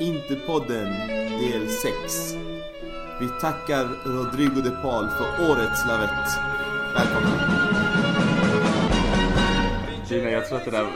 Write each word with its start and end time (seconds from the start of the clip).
Interpodden 0.00 1.08
del 1.40 1.68
6. 1.68 2.34
Vi 3.20 3.28
tackar 3.40 3.88
Rodrigo 4.04 4.60
de 4.60 4.70
Paul 4.70 5.08
för 5.08 5.50
årets 5.50 5.86
lavett. 5.86 6.38
Välkomna. 6.94 7.30
Gina, 10.08 10.30
jag 10.30 10.48
tror 10.48 10.58
att 10.58 10.64
det 10.64 10.70
där... 10.70 10.86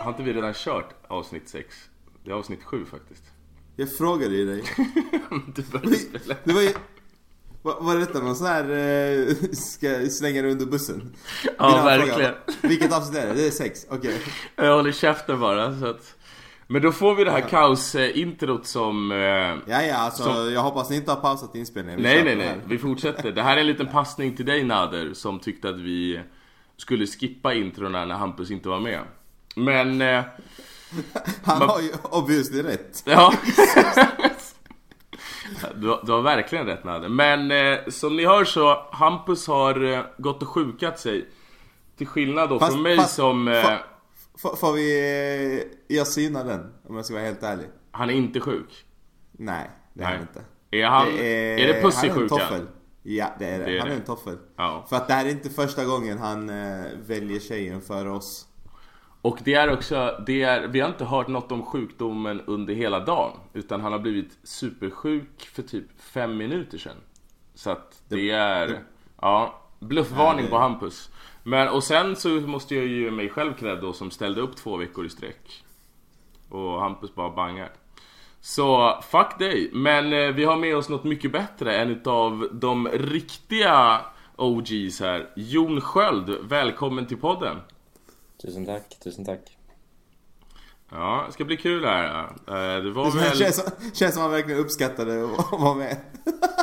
Har 0.00 0.10
inte 0.10 0.22
vi 0.22 0.32
redan 0.32 0.54
kört 0.54 0.94
avsnitt 1.08 1.48
6? 1.48 1.76
Det 2.24 2.30
är 2.30 2.34
avsnitt 2.34 2.64
7 2.64 2.84
faktiskt. 2.84 3.22
Jag 3.76 3.96
frågade 3.96 4.34
ju 4.34 4.46
dig. 4.46 4.62
du 5.54 5.62
började 5.62 5.96
spela. 5.96 6.34
Det 6.44 6.52
var 6.52 6.62
ju... 6.62 6.72
Var, 7.62 7.80
var 7.80 7.96
detta 7.96 8.18
någon 8.18 8.36
sån 8.36 8.46
här... 8.46 8.70
Eh, 8.70 9.34
ska 9.52 10.08
slänga 10.10 10.42
dig 10.42 10.52
under 10.52 10.66
bussen? 10.66 11.16
Ja, 11.58 11.82
verkligen. 11.84 12.14
frågor. 12.14 12.68
Vilket 12.68 12.92
avsnitt 12.92 13.18
är 13.18 13.26
det? 13.26 13.34
Det 13.34 13.46
är 13.46 13.50
6, 13.50 13.86
okej. 13.90 14.22
Jag 14.56 14.76
håller 14.76 14.92
käften 14.92 15.40
bara 15.40 15.80
så 15.80 15.86
att... 15.86 16.16
Men 16.68 16.82
då 16.82 16.92
får 16.92 17.14
vi 17.14 17.24
det 17.24 17.30
här 17.30 17.40
kaos-introt 17.40 18.66
som... 18.66 19.12
eh, 19.12 19.18
Ja, 19.18 19.82
ja, 19.82 19.96
alltså 19.96 20.22
Som- 20.22 20.52
jag 20.52 20.60
hoppas 20.62 20.90
ni 20.90 20.96
inte 20.96 21.10
har 21.10 21.20
pausat 21.20 21.54
inspelningen. 21.54 21.96
Vi 21.96 22.02
Nej, 22.02 22.24
nej, 22.24 22.36
nej. 22.36 22.60
Vi 22.66 22.78
fortsätter. 22.78 23.32
Det 23.32 23.42
här 23.42 23.56
är 23.56 23.60
en 23.60 23.66
liten 23.66 23.86
passning 23.88 24.36
till 24.36 24.46
dig 24.46 24.64
Nader 24.64 25.14
som 25.14 25.38
tyckte 25.40 25.68
att 25.68 25.80
vi 25.80 26.20
skulle 26.76 27.06
skippa 27.06 27.54
introna 27.54 28.04
när 28.04 28.14
Hampus 28.14 28.50
inte 28.50 28.68
var 28.68 28.80
med. 28.80 29.00
Men... 29.56 30.00
eh, 30.02 30.22
Han 31.44 31.58
Man- 31.58 31.68
har 31.68 31.80
ju 31.80 31.90
obviously 32.02 32.62
rätt. 32.62 33.02
Ja. 33.06 33.32
Du, 35.74 35.88
har- 35.88 36.00
du 36.06 36.12
har 36.12 36.22
verkligen 36.22 36.66
rätt 36.66 36.84
Nader. 36.84 37.08
Men 37.08 37.50
eh, 37.50 37.78
som 37.88 38.16
ni 38.16 38.26
hör 38.26 38.44
så, 38.44 38.88
Hampus 38.92 39.46
har 39.46 39.84
eh, 39.92 40.00
gått 40.18 40.42
och 40.42 40.48
sjukat 40.48 40.98
sig. 40.98 41.26
Till 41.98 42.06
skillnad 42.06 42.48
då 42.48 42.58
Fast- 42.58 42.72
från 42.72 42.82
mig 42.82 42.96
fast- 42.96 43.14
som... 43.14 43.48
Eh, 43.48 43.52
fa- 43.54 43.78
Får, 44.38 44.56
får 44.56 44.72
vi... 44.72 45.60
eh, 45.88 45.96
Jag 45.96 46.06
synar 46.06 46.44
den, 46.44 46.72
om 46.88 46.96
jag 46.96 47.04
ska 47.04 47.14
vara 47.14 47.24
helt 47.24 47.42
ärlig. 47.42 47.66
han 47.90 48.10
är 48.10 48.14
inte 48.14 48.40
sjuk. 48.40 48.84
Nej, 49.32 49.70
det 49.94 50.02
är 50.04 50.08
han 50.08 50.20
inte. 50.20 50.44
Är 50.70 50.84
han... 50.86 51.06
är, 51.08 51.16
det 51.56 51.80
är 51.80 52.04
en 52.04 52.14
sjuka? 52.14 52.28
toffel. 52.28 52.66
Ja, 53.02 53.26
det 53.38 53.46
är 53.46 53.58
det. 53.58 53.64
Det 53.64 53.76
är 53.76 53.80
han 53.80 53.88
är 53.88 53.92
det. 53.92 53.96
en 54.00 54.04
toffel. 54.04 54.38
Ja. 54.56 54.86
För 54.88 54.96
att 54.96 55.08
det 55.08 55.14
här 55.14 55.26
är 55.26 55.30
inte 55.30 55.50
första 55.50 55.84
gången 55.84 56.18
han 56.18 56.48
eh, 56.50 56.84
väljer 57.06 57.40
tjejen 57.40 57.80
för 57.80 58.06
oss. 58.06 58.46
Och 59.22 59.38
det 59.44 59.54
är 59.54 59.72
också, 59.72 60.22
det 60.26 60.42
är, 60.42 60.68
vi 60.68 60.80
har 60.80 60.88
inte 60.88 61.04
hört 61.04 61.28
något 61.28 61.52
om 61.52 61.62
sjukdomen 61.66 62.40
under 62.40 62.74
hela 62.74 63.00
dagen. 63.00 63.30
Utan 63.52 63.80
han 63.80 63.92
har 63.92 63.98
blivit 63.98 64.38
supersjuk 64.42 65.40
för 65.54 65.62
typ 65.62 66.00
fem 66.00 66.36
minuter 66.36 66.78
sedan. 66.78 66.96
Så 67.54 67.70
att 67.70 68.02
det, 68.08 68.30
är, 68.30 68.82
ja, 69.22 69.62
bluffvarning 69.78 70.38
Ja, 70.40 70.44
det- 70.44 70.50
på 70.50 70.58
Hampus. 70.58 71.10
Men 71.48 71.68
och 71.68 71.84
sen 71.84 72.16
så 72.16 72.28
måste 72.28 72.74
jag 72.74 72.86
ju 72.86 73.10
mig 73.10 73.28
själv 73.28 73.54
cred 73.54 73.80
då 73.80 73.92
som 73.92 74.10
ställde 74.10 74.40
upp 74.40 74.56
två 74.56 74.76
veckor 74.76 75.06
i 75.06 75.10
sträck. 75.10 75.64
Och 76.50 76.80
Hampus 76.80 77.14
bara 77.14 77.30
bangar. 77.30 77.72
Så 78.40 78.98
fuck 79.10 79.38
dig. 79.38 79.70
Men 79.72 80.12
eh, 80.12 80.28
vi 80.34 80.44
har 80.44 80.56
med 80.56 80.76
oss 80.76 80.88
något 80.88 81.04
mycket 81.04 81.32
bättre. 81.32 81.76
En 81.76 81.90
utav 81.90 82.48
de 82.52 82.88
riktiga 82.88 84.00
OGs 84.36 85.00
här. 85.00 85.30
Jon 85.36 85.80
Sköld, 85.80 86.36
välkommen 86.42 87.06
till 87.06 87.16
podden. 87.16 87.56
Tusen 88.42 88.66
tack, 88.66 88.98
tusen 89.04 89.24
tack. 89.24 89.40
Ja, 90.90 91.24
det 91.26 91.32
ska 91.32 91.44
bli 91.44 91.56
kul 91.56 91.84
här. 91.84 92.20
Eh, 92.46 92.82
Det 92.84 92.90
var 92.90 93.04
Det 93.12 93.18
väl... 93.18 93.36
känns, 93.38 93.56
som- 93.56 93.90
känns 93.94 94.14
som 94.14 94.22
han 94.22 94.30
verkligen 94.32 94.60
uppskattade 94.60 95.24
att 95.24 95.60
vara 95.60 95.74
med. 95.74 95.96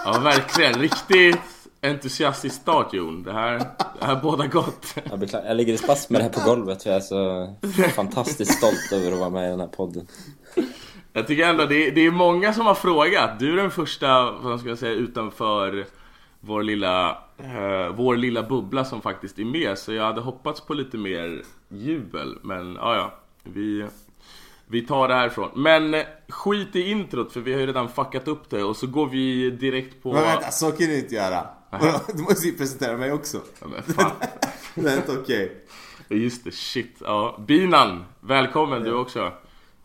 Ja, 0.06 0.20
verkligen. 0.20 0.74
Riktigt 0.74 1.38
entusiastisk 1.84 2.56
start 2.56 2.94
Jon. 2.94 3.24
Det 3.24 3.34
här, 3.34 3.58
det 4.00 4.06
här 4.06 4.20
båda 4.22 4.48
gott. 4.48 4.96
Jag, 5.10 5.20
beklagar, 5.20 5.48
jag 5.48 5.58
ligger 5.58 5.74
i 5.74 5.78
spasmer 5.78 6.20
här 6.20 6.30
på 6.30 6.40
golvet 6.46 6.84
för 6.84 6.90
jag 6.90 6.98
är 6.98 7.02
så 7.02 7.54
fantastiskt 7.96 8.58
stolt 8.58 8.92
över 8.94 9.12
att 9.12 9.20
vara 9.20 9.30
med 9.30 9.48
i 9.48 9.50
den 9.50 9.60
här 9.60 9.68
podden. 9.68 10.08
Jag 11.14 11.28
tycker 11.28 11.48
ändå 11.48 11.66
det 11.66 11.88
är, 11.88 11.92
det 11.92 12.06
är 12.06 12.12
många 12.12 12.54
som 12.54 12.66
har 12.66 12.76
frågat. 12.76 13.40
Du 13.40 13.54
är 13.54 13.56
den 13.56 13.72
första, 13.72 14.32
vad 14.32 14.60
ska 14.60 14.70
jag 14.70 14.78
säga, 14.78 14.94
utanför 14.94 15.86
vår 16.40 16.64
lilla, 16.64 17.10
eh, 17.38 17.96
vår 17.96 18.16
lilla 18.16 18.44
bubbla 18.44 18.86
som 18.86 19.02
faktiskt 19.02 19.40
är 19.40 19.46
med. 19.46 19.78
Så 19.78 19.94
jag 19.94 20.04
hade 20.04 20.22
hoppats 20.22 20.62
på 20.62 20.74
lite 20.74 20.98
mer 20.98 21.44
jubel. 21.70 22.38
Men 22.42 22.76
ja, 22.76 22.96
ja. 22.96 23.14
Vi, 23.44 23.86
vi 24.68 24.82
tar 24.82 25.08
det 25.08 25.14
härifrån. 25.14 25.50
Men 25.56 25.94
eh, 25.94 26.04
skit 26.30 26.76
i 26.76 26.92
introt 26.92 27.34
för 27.34 27.40
vi 27.40 27.54
har 27.54 27.60
ju 27.60 27.68
redan 27.68 27.90
fuckat 27.90 28.28
upp 28.28 28.50
det. 28.50 28.64
Och 28.64 28.76
så 28.76 28.88
går 28.88 29.08
vi 29.08 29.52
direkt 29.52 30.04
på... 30.04 30.14
Men 30.14 30.22
vänta, 30.22 30.52
så 30.52 30.72
kan 30.72 30.88
du 30.88 31.00
inte 31.00 31.16
göra. 31.16 31.48
Du 32.14 32.22
måste 32.22 32.48
ju 32.48 32.58
presentera 32.58 32.98
mig 32.98 33.12
också. 33.12 33.42
Ja, 33.60 33.68
men 33.68 33.84
fan. 33.84 34.12
Det 34.76 34.92
är 34.92 34.98
inte 34.98 35.12
okej. 35.12 35.66
Just 36.10 36.44
det, 36.44 36.52
shit. 36.52 36.98
Ja. 37.00 37.44
Binan, 37.48 38.06
välkommen 38.20 38.84
du 38.84 38.94
också. 38.94 39.34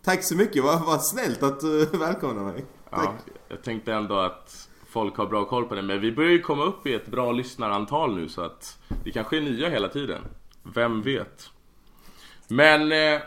Tack 0.05 0.25
så 0.25 0.37
mycket, 0.37 0.65
vad, 0.65 0.87
vad 0.87 1.05
snällt 1.05 1.43
att 1.43 1.61
du 1.61 1.85
välkomnar 1.85 2.45
mig. 2.45 2.65
Tack. 2.91 3.05
Ja, 3.27 3.33
jag 3.49 3.63
tänkte 3.63 3.93
ändå 3.93 4.19
att 4.19 4.69
folk 4.91 5.17
har 5.17 5.27
bra 5.27 5.45
koll 5.45 5.65
på 5.65 5.75
det. 5.75 5.83
Men 5.83 6.01
vi 6.01 6.13
börjar 6.13 6.31
ju 6.31 6.41
komma 6.41 6.65
upp 6.65 6.87
i 6.87 6.95
ett 6.95 7.07
bra 7.07 7.33
lyssnarantal 7.33 8.17
nu 8.17 8.29
så 8.29 8.43
att 8.43 8.79
det 9.05 9.11
kanske 9.11 9.37
är 9.37 9.41
nya 9.41 9.69
hela 9.69 9.89
tiden. 9.89 10.23
Vem 10.63 11.03
vet? 11.03 11.51
Men... 12.49 12.93
Eh, 12.93 13.21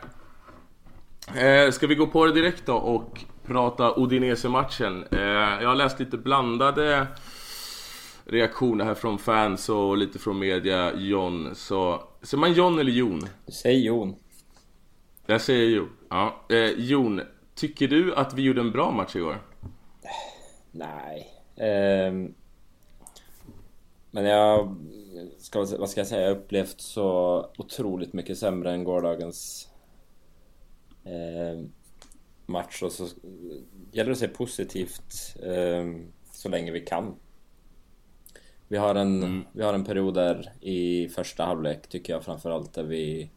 eh, 1.45 1.71
ska 1.71 1.87
vi 1.87 1.95
gå 1.95 2.07
på 2.07 2.25
det 2.25 2.33
direkt 2.33 2.65
då 2.65 2.75
och 2.75 3.23
prata 3.45 3.93
Udinese-matchen? 3.97 5.05
Eh, 5.11 5.19
jag 5.61 5.67
har 5.67 5.75
läst 5.75 5.99
lite 5.99 6.17
blandade 6.17 7.07
reaktioner 8.31 8.85
här 8.85 8.93
från 8.93 9.19
fans 9.19 9.69
och 9.69 9.97
lite 9.97 10.19
från 10.19 10.39
media. 10.39 10.93
John, 10.95 11.55
så... 11.55 12.03
Ser 12.21 12.37
man 12.37 12.53
John 12.53 12.79
eller 12.79 12.91
Jon? 12.91 13.27
Säg 13.47 13.85
Jon. 13.85 14.15
Jag 15.25 15.41
säger 15.41 15.69
Jon. 15.69 15.89
Ja. 16.09 16.45
Eh, 16.49 16.69
Jon, 16.77 17.21
tycker 17.55 17.87
du 17.87 18.15
att 18.15 18.33
vi 18.33 18.41
gjorde 18.41 18.61
en 18.61 18.71
bra 18.71 18.91
match 18.91 19.15
igår? 19.15 19.41
Nej. 20.71 21.27
Ehm, 21.55 22.33
men 24.11 24.25
jag... 24.25 24.75
Ska, 25.37 25.59
vad 25.59 25.89
ska 25.89 25.99
jag 25.99 26.07
säga? 26.07 26.21
Jag 26.21 26.29
har 26.29 26.35
upplevt 26.35 26.81
så 26.81 27.45
otroligt 27.57 28.13
mycket 28.13 28.37
sämre 28.37 28.71
än 28.71 28.83
gårdagens 28.83 29.69
ehm, 31.03 31.71
match. 32.45 32.83
Och 32.83 32.91
så 32.91 33.07
gäller 33.91 34.05
det 34.05 34.11
att 34.11 34.17
se 34.17 34.27
positivt 34.27 35.35
ehm, 35.43 36.11
så 36.31 36.49
länge 36.49 36.71
vi 36.71 36.81
kan. 36.81 37.15
Vi 38.71 38.77
har 38.77 38.95
en, 38.95 39.45
vi 39.51 39.63
har 39.63 39.73
en 39.73 39.83
period 39.83 40.13
där 40.13 40.51
i 40.61 41.09
första 41.09 41.43
halvlek 41.43 41.87
tycker 41.87 42.13
jag 42.13 42.23
framförallt 42.23 42.73
där 42.73 42.83
vi 42.83 43.29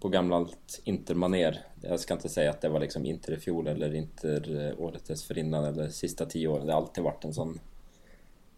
på 0.00 0.08
gammalt 0.08 0.80
Inter-manér. 0.84 1.58
Jag 1.80 2.00
ska 2.00 2.14
inte 2.14 2.28
säga 2.28 2.50
att 2.50 2.60
det 2.60 2.68
var 2.68 2.80
liksom 2.80 3.06
Inter 3.06 3.32
i 3.32 3.36
fjol 3.36 3.66
eller 3.66 3.94
Inter 3.94 4.66
eh, 4.66 4.80
året 4.80 5.04
dessförinnan 5.04 5.64
eller 5.64 5.88
sista 5.88 6.26
tio 6.26 6.48
åren. 6.48 6.66
Det 6.66 6.72
har 6.72 6.80
alltid 6.80 7.04
varit 7.04 7.24
en 7.24 7.34
sån 7.34 7.60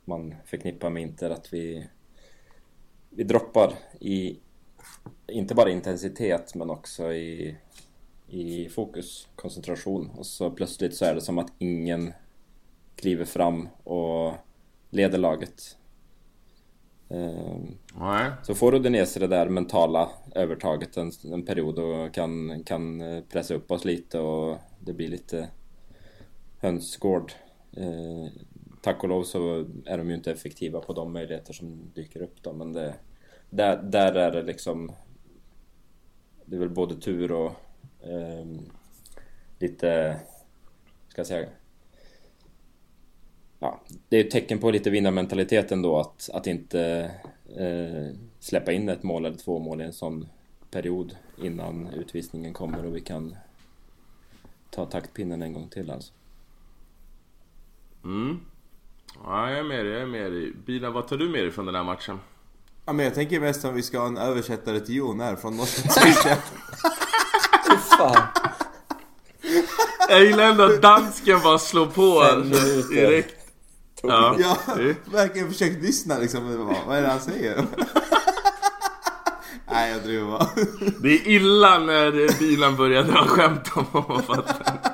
man 0.04 0.34
förknippar 0.44 0.90
med 0.90 1.02
Inter 1.02 1.30
att 1.30 1.52
vi 1.52 1.88
vi 3.10 3.24
droppar 3.24 3.72
i 4.00 4.38
inte 5.26 5.54
bara 5.54 5.70
intensitet 5.70 6.54
men 6.54 6.70
också 6.70 7.12
i 7.12 7.56
i 8.28 8.68
fokus, 8.68 9.28
koncentration 9.36 10.10
och 10.10 10.26
så 10.26 10.50
plötsligt 10.50 10.96
så 10.96 11.04
är 11.04 11.14
det 11.14 11.20
som 11.20 11.38
att 11.38 11.52
ingen 11.58 12.12
kliver 12.96 13.24
fram 13.24 13.68
och 13.82 14.34
leder 14.94 15.18
laget. 15.18 15.76
Ehm, 17.08 17.78
Nej. 17.94 18.30
så 18.42 18.54
får 18.54 18.74
Udinese 18.74 19.20
det 19.20 19.26
där 19.26 19.48
mentala 19.48 20.10
övertaget 20.34 20.96
en, 20.96 21.10
en 21.32 21.44
period 21.44 21.78
och 21.78 22.14
kan, 22.14 22.64
kan 22.64 23.00
eh, 23.00 23.24
pressa 23.24 23.54
upp 23.54 23.70
oss 23.70 23.84
lite 23.84 24.18
och 24.18 24.58
det 24.80 24.92
blir 24.92 25.08
lite 25.08 25.48
hönsgård. 26.58 27.32
Eh, 27.72 28.32
tack 28.82 29.02
och 29.02 29.08
lov 29.08 29.22
så 29.22 29.66
är 29.86 29.98
de 29.98 30.08
ju 30.10 30.16
inte 30.16 30.32
effektiva 30.32 30.80
på 30.80 30.92
de 30.92 31.12
möjligheter 31.12 31.52
som 31.52 31.90
dyker 31.94 32.22
upp 32.22 32.42
då 32.42 32.52
men 32.52 32.72
det, 32.72 32.94
där, 33.50 33.82
där 33.82 34.14
är 34.14 34.30
det 34.30 34.42
liksom 34.42 34.92
Det 36.44 36.56
är 36.56 36.60
väl 36.60 36.70
både 36.70 36.94
tur 36.94 37.32
och 37.32 37.52
ehm, 38.02 38.58
lite, 39.58 40.20
ska 41.08 41.20
jag 41.20 41.26
säga 41.26 41.48
ja, 43.58 43.80
det 44.08 44.16
är 44.16 44.24
ett 44.24 44.30
tecken 44.30 44.58
på 44.58 44.70
lite 44.70 44.90
vinnarmentalitet 44.90 45.72
ändå 45.72 46.00
att, 46.00 46.30
att 46.32 46.46
inte 46.46 47.10
eh, 47.56 48.16
släppa 48.40 48.72
in 48.72 48.88
ett 48.88 49.02
mål 49.02 49.24
eller 49.24 49.36
två 49.36 49.58
mål 49.58 49.80
i 49.80 49.84
en 49.84 49.92
sån 49.92 50.28
period 50.70 51.16
innan 51.42 51.88
utvisningen 51.88 52.52
kommer 52.52 52.86
och 52.86 52.96
vi 52.96 53.00
kan 53.00 53.36
ta 54.70 54.86
taktpinnen 54.86 55.42
en 55.42 55.52
gång 55.52 55.68
till 55.68 55.90
alltså. 55.90 56.12
Mm. 58.04 58.40
Ja, 59.24 59.50
jag 59.50 59.58
är 59.58 59.62
med 59.62 59.84
dig, 59.84 59.92
jag 59.92 60.02
är 60.02 60.06
med 60.06 60.32
dig. 60.32 60.52
Bina, 60.66 60.90
vad 60.90 61.08
tar 61.08 61.16
du 61.16 61.28
med 61.28 61.42
dig 61.42 61.50
från 61.50 61.66
den 61.66 61.74
här 61.74 61.84
matchen? 61.84 62.18
Ja, 62.86 62.92
men 62.92 63.04
jag 63.04 63.14
tänker 63.14 63.40
mest 63.40 63.64
om 63.64 63.74
vi 63.74 63.82
ska 63.82 63.98
ha 63.98 64.06
en 64.06 64.16
översättare 64.16 64.80
till 64.80 64.94
Jon 64.94 65.20
här 65.20 65.36
från 65.36 65.56
norska. 65.56 65.90
Fy 67.70 67.76
fan! 67.98 68.22
Jag 70.08 70.24
gillar 70.24 70.44
ändå 70.44 70.64
att 70.64 70.82
dansken 70.82 71.40
bara 71.44 71.58
slår 71.58 71.86
på 71.86 72.22
direkt. 72.94 73.43
Ja. 74.08 74.36
Jag 74.38 74.48
har 74.48 75.10
verkligen 75.12 75.48
försökt 75.48 75.82
lyssna 75.82 76.18
liksom. 76.18 76.66
Vad, 76.86 76.96
är 76.96 77.02
det 77.02 77.08
han 77.08 77.20
säger? 77.20 77.64
Nej, 79.70 79.92
jag 79.92 80.02
driver 80.02 80.26
bara. 80.30 80.46
Det 81.02 81.08
är 81.08 81.28
illa 81.28 81.78
när 81.78 82.38
bilen 82.38 82.76
börjar 82.76 83.02
dra 83.02 83.26
skämt 83.26 83.70
om 83.74 83.84
vad 83.92 84.08
man 84.08 84.22
fattar. 84.22 84.78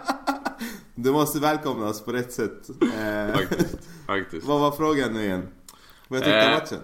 Du 0.95 1.13
måste 1.13 1.39
välkomnas 1.41 2.03
på 2.05 2.13
rätt 2.13 2.33
sätt. 2.33 2.69
Eh, 2.99 3.35
Faktiskt. 3.35 3.77
Faktiskt. 4.07 4.47
vad 4.47 4.61
var 4.61 4.73
frågan 4.73 5.13
nu 5.13 5.25
igen? 5.25 5.49
Vad 6.09 6.19
jag 6.19 6.25
tyckte 6.25 6.47
om 6.47 6.53
Eh, 6.53 6.59
matchen? 6.59 6.79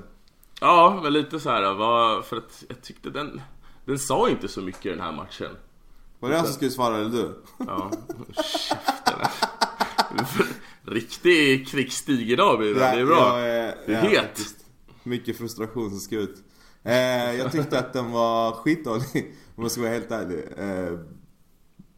Ja, 0.60 1.00
men 1.02 1.12
lite 1.12 1.40
så 1.40 1.50
här. 1.50 1.74
Vad, 1.74 2.24
för 2.24 2.36
att 2.36 2.64
jag 2.68 2.82
tyckte 2.82 3.10
den... 3.10 3.40
Den 3.84 3.98
sa 3.98 4.28
inte 4.28 4.48
så 4.48 4.60
mycket 4.60 4.92
den 4.92 5.00
här 5.00 5.12
matchen. 5.12 5.50
Var 6.20 6.28
det 6.28 6.36
jag 6.36 6.44
som 6.44 6.54
skulle 6.54 6.70
svara 6.70 6.96
eller 6.96 7.10
du? 7.10 7.42
Ja, 7.66 7.90
käften. 8.34 9.14
Riktig 10.86 11.68
krigsstig 11.68 12.30
idag 12.30 12.58
blir 12.58 12.74
det. 12.74 12.80
Det 12.80 12.86
är 12.86 13.06
bra. 13.06 13.40
Jag, 13.40 13.74
Det 13.86 13.94
är 13.94 14.00
het. 14.02 14.20
faktiskt. 14.20 14.56
Mycket 15.02 15.36
frustration 15.36 15.90
som 15.90 16.00
ska 16.00 16.16
ut. 16.16 16.42
Eh, 16.82 17.34
jag 17.34 17.52
tyckte 17.52 17.78
att 17.78 17.92
den 17.92 18.10
var 18.10 18.52
skitdålig, 18.52 19.34
om 19.56 19.62
jag 19.62 19.70
ska 19.70 19.80
vara 19.80 19.90
helt 19.90 20.10
ärlig. 20.10 20.44
Eh, 20.56 20.98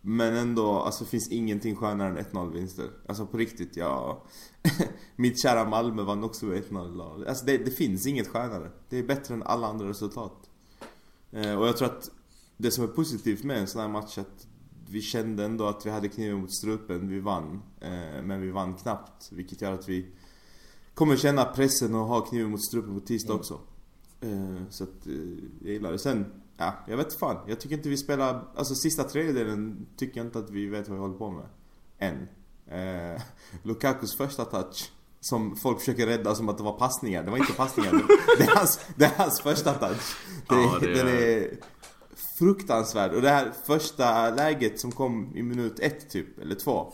men 0.00 0.34
ändå, 0.36 0.72
alltså 0.80 1.04
det 1.04 1.10
finns 1.10 1.28
ingenting 1.28 1.76
skönare 1.76 2.08
än 2.08 2.18
1-0 2.18 2.52
vinster. 2.52 2.90
Alltså 3.08 3.26
på 3.26 3.36
riktigt, 3.36 3.76
ja. 3.76 4.24
Mitt 5.16 5.42
kära 5.42 5.68
Malmö 5.68 6.02
vann 6.02 6.24
också 6.24 6.46
med 6.46 6.62
1-0. 6.64 7.28
Alltså 7.28 7.44
det, 7.44 7.58
det 7.58 7.70
finns 7.70 8.06
inget 8.06 8.28
skönare. 8.28 8.70
Det 8.88 8.98
är 8.98 9.02
bättre 9.02 9.34
än 9.34 9.42
alla 9.42 9.66
andra 9.66 9.88
resultat. 9.88 10.50
Eh, 11.32 11.54
och 11.58 11.68
jag 11.68 11.76
tror 11.76 11.88
att 11.88 12.10
det 12.56 12.70
som 12.70 12.84
är 12.84 12.88
positivt 12.88 13.44
med 13.44 13.58
en 13.58 13.66
sån 13.66 13.80
här 13.80 13.88
match 13.88 14.18
är 14.18 14.22
att 14.22 14.46
vi 14.90 15.02
kände 15.02 15.44
ändå 15.44 15.66
att 15.66 15.86
vi 15.86 15.90
hade 15.90 16.08
kniven 16.08 16.40
mot 16.40 16.54
strupen, 16.54 17.08
vi 17.08 17.20
vann. 17.20 17.62
Eh, 17.80 18.22
men 18.22 18.40
vi 18.40 18.50
vann 18.50 18.74
knappt, 18.74 19.32
vilket 19.32 19.62
gör 19.62 19.72
att 19.72 19.88
vi 19.88 20.06
kommer 20.94 21.16
känna 21.16 21.44
pressen 21.44 21.94
och 21.94 22.06
ha 22.06 22.20
kniven 22.20 22.50
mot 22.50 22.64
strupen 22.64 22.94
på 23.00 23.06
tisdag 23.06 23.34
också. 23.34 23.60
Eh, 24.20 24.62
så 24.70 24.84
att, 24.84 25.06
eh, 25.06 25.12
jag 25.60 25.72
gillar 25.72 25.92
det. 25.92 25.98
Sen, 25.98 26.32
ja, 26.56 26.74
jag 26.88 26.96
vet 26.96 27.18
fan. 27.18 27.36
Jag 27.48 27.60
tycker 27.60 27.76
inte 27.76 27.88
vi 27.88 27.96
spelar, 27.96 28.48
alltså 28.56 28.74
sista 28.74 29.04
tredjedelen 29.04 29.86
tycker 29.96 30.20
jag 30.20 30.26
inte 30.26 30.38
att 30.38 30.50
vi 30.50 30.66
vet 30.66 30.88
vad 30.88 30.96
vi 30.98 31.02
håller 31.02 31.18
på 31.18 31.30
med. 31.30 31.46
Än. 31.98 32.28
Eh, 32.66 33.22
Lukakus 33.62 34.16
första 34.16 34.44
touch, 34.44 34.92
som 35.20 35.56
folk 35.56 35.78
försöker 35.78 36.06
rädda 36.06 36.34
som 36.34 36.48
att 36.48 36.56
det 36.58 36.64
var 36.64 36.78
passningar. 36.78 37.22
Det 37.24 37.30
var 37.30 37.38
inte 37.38 37.52
passningar. 37.52 37.92
det, 38.38 38.44
är 38.44 38.56
hans, 38.56 38.80
det 38.96 39.04
är 39.04 39.12
hans 39.16 39.40
första 39.40 39.72
touch. 39.74 40.16
Det, 40.48 40.54
Ja, 40.54 40.78
det 40.80 40.86
är- 40.92 40.94
Den 41.04 41.08
är 41.08 41.50
fruktansvärd. 42.38 43.12
Och 43.14 43.22
det 43.22 43.30
här 43.30 43.52
första 43.66 44.30
läget 44.30 44.80
som 44.80 44.92
kom 44.92 45.36
i 45.36 45.42
minut 45.42 45.80
ett 45.80 46.10
typ, 46.10 46.38
eller 46.38 46.54
två. 46.54 46.92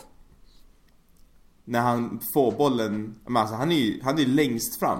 När 1.64 1.80
han 1.80 2.20
får 2.34 2.52
bollen, 2.52 3.14
men 3.24 3.36
alltså 3.36 3.54
han 3.54 3.72
är 3.72 3.76
ju 3.76 4.02
han 4.02 4.14
är 4.14 4.22
ju 4.22 4.26
längst 4.26 4.78
fram. 4.78 4.98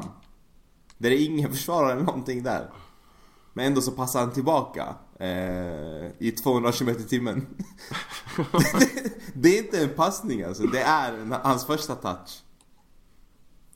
Där 0.99 1.11
det 1.11 1.17
är 1.17 1.27
ingen 1.27 1.51
försvarare 1.53 1.93
eller 1.93 2.03
någonting 2.03 2.43
där. 2.43 2.71
Men 3.53 3.67
ändå 3.67 3.81
så 3.81 3.91
passar 3.91 4.21
han 4.21 4.33
tillbaka. 4.33 4.95
Eh, 5.21 6.07
I 6.19 6.35
200 6.43 6.73
km 6.73 6.89
i 6.89 6.95
timmen. 6.95 7.47
det, 8.79 9.13
det 9.35 9.59
är 9.59 9.65
inte 9.65 9.83
en 9.83 9.89
passning 9.89 10.43
alltså, 10.43 10.63
det 10.67 10.81
är 10.81 11.13
en, 11.13 11.33
hans 11.43 11.67
första 11.67 11.95
touch. 11.95 12.43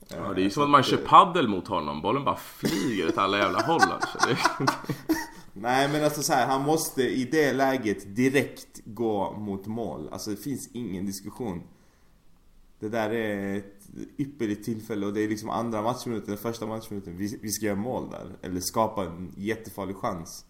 Ja, 0.08 0.32
det 0.34 0.40
är 0.40 0.44
ju 0.44 0.50
som 0.50 0.62
att 0.62 0.70
man 0.70 0.82
kör 0.82 0.96
paddel 0.96 1.48
mot 1.48 1.68
honom. 1.68 2.02
Bollen 2.02 2.24
bara 2.24 2.36
flyger 2.36 3.08
åt 3.08 3.18
alla 3.18 3.38
jävla 3.38 3.62
håll 3.62 3.82
alltså. 3.82 4.18
Nej 5.60 5.88
men 5.92 6.04
alltså 6.04 6.22
så 6.22 6.32
här, 6.32 6.46
han 6.46 6.62
måste 6.62 7.02
i 7.02 7.24
det 7.24 7.52
läget 7.52 8.16
direkt 8.16 8.80
gå 8.84 9.32
mot 9.38 9.66
mål. 9.66 10.08
Alltså 10.12 10.30
det 10.30 10.36
finns 10.36 10.68
ingen 10.72 11.06
diskussion. 11.06 11.62
Det 12.80 12.88
där 12.88 13.10
är 13.10 13.56
ett 13.56 13.88
ypperligt 14.18 14.64
tillfälle 14.64 15.06
och 15.06 15.12
det 15.12 15.20
är 15.20 15.28
liksom 15.28 15.50
andra 15.50 15.82
matchminuten, 15.82 16.36
första 16.36 16.66
matchminuten. 16.66 17.16
Vi, 17.16 17.38
vi 17.42 17.50
ska 17.50 17.66
göra 17.66 17.76
mål 17.76 18.10
där. 18.10 18.36
Eller 18.42 18.60
skapa 18.60 19.06
en 19.06 19.32
jättefarlig 19.36 19.96
chans. 19.96 20.44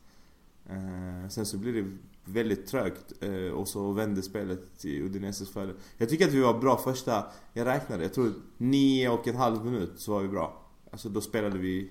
Eh, 0.69 1.29
sen 1.29 1.47
så 1.47 1.59
blir 1.59 1.73
det 1.73 1.97
väldigt 2.25 2.67
trögt 2.67 3.13
eh, 3.21 3.53
och 3.53 3.69
så 3.69 3.93
vände 3.93 4.23
spelet 4.23 4.79
till 4.79 5.03
Udineses 5.03 5.51
fördel. 5.51 5.77
Jag 5.97 6.09
tycker 6.09 6.27
att 6.27 6.33
vi 6.33 6.41
var 6.41 6.59
bra 6.59 6.77
första, 6.77 7.27
jag 7.53 7.67
räknade, 7.67 8.03
jag 8.03 8.15
tror 8.15 8.33
nio 8.57 9.09
och 9.09 9.29
en 9.29 9.37
halv 9.37 9.65
minut 9.65 9.93
så 9.97 10.13
var 10.13 10.23
vi 10.23 10.29
bra. 10.29 10.67
Alltså 10.91 11.09
då 11.09 11.21
spelade 11.21 11.59
vi 11.59 11.91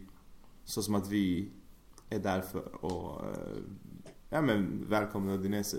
så 0.65 0.81
som 0.81 0.95
att 0.95 1.09
vi 1.09 1.51
är 2.09 2.19
där 2.19 2.41
för 2.41 2.85
och 2.85 3.25
eh, 3.25 3.57
ja 4.29 4.41
men 4.41 4.85
välkomna 4.89 5.33
Udinese. 5.33 5.77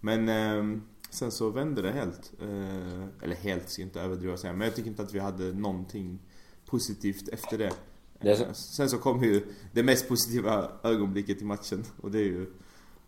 Men 0.00 0.28
eh, 0.28 0.80
sen 1.10 1.30
så 1.30 1.50
vände 1.50 1.82
det 1.82 1.92
helt. 1.92 2.32
Eh, 2.40 3.04
eller 3.22 3.34
helt 3.36 3.68
ska 3.68 3.82
jag 3.82 3.86
inte 3.88 4.00
överdriva 4.00 4.32
och 4.32 4.38
säga, 4.38 4.52
men 4.52 4.66
jag 4.66 4.76
tycker 4.76 4.90
inte 4.90 5.02
att 5.02 5.14
vi 5.14 5.18
hade 5.18 5.52
någonting 5.52 6.18
positivt 6.66 7.28
efter 7.28 7.58
det. 7.58 7.72
Det 8.20 8.36
så- 8.36 8.44
Eh, 8.44 8.52
Sen 8.52 8.88
så 8.88 8.98
kom 8.98 9.22
ju 9.24 9.46
det 9.72 9.82
mest 9.82 10.08
positiva 10.08 10.70
ögonblicket 10.82 11.42
i 11.42 11.44
matchen 11.44 11.84
och 12.00 12.10
det 12.10 12.18
är 12.18 12.24
ju 12.24 12.46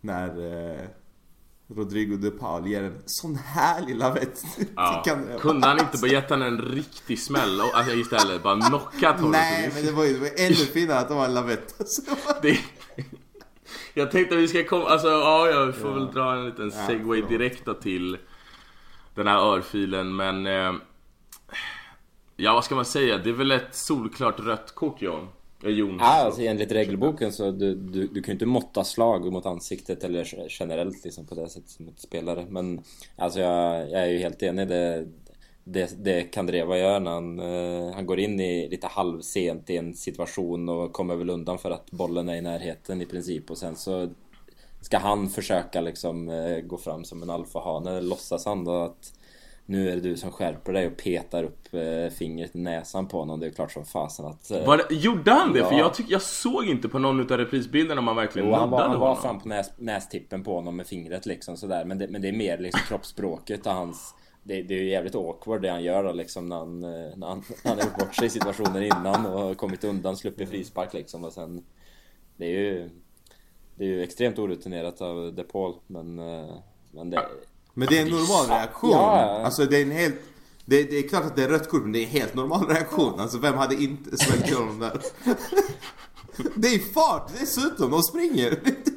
när 0.00 0.28
eh, 0.80 0.86
Rodrigo 1.76 2.16
de 2.16 2.30
Paul 2.30 2.66
ger 2.66 2.82
en 2.82 3.02
sån 3.06 3.36
härlig 3.36 3.96
lavett 3.96 4.44
ja. 4.76 5.02
till 5.04 5.12
Candreva. 5.12 5.38
Kunde 5.40 5.66
han 5.66 5.78
inte 5.80 5.98
bara 5.98 6.10
gett 6.10 6.30
henne 6.30 6.46
en 6.46 6.58
riktig 6.58 7.18
smäll 7.18 7.60
och 7.60 7.74
alltså, 7.78 7.94
istället 7.94 8.42
bara 8.42 8.60
knockat 8.60 9.16
honom? 9.16 9.30
Nej 9.30 9.70
men 9.74 9.86
det 9.86 9.92
var 9.92 10.04
ju 10.04 10.12
det 10.12 10.18
var 10.20 10.30
ännu 10.46 10.54
finare 10.54 10.98
att 10.98 11.08
det 11.08 11.14
var 11.14 11.24
en 11.24 11.34
lavett. 11.34 11.74
Alltså, 11.80 12.02
det. 12.42 12.58
Jag 13.94 14.10
tänkte 14.10 14.34
att 14.34 14.40
vi 14.40 14.48
ska 14.48 14.64
komma, 14.64 14.84
alltså 14.88 15.08
ja, 15.08 15.48
jag 15.48 15.74
får 15.76 15.88
Ja. 15.90 15.94
väl 15.94 16.12
dra 16.12 16.32
en 16.36 16.44
liten 16.46 16.72
Ja, 16.74 16.86
segway 16.86 17.22
förlåt. 17.22 17.28
direkt 17.30 17.82
till 17.82 18.18
den 19.14 19.26
här 19.26 19.38
örfilen 19.38 20.16
men 20.16 20.46
eh, 20.46 20.72
Ja 22.36 22.52
vad 22.54 22.64
ska 22.64 22.74
man 22.74 22.84
säga, 22.84 23.18
det 23.18 23.30
är 23.30 23.34
väl 23.34 23.50
ett 23.50 23.74
solklart 23.76 24.40
rött 24.40 24.74
kort 24.74 25.02
John? 25.02 25.28
Ja, 25.62 25.96
ah, 26.00 26.24
alltså 26.24 26.42
enligt 26.42 26.72
regelboken 26.72 27.32
så 27.32 27.50
du, 27.50 27.74
du, 27.74 28.06
du 28.06 28.22
kan 28.22 28.32
ju 28.32 28.32
inte 28.32 28.46
måtta 28.46 28.84
slag 28.84 29.32
mot 29.32 29.46
ansiktet 29.46 30.04
eller 30.04 30.46
generellt 30.48 31.04
liksom 31.04 31.26
på 31.26 31.34
det 31.34 31.48
sättet 31.48 31.78
mot 31.78 32.00
spelare. 32.00 32.46
Men 32.48 32.80
alltså 33.16 33.40
jag, 33.40 33.90
jag 33.90 34.02
är 34.02 34.06
ju 34.06 34.18
helt 34.18 34.42
enig. 34.42 34.68
Det, 34.68 35.06
det, 35.64 36.04
det 36.04 36.22
Kandreva 36.22 36.78
gör 36.78 37.00
när 37.00 37.10
han, 37.10 37.40
uh, 37.40 37.92
han 37.92 38.06
går 38.06 38.20
in 38.20 38.40
i 38.40 38.68
lite 38.68 38.86
halvsent 38.86 39.70
i 39.70 39.76
en 39.76 39.94
situation 39.94 40.68
och 40.68 40.92
kommer 40.92 41.16
väl 41.16 41.30
undan 41.30 41.58
för 41.58 41.70
att 41.70 41.90
bollen 41.90 42.28
är 42.28 42.36
i 42.36 42.40
närheten 42.40 43.02
i 43.02 43.06
princip 43.06 43.50
och 43.50 43.58
sen 43.58 43.76
så 43.76 44.08
ska 44.80 44.98
han 44.98 45.28
försöka 45.28 45.80
liksom 45.80 46.28
uh, 46.28 46.60
gå 46.60 46.78
fram 46.78 47.04
som 47.04 47.22
en 47.22 47.30
alfahane. 47.30 48.00
Låtsas 48.00 48.44
han 48.46 48.64
då 48.64 48.72
att 48.72 49.12
nu 49.70 49.90
är 49.90 49.94
det 49.94 50.00
du 50.00 50.16
som 50.16 50.30
skärper 50.30 50.72
dig 50.72 50.86
och 50.86 50.96
petar 50.96 51.44
upp 51.44 51.74
eh, 51.74 52.12
fingret 52.12 52.56
i 52.56 52.58
näsan 52.58 53.08
på 53.08 53.18
honom. 53.18 53.40
Det 53.40 53.46
är 53.46 53.50
klart 53.50 53.72
som 53.72 53.84
fasen 53.84 54.26
att... 54.26 54.50
eh, 54.50 54.64
det, 54.88 54.94
gjorde 54.94 55.30
han 55.32 55.52
det? 55.52 55.64
För 55.64 55.72
Ja. 55.72 55.78
jag, 55.78 55.94
tyck, 55.94 56.06
jag 56.08 56.22
såg 56.22 56.64
inte 56.64 56.88
på 56.88 56.98
någon 56.98 57.20
utav 57.20 57.38
reprisbilderna 57.38 58.00
om 58.00 58.06
han 58.06 58.16
verkligen 58.16 58.48
Jo, 58.48 58.54
han 58.54 58.70
var, 58.70 58.80
han 58.80 58.90
var 58.90 58.98
honom. 59.08 59.22
fram 59.22 59.40
på 59.40 59.48
näs, 59.48 59.70
nästippen 59.76 60.44
på 60.44 60.54
honom 60.54 60.76
med 60.76 60.86
fingret 60.86 61.26
liksom 61.26 61.56
sådär. 61.56 61.84
Men 61.84 61.98
det, 61.98 62.08
men 62.08 62.22
det 62.22 62.28
är 62.28 62.32
mer 62.32 62.58
liksom 62.58 62.80
kroppsspråket 62.88 63.66
och 63.66 63.72
hans... 63.72 64.14
Det, 64.42 64.62
det 64.62 64.74
är 64.74 64.78
ju 64.78 64.90
jävligt 64.90 65.14
awkward 65.14 65.62
det 65.62 65.68
han 65.70 65.82
gör 65.82 66.04
då, 66.04 66.12
liksom 66.12 66.48
när 66.48 66.56
han, 66.56 66.84
eh, 66.84 67.16
när 67.16 67.26
han, 67.26 67.42
när 67.64 67.68
han 67.70 67.78
har 67.78 67.84
gjort 67.84 67.98
bort 67.98 68.14
sig 68.14 68.26
i 68.26 68.30
situationer 68.30 68.80
innan 68.80 69.26
och 69.26 69.56
kommit 69.56 69.84
undan, 69.84 70.16
sluppit 70.16 70.48
frispark 70.48 70.92
liksom 70.94 71.24
och 71.24 71.32
sen... 71.32 71.64
Det 72.36 72.44
är 72.46 72.50
ju... 72.50 72.90
Det 73.74 73.84
är 73.84 73.88
ju 73.88 74.02
extremt 74.02 74.38
orutinerat 74.38 75.00
av 75.00 75.32
De 75.34 75.44
Paul 75.44 75.74
men... 75.86 76.18
eh, 76.18 76.54
Men 76.90 77.10
det... 77.10 77.20
Men 77.74 77.88
det 77.88 77.98
är 77.98 78.02
en 78.02 78.08
normal 78.08 78.46
reaktion. 78.46 78.90
Ja. 78.90 79.42
Alltså 79.44 79.64
det 79.66 79.76
är 79.76 79.82
en 79.82 79.90
helt... 79.90 80.14
Det, 80.64 80.82
det 80.82 80.98
är 80.98 81.08
klart 81.08 81.24
att 81.24 81.36
det 81.36 81.44
är 81.44 81.48
rött 81.48 81.68
kort 81.70 81.82
men 81.82 81.92
det 81.92 81.98
är 81.98 82.02
en 82.04 82.08
helt 82.10 82.34
normal 82.34 82.66
reaktion. 82.68 83.20
Alltså 83.20 83.38
vem 83.38 83.54
hade 83.54 83.74
inte 83.74 84.16
svällt 84.16 84.44
till 84.46 84.56
honom 84.56 84.78
där? 84.78 85.00
Det 86.54 86.68
är 86.68 86.92
fart 86.94 87.30
dessutom, 87.40 87.90
de 87.90 88.02
springer. 88.02 88.50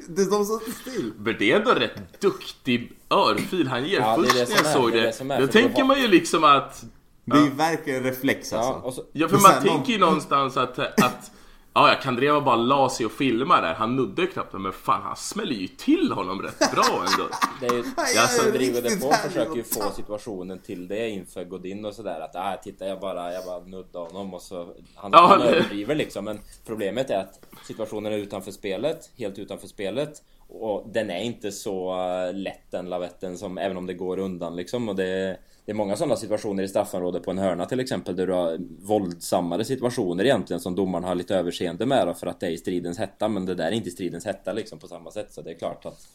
Det 0.07 0.21
är 0.21 0.25
de 0.29 0.45
som 0.45 0.59
står 0.59 0.71
still. 0.81 1.13
Men 1.17 1.35
det 1.39 1.51
är 1.51 1.59
ändå 1.59 1.71
rätt 1.71 2.21
duktig 2.21 2.91
örfil 3.09 3.67
han 3.67 3.85
ger. 3.85 3.99
Ja, 3.99 4.17
det 4.17 4.27
är 4.41 4.45
Först 4.45 4.57
det 4.57 4.63
när 4.63 4.63
som 4.63 4.65
jag 4.65 4.67
är- 4.69 4.73
såg 4.73 4.91
det 4.91 4.99
det, 5.01 5.05
det 5.07 5.13
som 5.13 5.31
är, 5.31 5.41
då 5.41 5.47
tänker 5.47 5.83
man 5.83 6.01
ju 6.01 6.07
liksom 6.07 6.43
att... 6.43 6.83
Det 7.25 7.37
är 7.37 7.41
ju 7.43 7.49
verkligen 7.49 8.03
reflex 8.03 8.53
alltså. 8.53 8.71
Ja, 8.71 8.81
och 8.83 8.93
så, 8.93 9.03
Ja, 9.11 9.27
för 9.27 9.37
man 9.37 9.51
sen 9.51 9.63
någon- 9.65 9.75
tänker 9.75 9.93
ju 9.93 9.99
någonstans 9.99 10.57
att... 10.57 10.79
att 10.79 11.31
Ja, 11.75 11.89
ja, 11.89 11.95
Kandreva 12.01 12.41
bara 12.41 12.55
la 12.55 12.89
sig 12.89 13.05
och 13.05 13.11
filmade 13.11 13.67
där. 13.67 13.73
Han 13.73 13.95
nuddade 13.95 14.27
knappt 14.27 14.53
men 14.53 14.73
fan 14.73 15.01
han 15.01 15.15
smäller 15.15 15.55
ju 15.55 15.67
till 15.67 16.11
honom 16.11 16.41
rätt 16.41 16.59
bra 16.71 17.05
ändå. 17.11 17.29
det 17.61 17.65
är 17.65 17.73
ju... 17.73 17.83
Ja, 18.15 18.21
Alltså, 18.21 18.45
Rodrigo 18.47 18.71
riktigt 18.73 18.93
Depaul 19.01 19.11
härligt 19.13 19.33
försöker 19.33 19.55
ju 19.55 19.63
få 19.63 19.91
situationen 19.95 20.59
till 20.59 20.87
det 20.87 21.09
inför 21.09 21.43
Godin 21.43 21.85
och 21.85 21.93
sådär 21.93 22.19
att 22.19 22.35
ah, 22.35 22.55
titta 22.63 22.85
jag 22.87 22.99
bara, 22.99 23.33
jag 23.33 23.45
bara 23.45 23.59
nuddade 23.59 24.05
honom 24.05 24.33
och 24.33 24.41
så 24.41 24.73
Han, 24.95 25.11
Ja, 25.13 25.25
han 25.27 25.39
det- 25.39 25.45
överdriver 25.45 25.95
liksom 25.95 26.25
men 26.25 26.39
problemet 26.65 27.09
är 27.09 27.19
att 27.19 27.39
situationen 27.67 28.13
är 28.13 28.17
utanför 28.17 28.51
spelet, 28.51 29.09
helt 29.17 29.39
utanför 29.39 29.67
spelet 29.67 30.21
och 30.47 30.87
den 30.93 31.09
är 31.09 31.19
inte 31.23 31.51
så 31.51 31.93
eh, 31.93 32.33
lätt 32.33 32.71
den 32.71 32.89
lavetten 32.89 33.37
som 33.37 33.57
även 33.57 33.77
om 33.77 33.85
det 33.85 33.93
går 33.93 34.19
undan 34.19 34.55
liksom 34.55 34.89
och 34.89 34.95
det 34.95 35.37
det 35.65 35.71
är 35.71 35.75
många 35.75 35.95
sådana 35.95 36.15
situationer 36.15 36.63
i 36.63 36.67
straffområdet 36.67 37.23
på 37.23 37.31
en 37.31 37.37
hörna 37.37 37.65
till 37.65 37.79
exempel 37.79 38.15
där 38.15 38.27
du 38.27 38.33
har 38.33 38.57
våldsammare 38.81 39.65
situationer 39.65 40.23
egentligen 40.23 40.59
som 40.59 40.75
domaren 40.75 41.03
har 41.03 41.15
lite 41.15 41.35
överseende 41.35 41.85
med 41.85 42.07
då, 42.07 42.13
för 42.13 42.27
att 42.27 42.39
det 42.39 42.47
är 42.47 42.51
i 42.51 42.57
stridens 42.57 42.97
hetta 42.97 43.27
men 43.27 43.45
det 43.45 43.55
där 43.55 43.67
är 43.67 43.71
inte 43.71 43.89
i 43.89 43.91
stridens 43.91 44.25
hetta 44.25 44.53
liksom 44.53 44.79
på 44.79 44.87
samma 44.87 45.11
sätt 45.11 45.33
så 45.33 45.41
det 45.41 45.51
är 45.51 45.55
klart 45.55 45.85
att 45.85 46.07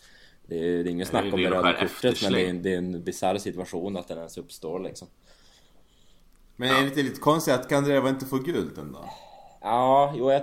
det 0.46 0.58
är, 0.58 0.84
det 0.84 0.90
är 0.90 0.92
inget 0.92 1.08
snack 1.08 1.24
om 1.32 1.42
det 1.42 1.50
röda 1.50 1.72
kortet 1.72 2.22
men 2.22 2.32
det 2.32 2.40
är, 2.44 2.48
en- 2.50 2.62
det 2.62 2.74
är 2.74 2.78
en 2.78 3.04
bisarr 3.04 3.38
situation 3.38 3.96
att 3.96 4.08
den 4.08 4.18
ens 4.18 4.38
uppstår 4.38 4.80
liksom. 4.80 5.08
Men 6.56 6.70
är 6.70 6.80
det 6.80 6.86
inte 6.88 7.02
lite 7.02 7.20
konstigt 7.20 7.54
att 7.54 7.68
Kandreva 7.68 8.08
inte 8.08 8.26
får 8.26 8.38
gult 8.38 8.78
ändå? 8.78 8.98
Ja, 9.60 10.14
jo, 10.16 10.32
jag, 10.32 10.42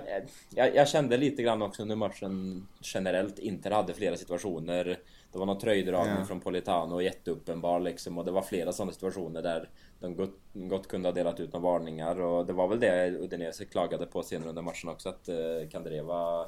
jag, 0.55 0.75
jag, 0.75 0.87
kände 0.87 1.17
lite 1.17 1.43
grann 1.43 1.61
också 1.61 1.81
under 1.81 1.95
matchen 1.95 2.67
generellt. 2.81 3.39
Inter 3.39 3.71
hade 3.71 3.93
flera 3.93 4.17
situationer. 4.17 4.99
Det 5.35 5.39
var 5.39 5.45
någon 5.45 5.59
tröjdragning 5.59 6.15
ja. 6.19 6.25
från 6.25 6.39
Politano 6.39 7.01
jätteuppenbar 7.01 7.79
liksom. 7.79 8.17
Och 8.17 8.25
det 8.25 8.31
var 8.31 8.41
flera 8.41 8.73
sådana 8.73 8.91
situationer 8.91 9.41
där 9.41 9.69
de 9.99 10.15
gott, 10.15 10.39
gott 10.53 10.87
kunde 10.87 11.07
ha 11.07 11.13
delat 11.13 11.39
ut 11.39 11.53
några 11.53 11.71
varningar. 11.71 12.21
Och 12.21 12.45
det 12.45 12.53
var 12.53 12.67
väl 12.67 12.79
det 12.79 13.11
Udinese 13.11 13.65
klagade 13.65 14.05
på 14.05 14.23
senare 14.23 14.49
under 14.49 14.61
matchen 14.61 14.89
också. 14.89 15.09
Att 15.09 15.29
eh, 15.29 15.69
Kandreva 15.71 16.45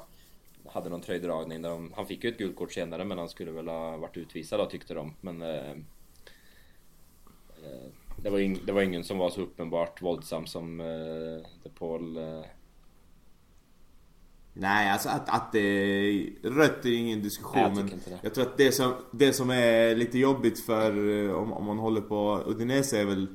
hade 0.66 0.90
någon 0.90 1.00
tröjdragning. 1.00 1.62
Där 1.62 1.70
de, 1.70 1.92
han 1.96 2.06
fick 2.06 2.24
ju 2.24 2.30
ett 2.30 2.38
gult 2.38 2.56
kort 2.56 2.72
senare 2.72 3.04
men 3.04 3.18
han 3.18 3.28
skulle 3.28 3.50
väl 3.50 3.68
ha 3.68 3.96
varit 3.96 4.16
utvisad 4.16 4.60
då 4.60 4.66
tyckte 4.66 4.94
de. 4.94 5.14
Men... 5.20 5.42
Eh, 5.42 5.70
eh 7.64 7.88
det 8.22 8.30
var, 8.30 8.38
ing, 8.38 8.58
det 8.66 8.72
var 8.72 8.82
ingen 8.82 9.04
som 9.04 9.18
var 9.18 9.30
så 9.30 9.40
uppenbart 9.40 10.02
våldsam 10.02 10.46
som 10.46 10.80
eh, 10.80 11.46
De 11.62 11.68
Paul. 11.78 12.16
Eh. 12.16 12.44
Nej, 14.60 14.90
alltså 14.90 15.08
att, 15.08 15.28
att 15.28 15.52
det 15.52 15.58
är 15.60 16.30
rött 16.42 16.84
är 16.84 16.92
ingen 16.92 17.22
diskussion. 17.22 17.62
Jag 17.62 17.74
men 17.74 17.90
jag 18.22 18.34
tror 18.34 18.44
att 18.46 18.56
det 18.56 18.72
som, 18.72 18.94
det 19.10 19.32
som 19.32 19.50
är 19.50 19.94
lite 19.94 20.18
jobbigt 20.18 20.66
för 20.66 21.24
eh, 21.26 21.34
om, 21.34 21.52
om 21.52 21.64
man 21.64 21.78
håller 21.78 22.00
på 22.00 22.42
Udinese 22.46 23.00
är 23.00 23.04
väl 23.04 23.26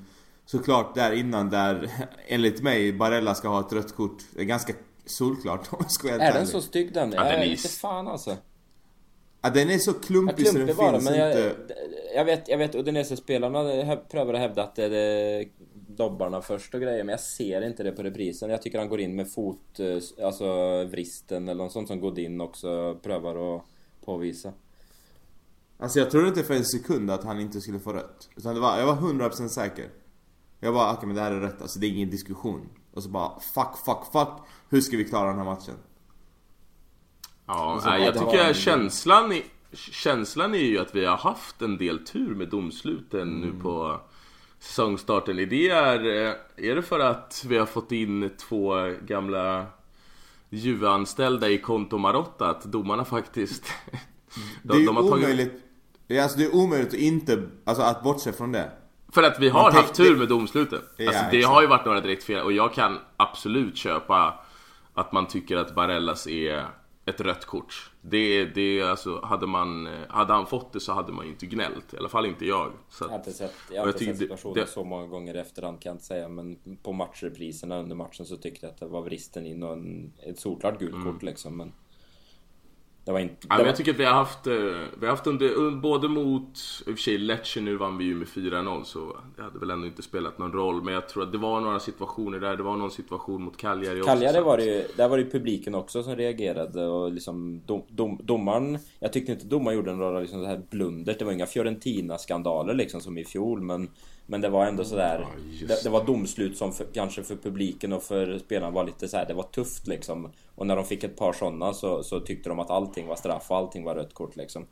såklart 0.45 0.95
där 0.95 1.11
innan 1.11 1.49
där 1.49 1.89
enligt 2.27 2.61
mig 2.61 2.93
Barella 2.93 3.35
ska 3.35 3.47
ha 3.47 3.59
ett 3.59 3.73
rött 3.73 3.95
kort. 3.95 4.17
Det 4.33 4.41
är 4.41 4.45
ganska 4.45 4.73
solklart 5.05 5.67
om 5.73 5.79
jag 5.81 5.91
ska 5.91 6.07
vara 6.07 6.21
Är 6.21 6.33
den 6.33 6.47
så 6.47 6.61
stygg 6.61 6.93
den? 6.93 7.11
Ja, 7.11 7.23
den 7.23 7.39
är 7.39 7.45
inte 7.45 7.67
fan 7.67 8.07
alltså. 8.07 8.37
Ja, 9.41 9.49
den 9.49 9.69
är 9.69 9.77
så 9.77 9.93
klumpig 9.93 10.47
så 10.47 10.57
den 10.57 10.67
finns 10.67 10.77
bara, 10.77 10.99
men 10.99 11.15
jag, 11.15 11.31
inte. 11.31 11.55
Jag 12.15 12.25
vet, 12.25 12.47
jag 12.47 12.57
vet 12.57 12.75
Udinese-spelarna 12.75 13.95
prövar 14.11 14.33
att 14.33 14.39
hävda 14.39 14.63
att 14.63 14.75
det 14.75 14.83
är 14.83 15.47
dobbarna 15.97 16.41
först 16.41 16.73
och 16.73 16.81
grejer, 16.81 17.03
men 17.03 17.13
jag 17.13 17.19
ser 17.19 17.61
inte 17.61 17.83
det 17.83 17.91
på 17.91 18.03
reprisen. 18.03 18.49
Jag 18.49 18.61
tycker 18.61 18.79
han 18.79 18.89
går 18.89 18.99
in 18.99 19.15
med 19.15 19.31
fot, 19.31 19.79
eh, 19.79 20.25
alltså 20.25 20.45
vristen 20.83 21.49
eller 21.49 21.63
något 21.63 21.71
sånt 21.71 21.87
som 21.87 21.99
Godin 21.99 22.41
också 22.41 22.99
prövar 23.03 23.55
att 23.55 23.63
påvisa. 24.05 24.53
Alltså 25.77 25.99
jag 25.99 26.11
trodde 26.11 26.27
inte 26.27 26.43
för 26.43 26.53
en 26.53 26.65
sekund 26.65 27.11
att 27.11 27.23
han 27.23 27.39
inte 27.39 27.61
skulle 27.61 27.79
få 27.79 27.93
rött. 27.93 28.29
Utan 28.35 28.55
det 28.55 28.61
var, 28.61 28.79
jag 28.79 28.85
var 28.85 28.95
100% 28.95 29.47
säker. 29.47 29.89
Jag 30.59 30.73
bara, 30.73 30.85
okej 30.85 30.97
okay, 30.97 31.07
men 31.07 31.15
det 31.15 31.21
här 31.21 31.31
är 31.31 31.39
rätt, 31.39 31.61
alltså 31.61 31.79
det 31.79 31.87
är 31.87 31.89
ingen 31.91 32.09
diskussion. 32.09 32.69
Och 32.93 33.03
så 33.03 33.09
bara, 33.09 33.39
fuck, 33.39 33.77
fuck, 33.85 34.11
fuck. 34.11 34.47
Hur 34.69 34.81
ska 34.81 34.97
vi 34.97 35.05
klara 35.05 35.27
den 35.27 35.37
här 35.37 35.45
matchen? 35.45 35.75
Ja, 37.45 37.81
nej, 37.85 38.03
jag 38.03 38.13
tycker 38.13 38.47
en... 38.47 38.53
känslan, 38.53 39.31
är, 39.31 39.43
känslan 39.73 40.53
är 40.53 40.59
ju 40.59 40.79
att 40.79 40.95
vi 40.95 41.05
har 41.05 41.17
haft 41.17 41.61
en 41.61 41.77
del 41.77 42.05
tur 42.05 42.35
med 42.35 42.49
domsluten 42.49 43.21
mm. 43.21 43.39
nu 43.39 43.61
på 43.61 44.01
säsongstarten. 44.63 45.35
Det, 45.35 45.69
är, 45.69 45.99
är 46.57 46.75
det 46.75 46.81
för 46.81 46.99
att 46.99 47.45
vi 47.47 47.57
har 47.57 47.65
fått 47.65 47.91
in 47.91 48.29
två 48.37 48.73
gamla 49.01 49.65
Juve-anställda 50.49 51.49
i 51.49 51.57
Konto 51.57 51.97
Marotta? 51.97 52.49
Att 52.49 52.63
domarna 52.63 53.05
faktiskt... 53.05 53.63
de, 54.63 54.77
det 54.77 54.83
är 54.83 54.85
de 54.85 54.95
har 54.95 55.03
tagit... 55.03 55.25
omöjligt. 55.25 55.53
Alltså 56.21 56.37
det 56.37 56.45
är 56.45 56.55
omöjligt 56.55 56.87
att 56.87 56.99
inte, 56.99 57.43
alltså 57.65 57.83
att 57.83 58.03
bortse 58.03 58.33
från 58.33 58.51
det. 58.51 58.71
För 59.11 59.23
att 59.23 59.39
vi 59.39 59.49
har 59.49 59.71
haft 59.71 59.93
tur 59.93 60.17
med 60.17 60.27
domsluten. 60.27 60.81
Ja, 60.97 61.07
alltså 61.07 61.23
det 61.31 61.37
exakt. 61.37 61.53
har 61.53 61.61
ju 61.61 61.67
varit 61.67 61.85
några 61.85 62.01
direkt 62.01 62.23
fel 62.23 62.43
och 62.43 62.51
jag 62.51 62.73
kan 62.73 62.99
absolut 63.17 63.77
köpa 63.77 64.39
att 64.93 65.11
man 65.11 65.27
tycker 65.27 65.57
att 65.57 65.75
Barellas 65.75 66.27
är 66.27 66.65
ett 67.05 67.21
rött 67.21 67.45
kort. 67.45 67.91
Det, 68.01 68.45
det 68.45 68.81
alltså, 68.81 69.21
hade, 69.23 69.47
man, 69.47 69.89
hade 70.09 70.33
han 70.33 70.47
fått 70.47 70.73
det 70.73 70.79
så 70.79 70.93
hade 70.93 71.11
man 71.11 71.25
ju 71.25 71.31
inte 71.31 71.45
gnällt. 71.45 71.93
I 71.93 71.97
alla 71.97 72.09
fall 72.09 72.25
inte 72.25 72.45
jag. 72.45 72.71
Så 72.89 73.05
att, 73.05 73.11
jag 73.11 73.17
har 73.17 73.19
inte 73.19 73.33
sett, 73.33 73.53
jag 73.71 73.81
har 73.81 73.87
inte 73.87 74.05
sett 74.05 74.17
situationen 74.17 74.55
det, 74.55 74.67
så 74.67 74.83
många 74.83 75.07
gånger 75.07 75.35
i 75.35 75.39
efterhand 75.39 75.81
kan 75.81 75.89
jag 75.89 75.93
inte 75.93 76.05
säga. 76.05 76.29
Men 76.29 76.59
på 76.83 76.93
matchrepriserna 76.93 77.79
under 77.79 77.95
matchen 77.95 78.25
så 78.25 78.37
tyckte 78.37 78.65
jag 78.65 78.73
att 78.73 78.79
det 78.79 78.85
var 78.85 79.01
vristen 79.01 79.45
in 79.45 79.63
och 79.63 79.73
en, 79.73 80.13
ett 80.23 80.39
solklart 80.39 80.79
gult 80.79 80.93
mm. 80.93 81.13
kort 81.13 81.23
liksom. 81.23 81.57
Men 81.57 81.71
det 83.05 83.11
var 83.11 83.19
inte... 83.19 83.47
Ja, 83.49 83.57
men 83.57 83.65
jag 83.65 83.75
tycker 83.75 83.91
att 83.91 83.99
vi 83.99 84.05
har 84.05 84.13
haft, 84.13 84.47
eh, 84.47 84.53
vi 84.99 85.05
har 85.05 85.07
haft 85.07 85.27
under, 85.27 85.71
både 85.71 86.07
mot, 86.07 86.59
i 86.87 86.91
och 86.91 86.95
för 86.95 87.01
sig 87.01 87.17
Lecce 87.17 87.61
nu 87.61 87.75
vann 87.75 87.97
vi 87.97 88.05
ju 88.05 88.15
med 88.15 88.27
4-0 88.27 88.83
så 88.83 89.17
det 89.35 89.43
hade 89.43 89.59
väl 89.59 89.69
ändå 89.69 89.87
inte 89.87 90.01
spelat 90.01 90.37
någon 90.37 90.51
roll. 90.51 90.83
Men 90.83 90.93
jag 90.93 91.09
tror 91.09 91.23
att 91.23 91.31
det 91.31 91.37
var 91.37 91.61
några 91.61 91.79
situationer 91.79 92.39
där, 92.39 92.57
det 92.57 92.63
var 92.63 92.77
någon 92.77 92.91
situation 92.91 93.43
mot 93.43 93.57
Cagliari 93.57 94.01
också. 94.01 94.09
Cagliari 94.09 94.41
var 94.41 94.57
det 94.57 94.63
ju, 94.65 94.83
där 94.97 95.09
var 95.09 95.17
det 95.17 95.23
ju 95.23 95.29
publiken 95.29 95.75
också 95.75 96.03
som 96.03 96.15
reagerade 96.15 96.87
och 96.87 97.11
liksom 97.11 97.61
dom, 97.65 97.83
dom, 97.87 98.19
domaren, 98.23 98.79
jag 98.99 99.13
tyckte 99.13 99.31
inte 99.31 99.45
domaren 99.45 99.77
gjorde 99.77 99.95
några 99.95 100.19
liksom 100.19 100.41
så 100.41 100.47
här 100.47 100.61
blunder. 100.69 101.15
Det 101.19 101.25
var 101.25 101.31
inga 101.31 101.45
Fiorentina-skandaler 101.45 102.73
liksom 102.73 103.01
som 103.01 103.17
i 103.17 103.25
fjol 103.25 103.61
men 103.61 103.89
men 104.25 104.41
det 104.41 104.49
var 104.49 104.65
ändå 104.65 104.83
sådär 104.83 105.27
ja, 105.59 105.67
det, 105.67 105.83
det, 105.83 105.89
var 105.89 106.05
domslut 106.05 106.57
som 106.57 106.73
för, 106.73 106.85
kanske 106.93 107.23
för 107.23 107.35
publiken 107.35 107.93
och 107.93 108.03
för 108.03 108.39
spelarna 108.39 108.71
var 108.71 108.85
lite 108.85 109.07
så 109.07 109.17
här, 109.17 109.25
Det 109.25 109.33
var 109.33 109.43
tufft 109.43 109.87
liksom 109.87 110.29
Och 110.55 110.67
när 110.67 110.75
de 110.75 110.85
fick 110.85 111.03
ett 111.03 111.17
par 111.17 111.33
sådana 111.33 111.73
så, 111.73 112.03
så 112.03 112.19
tyckte 112.19 112.49
de 112.49 112.59
att 112.59 112.69
allting 112.69 113.07
var 113.07 113.15
straff 113.15 113.51
och 113.51 113.57
allting 113.57 113.83
var 113.83 113.95
rött 113.95 114.13
kort 114.13 114.35
liksom. 114.35 114.65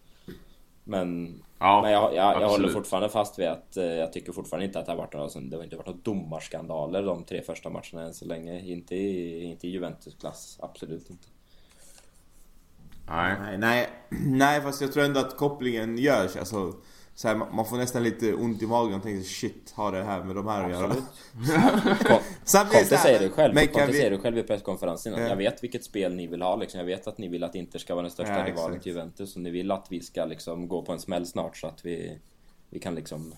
Men, 0.83 1.39
ja, 1.59 1.81
men 1.81 1.91
jag, 1.91 2.15
jag, 2.15 2.41
jag 2.41 2.49
håller 2.49 2.69
fortfarande 2.69 3.09
fast 3.09 3.39
vid 3.39 3.47
att 3.47 3.77
eh, 3.77 3.85
Jag 3.85 4.13
tycker 4.13 4.31
fortfarande 4.31 4.65
inte 4.65 4.79
att 4.79 4.85
det 4.85 4.91
har 4.91 4.97
varit 4.97 5.13
några, 5.13 5.27
det 5.27 5.55
har 5.55 5.63
inte 5.63 5.75
varit 5.75 5.87
några 5.87 5.99
domarskandaler 6.03 7.03
de 7.03 7.23
tre 7.23 7.41
första 7.41 7.69
matcherna 7.69 8.01
än 8.01 8.13
så 8.13 8.25
länge. 8.25 8.59
Inte 8.59 8.95
i, 8.95 9.43
inte 9.43 9.67
i 9.67 9.69
Juventus-klass, 9.69 10.57
absolut 10.61 11.09
inte. 11.09 11.27
Nej. 13.07 13.57
nej, 13.57 13.89
nej, 14.09 14.61
fast 14.63 14.81
jag 14.81 14.93
tror 14.93 15.03
ändå 15.03 15.19
att 15.19 15.37
kopplingen 15.37 15.97
görs. 15.97 16.35
Alltså 16.35 16.73
så 17.21 17.27
här, 17.27 17.35
man 17.35 17.65
får 17.65 17.77
nästan 17.77 18.03
lite 18.03 18.33
ont 18.33 18.61
i 18.61 18.67
magen 18.67 18.93
och 18.93 19.03
tänker 19.03 19.23
shit, 19.23 19.73
har 19.75 19.91
det 19.91 20.03
här 20.03 20.23
med 20.23 20.35
de 20.35 20.47
här 20.47 20.63
att 20.63 20.71
göra? 20.71 20.95
Conte 22.45 22.97
säger 22.97 23.19
det 23.19 23.29
själv, 23.29 23.53
men 23.53 23.67
Conte 23.67 23.87
vi... 23.87 23.93
säger 23.93 24.11
det 24.11 24.17
själv 24.17 24.37
i 24.37 24.43
presskonferensen. 24.43 25.13
Ja. 25.13 25.19
Jag 25.19 25.35
vet 25.35 25.63
vilket 25.63 25.83
spel 25.83 26.15
ni 26.15 26.27
vill 26.27 26.41
ha 26.41 26.55
liksom. 26.55 26.79
Jag 26.79 26.85
vet 26.85 27.07
att 27.07 27.17
ni 27.17 27.27
vill 27.27 27.43
att 27.43 27.55
Inter 27.55 27.79
ska 27.79 27.95
vara 27.95 28.01
den 28.01 28.11
största 28.11 28.39
ja, 28.39 28.45
rivalen 28.45 28.79
till 28.79 28.91
Juventus. 28.91 29.35
Och 29.35 29.41
ni 29.41 29.49
vill 29.49 29.71
att 29.71 29.87
vi 29.89 29.99
ska 29.99 30.25
liksom 30.25 30.67
gå 30.67 30.81
på 30.81 30.91
en 30.91 30.99
smäll 30.99 31.25
snart 31.25 31.57
så 31.57 31.67
att 31.67 31.85
vi, 31.85 32.19
vi 32.69 32.79
kan 32.79 32.95
liksom 32.95 33.33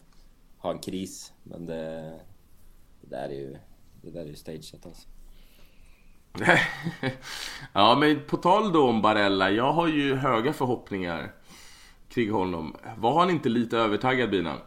ha 0.57 0.71
en 0.71 0.79
kris. 0.79 1.33
Men 1.43 1.65
det, 1.65 2.13
det 3.01 3.15
där 3.15 3.29
är 3.29 3.33
ju, 3.33 3.57
det 4.01 4.11
där 4.11 4.21
är 4.21 4.27
ju 4.27 4.35
stageat 4.35 4.85
alltså. 4.85 5.07
ja 7.73 7.97
men 7.99 8.25
på 8.27 8.37
tal 8.37 8.73
då 8.73 8.89
om 8.89 9.01
Barella, 9.01 9.51
jag 9.51 9.73
har 9.73 9.87
ju 9.87 10.15
höga 10.15 10.53
förhoppningar 10.53 11.33
kring 12.13 12.31
honom. 12.31 12.75
Var 12.97 13.19
han 13.19 13.29
inte 13.29 13.49
lite 13.49 13.77
övertaggad 13.77 14.29
Bina? 14.29 14.57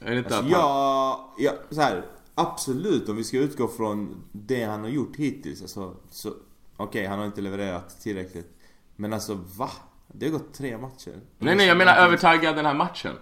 Är 0.00 0.10
det 0.10 0.18
inte 0.18 0.36
alltså, 0.36 0.56
att 0.56 0.62
han... 0.62 0.70
ja, 0.70 1.34
ja, 1.38 1.52
så 1.70 1.80
här, 1.80 2.06
absolut 2.34 3.08
om 3.08 3.16
vi 3.16 3.24
ska 3.24 3.38
utgå 3.38 3.68
från 3.68 4.24
det 4.32 4.64
han 4.64 4.80
har 4.80 4.88
gjort 4.88 5.16
hittills. 5.16 5.62
Alltså, 5.62 5.96
så, 6.10 6.28
Okej, 6.28 7.00
okay, 7.00 7.06
han 7.06 7.18
har 7.18 7.26
inte 7.26 7.40
levererat 7.40 8.00
tillräckligt. 8.00 8.56
Men 8.96 9.12
alltså 9.12 9.34
va? 9.34 9.70
Det 10.08 10.26
har 10.26 10.32
gått 10.32 10.54
tre 10.54 10.78
matcher. 10.78 11.20
Nej, 11.38 11.56
nej, 11.56 11.66
jag 11.66 11.76
menar 11.76 11.96
övertaggad 11.96 12.56
den 12.56 12.66
här 12.66 12.74
matchen. 12.74 13.16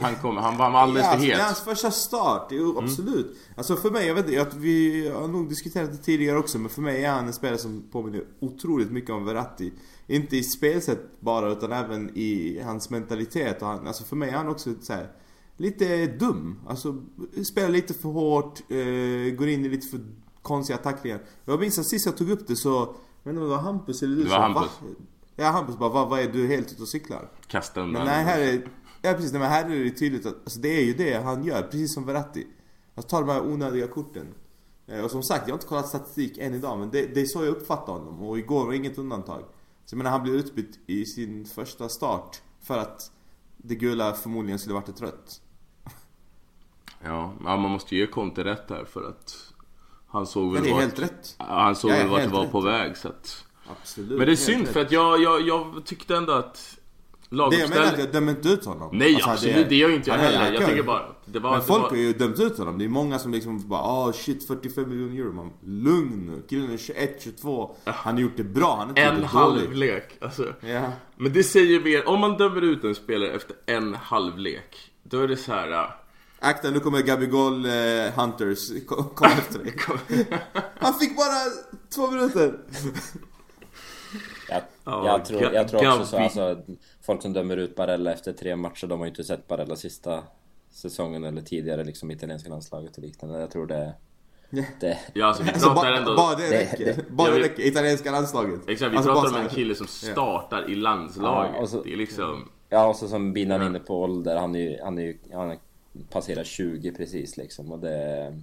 Han 0.00 0.14
kommer, 0.14 0.40
han 0.40 0.56
var 0.56 0.66
alldeles 0.66 1.10
för 1.10 1.16
het. 1.16 1.28
Ja, 1.28 1.32
alltså, 1.32 1.38
det 1.38 1.42
är 1.42 1.44
hans 1.44 1.60
första 1.60 1.90
start, 1.90 2.48
jo, 2.50 2.70
mm. 2.70 2.84
absolut. 2.84 3.26
Mm. 3.26 3.36
Alltså 3.56 3.76
för 3.76 3.90
mig, 3.90 4.06
jag 4.06 4.14
vet 4.14 4.28
inte, 4.28 4.56
vi 4.56 5.08
har 5.08 5.28
nog 5.28 5.48
diskuterat 5.48 5.92
det 5.92 5.98
tidigare 5.98 6.38
också, 6.38 6.58
men 6.58 6.70
för 6.70 6.82
mig 6.82 7.04
är 7.04 7.12
han 7.12 7.26
en 7.26 7.32
spelare 7.32 7.58
som 7.58 7.84
påminner 7.92 8.24
otroligt 8.40 8.90
mycket 8.90 9.10
om 9.10 9.24
Verratti. 9.24 9.72
Inte 10.06 10.36
i 10.36 10.42
spelsätt 10.42 11.20
bara, 11.20 11.52
utan 11.52 11.72
även 11.72 12.10
i 12.14 12.60
hans 12.64 12.90
mentalitet. 12.90 13.62
Och 13.62 13.68
han, 13.68 13.86
alltså 13.86 14.04
för 14.04 14.16
mig 14.16 14.30
är 14.30 14.36
han 14.36 14.48
också 14.48 14.70
så 14.80 14.92
här, 14.92 15.10
lite 15.56 16.06
dum. 16.06 16.60
Alltså, 16.66 17.02
spelar 17.44 17.68
lite 17.68 17.94
för 17.94 18.08
hårt, 18.08 18.60
eh, 18.68 19.34
går 19.36 19.48
in 19.48 19.64
i 19.64 19.68
lite 19.68 19.88
för 19.88 20.00
konstiga 20.42 20.78
tacklingar. 20.78 21.20
Jag 21.44 21.60
minns 21.60 21.78
att 21.78 21.88
sist 21.88 22.06
jag 22.06 22.16
tog 22.16 22.30
upp 22.30 22.46
det 22.46 22.56
så, 22.56 22.94
jag 23.22 23.32
vet 23.32 23.32
inte 23.32 23.42
om 23.42 23.48
det 23.50 23.56
var 23.56 23.62
Hampus 23.62 24.02
eller 24.02 24.16
du 24.16 24.24
Det 24.24 24.30
var 24.30 24.38
Hampus. 24.38 24.62
Va? 24.62 24.88
Ja, 25.36 25.50
Hampus 25.50 25.78
bara, 25.78 25.88
vad, 25.88 26.08
vad 26.08 26.20
är 26.20 26.32
du 26.32 26.46
helt 26.46 26.72
ute 26.72 26.82
och 26.82 26.88
cyklar? 26.88 27.28
Kasta 27.46 27.80
undan. 27.80 28.04
Men 28.04 28.14
nej, 28.14 28.24
här 28.24 28.40
är 28.40 28.66
Ja 29.02 29.12
precis, 29.12 29.32
men 29.32 29.42
här 29.42 29.70
är 29.70 29.84
det 29.84 29.90
tydligt 29.90 30.26
att 30.26 30.34
alltså, 30.34 30.60
det 30.60 30.68
är 30.68 30.84
ju 30.84 30.94
det 30.94 31.14
han 31.14 31.44
gör, 31.44 31.62
precis 31.62 31.94
som 31.94 32.06
Verratti. 32.06 32.46
Alltså 32.94 33.08
tar 33.08 33.20
de 33.20 33.32
här 33.32 33.42
onödiga 33.42 33.88
korten. 33.88 34.34
Eh, 34.86 35.04
och 35.04 35.10
som 35.10 35.22
sagt, 35.22 35.48
jag 35.48 35.52
har 35.52 35.58
inte 35.58 35.66
kollat 35.66 35.88
statistik 35.88 36.38
än 36.38 36.54
idag, 36.54 36.78
men 36.78 36.90
det, 36.90 37.14
det 37.14 37.20
är 37.20 37.24
så 37.24 37.44
jag 37.44 37.50
uppfattar 37.50 37.92
honom. 37.92 38.22
Och 38.22 38.38
igår 38.38 38.66
var 38.66 38.72
inget 38.72 38.98
undantag. 38.98 39.42
Så 39.84 39.94
jag 39.94 39.98
menar, 39.98 40.10
han 40.10 40.22
blev 40.22 40.34
utbytt 40.34 40.78
i 40.86 41.04
sin 41.04 41.44
första 41.44 41.88
start 41.88 42.42
för 42.60 42.78
att 42.78 43.12
det 43.56 43.74
gula 43.74 44.12
förmodligen 44.12 44.58
skulle 44.58 44.74
varit 44.74 44.88
ett 44.88 45.00
rött. 45.00 45.40
Ja, 47.04 47.34
man 47.40 47.60
måste 47.60 47.96
ge 47.96 48.06
Conte 48.06 48.44
rätt 48.44 48.70
här 48.70 48.84
för 48.84 49.08
att 49.08 49.52
han 50.06 50.26
såg 50.26 50.52
väl 50.52 50.66
ja, 50.66 50.74
det 50.74 50.78
är 50.78 50.80
helt 50.80 50.98
rätt. 50.98 51.34
Han 51.38 51.76
såg 51.76 51.90
väl 51.90 52.08
vart 52.08 52.22
det 52.22 52.28
var 52.28 52.42
rätt. 52.42 52.52
på 52.52 52.60
väg 52.60 52.96
så 52.96 53.08
att... 53.08 53.44
Absolut. 53.80 54.18
Men 54.18 54.26
det 54.26 54.32
är 54.32 54.36
synd 54.36 54.68
för 54.68 54.80
att 54.80 54.92
jag, 54.92 55.22
jag, 55.22 55.40
jag 55.40 55.82
tyckte 55.84 56.16
ändå 56.16 56.32
att 56.32 56.78
laguppställning... 57.32 57.70
Det 57.70 57.74
jag 57.74 57.84
menar 57.84 57.92
är 57.92 57.92
att 57.92 57.98
jag 57.98 58.12
dömer 58.12 58.32
inte 58.32 58.48
ut 58.48 58.64
honom. 58.64 58.90
Nej 58.92 59.14
alltså, 59.14 59.30
absolut, 59.30 59.54
det, 59.54 59.64
det 59.64 59.76
gör 59.76 59.88
ju 59.88 59.94
inte 59.94 60.10
jag 60.10 60.18
heller. 60.18 60.52
Jag 60.52 60.68
tycker 60.68 60.82
bara... 60.82 61.02
Det 61.24 61.38
var, 61.38 61.52
men 61.52 61.62
folk 61.62 61.90
har 61.90 61.96
ju 61.96 62.12
dömt 62.12 62.40
ut 62.40 62.58
honom. 62.58 62.78
Det 62.78 62.84
är 62.84 62.88
många 62.88 63.18
som 63.18 63.32
liksom 63.32 63.68
bara 63.68 63.80
ah 63.80 64.08
oh, 64.08 64.12
shit 64.12 64.46
45 64.46 64.88
miljoner 64.88 65.20
euro. 65.20 65.32
Man, 65.32 65.52
lugn 65.66 66.26
nu. 66.26 66.42
Killen 66.48 66.72
är 66.72 66.76
21, 66.76 67.22
22. 67.22 67.76
Han 67.84 68.14
har 68.14 68.20
gjort 68.20 68.36
det 68.36 68.44
bra. 68.44 68.76
Han 68.76 68.78
har 68.78 68.88
inte 68.88 69.02
En 69.02 69.24
halvlek. 69.24 70.18
Alltså. 70.20 70.54
Ja. 70.60 70.92
Men 71.16 71.32
det 71.32 71.44
säger 71.44 71.80
mer. 71.80 72.08
Om 72.08 72.20
man 72.20 72.36
dömer 72.36 72.62
ut 72.62 72.84
en 72.84 72.94
spelare 72.94 73.30
efter 73.30 73.56
en 73.66 73.94
halvlek. 73.94 74.90
Då 75.02 75.20
är 75.20 75.28
det 75.28 75.36
så 75.36 75.52
här. 75.52 75.94
Akta 76.38 76.70
nu 76.70 76.80
kommer 76.80 77.00
Gabigol 77.00 77.64
eh, 77.64 77.72
Hunters 78.16 78.86
kom, 78.86 79.04
kom 79.14 79.28
efter 79.28 79.58
dig. 79.58 79.74
Han 80.78 80.94
fick 80.94 81.16
bara 81.16 81.38
två 81.94 82.10
minuter. 82.10 82.58
Jag, 84.48 84.62
Ja, 84.84 85.06
jag, 85.06 85.24
tror, 85.24 85.42
jag 85.42 85.68
tror 85.68 85.88
också 85.88 86.06
så, 86.06 86.18
alltså, 86.18 86.56
folk 87.02 87.22
som 87.22 87.32
dömer 87.32 87.56
ut 87.56 87.76
Barella 87.76 88.12
efter 88.12 88.32
tre 88.32 88.56
matcher, 88.56 88.86
de 88.86 88.98
har 89.00 89.06
ju 89.06 89.10
inte 89.10 89.24
sett 89.24 89.48
Barella 89.48 89.76
sista 89.76 90.24
säsongen 90.70 91.24
eller 91.24 91.42
tidigare 91.42 91.84
liksom 91.84 92.10
italienska 92.10 92.48
landslaget 92.50 92.96
och 92.96 93.02
liknande. 93.02 93.40
Jag 93.40 93.50
tror 93.50 93.66
det... 93.66 93.94
det 94.80 94.98
Ja 95.14 95.26
alltså 95.26 95.42
vi 95.42 95.48
Alltså, 95.50 95.72
pratar 95.74 95.92
ändå... 95.92 96.16
bara 96.16 96.34
det 96.36 96.48
det- 96.50 96.60
räcker. 96.60 97.04
Bara 97.10 97.30
det 97.30 97.40
räcker. 97.40 97.66
Italienska 97.66 98.10
landslaget. 98.10 98.60
Exakt, 98.68 98.92
vi 98.92 98.96
Alltså, 98.96 99.12
pratar 99.12 99.30
bara 99.30 99.38
om 99.40 99.44
en 99.46 99.54
kille 99.54 99.74
som 99.74 99.86
startar 99.86 100.70
i 100.70 100.74
landslaget. 100.74 101.50
Ja, 101.54 101.60
och 101.60 101.68
så- 101.68 101.82
Det 101.82 101.92
är 101.92 101.96
liksom... 101.96 102.50
ja, 102.68 102.86
och 102.88 102.96
så 102.96 103.08
som 103.08 103.32
Binan 103.32 103.60
Ja. 103.60 103.66
inne 103.66 103.78
på 103.78 104.02
ålder, 104.02 104.36
han 104.36 104.54
är 104.56 104.60
ju... 104.60 104.78
Han 104.82 104.98
är 104.98 105.02
ju 105.02 105.18
han 105.32 105.50
är 105.50 105.58
passerar 106.10 106.44
20 106.44 106.92
precis 106.92 107.36
liksom 107.36 107.72
och 107.72 107.78
det... 107.78 108.38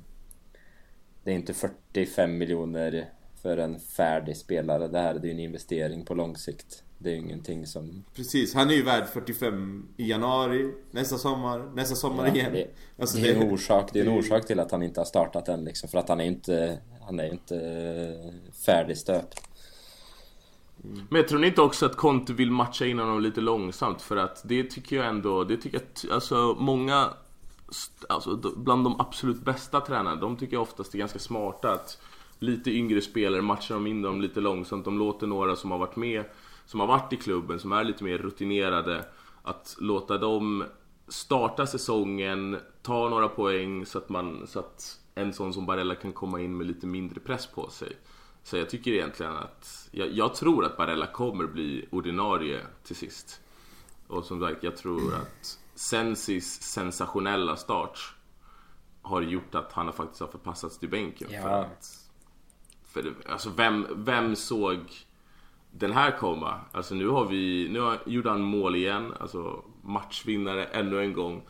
Det 1.23 1.31
är 1.31 1.35
inte 1.35 1.53
45 1.53 2.37
miljoner 2.37 3.09
för 3.41 3.57
en 3.57 3.79
färdig 3.79 4.37
spelare. 4.37 4.87
Det 4.87 4.99
här 4.99 5.13
det 5.13 5.19
är 5.19 5.25
ju 5.25 5.31
en 5.31 5.39
investering 5.39 6.05
på 6.05 6.13
lång 6.13 6.35
sikt. 6.37 6.83
Det 7.01 7.09
är 7.09 7.13
ju 7.13 7.19
ingenting 7.19 7.67
som... 7.67 8.03
Precis, 8.15 8.53
han 8.53 8.69
är 8.69 8.73
ju 8.73 8.83
värd 8.83 9.07
45 9.07 9.85
i 9.97 10.09
januari, 10.09 10.73
nästa 10.91 11.17
sommar, 11.17 11.71
nästa 11.75 11.95
sommar 11.95 12.27
Ja, 12.27 12.33
igen. 12.35 12.53
det, 12.53 12.67
Alltså, 12.99 13.17
det 13.17 13.29
är 13.29 13.33
en 13.33 13.39
det- 13.47 13.53
orsak, 13.53 13.89
det 13.93 13.99
är 13.99 14.05
en 14.05 14.11
det- 14.13 14.19
orsak 14.19 14.45
till 14.47 14.59
att 14.59 14.71
han 14.71 14.83
inte 14.83 14.99
har 14.99 15.05
startat 15.05 15.47
än 15.49 15.63
liksom. 15.65 15.89
För 15.89 15.97
att 15.97 16.09
han 16.09 16.19
är 16.19 16.25
inte... 16.25 16.79
Han 17.05 17.19
är 17.19 17.31
inte 17.31 17.55
färdigstöpt. 18.65 19.41
Men 21.09 21.15
jag 21.21 21.27
tror 21.27 21.39
ni 21.39 21.47
inte 21.47 21.61
också 21.61 21.85
att 21.85 21.95
Conte 21.95 22.33
vill 22.33 22.51
matcha 22.51 22.85
in 22.85 22.99
honom 22.99 23.21
lite 23.21 23.41
långsamt? 23.41 24.01
För 24.01 24.17
att 24.17 24.41
det 24.45 24.63
tycker 24.63 24.95
jag 24.95 25.05
ändå, 25.07 25.43
det 25.43 25.57
tycker 25.57 25.81
jag, 26.03 26.13
alltså 26.13 26.55
många, 26.59 27.09
alltså 28.09 28.35
bland 28.57 28.83
de 28.83 28.99
absolut 29.01 29.41
bästa 29.41 29.81
tränarna, 29.81 30.15
de 30.15 30.37
tycker 30.37 30.53
jag 30.53 30.61
oftast 30.61 30.93
är 30.93 30.97
ganska 30.99 31.19
smarta 31.19 31.71
att 31.71 31.97
lite 32.39 32.71
yngre 32.71 33.01
spelare 33.01 33.41
matchar 33.41 33.75
de 33.75 33.87
in 33.87 34.01
dem 34.01 34.21
lite 34.21 34.39
långsamt. 34.39 34.85
De 34.85 34.99
låter 34.99 35.27
några 35.27 35.55
som 35.55 35.71
har 35.71 35.77
varit 35.77 35.95
med, 35.95 36.23
som 36.69 36.79
har 36.79 36.87
varit 36.87 37.13
i 37.13 37.17
klubben, 37.17 37.59
som 37.59 37.71
är 37.71 37.83
lite 37.83 38.03
mer 38.03 38.17
rutinerade, 38.17 39.05
att 39.43 39.75
låta 39.79 40.17
dem 40.17 40.65
starta 41.07 41.67
säsongen, 41.67 42.59
ta 42.81 43.09
några 43.09 43.27
poäng 43.27 43.85
så 43.85 43.97
att 43.97 44.09
man, 44.09 44.47
så 44.47 44.59
att 44.59 44.99
en 45.15 45.33
sån 45.33 45.53
som 45.53 45.65
Barella 45.65 45.95
kan 45.95 46.13
komma 46.13 46.41
in 46.41 46.57
med 46.57 46.67
lite 46.67 46.87
mindre 46.87 47.19
press 47.19 47.47
på 47.47 47.69
sig. 47.69 47.97
Så 48.43 48.57
jag 48.57 48.69
tycker 48.69 48.91
egentligen 48.91 49.35
att, 49.35 49.89
jag, 49.91 50.11
jag 50.11 50.35
tror 50.35 50.65
att 50.65 50.77
Barella 50.77 51.07
kommer 51.07 51.47
bli 51.47 51.87
ordinarie 51.91 52.61
till 52.83 52.95
sist. 52.95 53.41
Och 54.07 54.25
som 54.25 54.39
sagt, 54.39 54.63
jag 54.63 54.77
tror 54.77 55.15
att 55.15 55.59
Sensis 55.75 56.61
sensationella 56.61 57.55
start 57.55 58.13
har 59.01 59.21
gjort 59.21 59.55
att 59.55 59.71
han 59.71 59.93
faktiskt 59.93 60.21
har 60.21 60.27
förpassats 60.27 60.79
till 60.79 60.89
bänken. 60.89 61.27
Ja. 61.31 61.41
För 61.41 61.49
att, 61.49 61.97
för 62.83 63.13
alltså 63.31 63.49
vem, 63.49 63.87
vem 63.95 64.35
såg 64.35 64.79
den 65.71 65.91
här 65.91 66.17
komma? 66.17 66.59
Alltså 66.71 66.95
nu 66.95 67.07
har 67.07 67.25
vi, 67.25 67.67
nu 67.71 67.79
har, 67.79 67.97
gjorde 68.05 68.29
han 68.29 68.41
mål 68.41 68.75
igen, 68.75 69.13
alltså 69.19 69.63
matchvinnare 69.83 70.65
ännu 70.65 70.99
en 71.01 71.13
gång. 71.13 71.41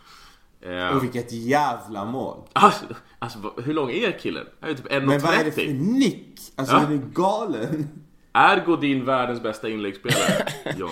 Eh, 0.62 0.88
Och 0.98 1.04
vilket 1.04 1.32
jävla 1.32 2.06
mål. 2.06 2.38
alltså, 2.54 2.86
alltså 3.20 3.54
hur 3.64 3.74
lång 3.74 3.92
är 3.92 4.20
killen? 4.20 4.46
Han 4.60 4.70
är 4.70 4.74
typ 4.74 4.88
1,30. 4.88 5.06
Men 5.06 5.20
vad 5.20 5.34
är 5.34 5.44
det 5.44 5.52
för 5.52 5.66
nick? 5.74 6.40
Alltså 6.56 6.76
Ja. 6.76 6.80
den 6.82 6.92
är 6.94 7.06
galen. 7.14 7.88
Är 8.34 8.66
Godin 8.66 9.06
världens 9.06 9.42
bästa 9.44 9.70
inläggsspelare? 9.70 10.48
John? 10.78 10.90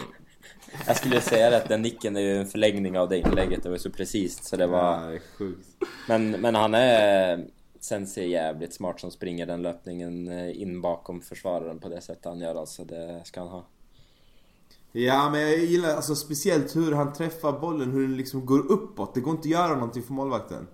Jag 0.88 0.98
skulle 0.98 1.22
säga 1.22 1.58
att 1.58 1.70
den 1.70 1.82
nicken 1.82 2.16
är 2.18 2.22
ju 2.22 2.38
en 2.38 2.48
förlängning 2.48 3.00
av 3.00 3.10
det 3.10 3.18
inlägget. 3.18 3.64
Det 3.64 3.70
var 3.70 3.78
så 3.78 3.90
precis 3.90 4.44
så 4.44 4.56
det 4.56 4.68
var... 4.68 5.12
Ja, 5.12 5.20
det. 5.40 5.54
Men, 6.08 6.32
men 6.32 6.56
han 6.56 6.74
är... 6.74 7.46
Sen 7.80 8.08
ser 8.08 8.24
jävligt 8.24 8.74
smart 8.74 9.00
som 9.00 9.12
springer 9.12 9.46
den 9.46 9.62
löpningen 9.62 10.28
eh, 10.28 10.62
in 10.62 10.82
bakom 10.82 11.22
försvararen 11.22 11.80
på 11.80 11.90
det 11.90 12.02
sättet 12.02 12.26
han 12.26 12.40
gör 12.40 12.56
alltså. 12.56 12.84
Det 12.84 13.22
ska 13.26 13.40
han 13.40 13.50
ha. 13.50 13.68
Ja 14.92 15.30
men 15.30 15.42
jag 15.42 15.58
gillar 15.58 15.96
alltså 15.96 16.16
speciellt 16.16 16.76
hur 16.76 16.92
han 16.92 17.14
träffar 17.14 17.60
bollen, 17.60 17.92
hur 17.92 18.02
den 18.02 18.18
liksom 18.18 18.46
går 18.46 18.72
uppåt. 18.72 19.14
Det 19.14 19.20
går 19.22 19.32
inte 19.32 19.42
att 19.48 19.52
göra 19.52 19.74
någonting 19.76 20.04
för 20.04 20.14
målvakten. 20.14 20.68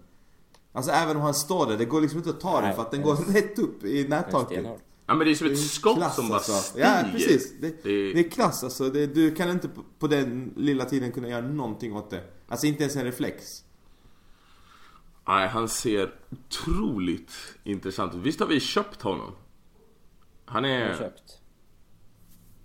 Alltså 0.72 0.92
även 0.92 1.16
om 1.16 1.22
han 1.22 1.34
står 1.34 1.66
där, 1.68 1.78
det 1.78 1.86
går 1.86 2.02
liksom 2.02 2.18
inte 2.20 2.30
att 2.30 2.40
ta 2.40 2.54
den 2.56 2.64
Nej, 2.64 2.76
för 2.76 2.82
att 2.82 2.92
den 2.92 3.02
går 3.02 3.14
är- 3.14 3.34
rätt 3.34 3.60
upp 3.60 3.84
i 3.84 4.02
är 4.06 4.08
nättaket. 4.10 4.66
Ja 5.08 5.16
men 5.16 5.20
det 5.28 5.32
är 5.34 5.36
som 5.36 5.48
ett 5.48 5.54
är 5.54 5.58
skott 5.58 5.98
klass, 5.98 6.16
som 6.16 6.28
bara 6.30 6.36
alltså. 6.36 6.52
stiger. 6.54 6.86
Ja 7.04 7.10
precis. 7.12 7.54
Det, 7.62 7.84
Det- 7.84 8.14
det 8.14 8.20
är 8.20 8.30
klass 8.30 8.64
alltså. 8.64 8.90
Det, 8.90 9.08
du 9.08 9.36
kan 9.36 9.50
inte 9.50 9.68
på, 9.68 9.82
på 10.00 10.08
den 10.08 10.54
lilla 10.58 10.86
tiden 10.86 11.12
kunna 11.12 11.28
göra 11.28 11.42
någonting 11.48 11.94
åt 11.96 12.10
det. 12.10 12.22
Alltså 12.48 12.68
inte 12.68 12.84
ens 12.84 12.96
en 12.96 13.04
reflex. 13.06 13.64
Nej, 15.28 15.48
han 15.48 15.70
ser 15.70 16.14
otroligt 16.32 17.32
intressant 17.64 18.16
ut. 18.16 18.22
Visst 18.22 18.40
har 18.40 18.48
vi 18.48 18.60
köpt 18.60 19.02
honom? 19.02 19.32
Han 20.46 20.64
Han 20.64 20.66
är... 20.66 20.98
köpt. 20.98 21.40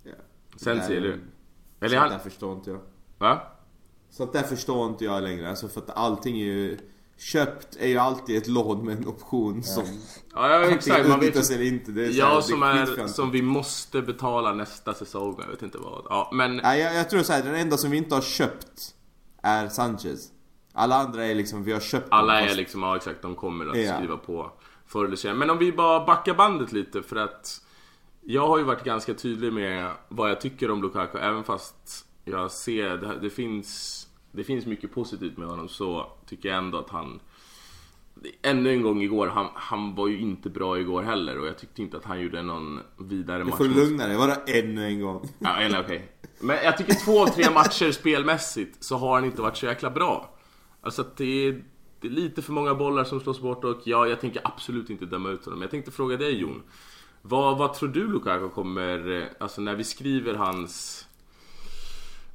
Ja. 0.03 0.11
Sensi, 0.57 0.95
eller 0.95 1.09
men 1.09 1.21
Eller 1.79 1.97
Sånt 1.97 2.09
där 2.09 2.17
han... 2.17 2.19
förstår 2.19 2.55
inte 2.55 2.69
jag. 2.69 2.81
Va? 3.17 3.41
Sånt 4.09 4.33
där 4.33 4.43
förstår 4.43 4.87
inte 4.89 5.05
jag 5.05 5.23
längre. 5.23 5.49
Alltså 5.49 5.67
för 5.67 5.81
att 5.81 5.89
allting 5.89 6.35
är 6.39 6.45
ju... 6.45 6.77
Köpt 7.17 7.75
är 7.79 7.87
ju 7.87 7.97
alltid 7.97 8.37
ett 8.37 8.47
lån 8.47 8.85
med 8.85 8.97
en 8.97 9.07
option 9.07 9.63
som... 9.63 9.83
Ja, 10.33 10.49
ja 10.49 10.69
exakt. 10.69 11.07
Man 11.07 11.19
vet 11.19 11.49
eller 11.51 11.63
inte. 11.63 11.91
Det 11.91 12.01
är 12.01 12.05
här, 12.05 12.13
Ja, 12.19 12.35
det 12.35 12.43
som 12.43 12.63
är... 12.63 13.07
Som 13.07 13.31
vi 13.31 13.41
måste 13.41 14.01
betala 14.01 14.53
nästa 14.53 14.93
säsong. 14.93 15.35
Jag 15.39 15.47
vet 15.47 15.61
inte 15.61 15.77
vad. 15.77 16.05
Ja, 16.09 16.29
men... 16.33 16.57
Nej, 16.57 16.81
jag, 16.81 16.95
jag 16.95 17.09
tror 17.09 17.23
så 17.23 17.33
här, 17.33 17.43
den 17.43 17.55
enda 17.55 17.77
som 17.77 17.91
vi 17.91 17.97
inte 17.97 18.15
har 18.15 18.21
köpt 18.21 18.95
är 19.43 19.69
Sanchez. 19.69 20.31
Alla 20.79 20.95
andra 20.95 21.25
är 21.25 21.35
liksom, 21.35 21.63
vi 21.63 21.71
har 21.71 21.79
köpt 21.79 22.07
Alla 22.09 22.33
dem, 22.33 22.41
är 22.43 22.45
fast- 22.47 22.57
liksom, 22.57 22.83
ja 22.83 22.95
exakt, 22.95 23.21
de 23.21 23.35
kommer 23.35 23.67
att 23.67 23.77
Ja. 23.81 23.95
skriva 23.97 24.17
på 24.17 24.51
förr 24.87 25.05
eller 25.05 25.15
senare. 25.15 25.37
Men 25.37 25.49
om 25.49 25.57
vi 25.57 25.71
bara 25.71 26.05
backar 26.05 26.33
bandet 26.33 26.71
lite 26.71 27.01
för 27.03 27.15
att 27.15 27.61
jag 28.21 28.47
har 28.47 28.57
ju 28.57 28.63
varit 28.63 28.83
ganska 28.83 29.13
tydlig 29.13 29.53
med 29.53 29.91
vad 30.07 30.29
jag 30.29 30.41
tycker 30.41 30.71
om 30.71 30.81
Lukaku 30.81 31.17
även 31.17 31.43
fast 31.43 32.05
jag 32.25 32.51
ser, 32.51 32.97
det, 32.97 33.19
det 33.21 33.29
finns 33.29 33.95
det 34.31 34.43
finns 34.43 34.65
mycket 34.65 34.93
positivt 34.93 35.37
med 35.37 35.47
honom 35.47 35.67
så 35.69 36.11
tycker 36.27 36.49
jag 36.49 36.57
ändå 36.57 36.77
att 36.79 36.89
han 36.89 37.19
Ännu 38.41 38.69
en 38.69 38.81
gång 38.81 39.01
igår, 39.01 39.27
han, 39.27 39.47
han 39.55 39.95
var 39.95 40.07
ju 40.07 40.19
inte 40.19 40.49
bra 40.49 40.79
igår 40.79 41.03
heller 41.03 41.39
och 41.39 41.47
jag 41.47 41.57
tyckte 41.57 41.81
inte 41.81 41.97
att 41.97 42.05
han 42.05 42.21
gjorde 42.21 42.41
någon 42.43 42.79
vidare 42.97 43.37
Du 43.37 43.43
match. 43.43 43.57
får 43.57 43.65
mot- 43.65 43.75
lugna 43.77 44.07
dig, 44.07 44.17
bara 44.17 44.35
ännu 44.35 44.85
en 44.85 45.01
gång. 45.01 45.29
Ja, 45.39 45.55
eller 45.55 45.81
okej. 45.81 46.11
Men 46.39 46.57
jag 46.63 46.77
tycker 46.77 46.93
två 47.05 47.21
av 47.21 47.27
tre 47.27 47.49
matcher 47.53 47.91
spelmässigt 48.01 48.83
så 48.83 48.97
har 48.97 49.15
han 49.15 49.25
inte 49.25 49.41
varit 49.41 49.57
så 49.57 49.65
jäkla 49.65 49.89
bra. 49.89 50.35
Alltså 50.81 51.01
att 51.01 51.17
det 51.17 51.47
är, 51.47 51.63
det 51.99 52.07
är 52.07 52.11
lite 52.11 52.41
för 52.41 52.53
många 52.53 52.75
bollar 52.75 53.03
som 53.03 53.19
slås 53.19 53.39
bort 53.39 53.63
och 53.63 53.77
ja, 53.83 54.07
jag 54.07 54.19
tänker 54.19 54.41
absolut 54.43 54.89
inte 54.89 55.05
döma 55.05 55.29
ut 55.29 55.45
honom. 55.45 55.61
Jag 55.61 55.71
tänkte 55.71 55.91
fråga 55.91 56.17
dig 56.17 56.39
Jon. 56.39 56.63
Vad, 57.21 57.57
vad 57.57 57.73
tror 57.73 57.89
du 57.89 58.07
Lukaku 58.07 58.49
kommer, 58.49 59.21
eh, 59.21 59.27
alltså 59.39 59.61
när 59.61 59.75
vi 59.75 59.83
skriver 59.83 60.33
hans, 60.33 61.05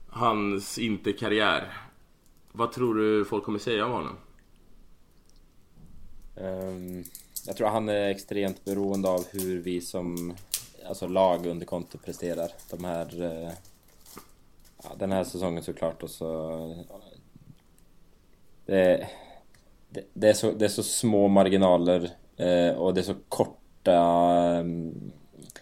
hans 0.08 0.78
inte-karriär. 0.78 1.72
Vad 2.52 2.72
tror 2.72 2.94
du 2.94 3.24
folk 3.24 3.44
kommer 3.44 3.58
säga 3.58 3.86
om 3.86 3.92
honom? 3.92 4.16
Um, 6.36 7.04
jag 7.46 7.56
tror 7.56 7.68
han 7.68 7.88
är 7.88 8.10
extremt 8.10 8.64
beroende 8.64 9.08
av 9.08 9.24
hur 9.32 9.60
vi 9.60 9.80
som 9.80 10.34
alltså 10.88 11.08
lag 11.08 11.46
under 11.46 11.66
konto 11.66 11.98
presterar. 11.98 12.50
De 12.70 12.84
här... 12.84 13.22
Eh, 13.22 13.52
ja, 14.82 14.90
den 14.98 15.12
här 15.12 15.24
säsongen 15.24 15.62
såklart 15.62 16.02
och 16.02 16.10
så... 16.10 16.84
Det, 18.66 19.06
det, 19.90 20.04
det, 20.12 20.28
är, 20.28 20.32
så, 20.32 20.52
det 20.52 20.64
är 20.64 20.68
så 20.68 20.82
små 20.82 21.28
marginaler 21.28 22.10
eh, 22.36 22.76
och 22.76 22.94
det 22.94 23.00
är 23.00 23.02
så 23.02 23.14
korta... 23.28 23.96
Mm, 24.60 25.12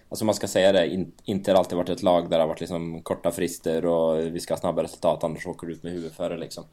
alltså 0.08 0.24
man 0.24 0.34
ska 0.34 0.48
säga 0.48 0.72
det, 0.72 0.86
in, 0.86 1.12
inte 1.24 1.50
har 1.50 1.58
alltid 1.58 1.78
varit 1.78 1.88
ett 1.88 2.02
lag 2.02 2.30
där 2.30 2.38
det 2.38 2.42
har 2.42 2.48
varit 2.48 2.60
liksom 2.60 3.02
korta 3.02 3.30
frister 3.30 3.86
och 3.86 4.18
vi 4.18 4.40
ska 4.40 4.54
ha 4.54 4.60
snabba 4.60 4.82
resultat 4.82 5.24
annars 5.24 5.46
åker 5.46 5.66
du 5.66 5.72
ut 5.72 5.82
med 5.82 5.92
huvudet 5.92 6.16
före 6.16 6.38
liksom. 6.38 6.64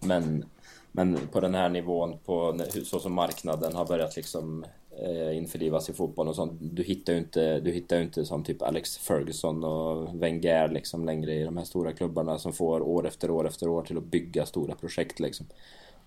Men, 0.00 0.44
men 0.92 1.18
på 1.32 1.40
den 1.40 1.54
här 1.54 1.68
nivån, 1.68 2.18
på, 2.24 2.60
så 2.84 3.00
som 3.00 3.12
marknaden 3.12 3.74
har 3.74 3.86
börjat 3.86 4.16
liksom 4.16 4.64
eh, 5.02 5.36
införlivas 5.36 5.90
i 5.90 5.92
fotboll 5.92 6.28
och 6.28 6.36
sånt. 6.36 6.52
Du 6.60 6.82
hittar 6.82 7.12
ju 7.12 7.18
inte, 7.18 7.60
du 7.60 7.70
hittar 7.70 8.00
inte 8.00 8.24
som 8.24 8.44
typ 8.44 8.62
Alex 8.62 8.98
Ferguson 8.98 9.64
och 9.64 10.22
Wenger 10.22 10.68
liksom 10.68 11.04
längre 11.04 11.34
i 11.34 11.44
de 11.44 11.56
här 11.56 11.64
stora 11.64 11.92
klubbarna 11.92 12.38
som 12.38 12.52
får 12.52 12.80
år 12.80 13.06
efter 13.06 13.30
år 13.30 13.46
efter 13.46 13.68
år 13.68 13.82
till 13.82 13.98
att 13.98 14.04
bygga 14.04 14.46
stora 14.46 14.74
projekt 14.74 15.20
liksom. 15.20 15.46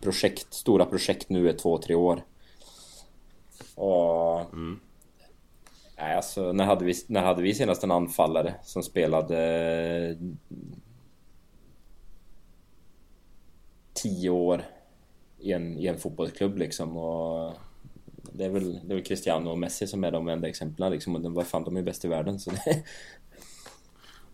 Projekt, 0.02 0.54
stora 0.54 0.86
projekt 0.86 1.30
nu 1.30 1.50
är 1.50 1.54
två, 1.54 1.78
tre 1.78 1.96
år. 1.96 2.24
Och... 3.76 4.46
Nej, 5.98 6.16
alltså 6.16 6.52
när 6.52 6.66
hade, 6.66 6.86
vi, 6.86 6.94
när 7.08 7.22
hade 7.22 7.42
vi 7.42 7.54
senast 7.54 7.84
en 7.84 7.92
anfallare 7.92 8.54
som 8.64 8.84
spelade 8.84 9.38
eh, 10.10 10.16
tio 13.94 14.30
år 14.30 14.66
i 15.40 15.52
en, 15.52 15.78
i 15.78 15.88
en 15.88 15.98
fotbollsklubb 15.98 16.58
liksom 16.58 16.98
och 16.98 17.54
det 18.22 18.46
är 18.46 18.50
väl, 18.50 18.74
det 18.88 18.94
är 18.94 18.96
väl 18.96 19.04
Cristiano 19.06 19.50
och 19.50 19.58
Messi 19.58 19.88
som 19.88 20.04
är 20.04 20.12
de 20.12 20.28
enda 20.28 20.48
exemplen 20.48 20.92
liksom 20.92 21.16
och 21.16 21.34
vad 21.34 21.48
fan, 21.48 21.64
de 21.64 21.78
är 21.78 21.82
bäst 21.82 22.06
i 22.06 22.08
världen 22.08 22.40
så 22.40 22.50
det, 22.52 22.84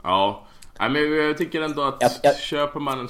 Ja, 0.04 0.48
Nej, 0.80 0.90
men 0.90 1.02
jag 1.16 1.38
tycker 1.38 1.62
ändå 1.62 1.82
att 1.82 1.98
Jag- 2.00 2.12
jag- 2.24 2.38
köper 2.38 2.80
man 2.80 3.00
en, 3.00 3.08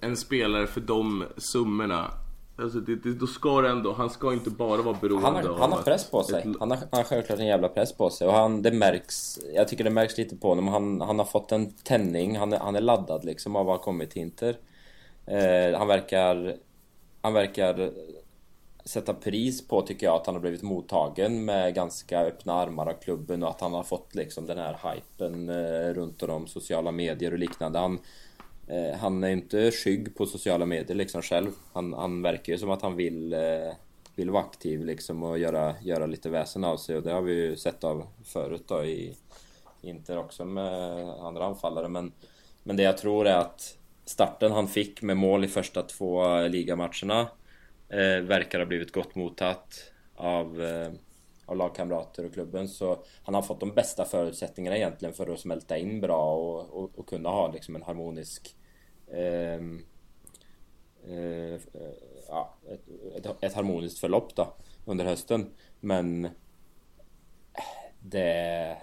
en 0.00 0.16
spelare 0.16 0.66
för 0.66 0.80
de 0.80 1.24
summorna 1.36 2.10
Alltså 2.58 2.78
det, 2.80 2.96
det, 2.96 3.12
då 3.14 3.26
ska 3.26 3.60
det 3.60 3.68
ändå, 3.68 3.92
han 3.92 4.10
ska 4.10 4.32
inte 4.32 4.50
bara 4.50 4.82
vara 4.82 4.96
beroende 5.00 5.26
Han 5.26 5.34
har, 5.36 5.48
av 5.48 5.60
han 5.60 5.72
har 5.72 5.82
press 5.82 6.10
på 6.10 6.22
sig. 6.22 6.40
ett- 6.40 6.56
Han 6.60 6.70
har, 6.70 6.78
han 6.78 6.88
har 6.92 7.02
självklart 7.02 7.38
en 7.38 7.46
jävla 7.46 7.68
press 7.68 7.92
på 7.96 8.10
sig 8.10 8.26
och 8.28 8.32
han, 8.34 8.62
det 8.62 8.70
märks, 8.72 9.38
jag 9.54 9.68
tycker 9.68 9.84
det 9.84 9.90
märks 9.90 10.18
lite 10.18 10.36
på 10.36 10.48
honom. 10.48 10.68
Han, 10.68 11.00
han 11.00 11.18
har 11.18 11.26
fått 11.26 11.52
en 11.52 11.72
tändning, 11.72 12.36
han 12.38 12.52
är, 12.52 12.58
han 12.58 12.76
är 12.76 12.80
laddad 12.80 13.24
liksom 13.24 13.56
av 13.56 13.70
att 13.70 13.76
ha 13.78 13.84
kommit 13.84 14.10
till 14.10 14.22
Inter. 14.22 14.56
Eh, 15.26 15.78
han 15.78 15.86
verkar, 15.88 16.56
han 17.22 17.32
verkar 17.32 17.90
sätta 18.86 19.14
pris 19.14 19.68
på 19.68 19.82
tycker 19.82 20.06
jag 20.06 20.14
att 20.14 20.26
han 20.26 20.34
har 20.34 20.40
blivit 20.40 20.62
mottagen 20.62 21.44
med 21.44 21.74
ganska 21.74 22.20
öppna 22.20 22.52
armar 22.52 22.86
av 22.86 22.92
klubben 22.92 23.42
och 23.42 23.50
att 23.50 23.60
han 23.60 23.72
har 23.72 23.82
fått 23.82 24.14
liksom 24.14 24.46
den 24.46 24.58
här 24.58 24.76
hypen 24.84 25.48
eh, 25.48 25.94
runt 25.94 26.22
om 26.22 26.46
sociala 26.46 26.92
medier 26.92 27.32
och 27.32 27.38
liknande. 27.38 27.78
Han, 27.78 27.98
eh, 28.68 28.98
han 28.98 29.24
är 29.24 29.28
inte 29.28 29.70
skygg 29.70 30.16
på 30.16 30.26
sociala 30.26 30.66
medier 30.66 30.96
liksom 30.96 31.22
själv. 31.22 31.50
Han, 31.72 31.92
han 31.92 32.22
verkar 32.22 32.52
ju 32.52 32.58
som 32.58 32.70
att 32.70 32.82
han 32.82 32.96
vill, 32.96 33.32
eh, 33.32 33.72
vill 34.14 34.30
vara 34.30 34.42
aktiv 34.42 34.84
liksom 34.84 35.22
och 35.22 35.38
göra, 35.38 35.74
göra 35.82 36.06
lite 36.06 36.30
väsen 36.30 36.64
av 36.64 36.76
sig 36.76 36.96
och 36.96 37.02
det 37.02 37.12
har 37.12 37.22
vi 37.22 37.32
ju 37.32 37.56
sett 37.56 37.84
av 37.84 38.06
förut 38.24 38.64
då 38.66 38.84
i 38.84 39.16
Inter 39.80 40.18
också 40.18 40.44
med 40.44 41.08
andra 41.08 41.46
anfallare 41.46 41.88
men, 41.88 42.12
men 42.62 42.76
det 42.76 42.82
jag 42.82 42.98
tror 42.98 43.26
är 43.26 43.36
att 43.36 43.76
starten 44.04 44.52
han 44.52 44.68
fick 44.68 45.02
med 45.02 45.16
mål 45.16 45.44
i 45.44 45.48
första 45.48 45.82
två 45.82 46.40
ligamatcherna 46.40 47.26
eh, 47.88 48.20
verkar 48.20 48.58
ha 48.58 48.66
blivit 48.66 48.92
gott 48.92 49.14
mottaget 49.14 49.92
av, 50.14 50.62
eh, 50.62 50.92
av 51.46 51.56
lagkamrater 51.56 52.24
och 52.24 52.32
klubben 52.32 52.68
så 52.68 53.04
han 53.22 53.34
har 53.34 53.42
fått 53.42 53.60
de 53.60 53.74
bästa 53.74 54.04
förutsättningarna 54.04 54.76
egentligen 54.76 55.14
för 55.14 55.32
att 55.32 55.40
smälta 55.40 55.78
in 55.78 56.00
bra 56.00 56.34
och, 56.34 56.82
och, 56.82 56.98
och 56.98 57.08
kunna 57.08 57.28
ha 57.28 57.52
liksom 57.52 57.76
en 57.76 57.82
harmonisk 57.82 58.56
ehm, 59.12 59.84
eh, 61.06 61.54
eh, 61.54 61.60
ja, 62.28 62.54
ett, 62.68 63.26
ett, 63.26 63.42
ett 63.42 63.54
harmoniskt 63.54 63.98
förlopp 63.98 64.36
då 64.36 64.54
under 64.84 65.04
hösten 65.04 65.50
men 65.80 66.24
eh, 66.24 66.30
det 68.00 68.76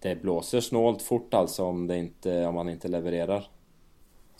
det 0.00 0.16
blåser 0.16 0.60
snålt 0.60 1.02
fort 1.02 1.34
alltså 1.34 1.64
om, 1.64 1.86
det 1.86 1.96
inte, 1.96 2.46
om 2.46 2.54
man 2.54 2.68
inte 2.68 2.88
levererar. 2.88 3.48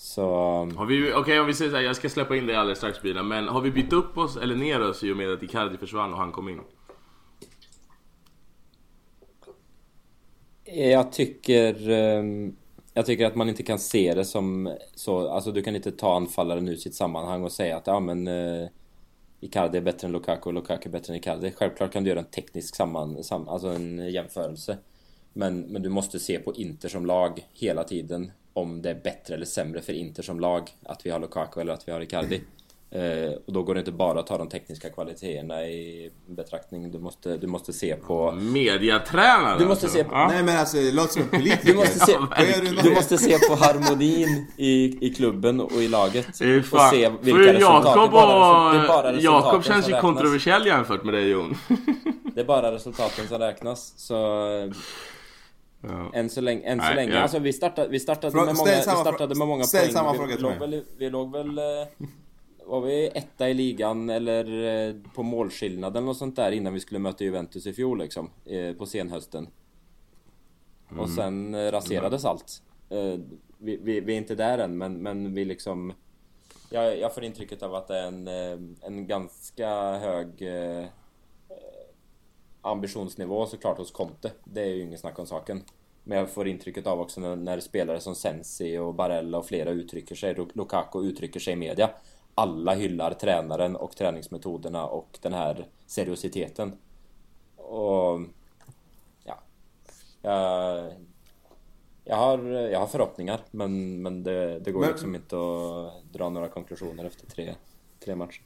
Så... 0.01 0.31
Har 0.77 0.87
vi, 0.87 1.13
okej 1.13 1.41
om 1.41 1.47
vi 1.47 1.55
säger 1.55 1.71
såhär, 1.71 1.85
jag 1.85 1.97
ska 1.97 2.09
släppa 2.09 2.37
in 2.37 2.47
dig 2.47 2.57
alldeles 2.57 2.79
strax 2.79 3.03
bilen, 3.03 3.29
men 3.29 3.49
har 3.49 3.61
vi 3.61 3.71
bytt 3.71 3.93
upp 3.93 4.19
oss 4.19 4.37
eller 4.37 4.55
ner 4.57 4.91
oss 4.91 5.05
i 5.05 5.13
och 5.13 5.17
med 5.17 5.33
att 5.33 5.43
Icardi 5.43 5.77
försvann 5.77 6.13
och 6.13 6.19
han 6.19 6.33
kom 6.33 6.49
in? 6.49 6.61
Jag 10.65 11.13
tycker... 11.13 11.91
ehm, 11.91 12.57
Jag 12.95 13.07
tycker 13.07 13.27
att 13.27 13.35
man 13.35 13.49
inte 13.49 13.63
kan 13.63 13.79
se 13.79 14.15
det 14.15 14.25
som 14.25 14.77
så... 14.95 15.29
Alltså 15.29 15.53
du 15.53 15.63
kan 15.63 15.77
inte 15.77 15.93
ta 15.93 16.17
anfallaren 16.17 16.69
ur 16.69 16.77
sitt 16.77 16.95
sammanhang 16.95 17.45
och 17.45 17.53
säga 17.53 17.77
att 17.77 17.87
ja 17.87 18.01
men... 18.01 18.29
eh, 18.29 18.69
Icardi 19.41 19.79
är 19.79 19.83
bättre 19.83 20.07
än 20.07 20.13
Lukaku 20.13 20.49
och 20.49 20.55
Lukaku 20.55 20.89
är 20.89 20.93
bättre 20.93 21.13
än 21.13 21.19
Icardi. 21.19 21.53
Självklart 21.57 21.93
kan 21.93 22.05
du 22.05 22.11
göra 22.11 22.21
en 22.21 22.25
teknisk 22.25 22.77
samman... 22.77 23.25
Sam, 23.25 23.49
alltså 23.49 23.69
en 23.69 24.11
jämförelse. 24.13 24.79
Men, 25.33 25.61
men 25.61 25.83
du 25.83 25.89
måste 25.89 26.19
se 26.19 26.39
på 26.39 26.55
Inter 26.55 26.89
som 26.89 27.07
lag 27.07 27.47
hela 27.53 27.85
tiden. 27.85 28.33
Om 28.59 28.83
det 28.83 28.91
är 28.91 28.95
bättre 28.95 29.35
eller 29.35 29.47
sämre 29.47 29.81
för 29.83 29.93
Inter 29.93 30.23
som 30.23 30.41
lag 30.41 30.71
att 30.83 31.07
vi 31.07 31.11
har 31.11 31.19
Lukaku 31.21 31.61
eller 31.61 31.73
att 31.73 31.89
vi 31.89 31.93
har 31.93 32.01
Icardi. 32.01 32.41
Eh, 32.91 33.33
och 33.47 33.53
då 33.53 33.63
går 33.63 33.75
det 33.75 33.79
inte 33.81 33.93
bara 33.93 34.21
att 34.21 34.27
ta 34.27 34.39
de 34.39 34.49
tekniska 34.49 34.91
kvaliteterna 34.91 35.65
i 35.67 36.11
betraktning. 36.27 36.91
Du 36.93 36.99
måste, 36.99 37.37
du 37.37 37.47
måste 37.47 37.73
se 37.73 37.97
på... 37.97 38.33
Mediatränare 38.33 39.59
Du 39.59 39.67
måste 39.67 39.87
alltså. 39.87 39.99
se 39.99 40.05
på- 40.05 40.15
Ja. 40.15 40.29
Nej 40.29 40.43
men 40.43 40.59
alltså 40.59 40.77
det 40.77 40.93
låter 40.93 41.13
som 41.13 41.23
en 41.23 41.29
politiker. 41.29 41.67
Du 41.67 41.75
måste 41.75 41.99
se, 41.99 42.13
gör 42.13 42.83
du 42.83 42.91
måste 42.95 43.19
se 43.19 43.39
på 43.39 43.55
harmonin 43.55 44.47
i, 44.57 45.07
i 45.07 45.15
klubben 45.15 45.61
och 45.61 45.73
i 45.73 45.89
laget. 45.89 46.27
Fy 46.39 46.59
Och 46.61 46.65
se 46.65 46.71
För 46.71 47.17
vilka 47.23 47.53
resultat. 47.53 47.53
Det 47.53 47.59
är 47.59 47.61
Jakob 47.61 48.13
det 49.03 49.17
och... 49.17 49.23
Jakob 49.23 49.65
känns 49.65 49.89
ju 49.89 49.93
kontroversiell 50.01 50.67
jämfört 50.67 51.05
med 51.05 51.15
dig 51.15 51.29
Jon. 51.29 51.57
Det 52.35 52.41
är 52.41 52.45
bara 52.45 52.73
resultaten 52.73 53.29
som 53.29 53.39
räknas. 53.39 53.93
Så 53.97 54.15
ja. 55.81 56.11
än 56.15 56.31
så 56.31 56.41
länge, 56.41 56.63
än 56.63 56.79
så 56.79 56.85
Nej, 56.85 56.95
länge. 56.97 57.13
ja. 57.13 57.21
Alltså 57.21 57.39
vi 57.39 57.53
startade, 57.53 57.89
vi 57.89 58.01
startade 58.01 58.31
Fråga- 58.33 58.47
med 58.47 58.57
många, 58.57 58.71
vi 58.77 58.83
startade 58.83 59.35
frå- 59.35 59.39
med 59.39 59.49
många 59.49 59.65
ställ 59.65 59.81
poäng. 59.81 59.93
samma 59.93 60.13
vi, 60.13 60.19
fråga 60.19 60.33
till 60.35 60.43
låg 60.43 60.51
mig. 60.51 60.61
väl, 60.71 60.85
vi 60.99 61.11
låg 61.11 61.33
väl... 61.33 61.59
eh, 61.59 61.65
Var 62.67 62.81
vi 62.81 63.07
etta 63.15 63.49
i 63.49 63.55
ligan 63.55 64.11
eller 64.11 64.65
eh, 64.89 64.95
på 65.15 65.23
målskillnad 65.23 65.97
eller 65.97 66.07
något 66.07 66.17
sånt 66.17 66.37
där 66.37 66.51
innan 66.53 66.75
vi 66.75 66.81
skulle 66.81 66.99
möta 66.99 67.25
Juventus 67.25 67.67
i 67.67 67.73
fjol 67.73 67.99
liksom. 67.99 68.31
eh, 68.45 68.73
På 68.77 68.87
senhösten. 68.87 69.49
Mm. 70.91 71.01
Och 71.01 71.11
sen 71.11 71.71
raserades 71.71 72.25
allt. 72.25 72.63
Eh, 72.91 73.21
Vi, 73.61 73.77
vi, 73.83 74.01
vi 74.01 74.13
är 74.13 74.17
inte 74.19 74.35
där 74.35 74.59
än 74.59 74.79
men, 74.79 74.93
men 75.03 75.35
vi 75.35 75.45
liksom... 75.45 75.93
Jag, 76.71 76.99
jag 76.99 77.15
får 77.15 77.25
intrycket 77.25 77.63
av 77.63 77.75
att 77.75 77.89
det 77.89 77.99
är 77.99 78.07
en, 78.07 78.29
en 78.83 79.07
ganska 79.07 79.69
hög 79.99 80.43
ambitionsnivå 82.63 83.47
såklart 83.47 83.79
hos 83.79 83.91
Conte. 83.91 84.33
Det 84.45 84.61
är 84.61 84.67
ju 84.67 84.83
ingen 84.83 84.99
snack 84.99 85.19
om 85.19 85.27
saken. 85.27 85.63
Men 86.05 86.19
jag 86.19 86.31
får 86.31 86.49
intrycket 86.49 86.87
av 86.87 87.01
också 87.01 87.21
när, 87.21 87.37
när 87.37 87.61
spelare 87.61 88.01
som 88.01 88.15
Sensi 88.15 88.79
och 88.79 88.95
Barella 88.95 89.39
och 89.39 89.47
flera 89.47 89.71
uttrycker 89.71 90.15
sig, 90.15 90.35
Lu- 90.35 90.51
Lukaku 90.55 90.99
uttrycker 90.99 91.41
sig 91.41 91.53
i 91.53 91.57
media. 91.57 91.91
Alla 92.35 92.75
hyllar 92.75 93.15
tränaren 93.15 93.77
och 93.77 93.97
träningsmetoderna 93.97 94.87
och 94.87 95.19
den 95.23 95.33
här 95.33 95.67
seriositeten. 95.87 96.73
Och... 97.57 98.21
Ja. 99.25 99.39
Jag, 100.23 100.93
jag, 102.05 102.17
har, 102.17 102.39
jag 102.49 102.81
har 102.81 102.87
förhoppningar 102.87 103.41
men, 103.51 104.03
men 104.03 104.23
det, 104.23 104.59
det 104.59 104.73
går 104.73 104.81
Men- 104.81 104.89
liksom 104.91 105.15
inte 105.15 105.37
att 105.37 106.13
dra 106.13 106.29
några 106.29 106.49
konklusioner 106.49 107.05
efter 107.05 107.27
tre, 107.27 107.55
tre 108.01 108.15
matcher. 108.15 108.43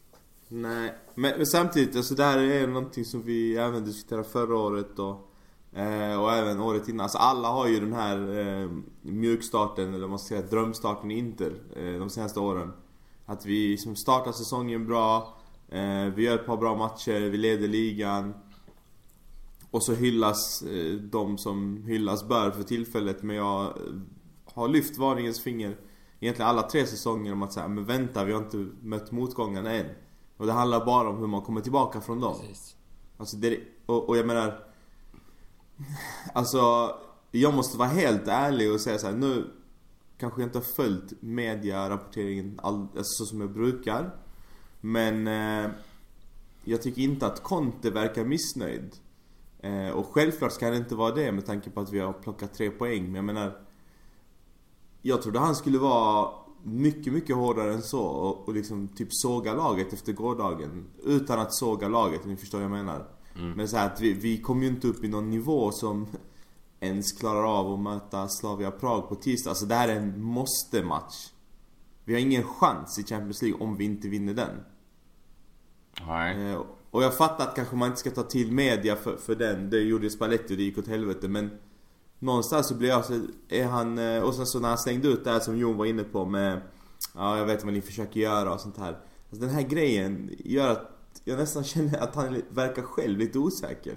Nej, 0.54 0.94
men, 1.14 1.36
men 1.36 1.46
samtidigt, 1.46 1.96
alltså 1.96 2.14
det 2.14 2.24
här 2.24 2.38
är 2.38 2.66
någonting 2.66 3.04
som 3.04 3.22
vi 3.22 3.56
även 3.56 3.84
diskuterade 3.84 4.28
förra 4.28 4.56
året 4.56 4.98
och, 4.98 5.32
eh, 5.78 6.22
och 6.22 6.32
även 6.32 6.60
året 6.60 6.88
innan. 6.88 7.00
Alltså 7.00 7.18
alla 7.18 7.48
har 7.48 7.68
ju 7.68 7.80
den 7.80 7.92
här 7.92 8.38
eh, 8.38 8.70
mjukstarten, 9.02 9.88
eller 9.88 10.00
vad 10.00 10.10
man 10.10 10.18
ska 10.18 10.34
säga, 10.34 10.46
drömstarten 10.46 11.10
i 11.10 11.18
Inter 11.18 11.52
eh, 11.76 11.98
de 11.98 12.10
senaste 12.10 12.40
åren. 12.40 12.72
Att 13.26 13.46
vi 13.46 13.68
liksom 13.68 13.96
startar 13.96 14.32
säsongen 14.32 14.86
bra, 14.86 15.36
eh, 15.68 16.04
vi 16.14 16.22
gör 16.22 16.34
ett 16.34 16.46
par 16.46 16.56
bra 16.56 16.76
matcher, 16.76 17.20
vi 17.20 17.38
leder 17.38 17.68
ligan. 17.68 18.34
Och 19.70 19.84
så 19.84 19.94
hyllas 19.94 20.62
eh, 20.62 20.92
de 20.94 21.38
som 21.38 21.82
hyllas 21.86 22.28
bör 22.28 22.50
för 22.50 22.62
tillfället 22.62 23.22
men 23.22 23.36
jag 23.36 23.64
eh, 23.64 23.72
har 24.44 24.68
lyft 24.68 24.98
varningens 24.98 25.40
finger 25.40 25.76
egentligen 26.20 26.48
alla 26.48 26.62
tre 26.62 26.86
säsonger 26.86 27.32
om 27.32 27.42
att 27.42 27.52
säga 27.52 27.68
men 27.68 27.84
vänta 27.84 28.24
vi 28.24 28.32
har 28.32 28.42
inte 28.42 28.66
mött 28.82 29.12
motgångarna 29.12 29.72
än. 29.72 29.86
Och 30.42 30.48
det 30.48 30.52
handlar 30.52 30.84
bara 30.84 31.08
om 31.08 31.18
hur 31.18 31.26
man 31.26 31.42
kommer 31.42 31.60
tillbaka 31.60 32.00
från 32.00 32.20
dem. 32.20 32.36
Precis. 32.40 32.76
Alltså 33.16 33.36
det, 33.36 33.60
och, 33.86 34.08
och 34.08 34.16
jag 34.16 34.26
menar 34.26 34.64
Alltså 36.32 36.94
Jag 37.30 37.54
måste 37.54 37.78
vara 37.78 37.88
helt 37.88 38.28
ärlig 38.28 38.72
och 38.72 38.80
säga 38.80 38.98
så 38.98 39.06
här, 39.06 39.14
nu 39.14 39.50
Kanske 40.18 40.40
jag 40.40 40.46
inte 40.46 40.58
har 40.58 40.64
följt 40.76 41.12
mediarapporteringen 41.22 42.60
all, 42.62 42.80
alltså, 42.80 43.02
så 43.04 43.24
som 43.24 43.40
jag 43.40 43.50
brukar 43.50 44.16
Men 44.80 45.26
eh, 45.26 45.70
Jag 46.64 46.82
tycker 46.82 47.02
inte 47.02 47.26
att 47.26 47.42
Conte 47.42 47.90
verkar 47.90 48.24
missnöjd 48.24 48.96
eh, 49.60 49.88
Och 49.88 50.06
självklart 50.06 50.52
ska 50.52 50.66
han 50.66 50.74
inte 50.74 50.94
vara 50.94 51.14
det 51.14 51.32
med 51.32 51.46
tanke 51.46 51.70
på 51.70 51.80
att 51.80 51.92
vi 51.92 51.98
har 51.98 52.12
plockat 52.12 52.54
tre 52.54 52.70
poäng 52.70 53.04
men 53.04 53.14
jag 53.14 53.24
menar 53.24 53.60
Jag 55.02 55.22
trodde 55.22 55.38
han 55.38 55.54
skulle 55.54 55.78
vara 55.78 56.41
mycket, 56.62 57.12
mycket 57.12 57.36
hårdare 57.36 57.74
än 57.74 57.82
så 57.82 58.02
och, 58.02 58.48
och 58.48 58.54
liksom 58.54 58.88
typ 58.88 59.08
såga 59.10 59.54
laget 59.54 59.92
efter 59.92 60.12
gårdagen 60.12 60.84
Utan 61.04 61.40
att 61.40 61.54
såga 61.54 61.88
laget, 61.88 62.24
om 62.24 62.30
ni 62.30 62.36
förstår 62.36 62.58
vad 62.58 62.64
jag 62.64 62.70
menar 62.84 63.06
Men 63.56 63.68
så 63.68 63.76
här 63.76 63.86
att 63.86 64.00
vi, 64.00 64.12
vi 64.12 64.38
kom 64.42 64.62
ju 64.62 64.68
inte 64.68 64.88
upp 64.88 65.04
i 65.04 65.08
någon 65.08 65.30
nivå 65.30 65.72
som 65.72 66.06
ens 66.80 67.12
klarar 67.12 67.58
av 67.58 67.72
att 67.72 67.80
möta 67.80 68.28
Slavia 68.28 68.70
Prag 68.70 69.08
på 69.08 69.14
tisdag. 69.14 69.50
Alltså 69.50 69.66
det 69.66 69.74
här 69.74 69.88
är 69.88 69.96
en 69.96 70.22
måste-match. 70.22 71.32
Vi 72.04 72.12
har 72.12 72.20
ingen 72.20 72.42
chans 72.42 72.98
i 72.98 73.04
Champions 73.04 73.42
League 73.42 73.60
om 73.60 73.76
vi 73.76 73.84
inte 73.84 74.08
vinner 74.08 74.34
den. 74.34 74.60
Nej. 76.06 76.52
Eh, 76.52 76.62
Och 76.90 77.02
jag 77.02 77.16
fattar 77.16 77.44
att 77.48 77.56
kanske 77.56 77.76
man 77.76 77.88
inte 77.88 78.00
ska 78.00 78.10
ta 78.10 78.22
till 78.22 78.52
media 78.52 78.96
för, 78.96 79.16
för 79.16 79.34
den. 79.34 79.70
Det 79.70 79.80
gjorde 79.80 80.10
Spalletti 80.10 80.54
och 80.54 80.56
det 80.58 80.62
gick 80.62 80.78
åt 80.78 80.88
helvete 80.88 81.28
men 81.28 81.50
Någonstans 82.22 82.68
så 82.68 82.74
blir 82.74 82.88
jag 82.88 83.04
så, 83.04 83.20
är 83.48 83.64
han, 83.66 83.98
eh, 83.98 84.22
och 84.22 84.34
sen 84.34 84.46
så 84.46 84.60
när 84.60 84.68
han 84.68 84.78
slängde 84.78 85.08
ut 85.08 85.24
det 85.24 85.30
här 85.30 85.40
som 85.40 85.56
Jon 85.58 85.76
var 85.76 85.86
inne 85.86 86.04
på 86.04 86.24
med 86.24 86.60
Ja 87.14 87.38
jag 87.38 87.46
vet 87.46 87.64
vad 87.64 87.72
ni 87.72 87.80
försöker 87.80 88.20
göra 88.20 88.52
och 88.54 88.60
sånt 88.60 88.76
här. 88.78 88.88
Alltså 89.30 89.46
den 89.46 89.50
här 89.54 89.62
grejen 89.62 90.30
gör 90.44 90.68
att 90.68 90.90
jag 91.24 91.38
nästan 91.38 91.64
känner 91.72 91.98
att 91.98 92.14
han 92.14 92.42
verkar 92.48 92.82
själv 92.82 93.18
lite 93.18 93.38
osäker. 93.38 93.94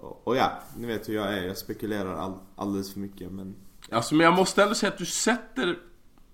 Och- 0.00 0.28
Och 0.28 0.36
ja, 0.36 0.52
ni 0.78 0.86
vet 0.86 1.08
hur 1.08 1.14
jag 1.14 1.32
är. 1.38 1.42
Jag 1.46 1.56
spekulerar 1.56 2.14
all, 2.14 2.34
alldeles 2.56 2.92
för 2.92 3.00
mycket 3.00 3.32
men 3.32 3.54
Alltså 3.90 4.14
men 4.14 4.24
jag 4.24 4.34
måste 4.34 4.62
ändå 4.62 4.74
säga 4.74 4.92
att 4.92 4.98
du 4.98 5.06
sätter 5.06 5.78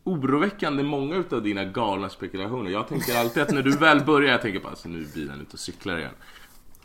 oroväckande 0.04 0.82
många 0.82 1.16
utav 1.16 1.42
dina 1.42 1.64
galna 1.64 2.08
spekulationer. 2.08 2.70
Jag 2.70 2.88
tänker 2.88 3.16
alltid 3.18 3.42
att 3.42 3.50
när 3.52 3.62
du 3.62 3.76
väl 3.76 4.04
börjar, 4.04 4.32
jag 4.32 4.42
tänker 4.42 4.60
bara 4.60 4.68
alltså 4.70 4.88
nu 4.88 5.00
är 5.02 5.06
bilen 5.14 5.40
ute 5.40 5.52
och 5.52 5.58
cyklar 5.58 5.98
igen. 5.98 6.14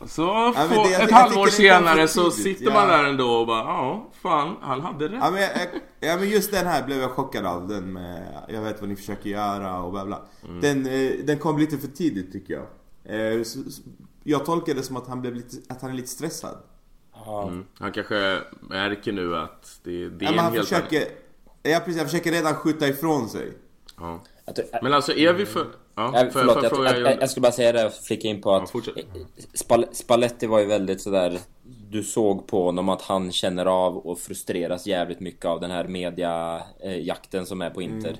Så 0.06 0.52
men 0.56 0.68
få, 0.68 0.84
det- 0.84 0.94
ett 0.94 1.10
jag 1.10 1.16
halvår 1.16 1.46
senare 1.46 2.08
så 2.08 2.30
sitter 2.30 2.64
man 2.72 2.88
ja. 2.88 2.96
där 2.96 3.04
ändå 3.04 3.30
och 3.30 3.46
bara 3.46 3.58
ja, 3.64 4.10
fan, 4.22 4.56
han 4.60 4.80
hade 4.80 5.04
rätt. 5.08 5.18
Ja 5.22 5.30
men, 5.30 5.42
jag, 5.42 5.50
ja 6.00 6.16
men 6.16 6.28
just 6.28 6.52
den 6.52 6.66
här 6.66 6.82
blev 6.86 6.98
jag 7.00 7.10
chockad 7.10 7.46
av. 7.46 7.68
Den 7.68 7.92
med 7.92 8.44
Jag 8.48 8.62
vet 8.62 8.80
vad 8.80 8.88
ni 8.88 8.96
försöker 8.96 9.30
göra 9.30 9.82
och 9.82 9.92
bla 9.92 10.04
bla. 10.06 10.22
Mm. 10.44 10.60
Den, 10.60 10.86
eh, 10.86 11.12
den 11.24 11.38
kom 11.38 11.58
lite 11.58 11.78
för 11.78 11.88
tidigt 11.88 12.32
tycker 12.32 12.54
jag. 12.54 12.66
Eh, 13.04 13.42
Jag 14.24 14.44
tolkar 14.46 14.74
det 14.74 14.82
som 14.82 14.96
att 14.96 15.06
han 15.08 15.20
blev 15.20 15.34
lite, 15.34 15.56
att 15.72 15.82
han 15.82 15.90
är 15.90 15.94
lite 15.94 16.08
stressad. 16.08 16.56
Ja, 17.26 17.42
Mm. 17.48 17.64
Han 17.78 17.92
kanske 17.92 18.38
märker 18.60 19.12
nu 19.12 19.36
att 19.36 19.80
det, 19.84 20.08
det 20.08 20.24
är 20.24 20.26
Ja, 20.26 20.32
en 20.32 20.38
han 20.38 20.52
helt 20.52 20.68
försöker, 20.68 21.04
ja 21.62 21.78
precis, 21.84 21.96
han 22.00 22.06
försöker 22.10 22.32
redan 22.32 22.54
skjuta 22.54 22.88
ifrån 22.88 23.28
sig. 23.28 23.52
Ja. 23.98 24.20
Men 24.82 24.92
alltså 24.94 25.12
är 25.12 25.32
vi 25.32 25.46
för... 25.46 25.66
Ja, 26.00 26.10
Ja, 26.14 26.20
för, 26.20 26.30
förlåt, 26.30 26.54
för, 26.54 26.62
jag, 26.62 26.72
fråga 26.72 26.98
jag, 26.98 27.12
jag, 27.12 27.22
jag 27.22 27.30
skulle 27.30 27.42
bara 27.42 27.52
säga 27.52 27.72
det 27.72 27.90
flika 27.90 28.28
in 28.28 28.40
på 28.40 28.50
Ja, 28.50 28.62
att 28.62 28.70
fortsätt. 28.70 28.94
Spal 29.54 29.84
Spalletti 29.92 30.46
var 30.46 30.58
ju 30.60 30.66
väldigt 30.66 31.00
sådär 31.00 31.38
Du 31.90 32.02
såg 32.02 32.46
på 32.46 32.64
honom 32.64 32.88
att 32.88 33.02
han 33.02 33.32
känner 33.32 33.66
av 33.66 33.96
och 33.96 34.18
frustreras 34.18 34.86
jävligt 34.86 35.20
mycket 35.20 35.44
av 35.44 35.60
den 35.60 35.70
här 35.70 35.84
mediajakten 35.88 37.46
som 37.46 37.62
är 37.62 37.70
på 37.70 37.82
Inter. 37.82 38.16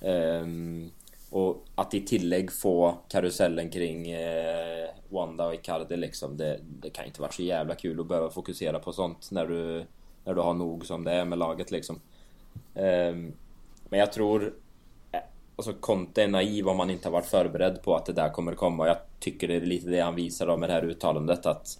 Ehm, 0.00 0.90
Och 1.30 1.64
att 1.74 1.94
i 1.94 2.00
tillägg 2.00 2.52
få 2.52 2.94
karusellen 3.08 3.70
kring 3.70 4.10
eh, 4.10 4.88
Wanda 5.08 5.46
och 5.46 5.54
Icardi 5.54 5.96
liksom 5.96 6.36
det, 6.36 6.60
det 6.80 6.90
kan 6.90 7.04
inte 7.04 7.20
vara 7.20 7.32
så 7.32 7.42
jävla 7.42 7.74
kul 7.74 8.00
att 8.00 8.06
behöva 8.06 8.30
fokusera 8.30 8.78
på 8.78 8.92
sånt 8.92 9.28
när 9.30 9.46
du 9.46 9.84
När 10.24 10.34
du 10.34 10.40
har 10.40 10.54
nog 10.54 10.86
som 10.86 11.04
det 11.04 11.12
är 11.12 11.24
med 11.24 11.38
laget 11.38 11.70
liksom. 11.70 12.00
Ehm, 12.74 13.32
Men 13.88 14.00
jag 14.00 14.12
tror 14.12 14.52
Alltså 15.60 15.72
Conte 15.80 16.22
är 16.22 16.28
naiv 16.28 16.68
om 16.68 16.78
han 16.78 16.90
inte 16.90 17.08
har 17.08 17.12
varit 17.12 17.26
förberedd 17.26 17.82
på 17.82 17.96
att 17.96 18.06
det 18.06 18.12
där 18.12 18.30
kommer 18.30 18.54
komma. 18.54 18.86
Jag 18.86 18.96
tycker 19.18 19.48
det 19.48 19.54
är 19.54 19.60
lite 19.60 19.90
det 19.90 20.00
han 20.00 20.14
visar 20.14 20.46
då 20.46 20.56
med 20.56 20.68
det 20.68 20.72
här 20.72 20.84
uttalandet 20.84 21.46
att 21.46 21.78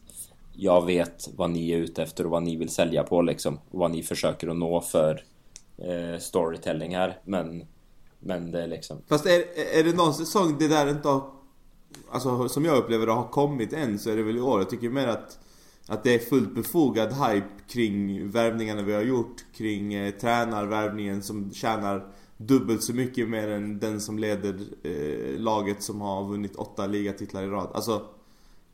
jag 0.52 0.86
vet 0.86 1.28
vad 1.36 1.50
ni 1.50 1.70
är 1.70 1.76
ute 1.76 2.02
efter 2.02 2.24
och 2.24 2.30
vad 2.30 2.42
ni 2.42 2.56
vill 2.56 2.68
sälja 2.68 3.02
på 3.02 3.22
liksom. 3.22 3.54
Och 3.70 3.78
vad 3.78 3.90
ni 3.90 4.02
försöker 4.02 4.48
att 4.48 4.56
nå 4.56 4.80
för 4.80 5.24
eh, 5.78 6.18
storytelling 6.18 6.96
här. 6.96 7.18
Men, 7.24 7.64
men 8.18 8.50
det 8.50 8.62
är 8.62 8.66
liksom... 8.66 8.98
Fast 9.08 9.26
är, 9.26 9.42
är 9.78 9.84
det 9.84 9.96
någon 9.96 10.14
säsong 10.14 10.56
det 10.58 10.68
där 10.68 10.90
inte 10.90 11.08
har 11.08 11.22
Alltså 12.10 12.48
som 12.48 12.64
jag 12.64 12.76
upplever 12.76 13.06
det 13.06 13.12
har 13.12 13.28
kommit 13.28 13.72
än 13.72 13.98
så 13.98 14.10
är 14.10 14.16
det 14.16 14.22
väl 14.22 14.36
i 14.36 14.40
år. 14.40 14.60
Jag 14.60 14.70
tycker 14.70 14.88
mer 14.88 15.08
att 15.08 15.38
Att 15.86 16.04
det 16.04 16.14
är 16.14 16.18
fullt 16.18 16.54
befogad 16.54 17.12
hype 17.12 17.48
kring 17.68 18.28
värvningarna 18.30 18.82
vi 18.82 18.92
har 18.92 19.02
gjort 19.02 19.44
Kring 19.56 19.94
eh, 19.94 20.10
tränarvärvningen 20.10 21.22
som 21.22 21.50
tjänar 21.50 22.06
dubbelt 22.46 22.82
så 22.82 22.94
mycket 22.94 23.28
mer 23.28 23.48
än 23.48 23.78
den 23.78 24.00
som 24.00 24.18
leder 24.18 24.54
eh, 24.82 25.40
laget 25.40 25.82
som 25.82 26.00
har 26.00 26.24
vunnit 26.24 26.56
åtta 26.56 26.86
ligatitlar 26.86 27.42
i 27.42 27.46
rad. 27.46 27.68
Alltså 27.74 28.02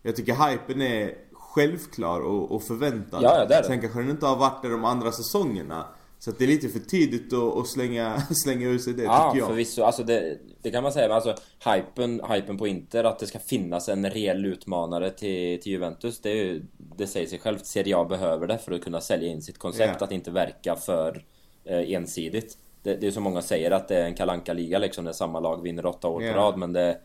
Jag 0.03 0.17
tycker 0.17 0.51
hypen 0.51 0.83
är 0.83 1.15
självklar 1.33 2.21
och, 2.21 2.53
och 2.53 2.63
förväntad. 2.63 3.23
Ja, 3.23 3.39
ja, 3.39 3.45
det 3.47 3.55
är 3.55 3.63
det. 3.63 3.69
Sen 3.69 3.81
kanske 3.81 3.99
den 3.99 4.11
inte 4.11 4.27
har 4.27 4.37
varit 4.37 4.63
det 4.63 4.69
de 4.69 4.85
andra 4.85 5.13
säsongerna. 5.13 5.87
Så 6.19 6.31
det 6.31 6.45
är 6.45 6.49
lite 6.49 6.69
för 6.69 6.79
tidigt 6.79 7.33
att, 7.33 7.57
att 7.57 7.69
slänga, 7.69 8.21
slänga 8.45 8.67
ur 8.69 8.79
sig 8.79 8.93
det 8.93 9.03
Ja, 9.03 9.31
tycker 9.31 9.39
jag. 9.43 9.49
förvisso. 9.49 9.83
Alltså 9.83 10.03
det, 10.05 10.39
det 10.63 10.71
kan 10.71 10.83
man 10.83 10.93
säga. 10.93 11.09
Men 11.09 11.17
alltså 11.17 11.35
hypen, 11.65 12.21
hypen 12.31 12.59
på 12.59 12.67
Inter, 12.67 13.05
att 13.05 13.19
det 13.19 13.27
ska 13.27 13.39
finnas 13.39 13.89
en 13.89 14.11
reell 14.11 14.47
utmanare 14.47 15.11
till, 15.11 15.61
till 15.63 15.73
Juventus. 15.73 16.21
Det, 16.21 16.31
är 16.31 16.35
ju, 16.35 16.63
det 16.97 17.07
säger 17.07 17.27
sig 17.27 17.39
självt. 17.39 17.67
Serie 17.67 17.97
A 17.97 18.05
behöver 18.05 18.47
det 18.47 18.59
för 18.59 18.73
att 18.73 18.85
kunna 18.85 19.01
sälja 19.01 19.29
in 19.29 19.43
sitt 19.43 19.59
koncept. 19.59 19.97
Ja. 20.01 20.05
Att 20.05 20.13
inte 20.13 20.31
verka 20.31 20.77
för 20.77 21.25
eh, 21.65 21.93
ensidigt. 21.93 22.59
Det, 22.87 22.97
det 22.97 23.07
är 23.07 23.11
som 23.11 23.23
många 23.23 23.43
säger 23.43 23.71
att 23.71 23.89
det 23.89 23.97
är 23.97 24.05
en 24.05 24.15
kalanka 24.15 24.53
liga 24.53 24.79
liksom. 24.79 25.05
När 25.05 25.13
samma 25.13 25.41
lag 25.41 25.63
vinner 25.63 25.87
åtta 25.87 26.09
år 26.09 26.23
Ja. 26.23 26.33
på 26.33 26.39
rad. 26.39 26.59
Men 26.59 26.73
det... 26.73 26.99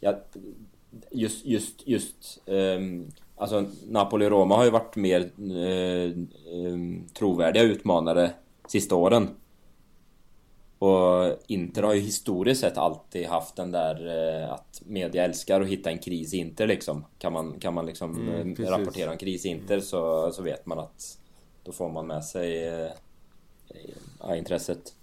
Ja, 0.00 0.18
just, 1.10 1.46
just, 1.46 1.86
just... 1.88 2.38
ehm, 2.46 3.10
alltså 3.36 3.64
Napoli 3.88 4.26
och 4.26 4.30
Roma 4.30 4.56
har 4.56 4.64
ju 4.64 4.70
varit 4.70 4.96
mer 4.96 5.30
ehm, 6.52 7.06
trovärdiga 7.14 7.62
utmanare 7.62 8.30
sista 8.68 8.94
åren. 8.96 9.28
Och 10.78 11.36
Inter 11.46 11.82
har 11.82 11.94
ju 11.94 12.00
historiskt 12.00 12.60
sett 12.60 12.78
alltid 12.78 13.26
haft 13.26 13.56
den 13.56 13.70
där 13.70 14.06
eh, 14.42 14.52
att 14.52 14.82
media 14.86 15.24
älskar 15.24 15.60
att 15.60 15.66
hitta 15.68 15.90
en 15.90 15.98
kris 15.98 16.34
i 16.34 16.38
Inter 16.38 16.66
liksom. 16.66 17.04
Kan 17.18 17.32
man, 17.32 17.60
kan 17.60 17.74
man 17.74 17.86
liksom 17.86 18.28
Mm, 18.28 18.54
precis. 18.54 18.70
rapportera 18.70 19.12
en 19.12 19.18
kris 19.18 19.46
i 19.46 19.48
Inter 19.48 19.80
så, 19.80 20.30
så 20.32 20.42
vet 20.42 20.66
man 20.66 20.78
att 20.78 21.18
då 21.62 21.72
får 21.72 21.88
man 21.88 22.06
med 22.06 22.24
sig 22.24 22.70
ja, 24.20 24.36
intresset. 24.36 24.94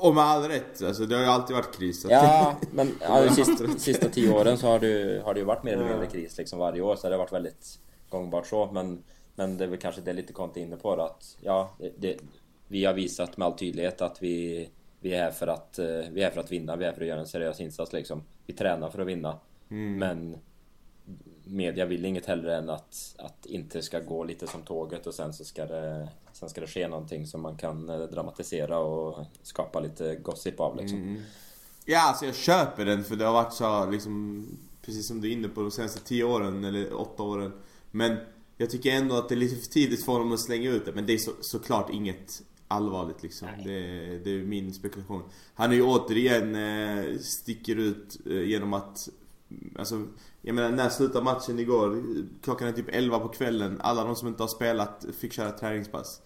Och 0.00 0.14
med 0.14 0.24
all 0.24 0.48
rätt, 0.48 0.82
alltså 0.82 1.06
det 1.06 1.14
har 1.14 1.22
ju 1.22 1.28
alltid 1.28 1.56
varit 1.56 1.78
kris. 1.78 2.06
Ja, 2.08 2.56
men 2.72 2.98
ja, 3.00 3.24
de 3.24 3.30
sista, 3.30 3.66
sista 3.78 4.08
tio 4.08 4.32
åren 4.32 4.58
så 4.58 4.66
har 4.66 4.78
det, 4.78 5.22
har 5.24 5.34
det 5.34 5.40
ju 5.40 5.46
varit 5.46 5.62
mer 5.62 5.72
eller 5.72 5.88
mindre 5.88 6.06
kris 6.06 6.38
liksom 6.38 6.58
varje 6.58 6.80
år. 6.80 6.96
Så 6.96 7.08
det 7.08 7.14
har 7.14 7.18
varit 7.18 7.32
väldigt 7.32 7.78
gångbart 8.08 8.46
så. 8.46 8.70
Men, 8.72 9.04
men 9.34 9.56
det 9.56 9.64
är 9.64 9.68
väl 9.68 9.78
kanske 9.78 10.00
det 10.00 10.12
lite 10.12 10.32
Conte 10.32 10.60
inne 10.60 10.76
på 10.76 10.96
då, 10.96 11.02
att 11.02 11.36
ja, 11.40 11.74
det, 11.96 12.18
vi 12.68 12.84
har 12.84 12.92
visat 12.92 13.36
med 13.36 13.46
all 13.46 13.58
tydlighet 13.58 14.00
att 14.00 14.22
vi, 14.22 14.68
vi, 15.00 15.14
är 15.14 15.22
här 15.22 15.30
för 15.30 15.46
att, 15.46 15.78
eh, 15.78 15.86
vi 16.12 16.22
är 16.22 16.30
för 16.30 16.40
att 16.40 16.52
vinna. 16.52 16.76
Vi 16.76 16.84
är 16.84 16.88
här 16.88 16.94
för 16.94 17.02
att 17.02 17.08
göra 17.08 17.20
en 17.20 17.26
seriös 17.26 17.60
insats 17.60 17.92
liksom. 17.92 18.22
Vi 18.46 18.54
tränar 18.54 18.90
för 18.90 18.98
att 18.98 19.06
vinna. 19.06 19.38
Mm. 19.70 19.98
Men 19.98 20.38
media 21.44 21.84
vill 21.84 22.04
inget 22.04 22.26
hellre 22.26 22.56
än 22.56 22.70
att, 22.70 23.14
att 23.18 23.46
inte 23.46 23.82
ska 23.82 24.00
gå 24.00 24.24
lite 24.24 24.46
som 24.46 24.62
tåget 24.62 25.06
och 25.06 25.14
sen 25.14 25.32
så 25.32 25.44
ska 25.44 25.66
det 25.66 26.08
Sen 26.38 26.48
ska 26.48 26.60
det 26.60 26.66
ske 26.66 26.88
någonting 26.88 27.26
som 27.26 27.42
man 27.42 27.56
kan 27.56 27.88
eh, 27.88 27.98
dramatisera 27.98 28.78
och 28.78 29.26
skapa 29.42 29.80
lite 29.80 30.16
gossip 30.16 30.60
av 30.60 30.76
liksom. 30.76 30.98
Mm. 30.98 31.22
Ja, 31.84 32.00
alltså 32.00 32.26
jag 32.26 32.34
köper 32.34 32.84
den 32.84 33.04
för 33.04 33.16
det 33.16 33.24
har 33.24 33.32
varit 33.32 33.52
så 33.52 33.90
liksom 33.90 34.46
Precis 34.82 35.06
som 35.06 35.20
du 35.20 35.28
är 35.28 35.32
inne 35.32 35.48
på 35.48 35.60
de 35.60 35.70
senaste 35.70 36.00
10 36.00 36.24
åren 36.24 36.64
eller 36.64 37.00
8 37.00 37.22
åren 37.22 37.52
Men 37.90 38.16
jag 38.56 38.70
tycker 38.70 38.90
ändå 38.90 39.16
att 39.16 39.28
det 39.28 39.34
är 39.34 39.36
lite 39.36 39.56
för 39.56 39.72
tidigt 39.72 40.04
för 40.04 40.12
honom 40.12 40.32
att 40.32 40.40
slänga 40.40 40.70
ut 40.70 40.84
det 40.84 40.92
Men 40.92 41.06
det 41.06 41.12
är 41.12 41.18
så, 41.18 41.30
såklart 41.40 41.90
inget 41.90 42.42
allvarligt 42.68 43.22
liksom 43.22 43.48
det, 43.64 43.80
det 44.24 44.30
är 44.30 44.42
min 44.42 44.74
spekulation 44.74 45.22
Han 45.54 45.70
är 45.70 45.74
ju 45.74 45.82
återigen 45.82 46.54
eh, 46.54 47.18
sticker 47.18 47.76
ut 47.76 48.18
eh, 48.26 48.42
genom 48.42 48.72
att 48.72 49.08
Alltså 49.78 50.02
jag 50.42 50.54
menar 50.54 50.70
när 50.70 50.88
slutade 50.88 51.24
matchen 51.24 51.58
igår? 51.58 52.02
Klockan 52.42 52.68
är 52.68 52.72
typ 52.72 52.88
11 52.88 53.18
på 53.18 53.28
kvällen 53.28 53.80
Alla 53.82 54.04
de 54.04 54.16
som 54.16 54.28
inte 54.28 54.42
har 54.42 54.48
spelat 54.48 55.06
fick 55.18 55.32
köra 55.32 55.50
träningspass 55.50 56.22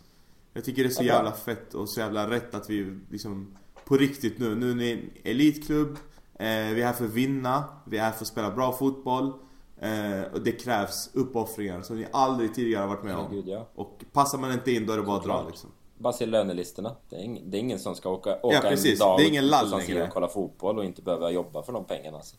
Jag 0.52 0.64
tycker 0.64 0.82
det 0.82 0.88
är 0.88 0.90
så 0.90 1.02
Ja, 1.02 1.06
bra. 1.06 1.14
jävla 1.16 1.32
fett 1.32 1.74
och 1.74 1.90
så 1.90 2.00
jävla 2.00 2.30
rätt 2.30 2.54
att 2.54 2.70
vi 2.70 2.98
liksom 3.10 3.56
På 3.84 3.96
riktigt 3.96 4.38
nu, 4.38 4.54
nu 4.54 4.70
är 4.70 4.74
ni 4.74 4.92
en 4.92 5.10
elitklubb 5.32 5.90
eh, 6.34 6.46
Vi 6.48 6.82
är 6.82 6.86
här 6.86 6.92
för 6.92 7.04
att 7.04 7.10
vinna 7.10 7.64
Vi 7.84 7.98
är 7.98 8.02
här 8.02 8.12
för 8.12 8.24
att 8.24 8.28
spela 8.28 8.50
bra 8.50 8.72
fotboll 8.72 9.32
eh, 9.80 10.22
Och 10.32 10.40
det 10.40 10.52
krävs 10.52 11.10
uppoffringar 11.14 11.82
som 11.82 11.96
ni 11.96 12.06
aldrig 12.12 12.54
tidigare 12.54 12.80
har 12.80 12.88
varit 12.88 13.04
med 13.04 13.12
Ja, 13.12 13.18
om 13.18 13.34
gud, 13.34 13.48
ja. 13.48 13.68
Och 13.74 14.04
passar 14.12 14.38
man 14.38 14.52
inte 14.52 14.72
in 14.72 14.86
då 14.86 14.92
är 14.92 14.96
det 14.96 15.02
bara 15.02 15.16
att 15.16 15.24
dra 15.24 15.46
liksom 15.46 15.70
Bara 15.98 16.12
se 16.12 16.26
lönelistorna. 16.26 16.96
Det 17.08 17.16
är, 17.16 17.20
ingen, 17.20 17.50
det 17.50 17.56
är 17.56 17.60
ingen 17.60 17.78
som 17.78 17.94
ska 17.94 18.10
åka, 18.10 18.38
åka 18.42 18.60
precis. 18.60 18.92
en 19.00 19.06
dag 19.06 19.18
Det 19.18 19.24
är 19.24 19.28
ingen 19.28 19.46
lall 19.46 19.74
och 19.74 19.82
kolla 20.12 20.28
fotboll 20.28 20.78
och 20.78 20.84
inte 20.84 21.02
behöva 21.02 21.30
jobba 21.30 21.62
för 21.62 21.72
de 21.72 21.84
pengarna. 21.84 22.16
Alltså. 22.16 22.36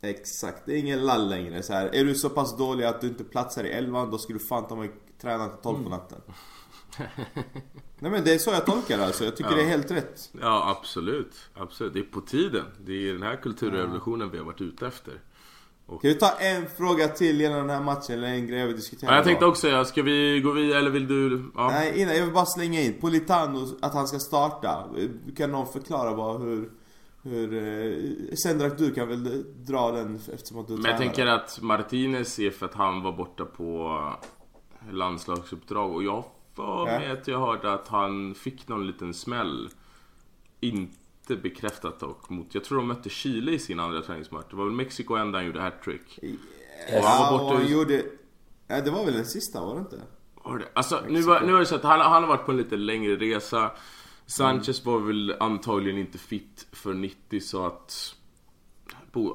Exakt, 0.00 0.62
det 0.66 0.72
är 0.72 0.76
ingen 0.76 1.06
lall 1.06 1.28
längre 1.28 1.62
så 1.62 1.72
här. 1.72 1.94
Är 1.94 2.04
du 2.04 2.14
så 2.14 2.30
pass 2.30 2.56
dålig 2.56 2.84
att 2.84 3.00
du 3.00 3.06
inte 3.06 3.24
platsar 3.24 3.64
i 3.64 3.70
elvan 3.70 4.10
då 4.10 4.18
ska 4.18 4.32
du 4.32 4.38
fan 4.38 4.66
ta 4.68 4.76
mig 4.76 4.90
träna 5.20 5.48
till 5.48 5.62
12 5.62 5.84
på 5.84 5.90
natten 5.90 6.20
Nej 7.98 8.10
men 8.10 8.24
det 8.24 8.34
är 8.34 8.38
så 8.38 8.50
jag 8.50 8.66
tolkar 8.66 8.98
det 8.98 9.04
alltså, 9.06 9.24
jag 9.24 9.36
tycker 9.36 9.50
Ja. 9.50 9.56
det 9.56 9.62
är 9.62 9.66
helt 9.68 9.90
rätt 9.90 10.30
Ja, 10.40 10.76
absolut. 10.78 11.36
Absolut. 11.54 11.92
Det 11.92 11.98
är 11.98 12.02
på 12.04 12.20
tiden. 12.20 12.64
Det 12.86 13.08
är 13.08 13.12
den 13.12 13.22
här 13.22 13.36
kulturrevolutionen 13.36 14.30
vi 14.30 14.38
har 14.38 14.44
varit 14.44 14.60
ute 14.60 14.86
efter. 14.86 15.20
Ska 15.86 16.08
vi 16.08 16.14
ta 16.14 16.30
en 16.30 16.66
fråga 16.76 17.08
till 17.08 17.40
genom 17.40 17.58
den 17.58 17.70
här 17.70 17.82
matchen 17.82 18.18
eller 18.18 18.28
en 18.28 18.46
grej 18.46 18.66
vi 18.66 18.72
diskuterar 18.72 19.10
Ja, 19.12 19.16
jag 19.16 19.24
tänkte 19.24 19.44
också 19.46 19.60
säga, 19.60 19.84
ska 19.84 20.02
vi 20.02 20.40
gå 20.40 20.50
vidare 20.50 20.78
eller 20.78 20.90
vill 20.90 21.08
du? 21.08 21.50
Ja. 21.54 21.68
Nej 21.68 22.00
innan, 22.00 22.16
jag 22.16 22.24
vill 22.24 22.34
bara 22.34 22.46
slänga 22.46 22.80
in 22.80 23.00
Politano, 23.00 23.66
att 23.82 23.94
han 23.94 24.08
ska 24.08 24.18
starta 24.18 24.84
Kan 25.36 25.52
någon 25.52 25.72
förklara 25.72 26.14
bara 26.14 26.38
hur 26.38 26.70
hur, 27.26 27.54
eh, 27.54 28.34
Sendrak 28.42 28.78
du 28.78 28.94
kan 28.94 29.08
väl 29.08 29.44
dra 29.66 29.92
den 29.92 30.16
eftersom 30.32 30.58
att 30.58 30.68
du 30.68 30.74
Men 30.76 30.84
jag 30.84 30.98
tänker 30.98 31.26
att 31.26 31.58
Martinez 31.62 32.38
är 32.38 32.50
för 32.50 32.66
att 32.66 32.74
han 32.74 33.02
var 33.02 33.12
borta 33.12 33.44
på 33.44 34.00
landslagsuppdrag 34.90 35.92
och 35.94 36.02
jag 36.04 36.24
för 36.54 36.84
mig 36.84 37.10
att 37.10 37.28
jag 37.28 37.38
hörde 37.38 37.72
att 37.72 37.88
han 37.88 38.34
fick 38.34 38.68
någon 38.68 38.86
liten 38.86 39.14
smäll. 39.14 39.68
Inte 40.60 41.36
bekräftat 41.42 42.00
dock 42.00 42.28
mot, 42.30 42.54
jag 42.54 42.64
tror 42.64 42.78
de 42.78 42.86
mötte 42.88 43.08
Chile 43.08 43.52
i 43.52 43.58
sin 43.58 43.80
andra 43.80 44.02
träningsmatch. 44.02 44.46
Det 44.50 44.56
var 44.56 44.64
väl 44.64 44.74
Mexiko 44.74 45.14
enda 45.14 45.38
han 45.38 45.46
gjorde 45.46 45.60
hattrick. 45.60 46.18
Ja, 46.92 47.00
han 47.08 47.32
var 47.32 47.32
och 47.32 47.38
borta 47.38 47.54
han 47.56 47.66
i- 47.66 47.72
gjorde... 47.72 48.02
Ja, 48.68 48.80
det 48.80 48.90
var 48.90 49.04
väl 49.04 49.14
den 49.14 49.24
sista 49.26 49.60
var 49.60 49.74
det 49.74 49.80
inte? 49.80 50.00
Var 50.44 50.58
det? 50.58 50.64
Alltså 50.74 51.02
nu, 51.08 51.22
var, 51.22 51.40
nu 51.40 51.54
är 51.54 51.58
det 51.58 51.66
så 51.66 51.74
att 51.74 51.82
han, 51.82 52.00
han 52.00 52.22
har 52.22 52.28
varit 52.28 52.46
på 52.46 52.50
en 52.52 52.58
lite 52.58 52.76
längre 52.76 53.16
resa. 53.16 53.70
Sanchez 54.26 54.84
var 54.84 54.98
väl 54.98 55.36
antagligen 55.40 55.98
inte 55.98 56.18
fit 56.18 56.66
för 56.72 56.94
90 56.94 57.40
så 57.40 57.66
att... 57.66 58.14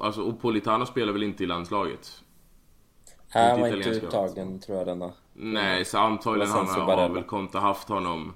Alltså, 0.00 0.22
och 0.22 0.40
Politano 0.40 0.86
spelar 0.86 1.12
väl 1.12 1.22
inte 1.22 1.44
i 1.44 1.46
landslaget? 1.46 2.22
Han 3.28 3.60
var 3.60 3.76
inte 3.76 3.90
uttagen 3.90 4.60
tror 4.60 4.78
jag 4.78 4.86
denna. 4.86 5.12
Nej, 5.32 5.84
så 5.84 5.98
antagligen 5.98 6.50
han 6.50 6.66
har 6.68 7.08
väl 7.08 7.22
Conte 7.22 7.58
haft 7.58 7.88
honom 7.88 8.32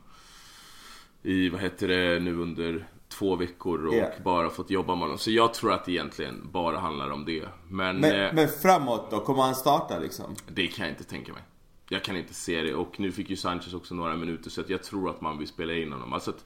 i, 1.23 1.49
vad 1.49 1.61
heter 1.61 1.89
det, 1.89 2.21
nu 2.21 2.37
under 2.43 2.87
två 3.09 3.37
veckor 3.37 3.87
och 3.87 3.95
Ja. 3.95 4.09
bara 4.25 4.51
fått 4.51 4.71
jobba 4.71 4.95
med 4.95 5.03
honom. 5.03 5.19
Så 5.19 5.31
jag 5.31 5.55
tror 5.55 5.73
att 5.73 5.85
det 5.85 5.93
egentligen 5.93 6.49
bara 6.53 6.79
handlar 6.79 7.11
om 7.11 7.25
det. 7.25 7.45
Men, 7.69 8.01
Men, 8.01 8.21
eh, 8.27 8.35
men 8.35 8.49
framåt 8.49 9.11
då? 9.11 9.21
Kommer 9.21 9.43
han 9.43 9.55
starta 9.55 9.99
liksom? 9.99 10.35
det 10.49 10.67
kan 10.67 10.87
jag 10.87 10.93
inte 10.93 11.05
tänka 11.05 11.33
mig. 11.33 11.43
Jag 11.89 12.05
kan 12.05 12.17
inte 12.17 12.35
se 12.35 12.63
det 12.63 12.75
och 12.75 13.01
nu 13.01 13.13
fick 13.13 13.31
ju 13.31 13.37
Sanchez 13.37 13.75
också 13.75 13.95
några 13.95 14.17
minuter 14.17 14.51
så 14.51 14.61
att 14.61 14.71
jag 14.71 14.83
tror 14.83 15.11
att 15.11 15.21
man 15.21 15.39
vill 15.39 15.49
spela 15.49 15.75
in 15.75 15.93
honom. 15.93 16.13
Alltså 16.13 16.31
att, 16.31 16.45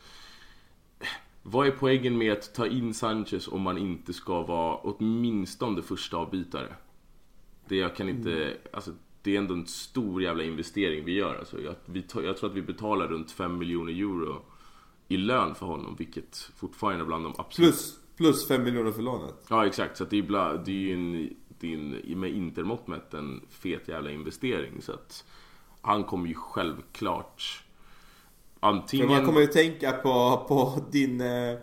vad 1.42 1.66
är 1.66 1.70
poängen 1.70 2.18
med 2.18 2.32
att 2.32 2.54
ta 2.54 2.66
in 2.66 2.94
Sanchez 2.94 3.48
om 3.48 3.62
man 3.62 3.78
inte 3.78 4.12
ska 4.12 4.42
vara 4.42 4.76
åtminstone 4.76 5.82
första 5.82 6.16
avbytare? 6.16 6.74
Det 7.68 7.76
jag 7.76 7.96
kan 7.96 8.08
inte, 8.08 8.56
alltså 8.72 8.92
det 9.22 9.34
är 9.34 9.38
ändå 9.38 9.54
en 9.54 9.66
stor 9.66 10.22
jävla 10.22 10.42
investering 10.42 11.04
vi 11.04 11.12
gör. 11.12 11.38
Alltså, 11.38 11.60
jag, 11.60 11.74
vi 11.86 12.04
jag 12.14 12.36
tror 12.36 12.50
att 12.50 12.56
vi 12.56 12.62
betalar 12.62 13.08
runt 13.08 13.30
5 13.30 13.58
miljoner 13.58 13.92
euro 13.92 14.42
i 15.08 15.16
lön 15.16 15.54
för 15.54 15.66
honom, 15.66 15.96
vilket 15.98 16.36
fortfarande 16.36 17.04
är 17.04 17.06
bland 17.06 17.24
de 17.24 17.34
absolut... 17.38 17.70
Plus, 17.70 17.98
plus 18.16 18.48
5 18.48 18.62
miljoner 18.62 18.92
för 18.92 19.02
lånet. 19.02 19.46
Ja 19.48 19.66
exakt, 19.66 19.96
så 19.96 20.04
att 20.04 20.10
det 20.10 20.18
är, 20.18 20.22
bla, 20.22 20.56
det 20.56 20.70
är 20.70 20.74
ju 20.74 20.92
en, 20.92 21.36
en, 21.64 22.20
med 22.20 22.30
intermått 22.30 22.86
mätt 22.86 23.14
en 23.14 23.40
fet 23.50 23.88
jävla 23.88 24.10
investering. 24.10 24.82
Så 24.82 24.92
att 24.92 25.24
han 25.80 26.04
kommer 26.04 26.28
ju 26.28 26.34
självklart 26.34 27.64
För 28.60 28.66
antingen... 28.66 29.08
man 29.08 29.26
kommer 29.26 29.40
ju 29.40 29.46
tänka 29.46 29.92
på, 29.92 30.44
på 30.48 30.80
din... 30.90 31.20
Eh, 31.20 31.56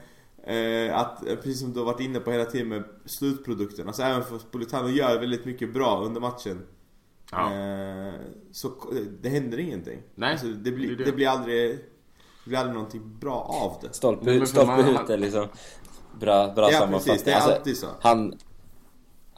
eh, 0.56 0.98
att, 0.98 1.28
eh, 1.28 1.36
precis 1.36 1.60
som 1.60 1.74
du 1.74 1.80
har 1.80 1.86
varit 1.86 2.00
inne 2.00 2.20
på 2.20 2.32
hela 2.32 2.46
tiden 2.46 2.68
med 2.68 2.84
slutprodukten. 3.06 3.88
Alltså 3.88 4.02
även 4.04 4.24
för 4.24 4.38
Politano 4.52 4.90
gör 4.90 5.20
väldigt 5.20 5.46
mycket 5.46 5.74
bra 5.74 6.02
under 6.06 6.22
matchen. 6.22 6.66
Ja. 7.32 7.54
Eh, 7.54 8.14
så 8.52 8.72
det 9.22 9.30
händer 9.30 9.58
ingenting. 9.60 10.02
Nej, 10.16 10.32
alltså, 10.32 10.48
det, 10.48 10.72
blir, 10.72 10.90
det 10.90 10.96
det. 10.96 11.04
det 11.04 11.12
blir 11.12 11.28
aldrig... 11.28 11.80
Det 12.44 12.50
blir 12.50 12.60
aldrig 12.60 12.74
någonting 12.76 13.18
bra 13.20 13.36
av 13.64 13.78
det. 13.82 13.94
Stolpe, 13.94 14.40
för 14.40 14.46
stolpe 14.46 14.82
ut 14.92 15.10
är 15.10 15.18
liksom 15.18 15.48
Bra, 16.20 16.54
bra 16.54 16.72
Ja, 16.72 16.80
sammanfattning. 16.80 17.14
precis. 17.14 17.24
Det 17.24 17.32
är 17.32 17.36
Alltså, 17.36 17.52
alltid 17.52 17.78
så. 17.78 17.88
Han, 18.02 18.38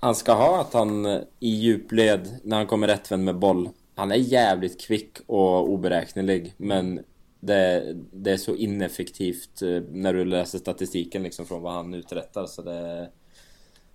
han 0.02 0.16
ska 0.16 0.34
ha 0.34 0.62
att 0.62 0.74
han 0.74 1.06
eh, 1.06 1.22
i 1.40 1.50
djupled, 1.50 2.40
när 2.44 2.58
han 2.58 2.68
kommer 2.68 2.88
rättvänd 2.88 3.24
med 3.24 3.40
boll, 3.40 3.70
han 3.96 4.12
är 4.12 4.16
jävligt 4.16 4.82
kvick 4.82 5.18
och 5.26 5.70
oberäknelig, 5.70 6.54
men 6.58 7.00
det, 7.40 7.94
det 8.12 8.32
är 8.32 8.38
så 8.38 8.56
ineffektivt 8.56 9.62
eh, 9.62 9.82
när 9.92 10.14
du 10.14 10.26
läser 10.26 10.60
statistiken 10.60 11.24
liksom 11.24 11.46
från 11.46 11.62
vad 11.62 11.74
han 11.74 11.94
uträttar, 11.94 12.46
så 12.46 12.62
det... 12.62 13.10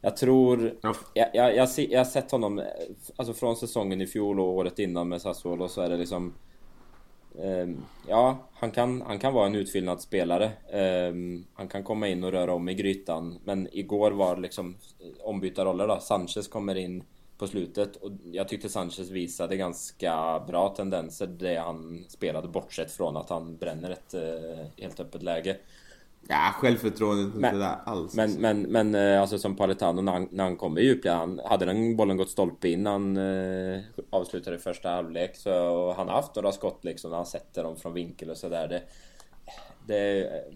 Jag 0.00 0.16
tror... 0.16 0.74
Ja, 0.80 0.94
Jag, 1.14 1.28
jag, 1.32 1.56
jag, 1.56 1.68
jag 1.76 2.00
har 2.00 2.04
sett 2.04 2.30
honom, 2.30 2.58
eh, 2.58 2.64
alltså 3.16 3.34
från 3.34 3.56
säsongen 3.56 4.00
i 4.00 4.06
fjol 4.06 4.40
och 4.40 4.48
året 4.48 4.78
innan 4.78 5.08
med 5.08 5.22
Sassuolo 5.22 5.68
så 5.68 5.80
är 5.80 5.88
det 5.88 5.96
liksom 5.96 6.34
Ehm, 7.42 7.84
ja, 8.08 8.38
han 8.52 8.70
kan, 8.70 9.02
han 9.02 9.18
kan 9.18 9.34
vara 9.34 9.46
en 9.46 9.54
utfyllnadsspelare. 9.54 10.50
Ehm, 10.72 11.44
han 11.54 11.68
kan 11.68 11.84
komma 11.84 12.08
in 12.08 12.24
och 12.24 12.32
röra 12.32 12.54
om 12.54 12.68
i 12.68 12.74
grytan. 12.74 13.38
Men 13.44 13.68
igår 13.72 14.10
var 14.10 14.36
det 14.36 14.42
liksom 14.42 14.76
eh, 15.00 15.26
ombytta 15.26 15.64
roller 15.64 15.88
då. 15.88 16.00
Sanchez 16.00 16.48
kommer 16.48 16.74
in 16.74 17.04
på 17.38 17.46
slutet 17.46 17.96
och 17.96 18.10
jag 18.32 18.48
tyckte 18.48 18.68
Sanchez 18.68 19.10
visade 19.10 19.56
ganska 19.56 20.44
bra 20.46 20.68
tendenser 20.68 21.26
det 21.26 21.56
han 21.56 22.04
spelade 22.08 22.48
bortsett 22.48 22.92
från 22.92 23.16
att 23.16 23.30
han 23.30 23.56
bränner 23.56 23.90
ett 23.90 24.14
eh, 24.14 24.66
helt 24.76 25.00
öppet 25.00 25.22
läge. 25.22 25.56
Ja, 26.28 26.54
självförtroendet 26.58 27.26
inte 27.26 27.38
Men- 27.38 27.58
där 27.58 27.76
alls. 27.84 28.14
Men, 28.14 28.32
men, 28.32 28.62
men 28.62 28.94
eh, 28.94 29.20
alltså 29.20 29.38
som 29.38 29.56
Politano 29.56 30.02
när 30.02 30.12
han, 30.12 30.28
när 30.30 30.44
han 30.44 30.56
kom 30.56 30.78
i 30.78 30.82
djupled, 30.82 31.14
han, 31.14 31.40
hade 31.44 31.64
den 31.64 31.96
bollen 31.96 32.16
gått 32.16 32.30
stolpe 32.30 32.68
in 32.68 32.86
han 32.86 33.16
eh, 33.16 33.80
avslutade 34.10 34.58
första 34.58 34.90
halvlek 34.90 35.36
så 35.36 35.66
och 35.68 35.94
han 35.94 36.08
har 36.08 36.14
haft 36.14 36.34
några 36.36 36.52
skott 36.52 36.84
liksom 36.84 37.10
när 37.10 37.16
han 37.16 37.26
sätter 37.26 37.64
dem 37.64 37.76
från 37.76 37.94
vinkel 37.94 38.30
och 38.30 38.36
sådär. 38.36 38.68
Det, 38.68 38.82
det, 39.86 40.24
eh, 40.24 40.54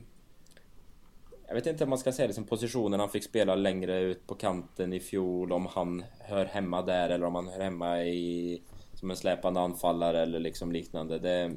jag 1.48 1.54
vet 1.54 1.66
inte 1.66 1.84
om 1.84 1.90
man 1.90 1.98
ska 1.98 2.12
säga 2.12 2.28
det 2.28 2.34
som 2.34 2.44
positionen 2.44 3.00
han 3.00 3.08
fick 3.08 3.24
spela 3.24 3.54
längre 3.54 4.00
ut 4.00 4.26
på 4.26 4.34
kanten 4.34 4.92
i 4.92 5.00
fjol, 5.00 5.52
om 5.52 5.66
han 5.66 6.04
hör 6.20 6.44
hemma 6.44 6.82
där 6.82 7.08
eller 7.10 7.26
om 7.26 7.34
han 7.34 7.48
hör 7.48 7.60
hemma 7.60 8.02
i 8.02 8.62
som 8.94 9.10
en 9.10 9.16
släpande 9.16 9.60
anfallare 9.60 10.22
eller 10.22 10.38
liksom 10.38 10.72
liknande. 10.72 11.18
Det, 11.18 11.52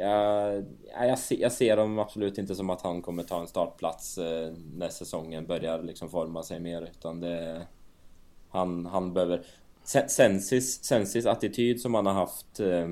jag, 0.00 0.64
jag, 1.08 1.18
ser, 1.18 1.36
jag 1.36 1.52
ser 1.52 1.76
dem 1.76 1.98
absolut 1.98 2.38
inte 2.38 2.54
som 2.54 2.70
att 2.70 2.82
han 2.82 3.02
kommer 3.02 3.22
ta 3.22 3.40
en 3.40 3.48
startplats 3.48 4.18
eh, 4.18 4.52
när 4.74 4.88
säsongen 4.88 5.46
börjar 5.46 5.82
liksom 5.82 6.10
forma 6.10 6.42
sig 6.42 6.60
mer 6.60 6.82
utan 6.82 7.20
det... 7.20 7.66
Han, 8.50 8.86
han 8.86 9.14
behöver... 9.14 9.44
Sensis, 10.08 10.84
Sensis 10.84 11.26
attityd 11.26 11.80
som 11.80 11.94
han 11.94 12.06
har 12.06 12.12
haft 12.12 12.60
eh, 12.60 12.88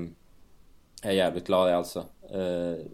är 1.03 1.11
jävligt 1.11 1.47
glad 1.47 1.69
i 1.69 1.73
alltså. 1.73 1.99
Eh, 2.33 2.85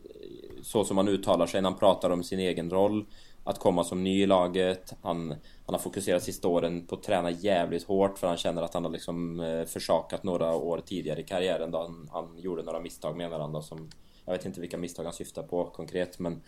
så 0.62 0.84
som 0.84 0.97
han 0.97 1.08
uttalar 1.08 1.47
sig 1.47 1.62
när 1.62 1.69
han 1.69 1.80
pratar 1.80 2.10
om 2.10 2.23
sin 2.23 2.39
egen 2.39 2.69
roll. 2.69 3.06
Att 3.43 3.60
komma 3.60 3.84
som 3.84 4.04
ny 4.04 4.23
i 4.23 4.25
laget. 4.25 4.93
Han, 5.01 5.30
han 5.65 5.75
har 5.75 5.80
fokuserat 5.80 6.23
sista 6.23 6.47
åren 6.47 6.88
på 6.88 6.95
att 6.95 7.04
träna 7.04 7.32
jävligt 7.32 7.84
hårt 7.84 8.17
för 8.17 8.28
han 8.28 8.38
känner 8.38 8.62
att 8.62 8.73
han 8.73 8.84
har 8.84 8.91
liksom 8.91 9.39
eh, 9.39 9.65
försakat 9.65 10.23
några 10.23 10.56
år 10.56 10.82
tidigare 10.86 11.19
i 11.19 11.23
karriären 11.23 11.71
då 11.71 11.78
han, 11.78 12.10
han 12.12 12.38
gjorde 12.38 12.63
några 12.63 12.80
misstag 12.80 13.17
menar 13.17 13.39
han 13.39 13.51
då 13.54 13.62
som... 13.62 13.89
Jag 14.26 14.34
vet 14.34 14.46
inte 14.46 14.62
vilka 14.62 14.78
misstag 14.78 15.04
han 15.04 15.14
syftar 15.14 15.44
på 15.44 15.66
konkret 15.66 16.20
men... 16.20 16.42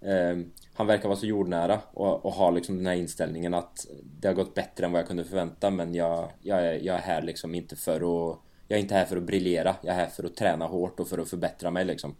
Eh, 0.00 0.38
han 0.74 0.86
verkar 0.86 1.08
vara 1.08 1.18
så 1.18 1.26
jordnära 1.26 1.80
och, 1.92 2.24
och 2.24 2.32
ha 2.32 2.50
liksom 2.50 2.76
den 2.76 2.86
här 2.86 2.94
inställningen 2.94 3.54
att 3.54 3.86
det 4.02 4.28
har 4.28 4.34
gått 4.34 4.54
bättre 4.54 4.86
än 4.86 4.92
vad 4.92 5.00
jag 5.00 5.08
kunde 5.08 5.24
förvänta 5.24 5.70
men 5.70 5.94
jag, 5.94 6.30
jag, 6.40 6.66
är, 6.66 6.72
jag 6.72 6.96
är 6.96 7.00
här 7.00 7.22
liksom 7.22 7.54
inte 7.54 7.76
för 7.76 7.96
att... 7.96 8.38
Jag 8.68 8.76
är 8.76 8.82
inte 8.82 8.94
här 8.94 9.04
för 9.04 9.16
att 9.16 9.22
briljera, 9.22 9.76
jag 9.82 9.94
är 9.94 9.98
här 9.98 10.06
för 10.06 10.24
att 10.24 10.36
träna 10.36 10.66
hårt 10.66 11.00
och 11.00 11.08
för 11.08 11.18
att 11.18 11.28
förbättra 11.28 11.70
mig 11.70 11.84
liksom. 11.84 12.16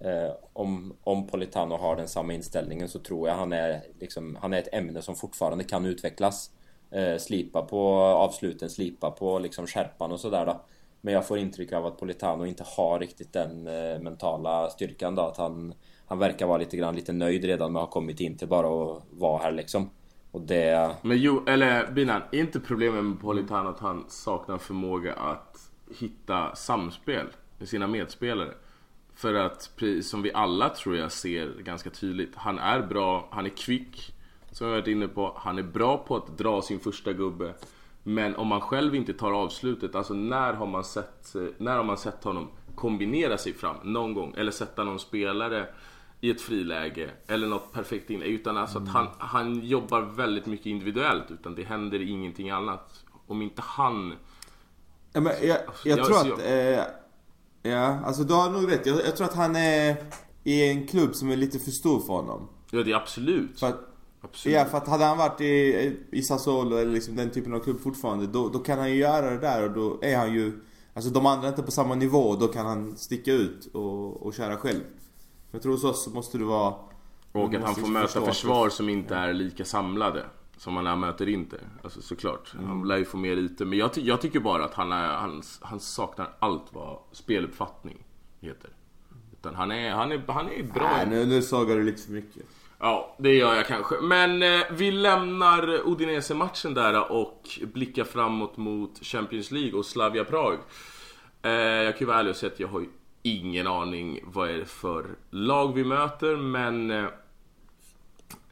Eh, 0.00 0.30
om, 0.52 0.96
om 1.04 1.26
Politano 1.26 1.76
har 1.76 1.96
den 1.96 2.08
samma 2.08 2.34
inställningen 2.34 2.88
så 2.88 2.98
tror 2.98 3.28
jag 3.28 3.36
han 3.36 3.52
är, 3.52 3.82
liksom, 4.00 4.38
han 4.40 4.52
är 4.52 4.58
ett 4.58 4.74
ämne 4.74 5.02
som 5.02 5.16
fortfarande 5.16 5.64
kan 5.64 5.86
utvecklas. 5.86 6.50
Eh, 6.90 7.16
slipa 7.18 7.62
på 7.62 7.94
avsluten, 7.98 8.70
slipa 8.70 9.10
på 9.10 9.38
liksom 9.38 9.66
skärpan 9.66 10.12
och 10.12 10.20
sådär 10.20 10.46
då. 10.46 10.60
Men 11.00 11.14
jag 11.14 11.26
får 11.26 11.38
intryck 11.38 11.72
av 11.72 11.86
att 11.86 11.98
Politano 11.98 12.46
inte 12.46 12.64
har 12.76 12.98
riktigt 12.98 13.32
den 13.32 13.66
eh, 13.66 14.00
mentala 14.00 14.70
styrkan 14.70 15.14
då. 15.14 15.22
Att 15.22 15.36
han, 15.36 15.74
han 16.06 16.18
verkar 16.18 16.46
vara 16.46 16.58
lite 16.58 16.76
grann 16.76 16.96
lite 16.96 17.12
nöjd 17.12 17.44
redan 17.44 17.72
med 17.72 17.82
att 17.82 17.88
ha 17.88 17.92
kommit 17.92 18.20
in 18.20 18.38
till 18.38 18.48
bara 18.48 18.66
att 18.66 19.02
vara 19.10 19.42
här 19.42 19.52
liksom. 19.52 19.90
Och 20.30 20.40
det... 20.40 20.94
Men 21.02 21.18
jo, 21.18 21.44
eller 21.46 21.92
Binan, 21.92 22.22
är 22.32 22.40
inte 22.40 22.60
problemet 22.60 23.04
med 23.04 23.20
Politano 23.20 23.68
att 23.68 23.78
han 23.78 24.04
saknar 24.08 24.58
förmåga 24.58 25.14
att 25.14 25.70
hitta 25.98 26.54
samspel 26.54 27.26
med 27.58 27.68
sina 27.68 27.86
medspelare? 27.86 28.54
För 29.14 29.34
att, 29.34 29.70
precis 29.76 30.10
som 30.10 30.22
vi 30.22 30.32
alla 30.32 30.68
tror 30.68 30.96
jag 30.96 31.12
ser 31.12 31.62
ganska 31.62 31.90
tydligt, 31.90 32.32
han 32.34 32.58
är 32.58 32.82
bra, 32.82 33.28
han 33.30 33.46
är 33.46 33.50
kvick, 33.50 34.14
som 34.50 34.66
jag 34.66 34.74
varit 34.74 34.86
inne 34.86 35.08
på, 35.08 35.32
han 35.36 35.58
är 35.58 35.62
bra 35.62 35.98
på 35.98 36.16
att 36.16 36.38
dra 36.38 36.62
sin 36.62 36.80
första 36.80 37.12
gubbe. 37.12 37.54
Men 38.08 38.36
om 38.36 38.46
man 38.46 38.60
själv 38.60 38.94
inte 38.94 39.12
tar 39.12 39.32
avslutet, 39.32 39.94
alltså 39.94 40.14
när 40.14 40.52
har 40.52 40.66
man 40.66 40.84
sett, 40.84 41.34
när 41.58 41.76
har 41.76 41.84
man 41.84 41.96
sett 41.98 42.24
honom 42.24 42.48
kombinera 42.74 43.38
sig 43.38 43.54
fram 43.54 43.76
någon 43.82 44.14
gång? 44.14 44.34
Eller 44.36 44.50
sätta 44.50 44.84
någon 44.84 44.98
spelare 44.98 45.66
i 46.20 46.30
ett 46.30 46.40
friläge 46.40 47.10
eller 47.26 47.46
något 47.46 47.72
perfekt 47.72 48.10
inlägg. 48.10 48.32
Utan 48.32 48.56
alltså 48.56 48.78
att 48.78 48.88
han, 48.88 49.06
han 49.18 49.60
jobbar 49.60 50.00
väldigt 50.00 50.46
mycket 50.46 50.66
individuellt 50.66 51.30
utan 51.30 51.54
det 51.54 51.62
händer 51.64 52.02
ingenting 52.02 52.50
annat. 52.50 53.04
Om 53.26 53.42
inte 53.42 53.62
han... 53.64 54.14
Ja, 55.12 55.20
men 55.20 55.32
jag, 55.42 55.58
jag 55.84 55.98
Jag- 55.98 56.06
tror 56.06 56.16
så 56.16 56.34
att... 56.34 56.40
Eh, 56.40 56.82
ja, 57.72 57.98
alltså 58.04 58.22
du 58.22 58.34
har 58.34 58.50
nog 58.50 58.72
rätt. 58.72 58.86
Jag, 58.86 58.96
jag 59.06 59.16
tror 59.16 59.26
att 59.26 59.34
han 59.36 59.56
är 59.56 59.96
i 60.44 60.70
en 60.70 60.86
klubb 60.86 61.14
som 61.14 61.30
är 61.30 61.36
lite 61.36 61.58
för 61.58 61.70
stor 61.70 62.00
för 62.00 62.12
honom. 62.12 62.48
Ja 62.70 62.82
det 62.82 62.92
är 62.92 62.96
absolut. 62.96 63.60
För 63.60 63.66
att, 63.66 63.80
absolut. 64.20 64.56
ja, 64.56 64.64
för 64.64 64.78
att 64.78 64.88
hade 64.88 65.04
han 65.04 65.18
varit 65.18 65.40
i, 65.40 65.96
i 66.10 66.22
Sassuolo 66.22 66.76
eller 66.76 66.92
liksom 66.92 67.16
den 67.16 67.30
typen 67.30 67.54
av 67.54 67.60
klubb 67.60 67.80
fortfarande, 67.80 68.26
då, 68.26 68.48
då 68.48 68.58
kan 68.58 68.78
han 68.78 68.90
ju 68.90 68.96
göra 68.96 69.30
det 69.30 69.38
där 69.38 69.64
och 69.64 69.70
då 69.70 69.98
är 70.02 70.16
han 70.16 70.34
ju... 70.34 70.60
Alltså 70.94 71.10
de 71.10 71.26
andra 71.26 71.46
är 71.46 71.48
inte 71.48 71.62
på 71.62 71.70
samma 71.70 71.94
nivå, 71.94 72.36
då 72.36 72.48
kan 72.48 72.66
han 72.66 72.96
sticka 72.96 73.32
ut 73.32 73.66
och, 73.74 74.26
och 74.26 74.34
köra 74.34 74.56
själv. 74.56 74.80
Jag 75.50 75.62
tror 75.62 75.72
hos 75.72 75.84
oss 75.84 76.04
så 76.04 76.10
måste 76.10 76.38
du 76.38 76.44
vara... 76.44 76.74
Och 77.32 77.54
att 77.54 77.62
han 77.62 77.74
får 77.74 77.88
möta 77.88 78.20
försvar 78.20 78.68
som 78.68 78.88
inte 78.88 79.14
är 79.14 79.32
lika 79.32 79.64
samlade. 79.64 80.24
Som 80.56 80.74
han 80.74 80.84
när 80.84 80.90
han 80.90 81.00
möter 81.00 81.28
Inter. 81.28 81.60
Alltså 81.82 82.02
såklart. 82.02 82.54
Han 82.66 82.88
lär 82.88 82.96
ju 82.96 83.04
få 83.04 83.16
mer 83.16 83.36
ytor. 83.36 83.64
Men 83.64 83.78
jag, 83.78 83.92
ty- 83.92 84.02
jag 84.02 84.20
tycker 84.20 84.40
bara 84.40 84.64
att 84.64 84.74
han, 84.74 84.92
är, 84.92 85.08
han, 85.08 85.42
han 85.60 85.80
saknar 85.80 86.36
allt 86.38 86.64
vad 86.70 86.98
speluppfattning 87.12 88.04
heter. 88.40 88.70
Utan 89.32 89.54
han 89.54 89.70
är, 89.70 89.90
han 89.90 90.12
är, 90.12 90.22
han 90.28 90.48
är 90.48 90.62
bra. 90.62 90.90
Nej, 90.96 91.06
nu, 91.08 91.26
nu 91.26 91.42
sågar 91.42 91.76
du 91.76 91.82
lite 91.82 92.02
för 92.02 92.12
mycket. 92.12 92.42
Ja, 92.80 93.16
det 93.18 93.34
gör 93.34 93.54
jag 93.54 93.66
kanske. 93.66 93.94
Men 94.00 94.42
eh, 94.42 94.60
vi 94.70 94.90
lämnar 94.90 95.80
Udinese-matchen 95.84 96.74
där 96.74 97.12
och 97.12 97.48
blickar 97.62 98.04
framåt 98.04 98.56
mot 98.56 99.04
Champions 99.04 99.50
League 99.50 99.78
och 99.78 99.86
Slavia 99.86 100.24
Prag. 100.24 100.58
Eh, 101.42 101.50
jag 101.52 101.92
kan 101.92 102.00
ju 102.00 102.06
vara 102.06 102.18
ärlig 102.18 102.30
och 102.30 102.36
säga 102.36 102.52
att 102.52 102.60
jag 102.60 102.68
har 102.68 102.80
ju 102.80 102.88
ingen 103.22 103.66
aning 103.66 104.20
vad 104.24 104.50
är 104.50 104.58
det 104.58 104.64
för 104.64 105.06
lag 105.30 105.74
vi 105.74 105.84
möter, 105.84 106.36
men... 106.36 106.90
Eh, 106.90 107.04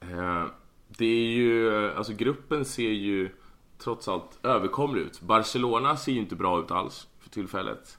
eh 0.01 0.45
det 0.89 1.07
är 1.07 1.27
ju... 1.27 1.91
Alltså 1.93 2.12
gruppen 2.12 2.64
ser 2.64 2.91
ju 2.91 3.31
trots 3.79 4.09
allt 4.09 4.39
överkomlig 4.43 5.03
ut. 5.03 5.20
Barcelona 5.20 5.97
ser 5.97 6.12
ju 6.12 6.18
inte 6.18 6.37
bra 6.37 6.61
ut 6.61 6.70
alls 6.70 7.09
för 7.20 7.31
tillfället. 7.31 7.99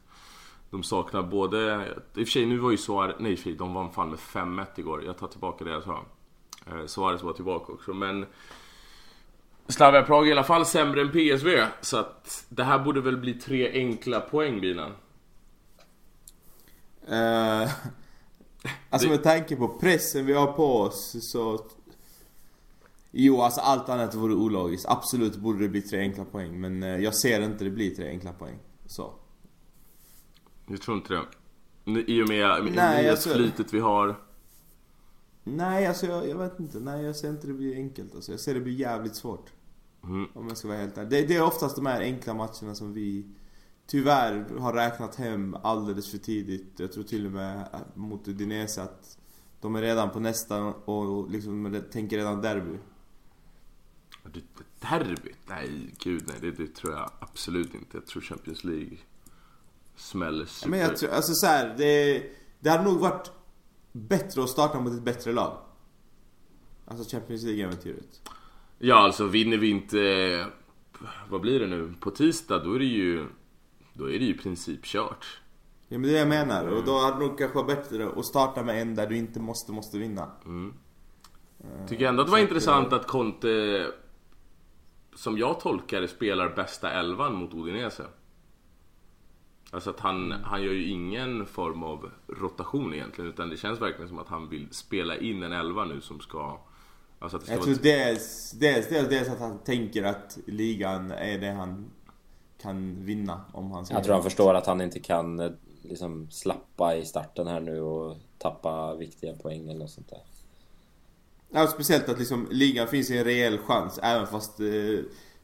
De 0.69 0.84
saknar 0.84 1.23
både... 1.23 1.88
I 2.15 2.23
och 2.23 2.28
för 2.28 2.32
sig, 2.32 2.45
nu 2.45 2.57
var 2.57 2.71
ju 2.71 2.78
Suarez... 2.78 3.15
Nej, 3.19 3.36
för 3.36 3.43
sig, 3.43 3.53
de 3.53 3.73
vann 3.73 3.91
fan 3.91 4.09
med 4.09 4.19
5-1 4.19 4.65
igår. 4.75 5.03
Jag 5.05 5.17
tar 5.17 5.28
tillbaka 5.28 5.65
det 5.65 5.71
jag 5.71 5.84
sa. 5.84 6.05
Eh, 6.72 6.86
Suarez 6.86 7.24
var 7.24 7.34
tillbaka 7.34 7.74
också 7.74 7.93
men 7.93 8.26
Slavia 9.68 10.03
Prag 10.03 10.28
i 10.28 10.32
alla 10.32 10.43
fall 10.43 10.65
sämre 10.65 11.01
än 11.01 11.11
PSV 11.11 11.65
så 11.82 11.97
att 11.97 12.45
det 12.49 12.63
här 12.63 12.80
borde 12.80 13.01
väl 13.01 13.18
bli 13.18 13.34
tre 13.34 13.72
enkla 13.74 14.20
poäng 14.20 14.61
Binan. 14.61 14.91
Eh, 17.07 17.61
alltså 18.89 19.07
Det- 19.07 19.13
med 19.15 19.24
tanke 19.24 19.55
på 19.55 19.68
pressen 19.68 20.26
vi 20.26 20.34
har 20.34 20.47
på 20.53 20.82
oss 20.82 21.15
så... 21.32 21.59
Jo, 23.11 23.41
alltså 23.41 23.61
allt 23.61 23.89
annat 23.89 24.15
vore 24.15 24.34
ologiskt. 24.34 24.86
Absolut 24.89 25.36
borde 25.36 25.59
det 25.59 25.70
bli 25.70 25.82
tre 25.82 25.99
enkla 25.99 26.26
poäng. 26.26 26.61
Men 26.61 26.84
eh, 26.84 26.97
jag 26.97 27.15
ser 27.15 27.41
inte 27.41 27.63
det 27.63 27.70
bli 27.70 27.89
tre 27.89 28.09
enkla 28.09 28.34
poäng. 28.34 28.59
Så. 28.86 29.13
Jag 30.68 30.82
tror 30.82 30.97
inte 30.97 31.13
det. 31.13 31.22
I 32.07 32.22
och 32.24 32.28
med 32.30 32.47
Nej, 32.63 32.72
Nej, 32.76 33.09
alltså- 33.09 33.30
flytet 33.34 33.74
vi 33.74 33.80
har. 33.80 34.15
Nej, 35.56 35.88
alltså 35.88 36.06
jag, 36.06 36.30
jag 36.30 36.38
vet 36.38 36.60
inte. 36.60 36.80
Nej, 36.80 37.06
jag 37.06 37.16
ser 37.16 37.30
inte 37.30 37.48
det 37.48 37.54
bli 37.54 37.76
enkelt. 37.76 38.16
Alltså. 38.16 38.32
Jag 38.32 38.39
ser 38.39 38.54
det 38.54 38.60
bli 38.60 38.74
jävligt 38.74 39.16
svårt. 39.16 39.54
Mm. 40.04 40.28
Om 40.34 40.48
jag 40.48 40.58
ska 40.58 40.68
vara 40.68 40.78
helt 40.78 40.98
ärlig. 40.98 41.10
Det, 41.10 41.28
det 41.28 41.36
är 41.36 41.43
oftast 41.43 41.76
de 41.76 41.86
här 41.86 42.02
enkla 42.02 42.34
matcherna 42.34 42.76
som 42.76 42.93
vi 42.93 43.26
tyvärr 43.88 44.60
har 44.60 44.74
räknat 44.74 45.16
hem 45.16 45.56
alldeles 45.64 46.12
för 46.12 46.18
tidigt. 46.18 46.74
Jag 46.78 46.91
tror 46.91 47.04
till 47.04 47.26
och 47.26 47.32
med 47.32 47.60
eh, 47.74 47.80
mot 47.93 48.28
Udinese 48.28 48.82
att 48.82 49.18
de 49.62 49.76
är 49.76 49.82
redan 49.82 50.10
på 50.10 50.20
nästa 50.20 50.64
och 50.66 51.30
liksom 51.32 51.84
tänker 51.91 52.18
redan 52.18 52.41
derby. 52.41 52.78
Derby? 54.80 55.32
Nej, 55.48 55.93
gud 56.00 56.24
nej. 56.28 56.38
Det, 56.41 56.52
det 56.52 56.76
tror 56.76 56.93
jag 56.93 57.12
absolut 57.20 57.74
inte. 57.74 57.98
Jag 57.98 58.06
tror 58.06 58.22
Champions 58.22 58.64
League 58.64 58.98
smäller 59.95 60.45
super. 60.45 60.70
Men 60.70 60.80
jag 60.80 60.98
tror, 60.98 61.10
alltså 61.10 61.34
så 61.34 61.45
här, 61.45 61.76
det, 61.78 62.24
det 62.60 62.70
hade 62.70 62.84
nog 62.84 63.00
varit 63.00 63.32
bättre 63.98 64.43
att 64.43 64.50
starta 64.50 64.80
mot 64.80 64.93
ett 64.93 65.04
bättre 65.04 65.32
lag. 65.32 65.58
Alltså 66.86 67.16
Champions 67.16 67.43
League-äventyret. 67.43 68.30
Ja, 68.78 68.95
alltså 68.95 69.26
vinner 69.26 69.58
vi 69.58 69.70
inte... 69.70 70.45
Vad 71.30 71.41
blir 71.41 71.60
det 71.60 71.68
nu? 71.68 71.93
På 72.00 72.12
tisdag, 72.12 72.60
då 72.60 72.74
är 72.74 72.80
det 72.80 72.86
ju... 72.86 73.28
Då 73.93 74.06
är 74.06 74.20
det 74.20 74.26
ju 74.26 74.34
i 74.34 74.38
princip 74.38 74.86
kört. 74.86 75.41
Ja 75.88 75.98
men 75.98 76.02
det 76.02 76.10
är 76.10 76.14
det 76.14 76.20
jag 76.20 76.48
menar. 76.48 76.68
Och 76.68 76.86
då 76.86 77.00
hade 77.00 77.20
det 77.20 77.28
nog 77.28 77.38
kanske 77.38 77.58
varit 77.58 77.68
bättre 77.68 78.10
att 78.16 78.26
starta 78.26 78.64
med 78.64 78.82
en 78.82 78.95
där 78.95 79.08
du 79.08 79.18
inte 79.18 79.39
måste, 79.39 79.72
måste 79.72 79.98
vinna. 79.98 80.32
Tycker 81.88 82.06
ändå 82.06 82.22
att 82.22 82.28
det 82.28 82.32
var 82.32 82.39
intressant 82.39 82.93
att 82.93 83.08
Conte, 83.08 83.88
som 85.16 85.38
jag 85.38 85.60
tolkar 85.60 86.02
det, 86.02 86.08
spelar 86.08 86.56
bästa 86.56 86.91
elvan 86.91 87.36
mot 87.36 87.54
Udinese. 87.54 88.04
Alltså 89.72 89.89
att 89.89 89.99
han, 89.99 90.32
han 90.32 90.63
gör 90.63 90.74
ju 90.74 90.89
ingen 90.89 91.45
form 91.45 91.84
av 91.84 92.11
rotation 92.28 92.93
egentligen, 92.93 93.30
utan 93.30 93.49
det 93.49 93.57
känns 93.57 93.82
verkligen 93.82 94.07
som 94.07 94.20
att 94.20 94.28
han 94.28 94.49
vill 94.49 94.68
spela 94.72 95.18
in 95.18 95.43
en 95.43 95.51
elva 95.51 95.86
nu 95.86 96.01
som 96.01 96.20
ska... 96.20 96.59
Alltså 97.20 97.38
att 97.38 97.41
det 97.41 97.45
ska 97.45 97.53
Jag 97.53 97.59
vara... 97.59 97.65
tror 97.65 97.84
dels, 97.84 98.51
dels, 98.51 98.89
dels, 98.89 99.09
dels 99.09 99.30
att 99.30 99.39
han 99.39 99.59
tänker 99.59 100.03
att 100.03 100.38
ligan 100.45 101.11
är 101.11 101.39
det 101.39 101.51
han 101.51 101.91
kan 102.61 103.05
vinna 103.05 103.41
om 103.53 103.72
han 103.72 103.86
ska 103.86 103.95
Jag 103.95 104.03
tror 104.03 104.13
han 104.13 104.24
förstår 104.24 104.53
att 104.53 104.65
han 104.65 104.82
inte 104.82 104.99
kan 104.99 105.39
eh, 105.39 105.51
liksom 105.82 106.28
slappa 106.32 106.95
i 106.95 107.05
starten 107.05 107.47
här 107.47 107.59
nu 107.59 107.82
och 107.82 108.18
tappa 108.38 108.95
viktiga 108.95 109.34
poäng 109.34 109.70
eller 109.70 109.80
något 109.80 109.91
sånt 109.91 110.09
där. 110.09 110.22
Ja, 111.49 111.68
speciellt 111.68 112.09
att 112.09 112.20
liksom 112.20 112.47
ligan 112.51 112.88
finns 112.88 113.11
i 113.11 113.18
en 113.18 113.24
rejäl 113.24 113.57
chans 113.57 113.99
även 114.03 114.28
fast 114.28 114.59
eh, 114.59 114.99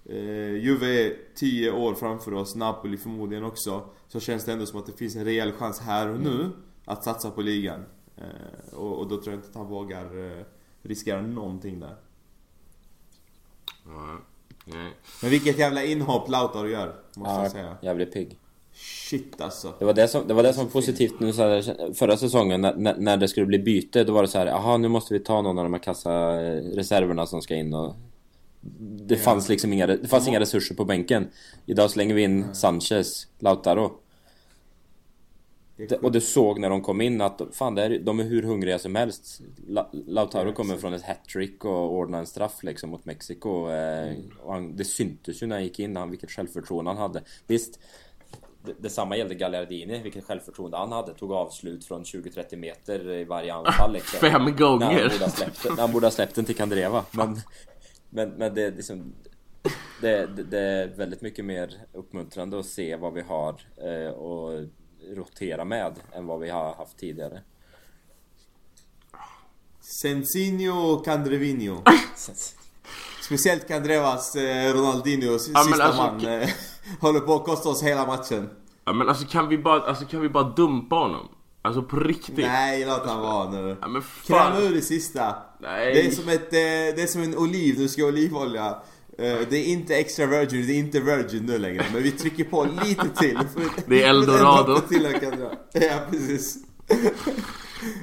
eh, 0.10 0.56
Juve 0.56 0.88
är 1.08 1.14
10 1.36 1.72
år 1.72 1.93
framför 1.95 2.34
oss, 2.34 2.56
Napoli 2.56 2.97
förmodligen 2.97 3.43
också. 3.43 3.82
Så 4.08 4.20
känns 4.20 4.45
det 4.45 4.51
ändå 4.54 4.66
som 4.66 4.80
att 4.80 4.86
det 4.86 4.97
finns 4.97 5.16
en 5.16 5.26
rejäl 5.26 5.51
chans 5.51 5.80
här 5.80 6.10
och 6.10 6.20
nu 6.20 6.49
att 6.86 7.04
satsa 7.04 7.30
på 7.32 7.41
ligan. 7.41 7.86
Eh, 8.18 8.74
och, 8.74 8.97
och 8.99 9.08
då 9.08 9.16
tror 9.18 9.28
jag 9.34 9.36
inte 9.38 9.49
att 9.49 9.56
han 9.56 9.68
vågar 9.68 10.26
eh, 10.39 10.43
riskera 10.82 11.22
någonting 11.22 11.80
där. 11.80 11.95
Ja, 13.86 14.18
nej. 14.66 14.91
Men 15.22 15.32
vilket 15.32 15.60
jävla 15.60 15.84
inhopp 15.84 16.30
Lautaro 16.30 16.68
gör, 16.68 16.95
måste 17.16 17.34
jag 17.34 17.45
Ja, 17.45 17.49
säga. 17.49 17.78
jävligt 17.82 18.14
pigg. 18.14 18.39
Shit 18.76 19.41
alltså. 19.41 19.74
Det 19.80 19.86
var 19.86 19.93
det 19.93 20.08
som, 20.08 20.28
det 20.28 20.34
var 20.34 20.43
det 20.43 20.54
som 20.54 20.64
var 20.64 20.72
positivt 20.72 21.20
nu 21.20 21.34
så 21.34 21.41
här, 21.41 21.93
förra 21.93 22.18
säsongen 22.18 22.62
när, 22.62 22.76
när, 22.76 22.95
när 22.97 23.18
det 23.18 23.28
skulle 23.28 23.45
bli 23.45 23.60
byte. 23.60 24.04
Då 24.04 24.14
var 24.14 24.22
det 24.22 24.28
så 24.28 24.38
här, 24.38 24.47
aha 24.47 24.78
nu 24.78 24.88
måste 24.88 25.14
vi 25.14 25.20
ta 25.20 25.41
någon 25.41 25.58
av 25.58 25.64
de 25.64 25.74
här 25.74 25.80
kassareserverna 25.82 27.26
som 27.26 27.41
ska 27.41 27.56
in 27.56 27.74
och... 27.74 27.95
Det 29.07 29.18
fanns 29.18 29.49
liksom 29.49 29.74
inga, 29.74 29.88
det 29.88 30.07
fanns 30.07 30.28
inga 30.28 30.39
resurser 30.39 30.76
på 30.76 30.86
bänken. 30.86 31.28
Idag 31.66 31.91
slänger 31.91 32.16
vi 32.16 32.24
in 32.24 32.55
Sanchez, 32.55 33.28
Lautaro. 33.39 33.99
Det 35.76 35.91
och 35.91 36.11
du 36.11 36.22
såg 36.22 36.59
när 36.59 36.70
de 36.70 36.82
kom 36.82 37.01
in 37.01 37.22
att 37.22 37.41
fan, 37.51 37.78
är, 37.78 37.99
de 37.99 38.20
är 38.20 38.24
hur 38.24 38.43
hungriga 38.43 38.80
som 38.80 38.95
helst. 38.95 39.41
La, 39.68 39.89
Lautaro 39.91 40.53
kommer 40.53 40.78
från 40.78 40.93
ett 40.93 41.03
hattrick 41.03 41.66
och 41.66 41.93
ordnar 41.93 42.20
en 42.20 42.26
straff 42.26 42.64
liksom 42.64 42.89
mot 42.89 43.05
Mexiko. 43.05 43.70
Eh, 43.70 44.16
och 44.43 44.53
han, 44.53 44.76
det 44.76 44.86
syntes 44.86 45.43
ju 45.43 45.47
när 45.47 45.55
han 45.55 45.64
gick 45.64 45.80
in, 45.80 45.95
han, 45.95 46.09
vilket 46.09 46.32
självförtroende 46.32 46.91
han 46.91 46.97
hade. 46.97 47.22
Visst, 47.47 47.80
det, 48.66 48.74
detsamma 48.80 49.18
gällde 49.18 49.36
Gagliardini, 49.36 50.01
vilket 50.03 50.24
självförtroende 50.26 50.78
han 50.78 50.91
hade. 50.91 51.14
Tog 51.14 51.32
avslut 51.32 51.86
från 51.86 52.03
20-30 52.03 52.55
meter 52.55 53.11
i 53.11 53.24
varje 53.24 53.53
anfall 53.53 53.93
liksom. 53.93 54.20
Fem 54.20 54.32
När 54.32 54.39
han 54.39 54.55
gånger! 54.55 55.09
borde 55.09 55.26
ha 55.26 55.32
släppt, 55.32 55.80
han 55.80 55.91
borde 55.91 56.05
ha 56.05 56.11
släppt 56.11 56.36
den 56.36 56.45
till 56.45 56.55
Kandreva. 56.55 57.05
Men, 57.11 57.41
men, 58.14 58.30
men 58.30 58.53
det 58.55 58.64
är 58.64 58.72
liksom... 58.72 59.14
Det, 60.01 60.26
det, 60.26 60.43
det 60.43 60.59
är 60.59 60.88
väldigt 60.88 61.22
mycket 61.22 61.45
mer 61.45 61.74
uppmuntrande 61.93 62.59
att 62.59 62.66
se 62.66 62.95
vad 62.95 63.14
vi 63.14 63.22
har 63.22 63.61
eh, 63.78 64.11
och 64.11 64.66
rotera 65.16 65.66
med 65.66 65.93
än 66.11 66.26
vad 66.28 66.39
vi 66.39 66.49
har 66.49 66.74
haft 66.76 66.97
tidigare. 66.97 67.41
Sensinho 70.01 70.93
och 70.93 71.05
Candrevinho. 71.05 71.78
Speciellt 73.26 73.68
Candrevas 73.68 74.36
eh, 74.36 74.74
Ronaldinho, 74.74 75.36
s- 75.36 75.47
Ja, 75.47 75.59
men 75.59 75.64
sista 75.64 75.84
alltså, 75.84 76.01
man, 76.03 76.26
eh, 76.26 76.49
håller 77.01 77.20
på 77.20 77.34
att 77.36 77.43
kosta 77.43 77.70
oss 77.70 77.84
hela 77.84 78.07
matchen. 78.07 78.49
Ja, 78.86 78.93
men 78.93 79.09
alltså 79.09 79.26
kan 79.28 79.47
vi 79.49 79.57
bara, 79.57 79.82
alltså 79.82 80.05
kan 80.05 80.22
vi 80.22 80.30
bara 80.30 80.49
dumpa 80.49 80.95
honom? 80.95 81.28
Alltså 81.66 81.84
på 81.84 81.95
riktigt? 81.99 82.38
Nej, 82.38 82.86
låt 82.86 83.05
han 83.05 83.22
vara 83.22 83.49
nu. 83.51 83.78
Ja, 83.82 84.01
Kräm 84.26 84.64
ur 84.64 84.76
det 84.76 84.82
sista. 84.82 85.36
Nej. 85.59 85.93
Det 85.93 86.05
är 86.07 86.11
som 86.11 86.30
ett, 86.30 86.53
eh, 86.53 86.95
det 86.95 87.01
är 87.01 87.07
som 87.07 87.22
en 87.24 87.38
oliv, 87.38 87.78
du 87.78 87.88
ska 87.88 88.01
ha 88.01 88.09
olivolja. 88.09 88.68
Eh, 89.18 89.38
Det 89.49 89.57
är 89.57 89.66
inte 89.66 89.95
extra 89.95 90.26
virgin, 90.26 90.68
det 90.68 90.74
är 90.74 90.78
inte 90.80 90.99
virgin 90.99 91.45
nu 91.45 91.57
längre. 91.57 91.86
Men 91.93 92.03
vi 92.03 92.11
trycker 92.11 92.43
på 92.43 92.68
lite 92.86 93.09
till. 93.09 93.39
Det 93.88 94.03
är 94.03 94.09
eldorado. 94.09 94.80
till 94.80 95.03
jag 95.03 95.22
kan 95.22 95.32
dra. 95.39 95.51
Ja, 95.74 95.99
precis. 96.11 96.57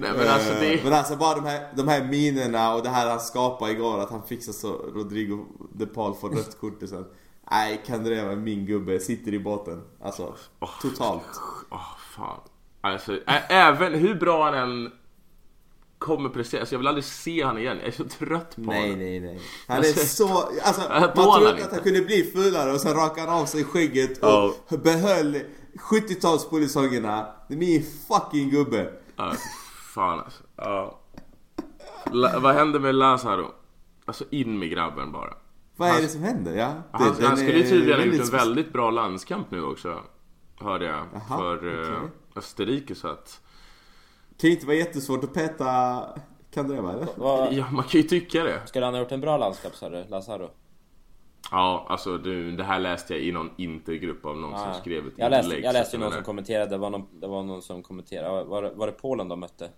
Nej 0.00 0.10
men 0.16 0.28
alltså 0.28 0.52
Eh, 0.52 0.60
det... 0.60 0.80
Men 0.84 0.92
alltså 0.92 1.16
bara 1.16 1.34
de 1.34 1.44
här, 1.44 1.72
de 1.76 1.88
här 1.88 2.04
minerna 2.04 2.74
och 2.74 2.82
det 2.82 2.88
här 2.88 3.10
han 3.10 3.20
skapade 3.20 3.72
igår, 3.72 3.98
att 4.00 4.10
han 4.10 4.22
fixar 4.22 4.52
så 4.52 4.72
Rodrigo 4.72 5.46
de 5.74 5.86
Paul 5.86 6.14
får 6.14 6.28
rött 6.30 6.60
kort 6.60 6.82
och 6.82 6.88
sen. 6.88 7.04
Nej, 7.50 7.82
Kandreva, 7.86 8.36
min 8.36 8.66
gubbe, 8.66 9.00
sitter 9.00 9.34
i 9.34 9.38
båten. 9.38 9.82
Alltså, 10.02 10.34
totalt. 10.82 11.22
Åh 11.70 11.96
fan. 12.16 12.40
Alltså, 12.80 13.18
även 13.48 13.94
hur 13.94 14.14
bra 14.14 14.44
han 14.44 14.54
än 14.54 14.92
kommer 15.98 16.28
prestera, 16.28 16.60
alltså 16.60 16.74
jag 16.74 16.78
vill 16.78 16.86
aldrig 16.88 17.04
se 17.04 17.42
han 17.42 17.58
igen. 17.58 17.76
Jag 17.78 17.86
är 17.86 17.92
så 17.92 18.04
trött 18.04 18.56
på 18.56 18.60
Nej, 18.62 18.82
honom. 18.82 18.98
nej, 18.98 19.20
nej. 19.20 19.40
Han 19.68 19.76
är 19.76 19.80
Alltså, 19.80 20.06
så... 20.26 20.38
Alltså, 20.64 20.80
man 20.90 21.12
trodde 21.40 21.64
att 21.64 21.72
han 21.72 21.80
kunde 21.80 22.00
bli 22.02 22.22
fulare 22.34 22.72
och 22.72 22.80
sen 22.80 22.94
rakade 22.94 23.30
han 23.30 23.40
av 23.42 23.46
sig 23.46 23.64
skägget 23.64 24.18
och 24.18 24.28
Ja. 24.28 24.76
behöll 24.84 25.40
70-talspolisongerna. 26.24 27.24
Det 27.48 27.54
är 27.54 27.58
min 27.58 27.82
fucking 28.08 28.50
gubbe. 28.50 28.92
Ja, 29.16 29.32
fan 29.94 30.18
alltså. 30.20 30.42
Ja. 30.56 31.00
La, 32.12 32.38
vad 32.38 32.54
händer 32.54 32.80
med 32.80 32.94
Lazaro? 32.94 33.50
Alltså 34.04 34.24
in 34.30 34.58
med 34.58 34.70
grabben 34.70 35.12
bara. 35.12 35.34
Vad 35.76 35.88
är 35.88 35.92
Han- 35.92 36.02
det 36.02 36.08
som 36.08 36.22
händer? 36.22 36.54
Ja, 36.54 36.66
det, 36.66 36.98
Han, 36.98 37.14
han 37.22 37.36
skulle 37.36 37.52
är 37.64 37.68
tydligen 37.68 37.98
ha 38.00 38.06
gjort 38.06 38.20
en 38.24 38.30
väldigt- 38.30 38.72
bra 38.72 38.90
landskamp 38.90 39.50
nu 39.50 39.62
också. 39.64 40.00
Hörde 40.60 40.84
jag. 40.84 41.06
Jaha, 41.12 41.38
för 41.38 41.54
eh, 41.82 41.96
okej. 41.96 42.10
Österrike 42.36 42.94
så 42.94 43.08
att... 43.08 43.40
kan 44.40 44.50
ju 44.50 44.54
inte 44.54 44.66
vara 44.66 44.76
jättesvårt 44.76 45.24
att 45.24 45.34
peta 45.34 46.04
Kandreva 46.50 46.92
eller? 46.92 47.06
Vad, 47.16 47.52
Ja, 47.52 47.70
man 47.70 47.84
kan 47.84 48.00
ju 48.00 48.06
tycka 48.08 48.44
det. 48.44 48.66
skulle 48.66 48.84
han 48.84 48.94
ha 48.94 49.00
gjort 49.00 49.12
en 49.12 49.20
bra 49.20 49.36
landskap 49.36 49.74
sa 49.74 49.88
du, 49.88 50.04
Lazaro? 50.08 50.50
Ja, 51.50 51.86
alltså 51.88 52.18
du, 52.18 52.52
det 52.56 52.64
här 52.64 52.78
läste 52.78 53.14
jag 53.14 53.22
i 53.22 53.32
någon 53.32 53.50
intergrupp 53.56 54.24
av 54.26 54.36
någon 54.36 54.50
Ja. 54.52 54.58
som 54.58 54.74
skrev 54.82 55.06
ett 55.06 55.12
jag 55.16 55.30
läste, 55.30 55.46
inlägg, 55.46 55.64
jag 55.64 55.72
läste 55.72 55.96
att 55.96 56.00
någon 56.02 56.12
som 56.12 56.22
kommenterade, 56.22 56.70
det 56.70 56.76
var 56.78 56.90
någon, 56.90 57.20
det 57.20 57.26
var 57.26 57.42
någon 57.42 57.62
som 57.62 57.82
kommenterade, 57.82 58.44
var, 58.44 58.62
det- 58.62 58.70
var 58.70 58.86
det 58.86 58.92
Polen 58.92 59.28
de 59.28 59.40
mötte? 59.40 59.70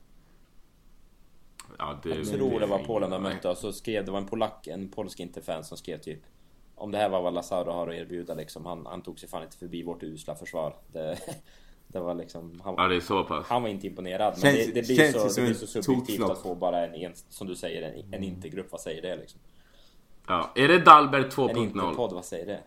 Ja, 1.79 1.99
det, 2.03 2.09
Jag 2.09 2.27
tror 2.27 2.61
det 2.61 2.67
var 2.67 2.79
är- 2.79 2.85
Polen 2.85 3.11
de 3.11 3.23
mötte 3.23 3.49
och 3.49 3.57
så 3.59 3.73
skrev, 3.73 4.05
det 4.05 4.11
var 4.11 4.19
en 4.19 4.27
polack, 4.27 4.67
en 4.67 4.89
polsk 4.89 5.21
interfan 5.21 5.65
som 5.65 5.77
skrev 5.79 5.99
typ 5.99 6.21
Om 6.75 6.91
det 6.91 6.99
här 6.99 7.09
var 7.09 7.23
vad 7.23 7.35
Lazaro 7.35 7.71
har 7.73 7.89
att 7.89 7.95
erbjuda 7.95 8.35
liksom, 8.35 8.67
han, 8.67 8.87
han 8.87 9.03
tog 9.03 9.19
sig 9.21 9.29
fan 9.29 9.43
inte 9.43 9.57
förbi 9.57 9.83
vårt 9.83 10.03
usla 10.03 10.35
försvar 10.35 10.77
Det, 10.93 11.19
det 11.93 12.01
var 12.01 12.15
liksom, 12.15 12.61
han, 12.65 12.75
Ja, 12.77 12.89
det 12.89 12.97
är 12.97 13.01
så 13.01 13.25
pass. 13.25 13.47
han 13.49 13.63
var 13.63 13.69
inte 13.69 13.87
imponerad 13.87 14.35
men 14.43 14.55
Känns- 14.55 14.67
det, 14.67 14.73
det 14.81 14.87
blir 14.87 14.97
känns 14.97 15.13
så, 15.13 15.29
det 15.29 15.47
blir 15.47 15.49
en 15.49 15.55
så 15.69 15.83
subjektivt 15.83 16.23
att 16.31 16.43
få 16.43 16.55
bara 16.55 16.87
en, 16.87 16.95
en 16.95 17.13
som 17.29 17.47
du 17.47 17.55
säger, 17.57 17.83
en, 17.83 18.15
en 18.15 18.25
intergrupp, 18.25 18.67
vad 18.71 18.81
säger 18.81 19.03
det 19.03 19.17
liksom? 19.17 19.41
Ja. 20.29 20.53
Är 20.55 20.69
det 20.69 20.79
Dalbert 20.79 21.25
En 21.25 21.31
2.0? 21.31 21.57
interpodd, 21.63 22.13
vad 22.13 22.25
säger 22.25 22.47
det? 22.47 22.61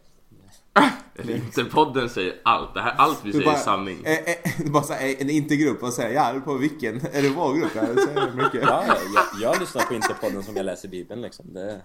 Interpodden 1.33 2.09
säger 2.09 2.33
allt. 2.43 2.73
Det 2.73 2.81
här, 2.81 2.93
allt 2.97 3.19
vi 3.25 3.31
Du 3.31 3.37
säger 3.37 3.47
är 3.47 3.51
bara, 3.53 3.59
sanning. 3.61 4.05
eh, 4.05 4.13
eh, 4.19 4.37
bara 4.71 4.83
så 4.83 4.93
här, 4.93 5.15
en 5.21 5.29
intergrupp 5.29 5.83
och 5.83 5.93
säger 5.93 6.15
ja, 6.15 6.41
på 6.45 6.53
vilken? 6.53 6.95
Är 6.95 7.21
det 7.21 7.29
vår 7.29 7.53
grupp? 7.53 7.71
Ja, 7.75 7.81
det 7.81 8.01
säger 8.01 8.31
mycket. 8.31 8.61
Ja, 8.63 8.83
jag, 8.87 9.23
jag 9.51 9.59
lyssnar 9.59 9.81
på 9.83 9.93
Interpodden 9.93 10.43
som 10.43 10.55
jag 10.55 10.65
läser 10.65 10.87
Bibeln 10.87 11.21
liksom. 11.21 11.53
Det, 11.53 11.81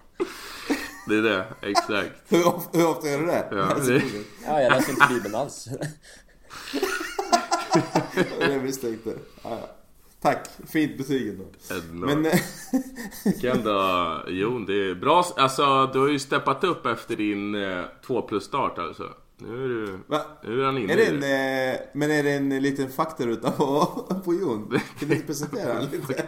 Det 1.07 1.15
är 1.17 1.21
det, 1.21 1.45
exakt. 1.61 2.11
Hur, 2.27 2.47
ofta, 2.47 2.77
hur 2.77 2.87
ofta 2.89 3.07
gör 3.09 3.19
du 3.19 3.25
det? 3.25 3.47
Ja, 3.51 3.73
det- 3.87 4.01
ja, 4.45 4.61
jag 4.61 4.71
läser 4.71 4.91
inte 4.91 5.07
Bibeln 5.13 5.35
alls. 5.35 5.67
det 8.39 8.61
misstänkte. 8.63 9.09
Ja, 9.43 9.49
ja. 9.49 9.69
Tack, 10.21 10.47
fint 10.67 10.97
betyg 10.97 11.29
ändå. 11.29 11.45
Men, 11.91 12.25
eh, 12.25 12.39
då? 13.63 14.21
Jo, 14.27 14.59
det 14.59 14.73
är 14.89 14.95
bra. 14.95 15.25
Alltså, 15.37 15.89
du 15.93 15.99
har 15.99 16.07
ju 16.07 16.19
steppat 16.19 16.63
upp 16.63 16.85
efter 16.85 17.15
din 17.15 17.55
eh, 17.55 17.83
2 18.05 18.21
plus 18.21 18.43
start 18.43 18.77
alltså. 18.79 19.09
Nu 19.37 19.63
är 19.63 19.67
du... 19.67 19.99
va? 20.07 20.21
Nu 20.43 20.61
är 20.61 20.65
han 20.65 20.77
inne 20.77 20.93
Är 20.93 20.97
det 20.97 21.03
i 21.03 21.07
en, 21.09 21.19
det. 21.19 21.71
eh, 21.73 21.79
men 21.93 22.11
är 22.11 22.23
det 22.23 22.31
en 22.31 22.49
liten 22.63 22.89
faktaruta 22.91 23.51
på, 23.51 23.85
på 24.25 24.33
Jon? 24.33 24.79
Kan 24.99 25.09
du 25.09 25.15
inte 25.15 25.27
presentera 25.27 25.79
lite? 25.79 26.27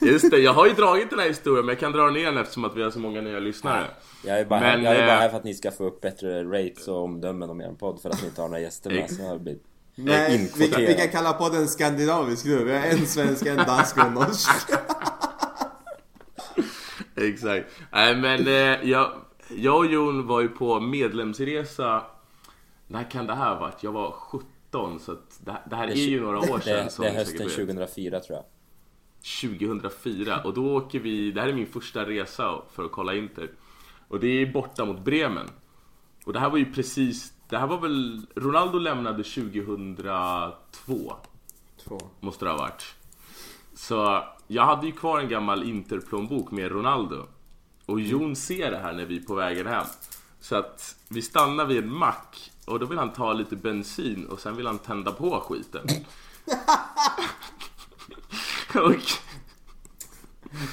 Just 0.00 0.30
det, 0.30 0.38
jag 0.38 0.52
har 0.52 0.66
ju 0.66 0.72
dragit 0.72 1.10
den 1.10 1.18
här 1.18 1.28
historien 1.28 1.66
men 1.66 1.72
jag 1.72 1.80
kan 1.80 1.92
dra 1.92 2.04
den 2.04 2.16
igen 2.16 2.38
eftersom 2.38 2.64
att 2.64 2.76
vi 2.76 2.82
har 2.82 2.90
så 2.90 2.98
många 2.98 3.20
nya 3.20 3.38
lyssnare. 3.38 3.86
Jag 4.24 4.40
är 4.40 4.44
bara, 4.44 4.60
Men, 4.60 4.82
jag 4.82 4.96
är 4.96 5.06
bara 5.06 5.14
eh, 5.14 5.20
här 5.20 5.28
för 5.28 5.36
att 5.36 5.44
ni 5.44 5.54
ska 5.54 5.70
få 5.70 5.84
upp 5.84 6.00
bättre 6.00 6.44
rates 6.44 6.88
och 6.88 7.04
omdömen 7.04 7.50
om 7.50 7.60
er 7.60 7.74
podd 7.78 8.02
för 8.02 8.10
att 8.10 8.22
ni 8.22 8.28
inte 8.28 8.40
har 8.40 8.48
några 8.48 8.60
gäster 8.60 8.90
med. 8.90 9.10
Så 9.10 9.22
har 9.22 9.38
blivit 9.38 9.64
Nej, 9.94 10.50
vi, 10.56 10.86
vi 10.86 10.94
kan 10.94 11.08
kalla 11.08 11.32
podden 11.32 11.68
skandinavisk 11.68 12.44
nu. 12.44 12.64
Vi 12.64 12.72
har 12.72 12.86
en 12.86 13.06
svensk, 13.06 13.46
en 13.46 13.56
dansk 13.56 13.96
och 13.96 14.04
en 14.04 14.14
norsk. 14.14 14.50
Exakt. 17.16 17.68
Nej 17.92 18.16
men 18.16 18.46
eh, 18.46 18.90
jag, 18.90 19.12
jag 19.56 19.78
och 19.78 19.86
Jon 19.86 20.26
var 20.26 20.40
ju 20.40 20.48
på 20.48 20.80
medlemsresa. 20.80 22.02
När 22.86 23.10
kan 23.10 23.26
det 23.26 23.34
här 23.34 23.54
ha 23.54 23.60
varit? 23.60 23.82
Jag 23.82 23.92
var 23.92 24.10
17 24.10 25.00
så 25.00 25.12
att 25.12 25.38
det, 25.44 25.56
det 25.70 25.76
här 25.76 25.88
är 25.88 25.94
ju 25.94 26.20
några 26.20 26.38
år 26.38 26.60
sedan. 26.60 26.88
Det, 26.96 27.02
det 27.02 27.08
är 27.08 27.14
hösten 27.14 27.46
vet. 27.46 27.56
2004 27.56 28.20
tror 28.20 28.36
jag. 28.36 28.44
2004 29.22 30.40
och 30.44 30.54
då 30.54 30.76
åker 30.76 31.00
vi, 31.00 31.30
det 31.30 31.40
här 31.40 31.48
är 31.48 31.52
min 31.52 31.66
första 31.66 32.06
resa 32.06 32.62
för 32.72 32.84
att 32.84 32.92
kolla 32.92 33.14
Inter. 33.14 33.50
Och 34.08 34.20
det 34.20 34.26
är 34.26 34.52
borta 34.52 34.84
mot 34.84 35.04
Bremen. 35.04 35.48
Och 36.24 36.32
det 36.32 36.38
här 36.38 36.50
var 36.50 36.58
ju 36.58 36.72
precis, 36.72 37.32
det 37.48 37.58
här 37.58 37.66
var 37.66 37.78
väl, 37.78 38.26
Ronaldo 38.34 38.78
lämnade 38.78 39.22
2002. 39.22 41.14
Två. 41.84 41.98
Måste 42.20 42.44
det 42.44 42.50
ha 42.50 42.58
varit. 42.58 42.94
Så 43.74 44.24
jag 44.46 44.66
hade 44.66 44.86
ju 44.86 44.92
kvar 44.92 45.20
en 45.20 45.28
gammal 45.28 45.62
Interplånbok 45.62 46.50
med 46.50 46.72
Ronaldo. 46.72 47.26
Och 47.86 48.00
Jon 48.00 48.36
ser 48.36 48.70
det 48.70 48.78
här 48.78 48.92
när 48.92 49.04
vi 49.04 49.16
är 49.16 49.22
på 49.22 49.34
vägen 49.34 49.66
hem. 49.66 49.86
Så 50.40 50.56
att 50.56 50.96
vi 51.08 51.22
stannar 51.22 51.66
vid 51.66 51.78
en 51.84 51.94
mack 51.94 52.50
och 52.66 52.78
då 52.78 52.86
vill 52.86 52.98
han 52.98 53.12
ta 53.12 53.32
lite 53.32 53.56
bensin 53.56 54.26
och 54.26 54.40
sen 54.40 54.56
vill 54.56 54.66
han 54.66 54.78
tända 54.78 55.12
på 55.12 55.40
skiten. 55.40 55.86
och 58.74 58.94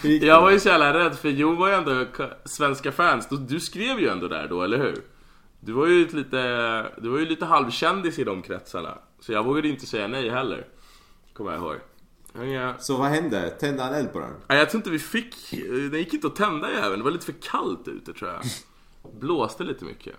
jag 0.03 0.41
var 0.41 0.51
ju 0.51 0.59
så 0.59 0.69
jävla 0.69 0.93
rädd 0.93 1.15
för 1.17 1.29
Jon 1.29 1.55
var 1.57 1.67
ju 1.67 1.73
ändå 1.73 2.05
svenska 2.45 2.91
fans. 2.91 3.27
Du- 3.47 3.59
skrev 3.59 3.99
ju 3.99 4.07
ändå 4.07 4.27
där 4.27 4.47
då, 4.47 4.61
eller 4.63 4.77
hur? 4.77 5.03
Du 5.59 5.71
var 5.71 5.85
ju 5.87 6.07
lite, 6.07 6.41
du 7.01 7.09
var 7.09 7.19
ju 7.19 7.25
lite 7.25 7.45
halvkändis 7.45 8.19
i 8.19 8.23
de 8.23 8.41
kretsarna. 8.41 8.97
Så 9.19 9.31
jag 9.31 9.43
vågade 9.43 9.67
inte 9.67 9.85
säga 9.85 10.07
nej 10.07 10.29
heller. 10.29 10.67
Kommer 11.33 11.51
jag 11.51 11.61
ihåg. 11.61 11.75
Ja, 12.53 12.75
Så 12.79 12.97
vad 12.97 13.07
hände? 13.09 13.49
Tände 13.49 13.83
han 13.83 13.93
eld 13.93 14.13
på 14.13 14.19
den? 14.19 14.31
Nej, 14.47 14.57
jag 14.57 14.69
tror 14.69 14.79
inte 14.79 14.89
vi 14.89 14.99
fick... 14.99 15.35
Det 15.91 15.97
gick 15.99 16.13
inte 16.13 16.27
att 16.27 16.35
tända 16.35 16.71
jäveln. 16.71 16.97
Det 16.97 17.03
var 17.03 17.11
lite 17.11 17.25
för 17.25 17.35
kallt 17.41 17.87
ute 17.87 18.13
tror 18.13 18.31
jag. 18.31 18.41
Blåste 19.19 19.63
lite 19.63 19.85
mycket. 19.85 20.15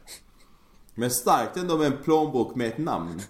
Men 0.95 1.11
starkt 1.11 1.57
ändå 1.57 1.77
med 1.79 1.87
en 1.87 2.03
plånbok 2.05 2.55
med 2.57 2.67
ett 2.69 2.79
namn. 2.79 3.21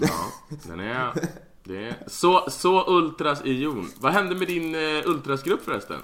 Ja, 0.00 0.32
den 0.66 0.80
är... 0.80 1.12
Det 1.68 1.86
är... 1.88 1.94
Så, 2.06 2.44
så 2.50 2.84
ultras 2.98 3.44
i 3.44 3.52
Jon. 3.62 3.88
Vad 4.00 4.12
hände 4.12 4.34
med 4.34 4.48
din 4.48 4.74
eh, 4.74 5.06
ultrasgrupp 5.08 5.62
förresten? 5.64 5.96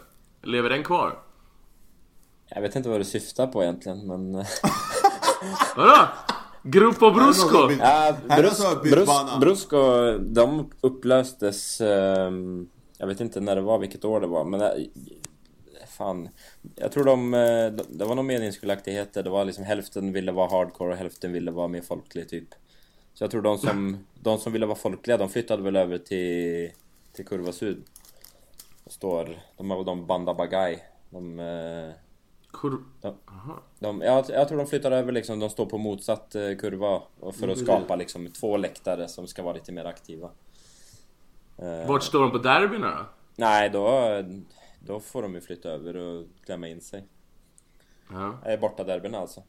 Lever 0.43 0.71
den 0.71 0.85
kvar? 0.85 1.19
Jag 2.49 2.63
vet 2.63 2.77
inte 2.77 2.89
vad 2.89 3.01
du 3.01 3.05
syftar 3.05 3.47
på 3.47 3.63
egentligen 3.63 4.07
men... 4.07 4.35
eh, 4.35 4.47
Vadå? 5.77 6.07
Som 6.93 7.15
Brusco? 7.15 7.71
Ja, 7.81 8.17
Brus, 8.37 8.63
Brus. 8.83 9.09
Brusco, 9.41 9.79
de 10.19 10.71
upplöstes... 10.81 11.81
ehm, 11.81 12.69
jag 12.99 13.07
vet 13.07 13.21
inte 13.21 13.41
när 13.41 13.57
det 13.57 13.63
var, 13.63 13.79
vilket 13.79 14.05
år 14.05 14.21
det 14.21 14.27
var, 14.27 14.45
men... 14.45 14.61
eh, 14.61 14.69
Fan. 15.99 16.29
Jag 16.77 16.93
tror 16.93 17.05
de... 17.05 17.35
eh, 17.35 17.85
Det 17.89 18.05
var 18.05 18.15
någon 18.15 18.27
meningsskiljaktigheter. 18.27 19.23
Det 19.23 19.31
var 19.31 19.45
liksom 19.45 19.65
hälften 19.65 20.13
ville 20.13 20.33
vara 20.33 20.49
hardcore 20.51 20.93
och 20.93 20.97
hälften 20.99 21.33
ville 21.33 21.51
vara 21.51 21.69
mer 21.69 21.81
folklig 21.83 22.29
typ. 22.29 22.49
Så 23.23 23.25
jag 23.25 23.31
tror 23.31 23.43
de 23.43 23.59
som, 23.59 24.07
de 24.15 24.39
som 24.39 24.53
ville 24.53 24.67
vara 24.67 24.77
folkliga, 24.79 25.17
de 25.17 25.29
flyttade 25.29 25.63
väl 25.63 25.77
över 25.77 25.99
till, 25.99 26.71
till 27.13 27.27
Kurva 27.27 27.53
Syd. 27.53 27.85
Och 28.85 28.93
står... 28.93 29.39
De 29.57 29.71
har 29.71 29.77
väl 29.77 29.87
de 29.87 30.07
Banda 30.07 30.35
Bagay. 30.35 30.79
De... 31.11 31.39
eh, 31.41 31.93
Kur... 32.53 32.79
Ja. 33.01 33.15
Aha. 33.27 33.61
De, 33.79 34.01
jag, 34.01 34.25
jag 34.29 34.49
tror 34.49 34.59
de 34.59 34.67
flyttar 34.67 34.93
över 34.93 35.13
liksom, 35.13 35.39
de 35.41 35.51
står 35.51 35.67
på 35.67 35.79
motsatt 35.79 36.35
eh, 36.35 36.57
kurva 36.57 37.03
för 37.33 37.49
att 37.49 37.59
skapa 37.59 37.97
liksom 37.97 38.27
två 38.27 38.57
läktare 38.57 39.09
som 39.09 39.27
ska 39.27 39.43
vara 39.43 39.55
lite 39.55 39.73
mer 39.73 39.85
aktiva. 39.85 40.31
Eh, 41.59 41.87
Vart 41.89 42.03
står 42.03 42.21
de 42.21 42.31
på 42.31 42.39
derbyna 42.39 42.91
då? 42.91 43.05
Nej, 43.37 43.71
då, 43.71 44.23
då 44.81 45.01
får 45.01 45.23
de 45.23 45.35
ju 45.35 45.41
flytta 45.41 45.69
över 45.71 45.97
och 45.97 46.27
klämma 46.45 46.69
in 46.69 46.81
sig. 46.81 47.05
Ja, 48.11 48.57
borta 48.61 48.85
derbyna 48.85 49.19
alltså. 49.19 49.43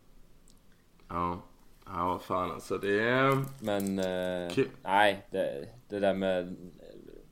ja. 1.08 1.42
Ja, 1.86 2.20
fan 2.24 2.52
alltså. 2.52 2.78
Det 2.78 3.00
är... 3.00 3.46
Men 3.60 4.00
eh, 4.00 4.54
Kul. 4.54 4.68
nej, 4.84 5.26
det, 5.32 5.66
det 5.90 6.00
där 6.00 6.14
med 6.14 6.56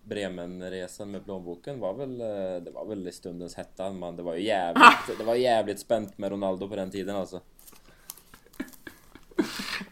Bremenresan 0.03 1.11
med 1.11 1.25
plånboken 1.25 1.79
var 1.79 1.93
väl, 1.93 2.21
eh, 2.21 2.63
det 2.63 2.71
var 2.71 2.85
väl 2.85 3.07
i 3.07 3.11
stundens 3.11 3.55
hetta. 3.55 3.89
Man, 3.91 4.15
det 4.15 4.23
var 4.23 4.35
ju 4.35 4.43
jävligt, 4.43 4.83
det 5.17 5.23
var 5.23 5.35
jävligt 5.35 5.79
spänt 5.79 6.17
med 6.17 6.31
Ronaldo 6.31 6.67
på 6.67 6.75
den 6.75 6.91
tiden 6.91 7.15
alltså. 7.15 7.39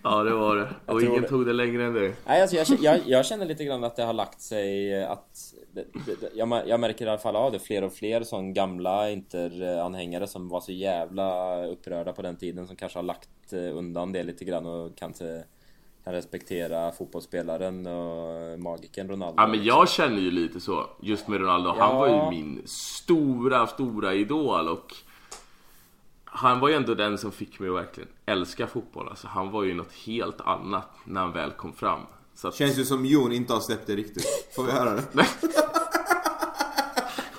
Ja, 0.04 0.24
det 0.24 0.34
var 0.34 0.56
det. 0.56 0.70
Och 0.86 1.02
ingen 1.02 1.22
det. 1.22 1.28
tog 1.28 1.46
det 1.46 1.54
längre 1.54 1.84
än 1.86 1.94
det. 1.94 2.14
Nej, 2.26 2.42
alltså 2.42 2.56
jag, 2.56 2.68
jag, 2.82 3.00
jag 3.06 3.26
känner 3.26 3.46
lite 3.46 3.66
grann 3.66 3.84
att 3.84 3.96
det 3.96 4.04
har 4.04 4.14
lagt 4.14 4.42
sig 4.42 5.04
att 5.04 5.54
det, 5.74 5.86
det, 6.06 6.30
jag, 6.36 6.68
jag 6.68 6.80
märker 6.80 7.06
i 7.06 7.10
alla 7.10 7.18
fall 7.18 7.36
av 7.36 7.52
det 7.52 7.60
fler 7.60 7.84
och 7.84 7.94
fler 7.94 8.24
som 8.24 8.54
gamla 8.54 9.10
Inter-anhängare 9.10 10.28
som 10.28 10.50
var 10.50 10.62
så 10.62 10.72
jävla 10.72 11.66
upprörda 11.66 12.14
på 12.14 12.22
den 12.22 12.38
tiden 12.38 12.68
som 12.68 12.76
kanske 12.76 12.98
har 12.98 13.04
lagt 13.04 13.30
undan 13.58 14.12
det 14.12 14.24
lite 14.24 14.46
grann 14.46 14.66
och 14.66 14.98
kanske 14.98 15.44
kan 16.04 16.14
respektera 16.14 16.92
fotbollsspelaren 16.92 17.88
och 17.88 18.60
magiken 18.60 19.10
Ronaldo. 19.10 19.42
Ja 19.42 19.48
men 19.48 19.64
jag 19.64 19.90
känner 19.90 20.18
ju 20.22 20.32
lite 20.32 20.60
så, 20.60 20.86
just 21.02 21.28
med 21.28 21.40
Ronaldo. 21.42 21.70
Han 21.70 21.78
Ja. 21.78 22.00
var 22.00 22.08
ju 22.08 22.30
min 22.30 22.62
stora, 22.66 23.68
stora 23.68 24.14
idol 24.14 24.68
och 24.68 24.94
han 26.26 26.60
var 26.60 26.70
ju 26.70 26.76
ändå 26.76 26.96
den 26.96 27.18
som 27.18 27.32
fick 27.32 27.60
mig 27.60 27.70
att 27.70 27.76
verkligen 27.76 28.10
älska 28.26 28.68
fotboll. 28.68 29.08
Alltså, 29.10 29.28
han 29.28 29.52
var 29.52 29.64
ju 29.64 29.74
något 29.74 29.94
helt 29.94 30.42
annat 30.42 30.90
när 31.06 31.22
han 31.22 31.32
väl 31.34 31.52
kom 31.52 31.74
fram. 31.74 32.02
Så 32.36 32.48
att, 32.48 32.56
Känns 32.56 32.78
ju 32.80 32.86
som 32.86 33.06
Jon 33.06 33.32
inte 33.32 33.54
har 33.54 33.60
släppt 33.60 33.88
det 33.88 33.96
riktigt. 33.96 34.26
Får 34.56 34.64
vi 34.64 34.72
höra 34.72 34.96
det? 34.96 35.02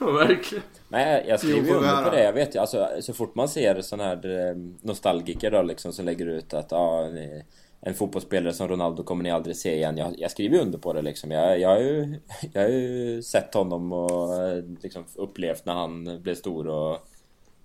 verkligen. 0.05 0.65
Nej, 0.89 1.25
jag 1.29 1.41
skriver 1.41 1.69
ju 1.69 1.75
under 1.75 2.05
på 2.05 2.11
det. 2.11 2.23
Jag 2.25 2.33
vet 2.33 2.55
ju, 2.55 2.59
alltså 2.59 2.89
så 3.01 3.13
fort 3.15 3.35
man 3.35 3.49
ser 3.49 3.81
sån 3.81 4.01
här 4.01 4.49
eh, 4.49 4.57
nostalgiker 4.83 5.51
då 5.51 5.63
liksom 5.63 5.93
som 5.93 6.05
lägger 6.05 6.27
ut 6.27 6.55
att 6.55 6.71
ni- 7.13 7.45
en 7.83 7.95
fotbollsspelare 7.95 8.53
som 8.53 8.69
Ronaldo 8.69 9.03
kommer 9.03 9.23
ni 9.25 9.31
aldrig 9.31 9.57
se 9.57 9.75
igen. 9.75 9.97
Jag, 9.97 10.15
jag 10.19 10.31
skriver 10.31 10.57
ju 10.57 10.63
under 10.63 10.79
på 10.79 10.93
det 10.93 11.03
liksom. 11.03 11.31
Jag, 11.31 11.61
jag, 11.61 11.69
har 11.69 11.79
ju, 11.79 12.15
jag 12.53 12.63
har 12.63 12.69
ju 12.69 13.23
sett 13.23 13.55
honom 13.55 13.93
och 13.93 14.43
eh, 14.45 14.65
liksom 14.83 15.05
upplevt 15.15 15.65
när 15.67 15.75
han 15.75 16.23
blev 16.23 16.35
stor 16.35 16.69
och 16.69 16.99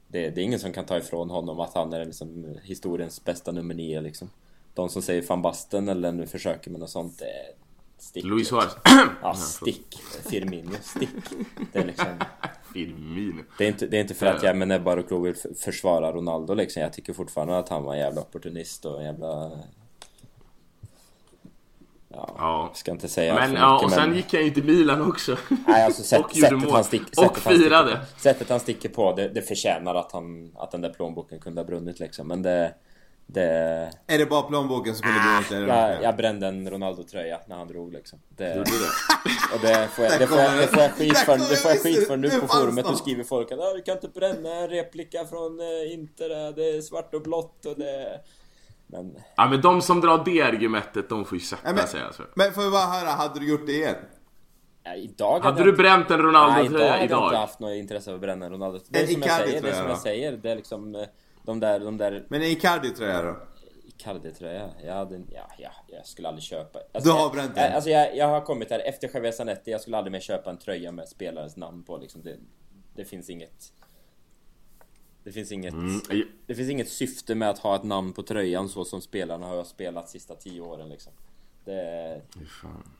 det, 0.07 0.29
det 0.29 0.41
är 0.41 0.43
ingen 0.45 0.59
som 0.59 0.73
kan 0.73 0.85
ta 0.85 0.97
ifrån 0.97 1.29
honom 1.29 1.59
att 1.59 1.73
han 1.73 1.93
är 1.93 2.05
liksom 2.05 2.57
historiens 2.63 3.23
bästa 3.23 3.51
nummer 3.51 3.73
nio 3.75 4.01
liksom. 4.01 4.29
De 4.73 4.89
som 4.89 5.01
säger 5.01 5.21
fan 5.21 5.41
basten 5.41 5.89
eller 5.89 6.11
nu 6.11 6.25
försöker 6.27 6.71
med 6.71 6.79
något 6.79 6.89
sånt, 6.89 7.19
det 7.19 7.25
är 7.25 7.45
stick. 8.05 8.23
Luis. 8.23 8.47
Suarez. 8.47 8.75
Ja, 9.21 9.33
stick. 9.33 9.97
Firmino, 10.29 10.71
stick. 10.81 11.09
Det 11.73 11.79
är 11.79 11.85
liksom... 11.85 12.07
Firmino. 12.73 13.43
Det 13.57 13.63
är 13.63 13.67
inte, 13.67 13.87
det 13.87 13.97
är 13.97 14.01
inte 14.01 14.13
för 14.13 14.25
att 14.25 14.43
jag 14.43 14.57
med 14.57 14.67
näbbar 14.67 14.97
och 14.97 15.07
klor 15.07 15.21
vill 15.23 15.35
försvara 15.63 16.11
Ronaldo 16.11 16.53
liksom. 16.53 16.81
Jag 16.81 16.93
tycker 16.93 17.13
fortfarande 17.13 17.57
att 17.57 17.69
han 17.69 17.83
var 17.83 17.93
en 17.93 17.99
jävla 17.99 18.21
opportunist 18.21 18.85
och 18.85 18.99
en 18.99 19.05
jävla... 19.05 19.51
Ja, 22.09 22.35
Ja. 22.37 22.71
ska 22.73 22.91
inte 22.91 23.07
säga 23.07 23.35
Men 23.35 23.49
för 23.49 23.57
ja, 23.57 23.73
mycket, 23.73 23.85
och 23.85 23.91
sen 23.91 24.09
men... 24.09 24.17
gick 24.17 24.33
han 24.33 24.43
ju 24.43 24.49
till 24.49 24.63
Milan 24.63 25.09
också. 25.09 25.37
Nej, 25.67 25.83
alltså 25.85 26.03
sätt, 26.03 26.19
och 26.25 26.35
gjorde 26.35 26.49
sättet, 26.49 26.63
mål. 26.63 26.73
han 26.73 26.83
stick, 26.83 27.01
och 27.01 27.15
sättet, 27.15 27.43
han 27.43 27.53
firade. 27.53 27.89
sticker, 27.89 28.21
sättet 28.21 28.49
han 28.49 28.59
sticker 28.59 28.89
på, 28.89 29.13
det, 29.15 29.29
det 29.29 29.41
förtjänar 29.41 29.95
att, 29.95 30.11
han, 30.11 30.51
att 30.55 30.71
den 30.71 30.81
där 30.81 30.89
plånboken 30.89 31.39
kunde 31.39 31.61
ha 31.61 31.65
brunnit 31.65 31.99
liksom. 31.99 32.27
Men 32.27 32.41
det... 32.41 32.73
Det... 33.27 33.89
Är 34.07 34.17
det 34.17 34.25
bara 34.25 34.41
plånboken 34.41 34.95
som 34.95 35.07
inte? 35.09 35.55
är 35.55 35.61
det 35.61 35.67
Jag, 35.67 36.03
jag 36.03 36.15
brände 36.17 36.47
en 36.47 36.69
Ronaldo-tröja 36.69 37.39
när 37.47 37.55
han 37.55 37.67
drog 37.67 37.93
liksom. 37.93 38.19
Det, 38.29 38.47
Gjorde 38.55 38.69
du 38.71 38.77
det? 38.79 39.55
och 39.55 39.61
det 39.61 39.87
får 39.87 40.05
jag, 40.05 40.19
det 40.19 40.27
får 40.27 40.37
jag, 40.39 40.57
det 40.57 40.67
får 40.67 40.81
jag 40.81 40.91
skit 40.91 41.17
för, 41.17 41.37
det 41.37 41.55
får 41.55 41.71
jag 41.71 41.81
skit 41.81 42.07
för 42.07 42.17
nu 42.17 42.29
på 42.29 42.47
forumet. 42.47 42.85
Nu 42.89 42.95
skriver 42.95 43.23
folk 43.23 43.51
att 43.51 43.59
"Ah, 43.59 43.73
du 43.73 43.81
kan 43.81 43.95
inte 43.95 44.07
bränna 44.07 44.49
en 44.55 44.67
replika 44.69 45.25
från 45.25 45.59
eh, 45.59 45.93
Inter, 45.93 46.29
eh, 46.47 46.53
det 46.55 46.69
är 46.77 46.81
svart 46.81 47.13
och 47.13 47.21
blått 47.21 47.65
och 47.65 47.75
det... 47.77 48.19
Men 48.87 49.15
Ja 49.37 49.47
men 49.49 49.61
de 49.61 49.81
som 49.81 50.01
drar 50.01 50.21
det 50.25 50.41
argumentet, 50.41 51.09
de 51.09 51.25
får 51.25 51.37
ju 51.37 51.43
sätta 51.43 51.61
Nej, 51.63 51.73
men- 51.73 51.87
sig 51.87 52.01
alltså. 52.01 52.23
Men 52.35 52.53
får 52.53 52.61
vi 52.61 52.69
bara 52.71 52.85
höra, 52.85 53.09
hade 53.09 53.39
du 53.39 53.49
gjort 53.49 53.65
det 53.65 53.71
igen? 53.73 53.95
ja, 54.83 54.95
idag 54.95 55.39
Hade 55.39 55.59
jag 55.59 55.65
du 55.67 55.69
inte- 55.69 55.81
bränt 55.83 56.11
en 56.11 56.19
Nej, 56.19 56.19
idag 56.19 56.27
Ronaldo-tröja 56.29 56.91
hade 56.91 56.97
jag 56.97 57.03
inte 57.03 57.13
idag? 57.13 57.31
haft 57.33 57.59
något 57.59 57.75
intresse 57.75 58.09
av 58.09 58.15
att 58.15 58.21
bränna 58.21 58.45
en 58.45 58.51
Ronaldo. 58.51 58.79
Det 58.89 58.99
är 59.01 59.07
som 59.07 59.21
jag 59.21 59.31
säger, 59.31 59.61
det 59.61 59.69
är 59.69 59.73
som 59.73 59.89
jag 59.89 59.97
säger. 59.99 60.31
Det 60.31 60.51
är 60.51 60.55
liksom 60.55 61.05
de 61.45 61.59
där, 61.59 61.79
de 61.79 61.97
där 61.97 62.25
Men 62.29 62.41
en 62.41 62.47
Icardi-tröja 62.47 63.21
då? 63.21 63.37
Icardi-tröja. 63.87 64.69
Jag 64.85 64.93
hade, 64.93 65.15
ja, 65.33 65.51
ja, 65.57 65.69
jag 65.87 66.05
skulle 66.05 66.27
aldrig 66.27 66.43
köpa. 66.43 66.79
Du 67.03 67.09
har 67.11 67.19
jag- 67.19 67.31
bränt 67.31 67.55
den? 67.55 67.73
Alltså 67.73 67.89
jag, 67.89 68.17
jag 68.17 68.27
har 68.27 68.41
kommit 68.41 68.69
här 68.69 68.79
efter 68.79 69.09
Javier 69.13 69.31
Zanetti. 69.31 69.71
Jag 69.71 69.81
skulle 69.81 69.97
aldrig 69.97 70.11
mer 70.11 70.19
köpa 70.19 70.49
en 70.49 70.57
tröja 70.57 70.91
med 70.91 71.07
spelarens 71.09 71.57
namn 71.57 71.83
på 71.83 71.97
liksom. 71.97 72.21
Det, 72.23 72.37
det 72.95 73.05
finns 73.05 73.29
inget... 73.29 73.71
Det 75.23 75.31
finns 75.31 75.51
inget... 75.51 75.73
Mm, 75.73 76.01
Det 76.47 76.55
finns 76.55 76.69
inget 76.69 76.89
syfte 76.89 77.35
med 77.35 77.49
att 77.49 77.59
ha 77.59 77.75
ett 77.75 77.83
namn 77.83 78.13
på 78.13 78.23
tröjan 78.23 78.69
så 78.69 78.85
som 78.85 79.01
spelarna 79.01 79.45
har 79.47 79.63
spelat 79.63 80.09
sista 80.09 80.35
tio 80.35 80.61
åren 80.61 80.89
liksom. 80.89 81.13
Det, 81.65 82.21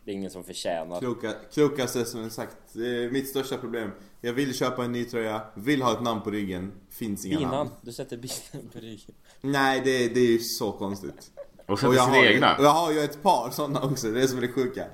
det 0.06 0.12
är 0.12 0.16
ingen 0.16 0.32
som 0.32 0.44
förtjänar. 0.44 1.00
Kloka, 1.00 1.34
klokaste 1.54 2.06
som 2.06 2.22
jag 2.22 2.32
sagt. 2.32 2.58
Det 2.74 3.04
är 3.04 3.12
mitt 3.12 3.30
största 3.30 3.58
problem. 3.58 3.92
Jag 4.22 4.34
vill 4.34 4.54
köpa 4.54 4.86
en 4.86 4.92
ny 4.92 5.06
tröja, 5.06 5.42
vill 5.56 5.82
ha 5.82 5.94
ett 5.94 6.02
namn 6.02 6.22
på 6.22 6.32
ryggen. 6.32 6.72
Finns 6.90 7.26
inga 7.26 7.38
Binan, 7.38 7.52
namn. 7.52 7.70
du 7.82 7.94
sätter 7.94 8.18
binan 8.18 8.70
på 8.74 8.80
ryggen. 8.80 9.16
Nej, 9.42 9.82
det, 9.86 10.08
det 10.08 10.20
är 10.20 10.32
ju 10.32 10.40
så 10.40 10.72
konstigt. 10.72 11.32
Och 11.68 11.80
sätter 11.80 11.94
jag 11.94 12.06
sina 12.06 12.18
har, 12.18 12.24
ju, 12.26 12.34
egna. 12.34 12.58
och 12.58 12.64
jag 12.64 12.70
har 12.70 12.92
ju 12.92 13.00
ett 13.00 13.24
par 13.24 13.50
sådana 13.50 13.82
också, 13.84 14.12
det 14.12 14.22
är 14.22 14.28
som 14.28 14.38
är 14.38 14.42
det 14.42 14.52
sjuka. 14.54 14.86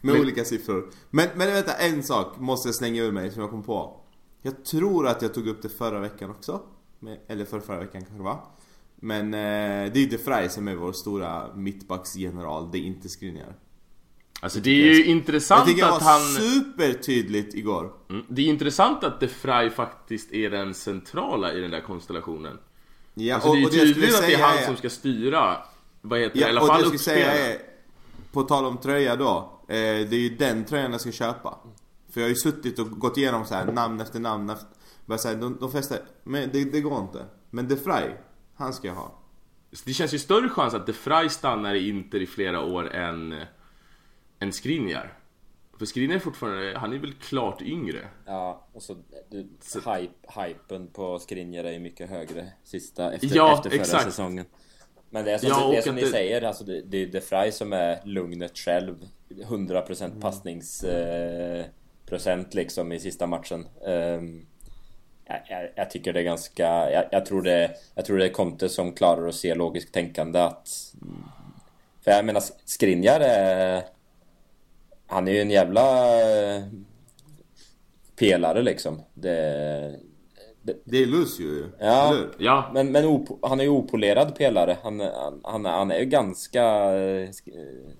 Med 0.00 0.12
Men- 0.14 0.20
olika 0.20 0.44
siffror. 0.44 0.90
Men, 1.10 1.28
men 1.34 1.52
vänta, 1.52 1.72
en 1.72 2.02
sak 2.02 2.38
måste 2.38 2.68
jag 2.68 2.74
slänga 2.74 3.02
ur 3.02 3.12
mig 3.12 3.30
som 3.30 3.40
jag 3.42 3.50
kom 3.50 3.62
på. 3.62 4.00
Jag 4.42 4.64
tror 4.64 5.06
att 5.08 5.22
jag 5.22 5.34
tog 5.34 5.48
upp 5.48 5.62
det 5.62 5.68
förra 5.68 6.00
veckan 6.00 6.30
också. 6.30 6.60
Eller 7.28 7.44
för 7.44 7.60
förra 7.60 7.78
veckan 7.80 8.00
kanske 8.02 8.16
det 8.16 8.22
var. 8.22 8.40
Men 9.04 9.34
eh, 9.34 9.92
det 9.92 9.96
är 9.98 10.00
ju 10.00 10.06
De 10.06 10.16
Vrij 10.16 10.48
som 10.48 10.68
är 10.68 10.74
vår 10.74 10.92
stora 10.92 11.54
mittbacksgeneral, 11.54 12.70
det 12.72 12.78
är 12.78 12.82
inte 12.82 13.08
Skriniar. 13.08 13.54
Alltså 14.40 14.60
det 14.60 14.70
är 14.70 14.74
ju 14.74 14.98
Jag 14.98 15.06
intressant 15.06 15.66
tycker 15.66 15.80
jag 15.80 15.88
var 15.90 15.96
att 15.96 16.02
han... 16.02 16.20
supertydligt 16.20 17.54
igår. 17.54 17.92
Mm, 18.10 18.24
Det 18.28 18.42
är 18.42 18.46
intressant 18.46 19.04
att 19.04 19.20
De 19.20 19.28
Vrij 19.42 19.70
faktiskt 19.70 20.32
är 20.32 20.50
den 20.50 20.74
centrala 20.74 21.52
i 21.52 21.60
den 21.60 21.70
där 21.70 21.80
konstellationen. 21.80 22.58
Ja, 23.14 23.34
Alltså 23.34 23.52
det 23.52 23.58
är 23.58 23.60
ju 23.60 23.68
tydligt 23.94 24.14
att 24.14 24.20
det 24.26 24.34
är 24.34 24.42
han 24.42 24.64
som 24.66 24.76
ska 24.76 24.90
styra, 24.90 25.56
vad 26.00 26.20
heter 26.20 26.34
det, 26.34 26.38
i 26.38 26.42
Ja, 26.42 26.48
alla 26.48 26.60
och 26.60 26.66
det 26.66 26.72
fall 26.72 26.92
jag 26.92 27.00
säga 27.00 27.32
är, 27.32 27.58
på 28.32 28.42
tal 28.42 28.64
om 28.64 28.78
tröja 28.78 29.16
då, 29.16 29.60
eh, 29.68 29.74
det 29.76 30.12
är 30.12 30.20
ju 30.20 30.36
den 30.36 30.64
tröjan 30.64 30.92
jag 30.92 31.00
ska 31.00 31.12
köpa. 31.12 31.58
För 32.10 32.20
jag 32.20 32.24
har 32.24 32.30
ju 32.30 32.36
suttit 32.36 32.78
och 32.78 32.90
gått 32.90 33.16
igenom 33.16 33.44
så 33.44 33.54
här 33.54 33.72
namn 33.72 34.00
efter 34.00 34.20
namn 34.20 34.50
efter, 34.50 34.68
bara 35.06 35.18
så 35.18 35.28
här, 35.28 35.34
de, 35.34 35.56
de 35.60 35.70
flesta, 35.70 35.94
men 36.24 36.50
det, 36.52 36.64
det 36.64 36.80
går 36.80 37.00
inte. 37.00 37.24
Men 37.50 37.68
De 37.68 37.74
Vrij, 37.74 38.16
han 38.56 38.72
ska 38.72 38.88
jag 38.88 38.94
ha. 38.94 39.14
Det 39.84 39.92
känns 39.92 40.14
ju 40.14 40.18
större 40.18 40.48
chans 40.48 40.74
att 40.74 40.86
De 40.86 40.92
Vrij 41.04 41.28
stannar 41.30 41.74
i 41.74 41.88
Inter 41.88 42.20
i 42.22 42.26
flera 42.26 42.60
år 42.60 42.94
än, 42.94 43.34
än 44.38 44.52
Skriniar. 44.52 45.18
För 45.78 45.86
Skriniar 45.86 46.16
är 46.16 46.20
fortfarande, 46.20 46.78
han 46.78 46.92
är 46.92 46.98
väl 46.98 47.12
klart 47.12 47.62
yngre. 47.62 48.08
Ja, 48.26 48.66
och 48.72 48.82
så 48.82 48.96
du, 49.30 49.38
hype, 49.74 50.12
hypen 50.44 50.86
på 50.86 51.18
Skriniar 51.18 51.64
är 51.64 51.72
ju 51.72 51.78
mycket 51.78 52.10
högre 52.10 52.52
sista 52.64 53.12
efter, 53.12 53.36
Ja, 53.36 53.54
efter 53.54 53.70
förra 53.70 53.80
exakt. 53.80 54.04
säsongen. 54.04 54.44
Men 55.10 55.24
det 55.24 55.32
är 55.32 55.38
som, 55.38 55.48
Ja, 55.48 55.68
det 55.70 55.76
är 55.76 55.82
som 55.82 55.94
ni 55.94 56.00
det- 56.00 56.06
säger, 56.08 56.42
alltså 56.42 56.64
det, 56.64 56.80
det 56.82 56.98
är 57.02 57.06
De 57.06 57.20
Vrij 57.20 57.52
som 57.52 57.72
är 57.72 58.00
lugnet 58.04 58.58
själv. 58.58 58.94
100% 59.28 60.04
Mm. 60.04 60.20
passnings 60.20 60.84
eh, 60.84 61.64
liksom 62.50 62.92
i 62.92 63.00
sista 63.00 63.26
matchen. 63.26 63.66
Ehm, 63.86 64.46
jag, 65.26 65.40
jag, 65.48 65.70
jag 65.74 65.90
tycker 65.90 66.12
det 66.12 66.20
är 66.20 66.24
ganska... 66.24 66.90
Jag, 66.90 67.04
jag, 67.10 67.26
tror 67.26 67.42
det, 67.42 67.70
jag 67.94 68.04
tror 68.04 68.18
det 68.18 68.24
är 68.24 68.32
Conte 68.32 68.68
som 68.68 68.92
klarar 68.92 69.28
att 69.28 69.34
se 69.34 69.54
logiskt 69.54 69.94
tänkande 69.94 70.38
att... 70.40 70.94
För 72.04 72.10
jag 72.10 72.24
menar, 72.24 72.42
Skriniar 72.64 73.20
är... 73.20 73.82
Han 75.06 75.28
är 75.28 75.32
ju 75.32 75.40
en 75.40 75.50
jävla 75.50 76.06
eh, 76.56 76.62
pelare 78.18 78.62
liksom. 78.62 79.02
Det, 79.14 79.98
Det 80.84 80.96
är 81.02 81.06
Lucio 81.06 81.46
ju, 81.46 81.64
Ja. 81.78 82.08
eller? 82.14 82.28
Ja, 82.38 82.70
men, 82.74 82.92
men 82.92 83.04
op, 83.04 83.38
han 83.42 83.60
är 83.60 83.64
ju 83.64 83.70
opolerad 83.70 84.34
pelare. 84.36 84.76
Han, 84.82 85.00
han, 85.00 85.40
han, 85.44 85.66
är- 85.66 85.70
han 85.70 85.90
är 85.90 85.98
ju 85.98 86.04
ganska 86.04 86.64
eh, 86.94 87.28
eh, 87.46 87.90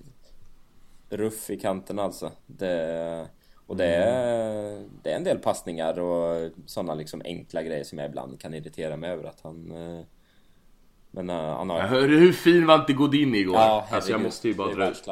ruff 1.09 1.49
i 1.49 1.59
kanten 1.59 1.99
alltså. 1.99 2.31
Det, 2.45 3.27
och 3.67 3.77
det 3.77 3.85
är, 3.85 4.83
det 5.03 5.11
är 5.11 5.15
en 5.15 5.23
del 5.23 5.37
passningar 5.37 5.99
och 5.99 6.51
sådana 6.65 6.95
liksom 6.95 7.21
enkla 7.25 7.63
grejer 7.63 7.83
som 7.83 7.97
jag 7.97 8.07
ibland 8.09 8.41
kan 8.41 8.53
irritera 8.53 8.97
mig 8.97 9.09
över 9.11 9.23
att 9.23 9.39
han... 9.43 9.71
eh, 9.71 10.05
Men 11.11 11.29
eh, 11.29 11.35
han 11.57 11.69
har... 11.69 11.79
jag 11.79 11.87
hörde 11.87 12.15
hur 12.15 12.33
fin 12.33 12.65
var 12.65 12.75
inte 12.75 12.93
Godin 12.93 13.35
igår? 13.35 13.55
Ja, 13.55 13.87
alltså 13.91 14.11
jag 14.11 14.21
måste 14.21 14.47
ju 14.47 14.53
bara 14.53 14.67
det 14.67 14.73
är 14.73 14.77
dra 14.77 14.89
ut. 14.89 15.09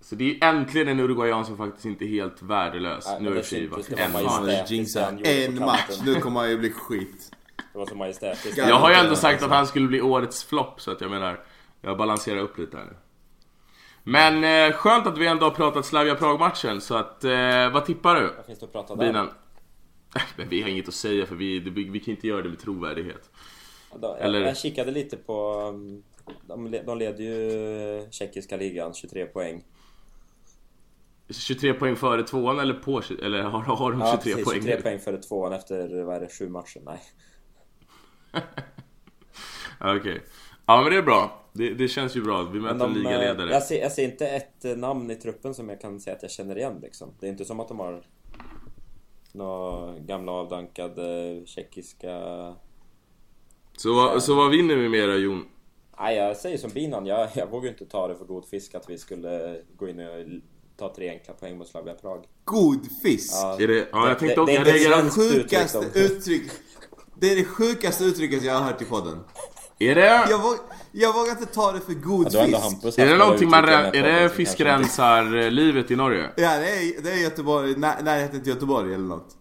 Så 0.00 0.14
det 0.14 0.30
är 0.30 0.48
äntligen 0.48 0.88
en 0.88 1.00
uruguayan 1.00 1.44
som 1.46 1.56
faktiskt 1.56 1.84
inte 1.84 2.04
är 2.04 2.08
helt 2.08 2.42
värdelös. 2.42 3.04
Ja, 3.06 3.18
nu 3.20 3.28
har 3.28 3.34
det 3.34 3.66
var 3.68 3.98
en 3.98 4.12
match. 4.12 5.24
En 5.24 5.58
match, 5.58 6.00
nu 6.04 6.14
kommer 6.14 6.40
han 6.40 6.50
ju 6.50 6.58
bli 6.58 6.70
skit. 6.70 7.30
Det 7.72 7.78
var 7.78 7.86
så 7.86 7.94
majestätiskt. 7.94 8.58
Ja, 8.58 8.68
Jag 8.68 8.76
har 8.78 8.90
ju 8.90 8.96
ändå 8.96 9.16
sagt 9.16 9.42
att 9.42 9.50
han 9.50 9.66
skulle 9.66 9.88
bli 9.88 10.00
årets 10.00 10.44
flopp, 10.44 10.80
så 10.80 10.90
att 10.90 11.00
jag 11.00 11.10
menar, 11.10 11.40
jag 11.80 11.98
balanserar 11.98 12.38
upp 12.38 12.58
lite 12.58 12.76
här 12.76 12.84
nu. 12.84 12.96
Men 14.04 14.44
eh, 14.72 14.76
skönt 14.76 15.06
att 15.06 15.18
vi 15.18 15.26
ändå 15.26 15.46
har 15.46 15.50
pratat 15.50 15.86
Slavia 15.86 16.14
Prag-matchen, 16.14 16.80
så 16.80 16.94
att, 16.94 17.24
eh, 17.24 17.70
vad 17.72 17.84
tippar 17.84 18.14
du? 18.14 18.32
Vad 18.36 18.46
finns 18.46 18.58
det 18.58 18.66
att 18.66 18.72
prata 18.72 18.94
där? 18.94 19.06
Binan? 19.06 19.30
Men 20.36 20.48
vi 20.48 20.62
har 20.62 20.68
inget 20.68 20.88
att 20.88 20.94
säga 20.94 21.26
för 21.26 21.34
vi, 21.34 21.58
det- 21.60 21.70
vi 21.70 22.00
kan 22.00 22.14
inte 22.14 22.26
göra 22.26 22.42
det 22.42 22.48
med 22.48 22.58
trovärdighet. 22.58 23.30
Ja, 23.90 23.96
då- 23.98 24.14
Eller- 24.14 24.38
Jag, 24.40 24.48
jag 24.48 24.56
kikade 24.56 24.90
lite 24.90 25.16
på... 25.16 25.60
um, 25.68 26.02
De, 26.46 26.70
de 26.86 26.98
leder 26.98 27.24
ju 27.24 28.06
tjeckiska 28.10 28.56
ligan, 28.56 28.94
23 28.94 29.26
poäng. 29.26 29.64
23 31.30 31.74
poäng 31.74 31.96
före 31.96 32.22
tvåan 32.22 32.58
eller 32.58 32.74
på, 32.74 33.02
eller 33.22 33.42
har, 33.42 33.60
har 33.60 33.92
de 33.92 34.00
23 34.00 34.08
Ja, 34.10 34.16
precis, 34.16 34.44
poäng? 34.44 34.60
23 34.62 34.80
poäng 34.82 34.98
före 34.98 35.16
tvåan 35.18 35.52
efter, 35.52 36.02
vad 36.04 36.16
är 36.16 36.20
det, 36.20 36.28
sju 36.38 36.48
matcher? 36.48 36.80
Nej. 36.84 37.00
Okej. 39.80 40.22
Ja 40.66 40.82
men 40.82 40.92
det 40.92 40.98
är 40.98 41.02
bra. 41.02 41.43
Det, 41.56 41.74
det 41.74 41.88
känns 41.88 42.16
ju 42.16 42.22
bra. 42.22 42.42
Vi 42.42 42.60
möter 42.60 42.78
de, 42.78 42.84
en 42.84 42.90
eh, 42.90 42.96
ligaledare. 43.02 43.50
jag, 43.50 43.62
ser, 43.62 43.80
jag 43.82 43.92
ser 43.92 44.04
inte 44.04 44.28
ett 44.28 44.64
eh, 44.64 44.76
namn 44.76 45.10
i 45.10 45.16
truppen 45.16 45.54
som 45.54 45.68
jag 45.68 45.80
kan 45.80 46.00
säga 46.00 46.16
att 46.16 46.22
jag 46.22 46.30
känner 46.30 46.58
igen 46.58 46.78
liksom. 46.82 47.08
Det 47.20 47.26
är 47.26 47.30
inte 47.30 47.44
som 47.44 47.60
att 47.60 47.68
de 47.68 47.78
har 47.80 48.02
några 49.32 49.98
gamla 49.98 50.32
avdankade 50.32 51.40
tjeckiska... 51.46 52.20
Så, 53.76 53.94
vad- 53.94 54.22
så 54.22 54.34
vad 54.34 54.50
vinner 54.50 54.76
vi 54.76 54.88
med 54.88 55.08
då 55.08 55.14
Jon? 55.16 55.44
Nej, 55.98 56.16
jag 56.16 56.36
säger 56.36 56.58
som 56.58 56.70
Binan. 56.70 57.06
Jag, 57.06 57.28
jag 57.34 57.50
vågar 57.50 57.68
inte 57.70 57.86
ta 57.86 58.08
det 58.08 58.16
för 58.16 58.24
god 58.24 58.44
fisk 58.48 58.74
att 58.74 58.90
vi 58.90 58.98
skulle 58.98 59.60
gå 59.76 59.88
in 59.88 60.00
och 60.00 60.06
ta 60.76 60.94
tre 60.94 61.08
enkla 61.08 61.34
poäng 61.34 61.58
mot 61.58 61.68
Slavia 61.68 61.94
Prag. 61.94 62.24
God 62.44 62.86
fisk! 63.02 63.32
Ja, 63.34 63.56
Är 63.60 63.68
det, 63.68 63.88
ja 63.92 64.08
jag 64.08 64.18
tänkte 64.18 64.34
det- 64.34 64.40
också, 64.42 64.54
det- 64.54 64.64
det- 64.64 64.72
Det 64.72 64.84
är 64.84 65.02
det 65.04 65.10
sjukaste 65.10 65.78
uttryck 65.78 65.94
då. 65.94 66.00
uttryck 66.14 66.50
Det 67.20 67.32
är 67.32 67.36
det 67.36 67.44
sjukaste 67.44 68.04
uttrycket 68.04 68.42
jag 68.42 68.54
har 68.54 68.60
hört 68.62 68.82
i 68.82 68.84
podden 68.84 69.18
Är 69.78 69.94
det... 69.94 70.26
Jag, 70.30 70.38
våg, 70.42 70.56
jag 70.92 71.12
vågar 71.12 71.30
inte 71.30 71.46
ta 71.46 71.72
det 71.72 71.80
för 71.80 71.92
god 71.94 72.28
Ja, 72.30 72.44
fisk 72.44 72.58
Hampus 72.58 72.98
Är 72.98 73.06
det 73.06 73.16
någonting 73.16 73.50
man... 73.50 73.64
Är 73.68 73.92
det 74.02 74.30
fiskrensarlivet 74.30 75.90
i 75.90 75.96
Norge? 75.96 76.30
Ja 76.36 76.58
det 76.58 76.70
är, 76.70 77.02
det 77.02 77.10
är 77.12 77.16
Göteborg, 77.16 77.74
när, 77.76 78.02
närheten 78.02 78.40
till 78.42 78.52
Göteborg 78.52 78.94
eller 78.94 79.04
något 79.04 79.36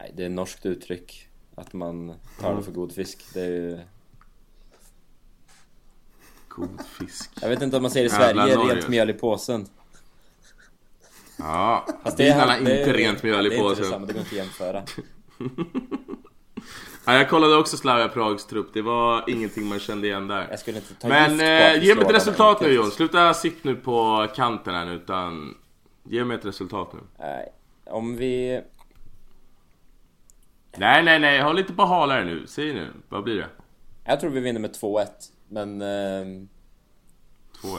Nej, 0.00 0.12
det 0.16 0.22
är 0.22 0.26
ett 0.26 0.32
norskt 0.32 0.66
uttryck. 0.66 1.28
Att 1.54 1.72
man 1.72 2.14
tar 2.40 2.54
det 2.56 2.62
för 2.62 2.72
god 2.72 2.92
fisk. 2.94 3.24
Det 3.34 3.40
är 3.40 3.46
ju... 3.50 3.78
God 6.48 6.80
fisk. 6.98 7.30
Jag 7.40 7.48
vet 7.48 7.62
inte 7.62 7.76
om 7.76 7.82
man 7.82 7.90
säger 7.90 8.06
i 8.06 8.10
Sverige, 8.10 8.56
Norge. 8.56 8.74
rent 8.74 8.88
mjöl 8.88 9.10
i 9.10 9.12
påsen. 9.12 9.66
Ja, 11.38 11.86
Fast 12.04 12.16
bilarna 12.16 12.58
det 12.60 12.72
är- 12.72 12.78
inte 12.78 12.92
rent 12.92 13.22
mjöl 13.22 13.44
det 13.44 13.50
i 13.54 13.58
är 13.58 13.58
inte 13.58 13.68
påsen. 13.68 13.82
detsamma, 13.84 14.06
det 14.06 14.12
går 14.12 14.20
inte 14.22 14.30
att 14.30 14.36
jämföra. 14.36 14.82
Ja, 17.04 17.14
jag 17.14 17.28
kollade 17.30 17.56
också 17.56 17.76
Slavia 17.76 18.08
Prags 18.08 18.46
trupp, 18.46 18.70
det 18.72 18.82
var 18.82 19.24
ingenting 19.30 19.66
man 19.66 19.78
kände 19.78 20.06
igen 20.06 20.28
där. 20.28 20.58
Inte 20.68 21.08
Men 21.08 21.40
eh, 21.40 21.84
ge 21.84 21.94
mig 21.94 22.04
ett 22.04 22.14
resultat 22.14 22.60
nu. 22.60 22.72
Jon, 22.72 22.90
sluta 22.90 23.34
sitt 23.34 23.64
nu 23.64 23.76
på 23.76 24.28
kanten 24.34 24.74
här 24.74 24.84
nu 24.84 24.92
utan 24.92 25.54
Ge 26.04 26.24
mig 26.24 26.36
ett 26.36 26.44
resultat 26.44 26.92
nu. 26.92 27.00
Nej, 27.18 27.52
om 27.84 28.16
vi... 28.16 28.62
Nej, 30.76 31.02
nej, 31.02 31.18
nej, 31.18 31.42
håll 31.42 31.56
lite 31.56 31.72
på 31.72 31.82
halare 31.82 32.24
nu. 32.24 32.46
Säg 32.46 32.74
nu, 32.74 32.92
vad 33.08 33.24
blir 33.24 33.36
det? 33.36 33.48
Jag 34.04 34.20
tror 34.20 34.30
vi 34.30 34.40
vinner 34.40 34.60
med 34.60 34.70
2-1. 34.70 35.06
Men... 35.48 35.82
ehm, 35.82 36.48
2-1. 37.62 37.78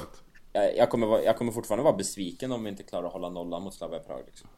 jag, 0.54 0.78
jag, 0.78 0.90
kommer, 0.90 1.20
jag 1.20 1.38
kommer 1.38 1.52
fortfarande 1.52 1.84
vara 1.84 1.98
besviken 1.98 2.52
om 2.52 2.64
vi 2.64 2.70
inte 2.70 2.84
klarar 2.84 3.08
att 3.08 3.14
hålla 3.14 3.30
nollan 3.30 3.64
mot 3.64 3.74
Slavia 3.74 4.00
Prag 4.00 4.24
liksom. 4.26 4.50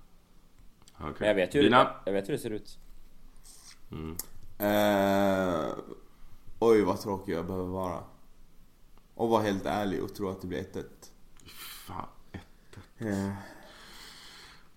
Okej. 0.99 1.13
Men 1.19 1.27
jag 1.27 1.35
vet, 1.35 1.51
Dina? 1.51 1.95
jag 2.05 2.13
vet 2.13 2.27
hur 2.27 2.33
det 2.33 2.39
ser 2.39 2.49
ut. 2.49 2.77
Eh, 4.57 5.73
oj 6.59 6.81
vad 6.81 7.01
tråkig 7.01 7.33
jag 7.33 7.45
behöver 7.45 7.67
vara. 7.67 8.03
Och 9.15 9.29
vara 9.29 9.41
helt 9.43 9.65
ärlig 9.65 10.03
och 10.03 10.15
tro 10.15 10.29
att 10.29 10.41
det 10.41 10.47
blir 10.47 10.59
1-1. 10.59 10.83
Fan. 11.87 12.07
Eh, 12.97 13.29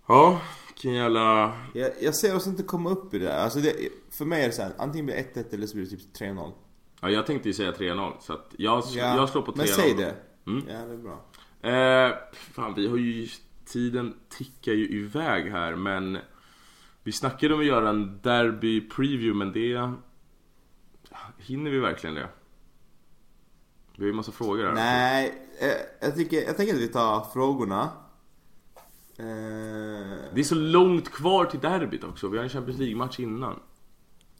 Ja, 0.06 0.40
vilken 0.68 0.92
jävla... 0.94 1.56
Jag, 1.74 1.90
jag 2.00 2.14
ser 2.14 2.36
oss 2.36 2.46
inte 2.46 2.62
komma 2.62 2.90
upp 2.90 3.14
i 3.14 3.18
det 3.18 3.24
där. 3.24 3.38
Alltså 3.38 3.58
det, 3.60 3.74
för 4.10 4.24
mig 4.24 4.42
är 4.42 4.46
det 4.46 4.52
så 4.54 4.62
här, 4.62 4.72
antingen 4.78 5.06
blir 5.06 5.16
det 5.34 5.42
1-1 5.42 5.54
eller 5.54 5.66
så 5.66 5.76
blir 5.76 5.84
det 5.84 5.96
typ 5.96 6.16
3-0. 6.20 6.52
Ja, 7.00 7.10
jag 7.10 7.26
tänkte 7.26 7.48
ju 7.48 7.54
säga 7.54 7.72
3-0 7.72 8.12
så 8.20 8.32
att 8.32 8.54
jag, 8.58 8.84
Ja, 8.94 9.16
jag 9.16 9.28
slår 9.28 9.42
på 9.42 9.52
3-0. 9.52 9.56
Men 9.56 9.66
säg 9.66 9.94
det. 9.94 10.14
Mm. 10.46 10.64
Ja, 10.68 10.78
det 10.84 10.92
är 10.92 10.96
bra. 10.96 11.24
Eh, 11.70 12.16
fan, 12.32 12.74
vi 12.74 12.88
har 12.88 12.96
ju... 12.96 13.28
Tiden 13.64 14.14
tickar 14.28 14.72
ju 14.72 14.88
iväg 14.88 15.50
här 15.50 15.76
men... 15.76 16.18
Vi 17.08 17.12
snackade 17.12 17.54
om 17.54 17.60
att 17.60 17.66
göra 17.66 17.88
en 17.88 18.20
derby 18.22 18.88
preview 18.88 19.34
men 19.34 19.52
det... 19.52 19.92
Hinner 21.38 21.70
vi 21.70 21.78
verkligen 21.78 22.14
det? 22.14 22.28
Vi 23.96 24.02
har 24.04 24.06
ju 24.06 24.12
massa 24.12 24.32
frågor 24.32 24.64
här. 24.66 24.72
Nej, 24.72 25.34
eh, 25.60 25.68
jag, 26.00 26.14
tycker, 26.14 26.42
jag 26.42 26.56
tänker 26.56 26.74
att 26.74 26.80
vi 26.80 26.88
tar 26.88 27.20
frågorna. 27.32 27.82
Eh, 29.16 29.24
Det 30.34 30.40
är 30.40 30.42
så 30.42 30.54
långt 30.54 31.08
kvar 31.12 31.44
till 31.44 31.60
derbyt 31.60 32.04
också. 32.04 32.28
Vi 32.28 32.36
har 32.36 32.44
en 32.44 32.50
Champions 32.50 32.78
League-match 32.80 33.20
innan. 33.20 33.60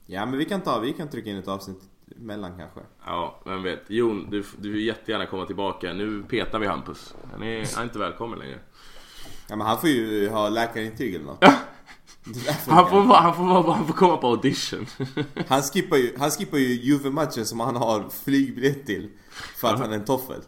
ja, 0.07 0.27
men 0.27 0.39
vi 0.39 0.45
kan 0.45 0.61
ta, 0.61 0.79
vi 0.81 0.93
kan 0.93 1.09
trycka 1.09 1.31
in 1.31 1.37
ett 1.37 1.49
avsnitt 1.49 1.81
emellan 2.17 2.59
kanske. 2.59 2.81
Ja, 3.07 3.41
vem 3.45 3.63
vet. 3.63 3.91
Jon, 3.91 4.31
du, 4.31 4.45
du 4.59 4.73
vill 4.73 4.87
jättegärna 4.87 5.27
komma 5.27 5.47
tillbaka. 5.47 5.93
Nu 5.93 6.23
petar 6.23 6.59
vi 6.59 6.67
Hampus. 6.67 7.15
Han 7.33 7.43
är, 7.43 7.75
han 7.75 7.83
är 7.83 7.85
inte 7.85 7.99
välkommen 7.99 8.39
längre. 8.39 8.59
Ja, 9.49 9.57
men 9.57 9.67
han 9.67 9.79
får 9.81 9.89
ju 9.89 10.29
ha 10.29 10.49
läkarintyg 10.49 11.15
eller 11.15 11.25
något. 11.27 11.45
Han 12.69 12.91
får, 12.91 13.03
vara- 13.03 13.21
han, 13.21 13.35
får, 13.35 13.45
vara- 13.45 13.73
han 13.75 13.87
får 13.87 13.95
komma 13.95 14.17
på 14.17 14.27
audition. 14.29 14.87
Han 15.49 15.63
skippar 15.63 15.97
ju, 15.97 16.15
han 16.19 16.31
skippar 16.31 16.59
ju 16.59 16.67
Juve-matchen 16.67 17.47
som 17.47 17.61
han 17.61 17.77
har 17.77 18.05
flygbiljett 18.25 18.87
till. 18.87 19.11
För 19.57 19.69
att 19.75 19.81
han 19.81 19.91
är 19.93 19.95
en 19.97 20.05
toffel. 20.05 20.41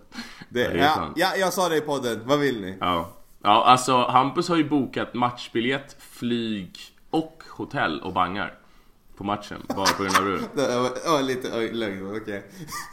Det, 0.48 0.60
Ja, 0.60 0.68
det 0.70 0.78
är 0.78 0.84
ja, 0.84 1.12
ja, 1.16 1.36
jag 1.36 1.52
sa 1.52 1.68
det 1.68 1.76
i 1.76 1.80
podden. 1.80 2.20
Vad 2.24 2.38
vill 2.38 2.60
ni? 2.60 2.76
Ja. 2.80 3.10
ja, 3.42 3.64
alltså 3.64 3.96
Hampus 4.06 4.48
har 4.48 4.56
ju 4.56 4.68
bokat 4.68 5.14
matchbiljett, 5.14 5.96
flyg 6.00 6.78
och 7.10 7.42
hotell 7.50 8.00
och 8.00 8.12
bangar. 8.12 8.54
På 9.16 9.24
matchen, 9.24 9.62
bara 9.68 9.86
på 9.86 10.02
grund 10.02 10.16
av 10.16 10.24
det. 10.54 10.62
Det 10.62 11.10
var, 11.10 11.22
lite 11.22 11.72
lögn, 11.72 12.16
okej. 12.22 12.50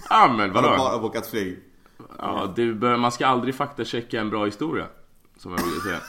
Ja 0.10 0.28
men 0.38 0.40
Han 0.56 0.64
har 0.64 0.72
vadå? 0.72 0.78
bara 0.84 1.00
bokat 1.00 1.28
flyg. 1.28 1.60
Ja, 2.20 2.54
det 2.56 2.66
man 2.98 3.12
ska 3.12 3.28
aldrig 3.28 3.56
faktachecka 3.56 4.22
en 4.22 4.30
bra 4.30 4.46
historia. 4.46 4.86
Som 5.38 5.52
jag 5.52 5.62
brukar 5.62 5.80
säga. 5.82 6.00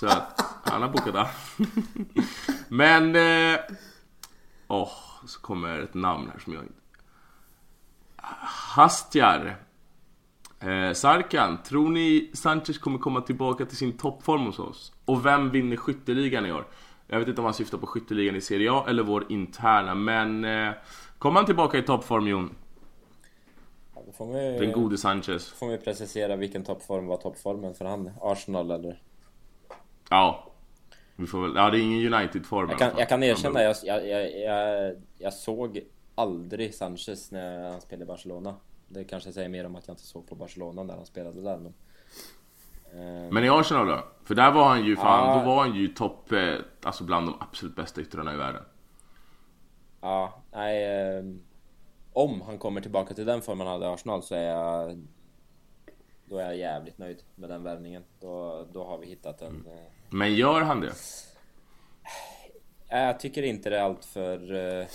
Så 0.00 0.06
att, 0.06 0.60
han 0.64 0.82
har 0.82 0.88
bokat 0.88 1.14
allt. 1.14 1.68
Men... 2.68 3.16
Åh, 3.16 3.22
eh, 3.22 3.60
åh, 4.68 4.92
så 5.26 5.40
kommer 5.40 5.78
ett 5.78 5.94
namn 5.94 6.30
här 6.32 6.38
som 6.38 6.52
jag 6.52 6.62
inte... 6.62 6.74
Hastjar. 8.76 9.56
Eh, 10.60 10.92
Sarkan, 10.92 11.62
tror 11.62 11.88
ni 11.88 12.30
Sanchez 12.34 12.78
kommer 12.78 12.98
komma 12.98 13.20
tillbaka 13.20 13.66
till 13.66 13.76
sin 13.76 13.96
toppform 13.96 14.46
hos 14.46 14.58
oss? 14.58 14.92
Och 15.04 15.26
vem 15.26 15.50
vinner 15.50 15.76
skytteligan 15.76 16.46
i 16.46 16.52
år? 16.52 16.66
Jag 17.06 17.18
vet 17.18 17.28
inte 17.28 17.40
om 17.40 17.44
han 17.44 17.54
syftar 17.54 17.78
på 17.78 17.86
skytteligan 17.86 18.36
i 18.36 18.40
Serie 18.40 18.72
A 18.72 18.84
eller 18.88 19.02
vår 19.02 19.32
interna, 19.32 19.94
men... 19.94 20.44
Eh, 20.44 20.72
kommer 21.18 21.36
han 21.36 21.46
tillbaka 21.46 21.78
i 21.78 21.82
toppform, 21.82 22.28
Jon? 22.28 22.54
Ja, 23.94 24.02
då 24.18 24.24
vi, 24.24 24.58
Den 24.58 24.72
gode 24.72 24.98
Sanchez. 24.98 25.48
får 25.48 25.68
vi 25.68 25.78
precisera 25.78 26.36
vilken 26.36 26.64
toppform 26.64 27.06
var 27.06 27.16
toppformen 27.16 27.74
för 27.74 27.84
han. 27.84 28.10
Arsenal 28.20 28.70
eller? 28.70 29.00
Ja. 30.10 30.46
Vi 31.16 31.26
får 31.26 31.42
väl, 31.42 31.52
ja 31.56 31.70
det 31.70 31.78
är 31.78 31.82
ingen 31.82 32.14
United-form 32.14 32.70
Jag 32.70 32.78
kan, 32.78 32.90
jag 32.98 33.08
kan 33.08 33.22
erkänna, 33.22 33.62
jag, 33.62 33.76
jag, 33.84 34.06
jag, 34.40 34.94
jag, 35.18 35.32
såg 35.32 35.80
aldrig 36.14 36.74
Sanchez 36.74 37.30
när 37.30 37.70
han 37.70 37.80
spelade 37.80 38.04
i 38.04 38.06
Barcelona. 38.06 38.56
Det 38.88 39.04
kanske 39.04 39.32
säger 39.32 39.48
mer 39.48 39.66
om 39.66 39.76
att 39.76 39.86
jag 39.88 39.92
inte 39.94 40.06
såg 40.06 40.28
på 40.28 40.34
Barcelona 40.34 40.82
när 40.82 40.94
han 40.94 41.06
spelade 41.06 41.42
där 41.42 41.56
men... 41.56 41.74
Eh, 42.92 43.32
Men 43.32 43.44
i 43.44 43.48
Arsenal 43.48 43.86
då? 43.86 44.04
För 44.24 44.34
där 44.34 44.52
var 44.52 44.68
han 44.68 44.84
ju 44.84 44.96
fan, 44.96 45.28
Ja. 45.28 45.38
då 45.38 45.46
var 45.50 45.60
han 45.60 45.74
ju 45.74 45.88
topp, 45.88 46.32
eh, 46.32 46.54
alltså 46.82 47.04
bland 47.04 47.26
de 47.26 47.34
absolut 47.40 47.76
bästa 47.76 48.00
yttrarna 48.00 48.34
i 48.34 48.36
världen. 48.36 48.62
Ja, 50.00 50.42
nej... 50.52 50.84
Eh, 50.84 51.24
om 52.12 52.40
han 52.40 52.58
kommer 52.58 52.80
tillbaka 52.80 53.14
till 53.14 53.26
den 53.26 53.42
formen 53.42 53.66
han 53.66 53.80
hade 53.80 53.86
i 53.92 53.94
Arsenal 53.94 54.22
så 54.22 54.34
är 54.34 54.42
jag... 54.42 55.06
Då 56.24 56.38
är 56.38 56.44
jag 56.44 56.56
jävligt 56.56 56.98
nöjd 56.98 57.22
med 57.34 57.50
den 57.50 57.62
värvningen. 57.62 58.04
Då, 58.20 58.66
då 58.72 58.84
har 58.84 58.98
vi 58.98 59.06
hittat 59.06 59.42
en... 59.42 59.66
Eh, 59.66 59.99
men 60.10 60.34
gör 60.34 60.60
han 60.60 60.80
det? 60.80 60.92
Jag 62.88 63.20
tycker 63.20 63.42
inte 63.42 63.70
det 63.70 63.78
är 63.78 63.82
allt 63.82 64.04
för 64.04 64.54
eh, 64.54 64.86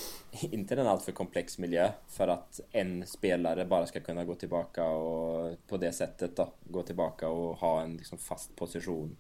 inte 0.54 0.76
en 0.76 0.88
alltför 0.88 1.12
komplex 1.12 1.58
miljö 1.58 1.90
för 2.08 2.28
att 2.28 2.60
en 2.72 3.08
spelare 3.08 3.66
bara 3.66 3.86
ska 3.86 4.00
kunna 4.00 4.26
gå 4.26 4.36
tillbaka 4.36 4.86
och 4.86 5.58
på 5.68 5.78
det 5.78 5.92
sättet 5.92 6.36
då 6.36 6.54
gå 6.64 6.84
tillbaka 6.84 7.30
och 7.30 7.58
ha 7.58 7.82
en 7.82 7.98
liksom 7.98 8.18
fast 8.18 8.56
position 8.56 9.18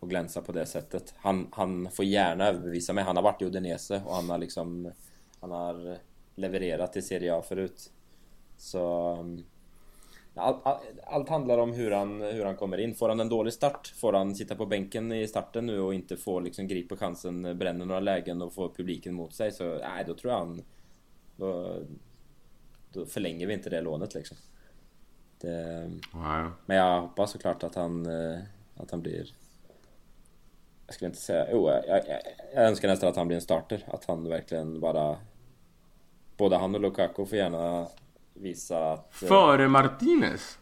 och 0.00 0.10
glänsa 0.10 0.42
på 0.42 0.52
det 0.52 0.66
sättet. 0.66 1.14
Han, 1.16 1.48
han 1.52 1.90
får 1.90 2.04
gärna 2.04 2.46
överbevisa 2.46 2.92
mig. 2.92 3.04
Han 3.04 3.16
har 3.16 3.22
varit 3.22 3.42
i 3.42 3.44
Udinese 3.44 4.02
och 4.06 4.14
han 4.14 4.30
har 4.30 4.38
liksom 4.38 4.92
han 5.40 5.50
har 5.50 5.98
levererat 6.34 6.96
i 6.96 7.02
Serie 7.02 7.34
A 7.34 7.42
förut. 7.42 7.92
Så 8.56 9.12
mm 9.14 9.44
allt, 10.36 10.66
allt, 10.66 10.82
allt 11.06 11.28
handlar 11.28 11.58
om 11.58 11.72
hur 11.72 11.90
han, 11.90 12.22
hur 12.22 12.44
han 12.44 12.56
kommer 12.56 12.78
in. 12.78 12.94
Får 12.94 13.08
han 13.08 13.20
en 13.20 13.28
dålig 13.28 13.52
start, 13.52 13.92
får 13.96 14.12
han 14.12 14.34
sitta 14.34 14.54
på 14.54 14.66
bänken 14.66 15.12
i 15.12 15.28
starten 15.28 15.66
nu 15.66 15.80
och 15.80 15.94
inte 15.94 16.16
få 16.16 16.40
liksom 16.40 16.68
gripa 16.68 16.96
chansen, 16.96 17.58
bränner 17.58 17.86
några 17.86 18.00
lägen 18.00 18.42
och 18.42 18.52
få 18.52 18.68
publiken 18.68 19.14
mot 19.14 19.34
sig 19.34 19.52
så 19.52 19.64
nej, 19.78 20.04
då 20.06 20.14
tror 20.14 20.32
jag 20.32 20.38
han... 20.38 20.62
Då, 21.36 21.78
då 22.92 23.06
förlänger 23.06 23.46
vi 23.46 23.54
inte 23.54 23.70
det 23.70 23.80
lånet 23.80 24.14
liksom. 24.14 24.36
Det, 25.40 25.90
men 26.66 26.76
jag 26.76 27.00
hoppas 27.00 27.30
såklart 27.30 27.62
att 27.62 27.74
han, 27.74 28.06
eh, 28.06 28.38
att 28.76 28.90
han 28.90 29.02
blir... 29.02 29.34
Jag 30.86 30.94
skulle 30.94 31.08
inte 31.08 31.20
säga... 31.20 31.46
Jo, 31.52 31.70
jag, 31.70 31.86
jag, 31.88 32.20
jag 32.54 32.64
önskar 32.64 32.88
nästan 32.88 33.08
att 33.08 33.16
han 33.16 33.26
blir 33.26 33.36
en 33.36 33.42
starter. 33.42 33.84
Att 33.86 34.04
han 34.04 34.28
verkligen 34.28 34.80
bara... 34.80 35.16
Både 36.36 36.56
han 36.56 36.74
och 36.74 36.80
Lukaku 36.80 37.26
får 37.26 37.38
gärna 37.38 37.88
visa 38.40 38.92
att... 38.92 39.22
eh, 39.22 39.28
Före 39.28 39.68
Martinez? 39.68 40.58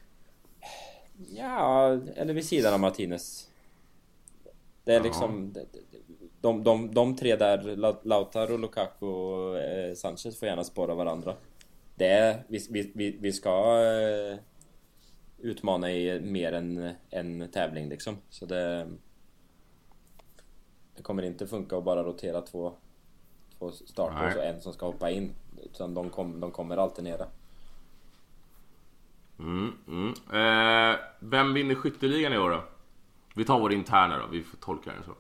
Ja, 1.29 1.89
eller 2.16 2.35
vid 2.35 2.45
sidan 2.47 2.75
av 2.75 2.81
Martinez. 2.81 3.51
Det 4.85 4.93
är 4.93 4.97
Ja. 4.97 5.03
liksom... 5.03 5.53
De, 5.53 5.62
de, 6.41 6.62
de, 6.64 6.95
de 6.95 7.16
tre 7.16 7.37
där, 7.37 7.77
La- 7.77 8.01
Lautaro, 8.03 8.57
Lukaku 8.57 9.07
och 9.07 9.59
eh, 9.59 9.95
Sanchez 9.95 10.39
får 10.39 10.49
gärna 10.49 10.64
spåra 10.64 10.95
varandra. 10.95 11.35
Det 11.95 12.07
är... 12.07 12.43
Vi, 12.49 12.91
vi, 12.95 13.11
vi, 13.20 13.33
ska 13.33 13.81
eh, 13.85 14.39
utmana 15.39 15.93
i 15.93 16.20
mer 16.20 16.53
än 16.53 16.91
en 17.11 17.49
tävling 17.53 17.89
liksom. 17.89 18.16
Så 18.31 18.47
det... 18.47 18.89
Det 20.97 21.03
kommer 21.03 21.22
inte 21.22 21.47
funka 21.47 21.77
att 21.77 21.85
bara 21.85 22.03
rotera 22.03 22.41
två, 22.41 22.72
två 23.59 23.70
starter 23.72 24.27
Nej. 24.27 24.37
och 24.39 24.45
en 24.45 24.61
som 24.61 24.72
ska 24.72 24.87
hoppa 24.87 25.11
in. 25.11 25.33
Utan 25.64 25.95
de, 25.95 26.11
kom, 26.11 26.41
de 26.41 26.51
kommer 26.51 26.77
alternera. 26.77 27.27
Mm, 29.39 29.72
mm. 29.89 30.09
Eh, 30.32 30.99
vem 31.20 31.55
vinner 31.55 31.74
skytteligan 31.74 32.32
i 32.32 32.39
år 32.39 32.51
då? 32.51 32.64
Vi 33.35 33.45
tar 33.45 33.61
vår 33.61 33.72
interna 33.72 34.18
då, 34.18 34.26
vi 34.26 34.43
får 34.43 34.57
tolka 34.57 34.91
den 34.93 35.03
så. 35.05 35.14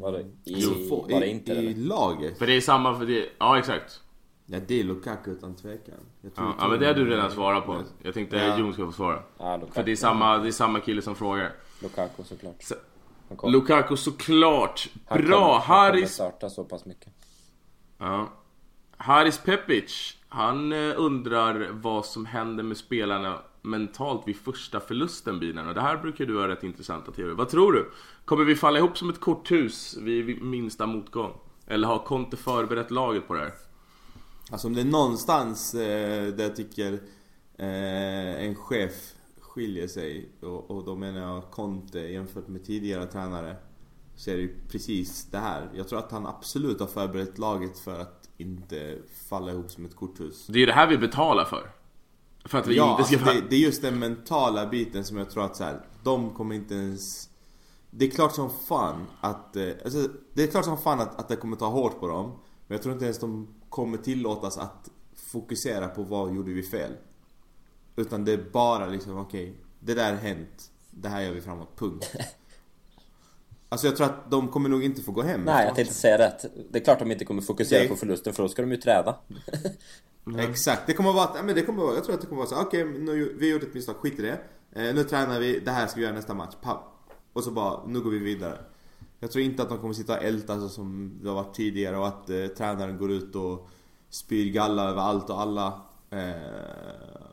Var 0.00 0.12
det, 0.12 0.24
i, 0.44 0.62
Så 0.62 0.74
få- 0.74 1.06
var 1.10 1.20
det 1.20 1.26
i, 1.26 1.30
inte 1.30 1.52
I 1.52 1.58
eller? 1.58 1.74
laget? 1.88 2.38
För 2.38 2.46
det 2.46 2.52
är 2.56 2.60
samma 2.60 2.98
för 2.98 3.06
det, 3.06 3.28
ja 3.38 3.58
exakt. 3.58 4.00
Ja, 4.46 4.58
det 4.68 4.80
är 4.80 4.84
Lukaku 4.84 5.30
utan 5.30 5.54
tvekan. 5.56 5.94
Ja, 6.20 6.54
ja 6.58 6.68
men 6.68 6.80
det 6.80 6.86
har 6.86 6.94
du 6.94 7.10
redan 7.10 7.30
svarat 7.30 7.66
på. 7.66 7.82
Jag 8.02 8.14
tänkte 8.14 8.36
Ja. 8.36 8.58
Jon 8.58 8.72
ska 8.72 8.86
få 8.86 8.92
svara. 8.92 9.22
Ja, 9.38 9.56
Lukaku. 9.56 9.72
För 9.74 9.82
det 9.84 9.92
är 9.92 9.96
samma, 9.96 10.38
det 10.38 10.48
är 10.48 10.52
samma 10.52 10.80
kille 10.80 11.02
som 11.02 11.14
frågar. 11.14 11.52
Lukaku 11.82 12.22
såklart. 12.24 12.62
Så- 12.62 12.74
Han 13.42 13.52
Lukaku 13.52 13.96
såklart. 13.96 14.88
han 15.06 15.22
Bra! 15.24 15.36
kommer- 15.38 15.60
Han 15.76 15.90
kommer 15.92 16.06
starta 16.06 16.50
så 16.50 16.64
pass 16.64 16.84
mycket. 16.84 17.12
Ja. 17.98 18.28
Haris 19.04 19.38
Pepic, 19.38 20.16
han 20.28 20.72
eh, 20.72 20.94
undrar 20.96 21.68
vad 21.72 22.06
som 22.06 22.26
händer 22.26 22.64
med 22.64 22.76
spelarna 22.76 23.38
mentalt 23.62 24.28
vid 24.28 24.36
första 24.36 24.80
förlusten 24.80 25.40
bilen. 25.40 25.68
Och 25.68 25.74
det 25.74 25.80
här 25.80 25.96
brukar 25.96 26.26
du 26.26 26.38
ha 26.38 26.48
rätt 26.48 26.62
intressanta 26.62 27.12
teorier. 27.12 27.34
Vad 27.34 27.48
tror 27.48 27.72
du? 27.72 27.90
Kommer 28.24 28.44
vi 28.44 28.56
falla 28.56 28.78
ihop 28.78 28.98
som 28.98 29.10
ett 29.10 29.20
korthus 29.20 29.96
vid 29.96 30.24
vid 30.24 30.42
minsta 30.42 30.86
motgång? 30.86 31.32
Eller 31.66 31.88
har 31.88 31.98
Conte 31.98 32.36
förberett 32.36 32.90
laget 32.90 33.28
på 33.28 33.34
det 33.34 33.40
här? 33.40 33.52
Alltså 34.50 34.68
om 34.68 34.74
det 34.74 34.80
är 34.80 34.84
någonstans 34.84 35.74
eh, 35.74 36.34
där 36.34 36.44
jag 36.44 36.56
tycker 36.56 36.92
eh, 37.56 38.44
en 38.44 38.54
chef 38.54 38.92
skiljer 39.40 39.86
sig 39.86 40.28
och, 40.40 40.70
och 40.70 40.84
då 40.84 40.96
menar 40.96 41.20
jag 41.20 41.50
Conte 41.50 41.98
jämfört 41.98 42.48
med 42.48 42.64
tidigare 42.64 43.06
tränare 43.06 43.56
så 44.16 44.30
är 44.30 44.34
det 44.34 44.42
ju 44.42 44.56
precis 44.68 45.30
det 45.30 45.38
här. 45.38 45.70
Jag 45.74 45.88
tror 45.88 45.98
att 45.98 46.12
han 46.12 46.26
absolut 46.26 46.80
har 46.80 46.86
förberett 46.86 47.38
laget 47.38 47.78
för 47.78 48.00
att 48.00 48.21
inte 48.36 48.98
falla 49.28 49.52
ihop 49.52 49.70
som 49.70 49.84
ett 49.84 49.96
korthus. 49.96 50.46
Det 50.46 50.58
är 50.58 50.60
ju 50.60 50.66
det 50.66 50.72
här 50.72 50.86
vi 50.86 50.98
betalar 50.98 51.44
för. 51.44 51.70
För 52.44 52.58
att 52.58 52.66
vi 52.66 52.76
Ja, 52.76 52.90
inte 52.90 53.04
ska 53.04 53.16
alltså 53.16 53.40
det, 53.40 53.48
det 53.50 53.56
är 53.56 53.60
just 53.60 53.82
den 53.82 53.98
mentala 53.98 54.66
biten 54.66 55.04
som 55.04 55.16
jag 55.16 55.30
tror 55.30 55.44
att 55.44 55.56
så 55.56 55.64
här, 55.64 55.80
de 56.02 56.34
kommer 56.34 56.54
inte 56.54 56.74
ens 56.74 57.28
Det 57.90 58.06
är 58.06 58.10
klart 58.10 58.34
som 58.34 58.50
fan 58.50 59.06
att, 59.20 59.56
eh, 59.56 59.68
alltså, 59.84 60.08
det 60.34 60.42
är 60.42 60.46
klart 60.46 60.64
som 60.64 60.78
fan 60.78 61.00
att, 61.00 61.20
att 61.20 61.28
det 61.28 61.36
kommer 61.36 61.56
ta 61.56 61.66
hårt 61.66 62.00
på 62.00 62.06
dem. 62.08 62.30
Men 62.66 62.74
jag 62.74 62.82
tror 62.82 62.92
inte 62.92 63.04
ens 63.04 63.18
de 63.18 63.48
kommer 63.68 63.98
tillåtas 63.98 64.58
att 64.58 64.90
fokusera 65.14 65.88
på 65.88 66.02
vad 66.02 66.34
gjorde 66.34 66.52
vi 66.52 66.62
fel. 66.62 66.92
Utan 67.96 68.24
det 68.24 68.32
är 68.32 68.44
bara 68.52 68.86
liksom, 68.86 69.18
okej, 69.18 69.56
det 69.80 69.94
där 69.94 70.12
har 70.12 70.20
hänt. 70.20 70.70
Det 70.90 71.08
här 71.08 71.22
gör 71.22 71.32
vi 71.32 71.40
framåt, 71.40 71.78
punkt. 71.78 72.14
Alltså 73.72 73.86
jag 73.86 73.96
tror 73.96 74.06
att 74.06 74.30
de 74.30 74.48
kommer 74.48 74.68
nog 74.68 74.84
inte 74.84 75.02
få 75.02 75.12
gå 75.12 75.22
hem 75.22 75.44
Nej, 75.44 75.66
jag 75.66 75.74
tänkte 75.74 75.94
säga 75.94 76.18
rätt. 76.18 76.44
Det 76.70 76.78
är 76.78 76.84
klart 76.84 76.98
de 76.98 77.12
inte 77.12 77.24
kommer 77.24 77.42
fokusera 77.42 77.78
Nej. 77.78 77.88
på 77.88 77.96
förlusten 77.96 78.32
för 78.32 78.42
då 78.42 78.48
ska 78.48 78.62
de 78.62 78.70
ju 78.70 78.76
träda. 78.76 79.18
Exakt, 80.38 80.82
det 80.86 80.92
kommer 80.92 81.12
vara, 81.12 81.30
ja, 81.34 81.42
men 81.42 81.54
det 81.54 81.62
kommer 81.62 81.82
vara, 81.82 81.94
jag 81.94 82.04
tror 82.04 82.14
att 82.14 82.20
det 82.20 82.26
kommer 82.26 82.42
vara 82.42 82.48
så 82.48 82.60
okej 82.60 82.84
nu, 82.84 83.36
vi 83.38 83.50
gjorde 83.50 83.66
ett 83.66 83.74
misstag, 83.74 83.96
skit 83.96 84.18
i 84.18 84.22
det. 84.22 84.38
Eh, 84.72 84.94
nu 84.94 85.04
tränar 85.04 85.40
vi, 85.40 85.60
det 85.60 85.70
här 85.70 85.86
ska 85.86 85.96
vi 85.96 86.02
göra 86.02 86.14
nästa 86.14 86.34
match, 86.34 86.54
papp. 86.62 87.12
Och 87.32 87.44
så 87.44 87.50
bara, 87.50 87.86
nu 87.86 88.00
går 88.00 88.10
vi 88.10 88.18
vidare. 88.18 88.58
Jag 89.20 89.30
tror 89.30 89.44
inte 89.44 89.62
att 89.62 89.68
de 89.68 89.78
kommer 89.78 89.94
sitta 89.94 90.18
och 90.18 90.24
älta 90.24 90.60
så 90.60 90.68
som 90.68 91.18
det 91.22 91.28
har 91.28 91.36
varit 91.36 91.54
tidigare 91.54 91.96
och 91.96 92.08
att 92.08 92.30
eh, 92.30 92.46
tränaren 92.46 92.98
går 92.98 93.12
ut 93.12 93.36
och 93.36 93.68
spyr 94.10 94.52
galla 94.52 94.90
över 94.90 95.02
allt 95.02 95.30
och 95.30 95.40
alla. 95.40 95.80
Eh, 96.10 96.32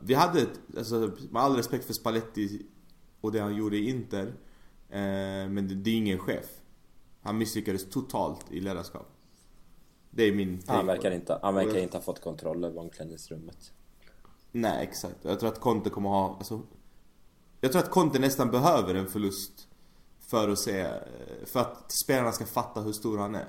vi 0.02 0.14
hade, 0.14 0.40
ett, 0.40 0.60
alltså, 0.78 1.10
med 1.30 1.42
all 1.42 1.56
respekt 1.56 1.84
för 1.84 1.92
Spalletti 1.92 2.66
och 3.20 3.32
det 3.32 3.40
han 3.40 3.56
gjorde 3.56 3.76
i 3.76 3.88
Inter. 3.88 4.32
Eh, 4.90 5.48
men 5.48 5.68
det, 5.68 5.74
det 5.74 5.90
är 5.90 5.94
ingen 5.94 6.18
chef. 6.18 6.46
Han 7.22 7.38
misslyckades 7.38 7.90
totalt 7.90 8.52
i 8.52 8.60
ledarskap. 8.60 9.06
Det 10.10 10.22
är 10.22 10.32
min 10.32 10.58
take 10.58 10.72
Han 10.72 10.86
verkar 10.86 11.10
inte, 11.10 11.38
han 11.42 11.54
verkar 11.54 11.78
inte 11.78 11.96
ha 11.96 12.02
fått 12.02 12.20
kontroll 12.20 12.64
över 12.64 12.80
omklädningsrummet. 12.80 13.72
Nej, 14.52 14.86
exakt. 14.86 15.16
Jag 15.22 15.40
tror 15.40 15.48
att 15.48 15.60
Conte 15.60 15.90
kommer 15.90 16.08
ha... 16.08 16.36
Alltså, 16.36 16.60
jag 17.60 17.72
tror 17.72 17.82
att 17.82 17.90
Conte 17.90 18.18
nästan 18.18 18.50
behöver 18.50 18.94
en 18.94 19.06
förlust 19.06 19.68
för 20.20 20.48
att 20.48 20.58
se... 20.58 20.86
För 21.44 21.60
att 21.60 21.92
spelarna 21.92 22.32
ska 22.32 22.46
fatta 22.46 22.80
hur 22.80 22.92
stor 22.92 23.18
han 23.18 23.34
är. 23.34 23.48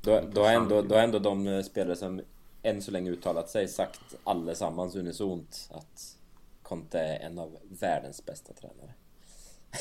Då, 0.00 0.20
då, 0.32 0.40
har 0.40 0.52
ändå, 0.52 0.82
då 0.82 0.94
ändå 0.94 1.18
de 1.18 1.46
eh, 1.46 1.62
spelare 1.62 1.96
som 1.96 2.20
än 2.62 2.82
så 2.82 2.90
länge 2.90 3.10
uttalat 3.10 3.50
sig 3.50 3.68
sagt 3.68 4.14
allesammans 4.24 4.96
unisont 4.96 5.68
att 5.70 6.16
Conte 6.62 6.98
är 6.98 7.26
en 7.26 7.38
av 7.38 7.58
världens 7.80 8.24
bästa 8.26 8.52
tränare. 8.52 8.94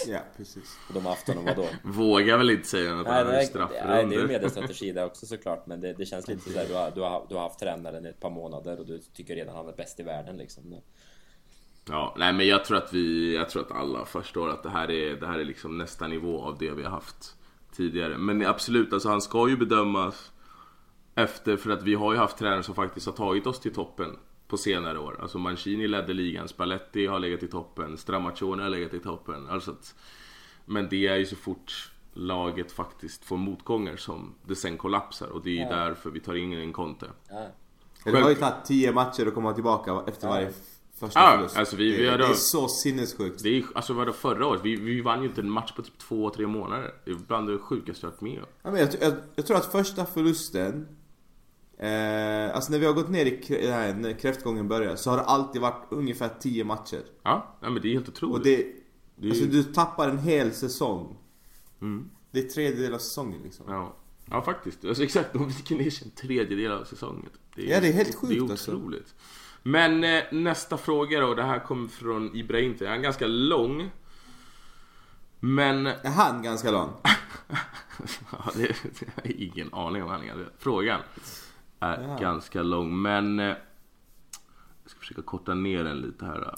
Ja, 0.08 0.20
precis. 0.38 0.78
Och 0.88 0.94
de 0.94 1.06
honom 1.28 1.46
vadå? 1.46 1.68
Vågar 1.84 2.38
väl 2.38 2.50
inte 2.50 2.68
säga 2.68 2.94
han 2.94 3.04
det 3.04 3.10
är 3.10 3.26
är, 3.26 3.26
nej, 3.26 3.34
det 3.34 3.42
är 3.42 3.46
straffrundor. 3.46 4.22
ju 4.22 4.28
mediestrategi 4.28 4.92
där 4.92 5.06
också 5.06 5.26
såklart 5.26 5.68
Men 5.68 5.82
det, 5.82 5.94
det 5.94 6.06
känns 6.06 6.28
lite 6.28 6.42
sådär, 6.42 6.66
du 6.68 6.74
har, 6.74 6.92
du, 6.92 7.02
har, 7.02 7.26
du 7.30 7.36
har 7.36 7.42
haft 7.42 7.60
tränaren 7.60 8.06
i 8.06 8.10
ett 8.10 8.20
par 8.20 8.30
månader 8.30 8.80
och 8.80 8.86
du 8.86 9.00
tycker 9.00 9.36
redan 9.36 9.56
han 9.56 9.68
är 9.68 9.74
bäst 9.74 10.00
i 10.00 10.04
världen 10.04 10.38
liksom 10.38 10.76
Ja, 11.90 12.16
nej 12.18 12.34
men 12.34 12.48
jag 12.48 12.66
tror 12.66 12.78
att 12.78 12.94
vi, 12.94 13.36
jag 13.36 13.50
tror 13.50 13.62
att 13.62 13.72
alla 13.72 14.06
förstår 14.06 14.50
att 14.50 14.64
det 14.64 14.70
här 14.70 14.92
är, 14.92 15.16
det 15.16 15.28
här 15.28 15.40
är 15.40 15.46
liksom 15.46 15.78
nästa 15.78 16.08
nivå 16.08 16.42
av 16.42 16.58
det 16.58 16.72
vi 16.72 16.84
har 16.84 16.90
haft 16.90 17.36
tidigare. 17.76 18.18
Men 18.18 18.46
absolut, 18.46 18.94
alltså 18.94 19.10
han 19.10 19.22
ska 19.22 19.50
ju 19.50 19.58
bedömas 19.58 20.32
efter, 21.16 21.58
för 21.58 21.70
att 21.70 21.84
vi 21.84 21.96
har 21.96 22.14
ju 22.14 22.20
haft 22.20 22.38
tränare 22.38 22.64
som 22.64 22.76
faktiskt 22.76 23.06
har 23.06 23.14
tagit 23.14 23.48
oss 23.48 23.60
till 23.60 23.74
toppen 23.74 24.18
på 24.48 24.58
senare 24.58 25.00
år. 25.00 25.18
Alltså 25.22 25.38
Mancini 25.38 25.88
ledde 25.88 26.14
ligan, 26.14 26.48
Spalletti 26.48 27.06
har 27.06 27.20
legat 27.20 27.44
i 27.44 27.48
toppen, 27.48 27.98
Stramaccioni 27.98 28.64
har 28.64 28.70
legat 28.70 28.94
i 28.94 29.00
toppen. 29.00 29.50
Alltså 29.50 29.72
att, 29.72 29.96
men 30.66 30.90
det 30.90 31.08
är 31.08 31.16
ju 31.16 31.26
så 31.26 31.36
fort 31.36 31.92
laget 32.14 32.72
faktiskt 32.72 33.26
får 33.26 33.38
motgångar 33.38 33.96
som 33.96 34.34
det 34.48 34.56
sen 34.56 34.78
kollapsar 34.78 35.28
och 35.28 35.44
det 35.44 35.60
är 35.60 35.62
Ja. 35.70 35.76
därför 35.76 36.10
vi 36.10 36.20
tar 36.20 36.36
in 36.36 36.54
en 36.54 36.74
Conte. 36.74 37.06
ja. 37.30 37.48
Det 38.04 38.22
har 38.22 38.30
ju 38.30 38.36
tagit 38.36 38.66
10 38.66 38.92
matcher 38.92 39.28
att 39.28 39.34
komma 39.34 39.54
tillbaka 39.54 40.04
efter 40.08 40.28
varje 40.28 40.48
f- 40.48 40.56
första 41.00 41.20
Ja, 41.20 41.32
förlust. 41.36 41.58
alltså 41.58 41.76
vi- 41.76 41.92
det, 41.92 41.98
vi 41.98 42.08
har 42.10 42.18
det 42.18 42.26
är 42.26 42.34
så 42.34 42.68
sinnessjukt. 42.68 43.44
Det 43.44 43.58
är 43.58 43.64
alltså 43.76 43.94
vadå 43.94 44.14
förra 44.14 44.48
året? 44.48 44.62
Vi, 44.64 44.76
vi 44.76 45.02
vann 45.02 45.22
ju 45.22 45.28
inte 45.28 45.42
en 45.42 45.50
match 45.50 45.72
på 45.76 45.82
typ 45.82 45.98
två, 45.98 46.30
tre 46.30 46.48
månader. 46.48 46.94
Det 47.06 47.12
är 47.12 47.16
bland 47.16 47.48
det 47.50 47.58
sjukaste 47.58 48.06
jag 48.06 48.12
varit 48.12 48.22
med 48.22 48.40
om. 48.40 48.46
Ja, 48.64 48.72
men 48.72 48.80
jag, 48.80 48.90
jag, 49.02 49.14
jag 49.36 49.46
tror 49.46 49.58
att 49.58 49.66
första 49.72 50.06
förlusten 50.06 50.88
eh, 51.78 52.56
Alltså 52.56 52.72
när 52.72 52.80
vi 52.80 52.86
har 52.86 52.94
gått 52.94 53.10
ner 53.10 53.26
i 53.26 53.68
här, 53.72 53.94
när 53.94 54.14
kräftgången 54.14 54.68
börjar 54.68 54.96
så 54.96 55.10
har 55.10 55.18
det 55.18 55.24
alltid 55.24 55.62
varit 55.62 55.88
ungefär 55.90 56.30
10 56.40 56.64
matcher. 56.64 57.02
Ja, 57.24 57.58
men 57.62 57.74
det 57.82 57.88
är 57.88 57.94
helt 57.94 58.10
otroligt. 58.10 58.38
Och 58.38 58.44
det, 58.44 58.68
Det 59.16 59.28
är 59.28 59.32
alltså 59.32 59.46
du 59.46 59.64
tappar 59.64 60.10
en 60.10 60.20
hel 60.20 60.52
säsong. 60.52 61.18
Mm. 61.82 62.10
Det 62.32 62.40
är 62.40 62.44
tredjedel 62.44 62.94
av 62.94 63.00
säsongen 63.00 63.42
liksom. 63.44 63.66
Ja. 63.70 63.96
ja, 64.30 64.42
faktiskt. 64.42 64.86
Alltså, 64.86 65.04
exakt, 65.04 65.34
de 65.34 65.50
gick 65.50 65.70
ner 65.70 66.04
en 66.04 66.12
tredjedel 66.12 66.72
av 66.72 66.84
säsongen. 66.84 67.30
Det 67.56 67.64
Ja, 67.64 67.80
det 67.80 67.88
är 67.88 67.94
helt 67.94 68.16
sjukt, 68.16 68.34
Det 68.34 68.46
är 68.48 68.52
alltså. 68.52 68.72
otroligt. 68.76 69.16
Men 69.64 70.04
eh, 70.04 70.24
nästa 70.32 70.78
fråga 70.78 71.20
då, 71.20 71.34
det 71.34 71.44
här 71.44 71.60
kommer 71.60 71.88
från 71.88 72.36
Ibrahim. 72.36 72.76
Han 72.80 72.88
är 72.88 72.98
ganska 72.98 73.28
lång. 73.28 73.92
Men... 75.40 75.88
Är 75.88 76.10
han 76.10 76.44
ganska 76.44 76.72
lång? 76.72 76.90
ja, 78.32 78.52
det, 78.56 78.76
jag 79.00 79.24
har 79.24 79.32
ingen 79.42 79.74
aning 79.74 80.04
om 80.04 80.10
han 80.10 80.22
är. 80.22 80.50
Frågan 80.60 81.02
är 81.86 82.08
Ja. 82.08 82.18
ganska 82.18 82.64
lång, 82.64 83.02
men... 83.02 83.40
Eh, 83.40 83.46
jag 84.84 84.92
ska 84.92 85.00
försöka 85.00 85.22
korta 85.22 85.54
ner 85.54 85.84
den 85.84 85.98
lite 85.98 86.26
här. 86.26 86.56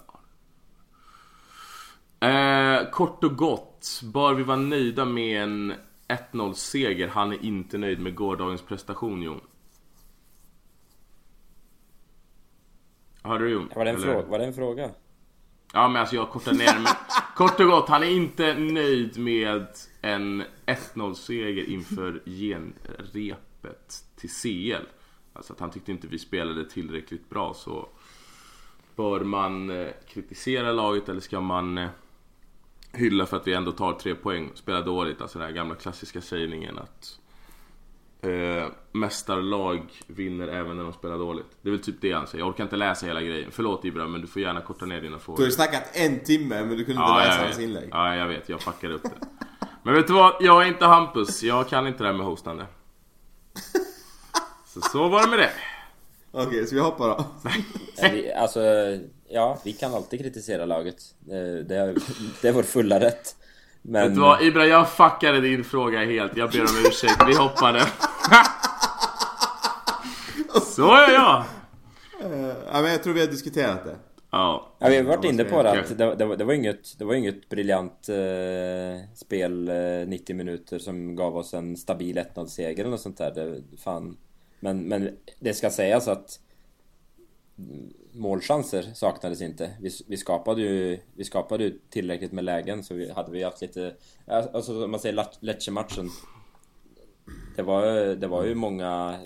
Eh, 2.20 2.90
kort 2.90 3.24
och 3.24 3.36
gott, 3.38 4.02
bör 4.14 4.34
vi 4.34 4.44
vara 4.44 4.58
nöjda 4.58 5.06
med 5.06 5.44
en 5.44 5.74
1-0 6.08 6.54
seger? 6.54 7.08
Han 7.08 7.32
är 7.34 7.46
inte 7.46 7.78
nöjd 7.78 8.00
med 8.00 8.16
gårdagens 8.16 8.62
prestation, 8.62 9.22
Jon. 9.22 9.42
Hörde 13.24 13.44
du 13.46 13.52
Jon? 13.52 13.70
Var 13.76 13.86
det 13.86 13.92
en, 13.92 14.02
fråga, 14.02 14.22
var 14.28 14.40
det 14.40 14.46
en 14.46 14.54
fråga? 14.54 14.90
Ja 15.74 15.88
men 15.88 16.00
alltså 16.00 16.16
jag 16.16 16.30
kortar 16.30 16.54
ner 16.54 16.80
men 16.80 16.94
kort 17.36 17.60
och 17.60 17.66
gott, 17.66 17.90
han 17.90 18.04
är 18.04 18.10
inte 18.10 18.54
nöjd 18.54 19.20
med 19.20 19.68
en 20.02 20.44
1-0 20.66 21.14
seger 21.14 21.64
inför 21.70 22.22
genrepet 22.26 24.04
till 24.16 24.30
CL. 24.30 24.86
Alltså 25.38 25.54
att 25.54 25.60
han 25.60 25.72
tyckte 25.72 25.92
inte 25.92 26.08
vi 26.08 26.20
spelade 26.20 26.70
tillräckligt 26.70 27.30
bra 27.30 27.54
så 27.54 27.90
Bör 28.96 29.20
man 29.20 29.70
eh, 29.70 29.88
kritisera 30.08 30.72
laget 30.72 31.10
eller 31.10 31.22
ska 31.22 31.42
man 31.42 31.78
eh, 31.78 31.90
hylla 32.92 33.26
för 33.26 33.38
att 33.38 33.48
vi 33.48 33.54
ändå 33.54 33.72
tar 33.72 33.94
tre 33.94 34.16
poäng 34.16 34.50
och 34.50 34.58
spelar 34.58 34.86
dåligt? 34.86 35.22
Alltså 35.22 35.40
den 35.40 35.48
här 35.48 35.56
gamla 35.56 35.76
klassiska 35.76 36.22
sägningen 36.22 36.78
att 36.78 37.20
eh, 38.22 38.68
mästarlag 38.92 39.82
vinner 40.08 40.48
även 40.48 40.78
när 40.78 40.84
de 40.84 40.94
spelar 40.94 41.18
dåligt. 41.18 41.46
Det 41.62 41.70
är 41.70 41.72
väl 41.72 41.84
typ 41.84 42.02
det 42.02 42.12
han 42.12 42.28
säger. 42.28 42.44
Jag 42.44 42.50
orkar 42.50 42.64
inte 42.64 42.76
läsa 42.76 43.06
hela 43.06 43.22
grejen. 43.22 43.52
Förlåt 43.52 43.86
Ibra, 43.86 44.08
men 44.08 44.22
du 44.22 44.28
får 44.28 44.42
gärna 44.42 44.62
korta 44.62 44.86
ner 44.86 45.02
dina 45.02 45.20
frågor. 45.20 45.38
Du 45.38 45.44
har 45.44 45.48
ju 45.48 45.56
snackat 45.56 45.90
en 45.94 46.20
timme 46.20 46.66
men 46.66 46.78
du 46.78 46.86
kunde 46.86 46.92
inte 46.92 47.12
Ja, 47.12 47.18
läsa 47.18 47.38
jag 47.38 47.46
hans 47.46 47.60
inlägg. 47.60 47.90
Ja, 47.92 48.16
jag 48.16 48.28
vet. 48.28 48.50
Jag 48.50 48.62
fuckade 48.62 48.94
upp 48.94 49.04
det. 49.04 49.28
Men 49.84 49.94
vet 49.94 50.08
du 50.08 50.14
vad? 50.14 50.36
Jag 50.40 50.64
är 50.64 50.68
inte 50.68 50.86
Hampus. 50.86 51.44
Jag 51.44 51.70
kan 51.70 51.88
inte 51.88 52.04
det 52.04 52.08
här 52.08 52.18
med 52.18 52.26
hostande. 52.26 52.66
Så 54.84 54.90
så 54.90 55.08
var 55.08 55.22
det 55.22 55.28
med 55.28 55.40
det. 55.40 55.50
Okej, 56.32 56.68
så 56.68 56.76
vi 56.76 56.82
hoppar 56.82 57.08
då. 57.08 57.26
Vi, 58.12 58.34
alltså, 58.34 58.60
ja, 59.30 59.58
vi 59.64 59.74
kan 59.74 59.94
alltid 59.94 60.20
kritisera 60.20 60.66
laget. 60.66 60.96
Det 61.20 61.36
är, 61.76 61.96
det 62.42 62.48
är 62.48 62.52
vår 62.52 62.64
fulla 62.64 63.00
rätt. 63.00 63.36
Men... 63.82 64.04
Vet 64.08 64.16
du 64.16 64.22
vad? 64.22 64.42
Ibra, 64.42 64.66
jag 64.66 64.90
fuckade 64.90 65.42
din 65.42 65.64
fråga 65.64 66.06
helt. 66.06 66.38
Jag 66.38 66.52
ber 66.52 66.60
om 66.62 66.86
ursäkt. 66.88 67.24
Vi 67.28 67.36
hoppade. 67.36 67.80
Så 70.76 70.96
är 70.96 71.14
jag. 71.14 71.44
Eh, 72.22 72.48
ja, 72.72 72.82
men 72.82 72.92
jag 72.92 73.04
tror 73.04 73.14
vi 73.14 73.20
har 73.20 73.28
diskuterat 73.28 73.86
det. 73.86 73.96
Ja. 74.32 74.76
Ja, 74.80 74.88
vi 74.90 74.98
har 74.98 75.04
varit 75.04 75.26
inne 75.26 75.44
på 75.44 75.64
det 75.64 75.80
att 75.80 75.98
det, 75.98 76.16
det, 76.16 76.26
var- 76.26 76.36
det 76.36 76.44
var 76.44 76.54
inget, 76.54 77.00
det 77.00 77.06
var 77.06 77.14
inget 77.14 77.50
briljant 77.50 78.10
eh, 78.10 79.10
spel 79.16 79.70
eh, 79.70 80.08
90 80.08 80.36
minuter 80.36 80.80
som 80.80 81.16
gav 81.16 81.38
oss 81.38 81.54
en 81.54 81.78
stabil 81.78 82.18
1-0 82.36 82.46
seger 82.46 82.80
eller 82.84 82.92
något 82.92 83.02
sånt 83.02 83.18
där. 83.18 83.32
Det, 83.36 83.62
fan. 83.84 84.18
Men, 84.60 84.88
men 84.88 85.18
det 85.40 85.54
ska 85.54 85.70
sägas 85.70 86.08
att 86.08 86.40
målchanser 88.12 88.84
saknades 88.94 89.42
inte. 89.42 89.72
Vi, 89.82 89.90
vi, 90.08 90.18
skapade 90.18 90.62
ju, 90.62 91.00
vi 91.14 91.24
skapade 91.24 91.64
ju 91.64 91.80
tillräckligt 91.90 92.32
med 92.32 92.44
lägen 92.44 92.84
så 92.84 92.94
vi, 92.94 93.12
hade 93.12 93.32
vi 93.32 93.44
haft 93.44 93.62
lite... 93.62 93.96
Alltså 94.26 94.84
om 94.84 94.92
man 94.92 95.00
säger 95.00 95.26
Lecce-matchen. 95.40 96.10
Det 97.56 97.62
var, 97.62 98.16
det 98.16 98.28
var 98.28 98.46
ju 98.46 98.56
många 98.56 99.20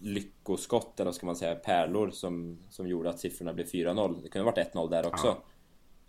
lyckoskott 0.00 1.00
eller 1.00 1.04
vad 1.04 1.14
ska 1.14 1.26
man 1.26 1.36
säga, 1.36 1.54
pärlor 1.54 2.10
som, 2.10 2.58
som 2.70 2.88
gjorde 2.88 3.10
att 3.10 3.20
siffrorna 3.20 3.52
blev 3.52 3.66
4-0. 3.66 4.22
Det 4.22 4.28
kunde 4.28 4.44
ha 4.44 4.52
varit 4.56 4.74
1-0 4.74 4.90
där 4.90 5.06
också. 5.06 5.36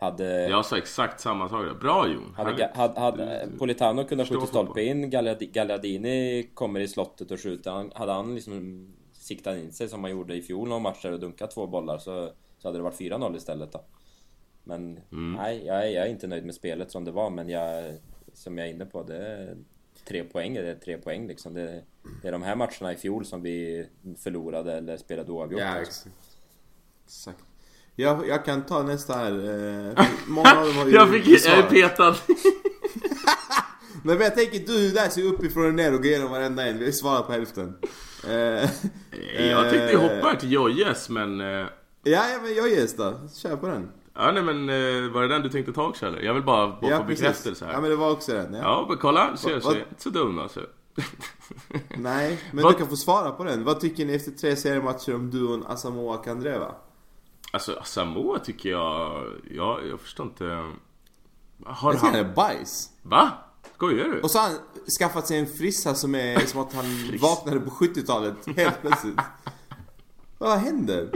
Hade, 0.06 0.50
Jag 0.50 0.66
sa 0.66 0.78
exakt 0.78 1.20
samma 1.20 1.50
sak 1.50 1.66
där. 1.66 1.74
Bra 1.74 2.08
Jon. 2.08 2.34
hade, 2.38 2.72
hade, 2.76 3.00
hade 3.00 3.48
Politano 3.60 4.04
kunnat 4.04 4.28
skjuta 4.28 4.46
stolpe 4.46 4.82
in, 4.84 5.10
Gagliardini 5.10 6.50
kommer 6.54 6.80
i 6.80 6.88
slottet 6.88 7.32
och 7.32 7.40
skjuter. 7.40 7.98
Hade 7.98 8.12
han 8.12 8.36
liksom 8.36 8.88
siktat 9.14 9.58
in 9.58 9.72
sig 9.72 9.88
som 9.90 10.04
han 10.04 10.12
gjorde 10.12 10.36
i 10.36 10.42
fjol 10.42 10.68
någon 10.70 10.82
match 10.82 11.02
där 11.02 11.12
och 11.12 11.20
dunkat 11.20 11.52
två 11.52 11.68
bollar 11.68 11.98
så, 11.98 12.30
så 12.58 12.68
hade 12.68 12.78
det 12.78 12.84
varit 12.84 13.00
4-0 13.00 13.36
istället 13.38 13.72
då. 13.72 13.82
Men 14.64 15.00
Mm. 15.12 15.34
nej, 15.34 15.66
jag 15.66 15.86
är, 15.88 15.90
jag 15.90 16.06
är 16.06 16.10
inte 16.10 16.28
nöjd 16.28 16.46
med 16.46 16.56
spelet 16.56 16.92
som 16.92 17.06
det 17.06 17.12
var 17.12 17.30
men 17.30 17.50
jag, 17.50 17.94
som 18.34 18.58
jag 18.58 18.68
är 18.68 18.72
inne 18.72 18.86
på, 18.86 19.04
det 19.04 19.18
är 19.18 19.58
tre 20.08 20.24
poäng, 20.24 20.54
det 20.54 20.72
är 20.72 20.76
tre 20.76 20.98
poäng 20.98 21.28
liksom. 21.28 21.54
Det, 21.54 21.84
det 22.22 22.28
är 22.28 22.32
de 22.32 22.44
här 22.44 22.56
matcherna 22.56 22.94
i 22.94 22.96
fjol 22.96 23.26
som 23.26 23.42
vi 23.42 23.88
förlorade 24.18 24.74
eller 24.74 24.98
spelade 24.98 25.32
oavgjort. 25.32 25.62
Ja, 25.62 25.68
alltså. 25.68 26.10
exakt. 26.10 26.40
exakt. 27.06 27.44
Jag, 27.96 28.28
jag 28.28 28.46
kan 28.46 28.66
ta 28.66 28.84
nästa 28.84 29.14
här. 29.14 29.32
eh, 29.98 30.06
Många 30.28 30.52
av 30.60 30.66
dem 30.66 30.76
har 30.76 30.86
ju 30.86 30.92
Jag 30.94 31.10
fick... 31.10 31.26
Besvarat. 31.26 31.70
petad. 31.70 32.16
Men 34.04 34.22
jag 34.22 34.36
tänker 34.36 34.60
du 34.60 34.92
där 34.92 35.10
ser 35.10 35.24
uppifrån 35.24 35.66
och 35.66 35.74
ner 35.74 35.92
och 35.94 35.98
går 35.98 36.06
igenom 36.06 36.32
varenda 36.32 36.66
en. 36.68 36.78
Vi 36.80 36.86
har 36.86 36.92
svarat 36.92 37.26
på 37.28 37.32
hälften. 37.34 37.74
Eh, 38.28 38.70
Jag 39.50 39.70
tänkte 39.70 39.92
eh, 39.92 40.00
hoppa 40.02 40.36
till 40.36 40.52
Jojes 40.52 41.10
men... 41.10 41.42
eh, 41.42 41.48
Ja, 42.08 42.30
ja 42.30 42.40
men 42.44 42.56
jag 42.56 42.70
ges 42.70 42.96
då. 42.96 43.14
Kör 43.36 43.56
på 43.58 43.68
den. 43.68 43.90
Ja 44.16 44.32
nej 44.32 44.44
men 44.44 44.70
eh, 44.70 45.12
var 45.12 45.22
det 45.22 45.28
den 45.28 45.42
du 45.42 45.50
tänkte 45.50 45.74
ta 45.74 45.88
också 45.88 46.06
eller? 46.06 46.20
Jag 46.22 46.34
vill 46.34 46.44
bara, 46.44 46.68
bara 46.68 46.92
ja, 46.92 46.98
få 46.98 47.04
precis. 47.04 47.20
bekräftelse 47.22 47.66
här. 47.66 47.74
Ja 47.74 47.82
men 47.82 47.90
det 47.90 47.96
var 47.96 48.12
också 48.12 48.32
den. 48.34 48.54
Ja. 48.54 48.60
Ja 48.62 48.86
men 48.90 48.98
kolla, 48.98 49.38
ser 49.38 49.50
jag 49.52 49.58
inte 49.58 49.86
så 49.98 50.10
dum 50.10 50.40
alltså. 50.40 50.60
Nej, 51.98 52.40
men 52.52 52.64
Vad- 52.64 52.74
du 52.74 52.78
kan 52.78 52.88
få 52.88 52.96
svara 52.96 53.32
på 53.32 53.44
den. 53.44 53.64
Vad 53.64 53.80
tycker 53.80 54.06
ni 54.06 54.16
efter 54.16 54.32
tre 54.32 54.56
seriematcher 54.56 55.16
om 55.16 55.32
duon 55.32 55.64
Asamoah 55.68 56.24
Kandreva? 56.24 56.72
Alltså 57.56 57.82
Samoa 57.84 58.40
tycker 58.40 58.70
jag, 58.70 59.24
ja, 59.52 59.80
jag 59.90 60.00
förstår 60.00 60.26
inte. 60.26 60.46
Har 61.66 61.94
Jag 61.94 62.00
han 62.00 62.14
han... 62.14 62.16
är 62.16 62.34
bajs. 62.34 62.90
Va? 63.02 63.32
Skojar 63.76 64.06
du? 64.06 64.22
Och 64.22 64.32
så 64.32 64.40
har 64.40 64.50
han 64.50 64.58
skaffat 65.00 65.28
sig 65.28 65.40
en 65.40 65.48
frissa 65.48 65.94
som 65.96 66.16
är 66.16 66.40
som 66.46 66.62
att 66.62 66.74
han 66.74 66.86
vaknade 67.22 67.60
på 67.60 67.70
70-talet 67.70 68.58
helt 68.58 68.82
plötsligt. 68.82 69.20
Vad 70.38 70.58
händer? 70.58 71.10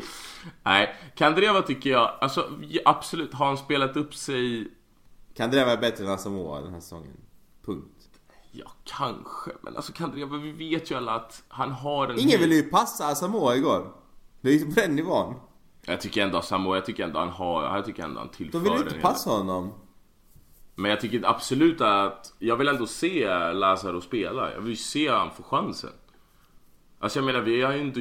Nej, 0.64 0.96
Kandreva 1.16 1.62
tycker 1.62 1.90
jag, 1.90 2.18
alltså 2.22 2.50
absolut, 2.86 3.34
har 3.34 3.46
han 3.46 3.58
spelat 3.58 3.98
upp 3.98 4.16
sig? 4.16 4.72
Kandreva 5.36 5.72
är 5.72 5.78
bättre 5.78 6.06
än 6.06 6.12
Asamoah 6.12 6.64
den 6.64 6.74
här 6.74 6.80
säsongen. 6.80 7.18
Punkt. 7.66 8.10
Ja, 8.52 8.72
kanske. 8.84 9.52
Men 9.62 9.76
alltså 9.76 9.94
Kandreva, 9.94 10.38
vi 10.38 10.52
vet 10.52 10.92
ju 10.92 10.96
alla 10.96 11.12
att 11.12 11.44
han 11.48 11.72
har 11.72 12.08
en... 12.08 12.20
Ingen 12.20 12.40
ville 12.40 12.56
ju 12.56 12.64
passa 12.64 13.08
Asamoah 13.08 13.58
igår. 13.58 13.94
Det 14.42 14.50
är 14.50 14.54
ju 14.54 14.66
på 14.66 14.80
den 14.80 14.96
nivån. 14.96 15.36
Jag 15.90 16.02
tycker 16.02 16.24
ändå 16.24 16.42
Samoa, 16.42 16.76
jag 16.76 16.86
tycker 16.86 17.04
ändå 17.04 17.20
han 17.20 17.30
har, 17.30 17.76
jag 17.76 17.86
tycker 17.86 18.04
ändå 18.04 18.20
han 18.20 18.30
tillför 18.30 18.60
De 18.60 18.64
vill 18.64 18.74
en 18.74 18.80
inte 18.80 19.00
passa 19.00 19.30
honom. 19.30 19.74
Men 20.76 20.92
jag 20.92 21.02
tycker 21.02 21.26
absolut 21.26 21.82
att, 21.82 22.34
jag 22.40 22.56
vill 22.56 22.68
ändå 22.68 22.88
se 22.88 23.28
Lazaro 23.54 24.02
spela. 24.02 24.54
Jag 24.54 24.62
vill 24.62 24.70
ju 24.70 24.76
se 24.76 25.10
han 25.10 25.32
få 25.32 25.44
chansen. 25.44 25.90
Alltså 27.00 27.20
jag 27.20 27.26
menar, 27.26 27.42
vi 27.42 27.62
har 27.62 27.74
ju 27.74 27.82
inte, 27.82 28.00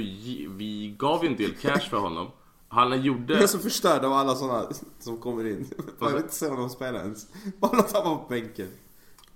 vi 0.48 0.96
gav 0.98 1.24
ju 1.24 1.30
en 1.30 1.36
del 1.36 1.54
cash 1.54 1.88
för 1.90 1.96
honom. 1.96 2.30
Han 2.68 3.02
gjorde... 3.02 3.34
Jag 3.34 3.42
är 3.42 3.46
så 3.46 3.58
förstörd 3.58 4.04
av 4.04 4.12
alla 4.12 4.34
såna 4.34 4.66
som 4.98 5.18
kommer 5.18 5.46
in. 5.46 5.70
Jag 6.00 6.08
vill 6.08 6.16
inte 6.16 6.34
se 6.34 6.48
honom 6.48 6.70
spela 6.70 6.98
ens. 6.98 7.26
Bara 7.58 7.76
låta 7.76 7.98
honom 7.98 8.18
på 8.18 8.28
bänken. 8.28 8.68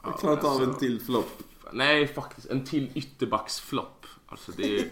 Jag 0.05 0.19
klarar 0.19 0.35
inte 0.35 0.47
av 0.47 0.53
alltså- 0.53 0.71
en 0.71 0.79
till 0.79 1.01
flopp. 1.01 1.43
Nej, 1.73 2.07
faktiskt. 2.07 2.47
En 2.47 2.65
till 2.65 2.91
ytterbacksflopp. 2.95 4.07
Alltså 4.27 4.53
det 4.57 4.79
är... 4.79 4.91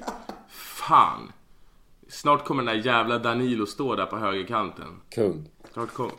Fan. 0.48 1.32
Snart 2.10 2.44
kommer 2.44 2.62
den 2.62 2.76
där 2.76 2.86
jävla 2.86 3.18
Danilo 3.18 3.66
stå 3.66 3.96
där 3.96 4.06
på 4.06 4.16
högerkanten. 4.16 5.00
Kung. 5.10 5.48
Snart 5.72 5.92
kom... 5.92 6.10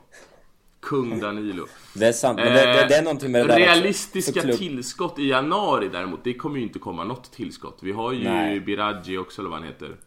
Kung 0.79 1.19
Danilo. 1.19 1.65
Det 1.95 2.05
är 2.05 2.11
sant, 2.11 2.39
men 2.39 2.53
det, 2.53 2.65
det, 2.65 2.87
det 2.87 2.95
är 2.95 3.03
någonting 3.03 3.31
med 3.31 3.41
det 3.41 3.47
där. 3.47 3.59
Realistiska 3.59 4.41
tillskott 4.41 5.19
i 5.19 5.29
januari 5.29 5.89
däremot, 5.91 6.23
det 6.23 6.33
kommer 6.33 6.57
ju 6.57 6.63
inte 6.63 6.79
komma 6.79 7.03
något 7.03 7.31
tillskott. 7.31 7.79
Vi 7.81 7.91
har 7.91 8.11
ju 8.11 8.23
Nej. 8.23 8.59
Biraggi 8.59 9.17
också, 9.17 9.41
eller 9.41 9.49
vad 9.49 9.59
han 9.59 9.67
heter. 9.67 9.97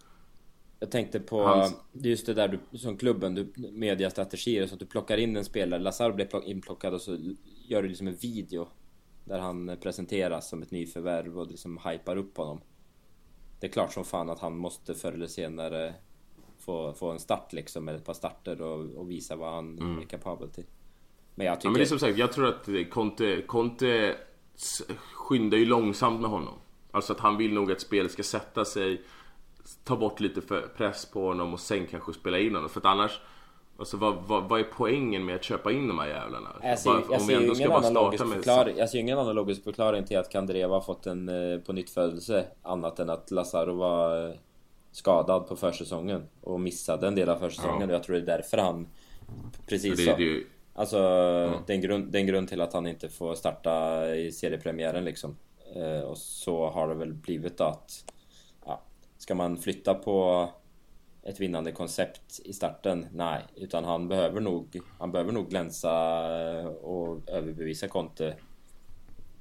Jag 0.80 0.90
tänkte 0.90 1.20
på 1.20 1.46
Hans- 1.46 1.74
det 1.92 2.08
är 2.08 2.10
just 2.10 2.26
det 2.26 2.34
där 2.34 2.60
du, 2.70 2.78
som 2.78 2.96
klubben, 2.96 3.34
du, 3.34 3.52
mediastrategier, 3.72 4.66
så 4.66 4.74
att 4.74 4.80
du 4.80 4.86
plockar 4.86 5.16
in 5.16 5.36
en 5.36 5.44
spelare. 5.44 6.12
Blev 6.12 6.26
plock, 6.26 6.46
inplockad 6.46 6.94
och 6.94 7.00
så 7.00 7.18
gör 7.68 7.82
du 7.82 7.88
liksom 7.88 8.06
en 8.08 8.16
video 8.16 8.68
där 9.24 9.38
han 9.38 9.76
presenteras 9.82 10.48
som 10.48 10.62
ett 10.62 10.70
nyförvärv 10.70 11.38
och 11.38 11.46
liksom 11.46 11.80
hypar 11.84 12.16
upp 12.16 12.36
honom. 12.36 12.60
Det 13.64 13.68
är 13.68 13.72
klart 13.72 13.92
som 13.92 14.04
fan 14.04 14.30
att 14.30 14.38
han 14.38 14.56
måste 14.56 14.94
förr 14.94 15.12
eller 15.12 15.26
senare 15.26 15.94
få, 16.58 16.92
få 16.92 17.10
en 17.10 17.18
start 17.18 17.52
liksom, 17.52 17.84
med 17.84 17.94
ett 17.94 18.04
par 18.04 18.14
starter 18.14 18.62
och, 18.62 18.96
och 18.96 19.10
visa 19.10 19.36
vad 19.36 19.54
han 19.54 19.98
är 20.02 20.06
kapabel 20.06 20.50
till. 20.50 20.64
Men 21.34 21.46
jag 21.46 21.60
tycker... 21.60 21.68
Mm. 21.68 21.70
Ja, 21.70 21.70
men 21.70 21.78
det 21.78 21.84
är 21.84 21.88
som 21.88 21.98
sagt, 21.98 22.18
jag 22.18 22.32
tror 22.32 22.46
att 22.46 22.90
Conte, 22.90 23.42
Conte 23.42 24.16
skyndar 25.12 25.58
ju 25.58 25.64
långsamt 25.64 26.20
med 26.20 26.30
honom. 26.30 26.54
Alltså 26.90 27.12
att 27.12 27.20
han 27.20 27.36
vill 27.36 27.52
nog 27.52 27.72
att 27.72 27.80
spelet 27.80 28.12
ska 28.12 28.22
sätta 28.22 28.64
sig, 28.64 29.02
ta 29.84 29.96
bort 29.96 30.20
lite 30.20 30.40
press 30.76 31.06
på 31.06 31.26
honom 31.26 31.52
och 31.52 31.60
sen 31.60 31.86
kanske 31.86 32.12
spela 32.12 32.38
in 32.38 32.54
honom. 32.54 32.70
För 32.70 32.80
att 32.80 32.86
annars, 32.86 33.20
alltså 33.78 33.96
vad, 33.96 34.14
vad, 34.26 34.48
vad 34.48 34.60
är 34.60 34.64
poängen 34.64 35.24
med 35.24 35.34
att 35.34 35.44
köpa 35.44 35.72
in 35.72 35.88
de 35.88 35.98
här 35.98 36.08
jävlarna? 36.08 36.48
Jag 36.62 36.78
ser, 36.78 36.90
Bara- 36.90 37.02
jag 37.10 37.20
om 37.20 37.26
ser 37.26 37.40
ju 37.40 37.54
ingen 37.54 37.72
annan, 37.72 37.92
logisk 37.94 38.24
med- 38.24 38.32
förklaring, 38.36 38.76
jag 38.76 38.90
ser 38.90 38.98
ingen 38.98 39.18
annan 39.18 39.34
logisk 39.34 39.64
förklaring 39.64 40.04
till 40.04 40.18
att 40.18 40.30
Kandreva 40.30 40.74
har 40.74 40.80
fått 40.80 41.06
en 41.06 41.28
eh, 41.52 41.58
på 41.58 41.72
nytt 41.72 41.90
födelse 41.90 42.44
annat 42.62 42.98
än 42.98 43.10
att 43.10 43.30
Lazaro 43.30 43.74
var 43.74 44.28
eh, 44.28 44.34
skadad 44.92 45.48
på 45.48 45.56
försäsongen 45.56 46.22
och 46.40 46.60
missade 46.60 47.06
en 47.06 47.14
del 47.14 47.28
av 47.28 47.36
försäsongen 47.38 47.88
och 47.88 47.94
jag 47.94 48.02
tror 48.02 48.16
det 48.16 48.22
är 48.22 48.36
därför 48.36 48.58
han 48.58 48.86
precis 49.66 49.96
Det, 49.98 50.04
så. 50.04 50.16
det, 50.16 50.22
ju- 50.22 50.46
Alltså 50.76 50.98
det, 51.66 51.72
är 51.72 51.74
en 51.74 51.80
grund, 51.80 52.12
det 52.12 52.18
är 52.18 52.20
en 52.20 52.26
grund 52.26 52.48
till 52.48 52.60
att 52.60 52.72
han 52.72 52.86
inte 52.86 53.08
får 53.08 53.34
starta 53.34 54.06
i 54.14 54.32
seriepremiären 54.32 55.04
liksom. 55.04 55.36
Eh, 55.76 56.00
och 56.00 56.18
så 56.18 56.66
har 56.70 56.88
det 56.88 56.94
väl 56.94 57.12
blivit 57.12 57.60
att 57.60 58.04
ja, 58.66 58.80
ska 59.18 59.34
man 59.34 59.56
flytta 59.56 59.94
på 59.94 60.48
ett 61.26 61.40
vinnande 61.40 61.72
koncept 61.72 62.40
i 62.44 62.52
starten? 62.52 63.06
Nej, 63.12 63.44
utan 63.56 63.84
han 63.84 64.08
behöver 64.08 64.40
nog, 64.40 64.80
han 64.98 65.12
behöver 65.12 65.32
nog 65.32 65.50
glänsa 65.50 65.90
eh, 66.60 66.66
och 66.66 67.28
överbevisa 67.28 67.88
Conte. 67.88 68.36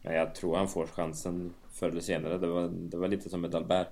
Men 0.02 0.16
jag 0.16 0.36
tror 0.36 0.56
han 0.58 0.68
får 0.68 0.88
chansen 0.88 1.54
förr 1.74 1.90
eller 1.90 2.02
senare. 2.02 2.38
Det 2.38 2.48
var, 2.48 2.70
det 2.74 2.98
var 2.98 3.08
lite 3.08 3.30
som 3.30 3.42
med 3.42 3.52
Dalbert. 3.52 3.88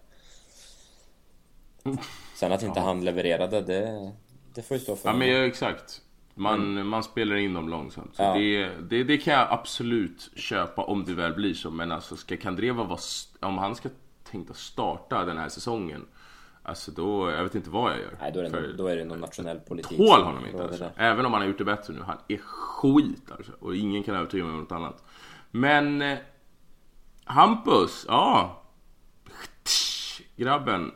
Sen 2.35 2.51
att 2.51 2.63
inte 2.63 2.79
han 2.79 3.05
levererade, 3.05 3.61
det, 3.61 4.11
det 4.53 4.61
får 4.61 4.77
ju 4.77 4.83
stå 4.83 4.95
för 4.95 5.09
Ja 5.09 5.15
men 5.15 5.27
ja, 5.27 5.45
exakt. 5.45 6.01
Man, 6.33 6.87
man 6.87 7.03
spelar 7.03 7.35
in 7.35 7.53
dem 7.53 7.69
långsamt. 7.69 8.15
Så 8.15 8.23
Ja. 8.23 8.33
det, 8.33 8.69
det, 8.89 9.03
det 9.03 9.17
kan 9.17 9.33
jag 9.33 9.47
absolut 9.51 10.31
köpa 10.35 10.83
om 10.83 11.05
det 11.05 11.13
väl 11.13 11.33
blir 11.33 11.53
så. 11.53 11.71
Men 11.71 11.91
alltså 11.91 12.15
ska 12.15 12.37
Kandreva 12.37 12.83
vara... 12.83 12.99
Om 13.39 13.57
han 13.57 13.75
ska 13.75 13.89
tänka 14.31 14.53
starta 14.53 15.25
den 15.25 15.37
här 15.37 15.49
säsongen. 15.49 16.05
Alltså 16.63 16.91
då, 16.91 17.29
jag 17.31 17.43
vet 17.43 17.55
inte 17.55 17.69
vad 17.69 17.91
jag 17.91 17.99
gör. 17.99 18.17
Nej, 18.21 18.31
då 18.31 18.39
är 18.39 18.43
det, 18.43 18.49
För 18.49 18.61
nog, 18.61 18.77
då 18.77 18.87
är 18.87 18.95
det 18.95 19.05
någon 19.05 19.19
nationell 19.19 19.59
politik. 19.59 19.97
tål 19.97 20.21
honom 20.21 20.45
inte 20.45 20.63
alltså. 20.63 20.89
Även 20.95 21.25
om 21.25 21.33
han 21.33 21.41
har 21.41 21.47
gjort 21.49 21.57
det 21.57 21.65
bättre 21.65 21.93
nu. 21.93 22.01
Han 22.01 22.17
är 22.27 22.37
skit 22.37 23.31
alltså. 23.31 23.51
Och 23.59 23.75
ingen 23.75 24.03
kan 24.03 24.15
övertyga 24.15 24.43
mig 24.43 24.53
om 24.53 24.59
något 24.59 24.71
annat. 24.71 25.03
Men... 25.51 26.01
Eh, 26.01 26.17
Hampus, 27.23 28.05
ja. 28.07 28.63
Grabben. 30.35 30.91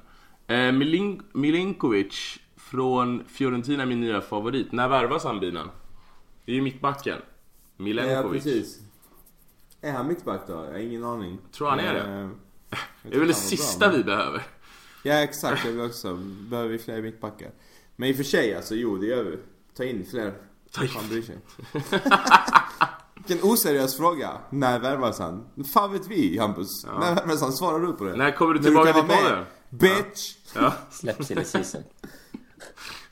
Eh, 0.48 0.56
Milin- 0.56 1.22
Milinkovic 1.34 2.40
från 2.56 3.24
Fiorentina 3.28 3.84
är 3.84 3.88
min 3.88 4.02
nya 4.02 4.22
favorit. 4.22 4.72
När 4.72 4.88
värvas 4.88 5.24
han 5.24 5.40
bilen? 5.40 5.68
Det 6.46 6.52
är 6.52 6.56
ju 6.56 6.62
mittbacken. 6.62 7.18
Ja, 7.78 7.84
Milenkovic. 7.84 8.44
precis. 8.44 8.80
Är 9.82 9.92
han 9.92 10.08
mittback 10.08 10.42
då? 10.48 10.54
Jag 10.54 10.72
har 10.72 10.78
ingen 10.78 11.04
aning. 11.04 11.38
Tror 11.52 11.70
han 11.70 11.80
är 11.80 11.94
det? 11.94 12.00
Eh, 12.00 12.30
det 13.04 13.16
är 13.16 13.20
väl 13.20 13.28
det 13.28 13.34
sista 13.34 13.88
bra, 13.88 13.98
vi 13.98 14.04
behöver. 14.04 14.44
Ja 15.06 15.14
exakt, 15.14 15.66
jag 15.66 15.72
vill 15.72 15.82
också. 15.86 16.14
Behöver 16.50 16.70
vi 16.70 16.78
fler 16.80 17.02
mittbackar? 17.02 17.52
Men 17.96 18.10
i 18.10 18.12
och 18.12 18.16
för 18.18 18.24
sig 18.24 18.56
alltså, 18.56 18.76
jo 18.76 18.98
det 18.98 19.06
gör 19.06 19.24
vi. 19.24 19.38
Ta 19.78 19.84
in 19.84 20.06
fler. 20.12 20.34
Ta 20.72 20.84
in- 20.84 20.90
Fan 20.90 21.08
bryr 21.10 21.22
sig. 21.22 21.38
Vilken 23.16 23.50
oseriös 23.50 23.98
fråga. 23.98 24.32
När 24.50 24.80
värvas 24.80 25.20
han? 25.20 25.46
Fan 25.74 25.92
vet 25.94 26.08
vi 26.08 26.38
Hampus? 26.38 26.86
När 26.86 27.16
värvas 27.16 27.42
han? 27.42 27.52
Svarar 27.54 27.80
du 27.80 27.94
på 27.94 28.04
det? 28.04 28.16
När 28.16 28.32
kommer 28.32 28.54
du 28.54 28.60
tillbaka 28.60 28.94
till 28.94 29.02
podden? 29.02 29.38
med? 29.38 29.46
Bitch! 29.70 30.36
Ja, 30.56 30.74
Släpps 30.92 31.32
i 31.32 31.46
season. 31.46 31.84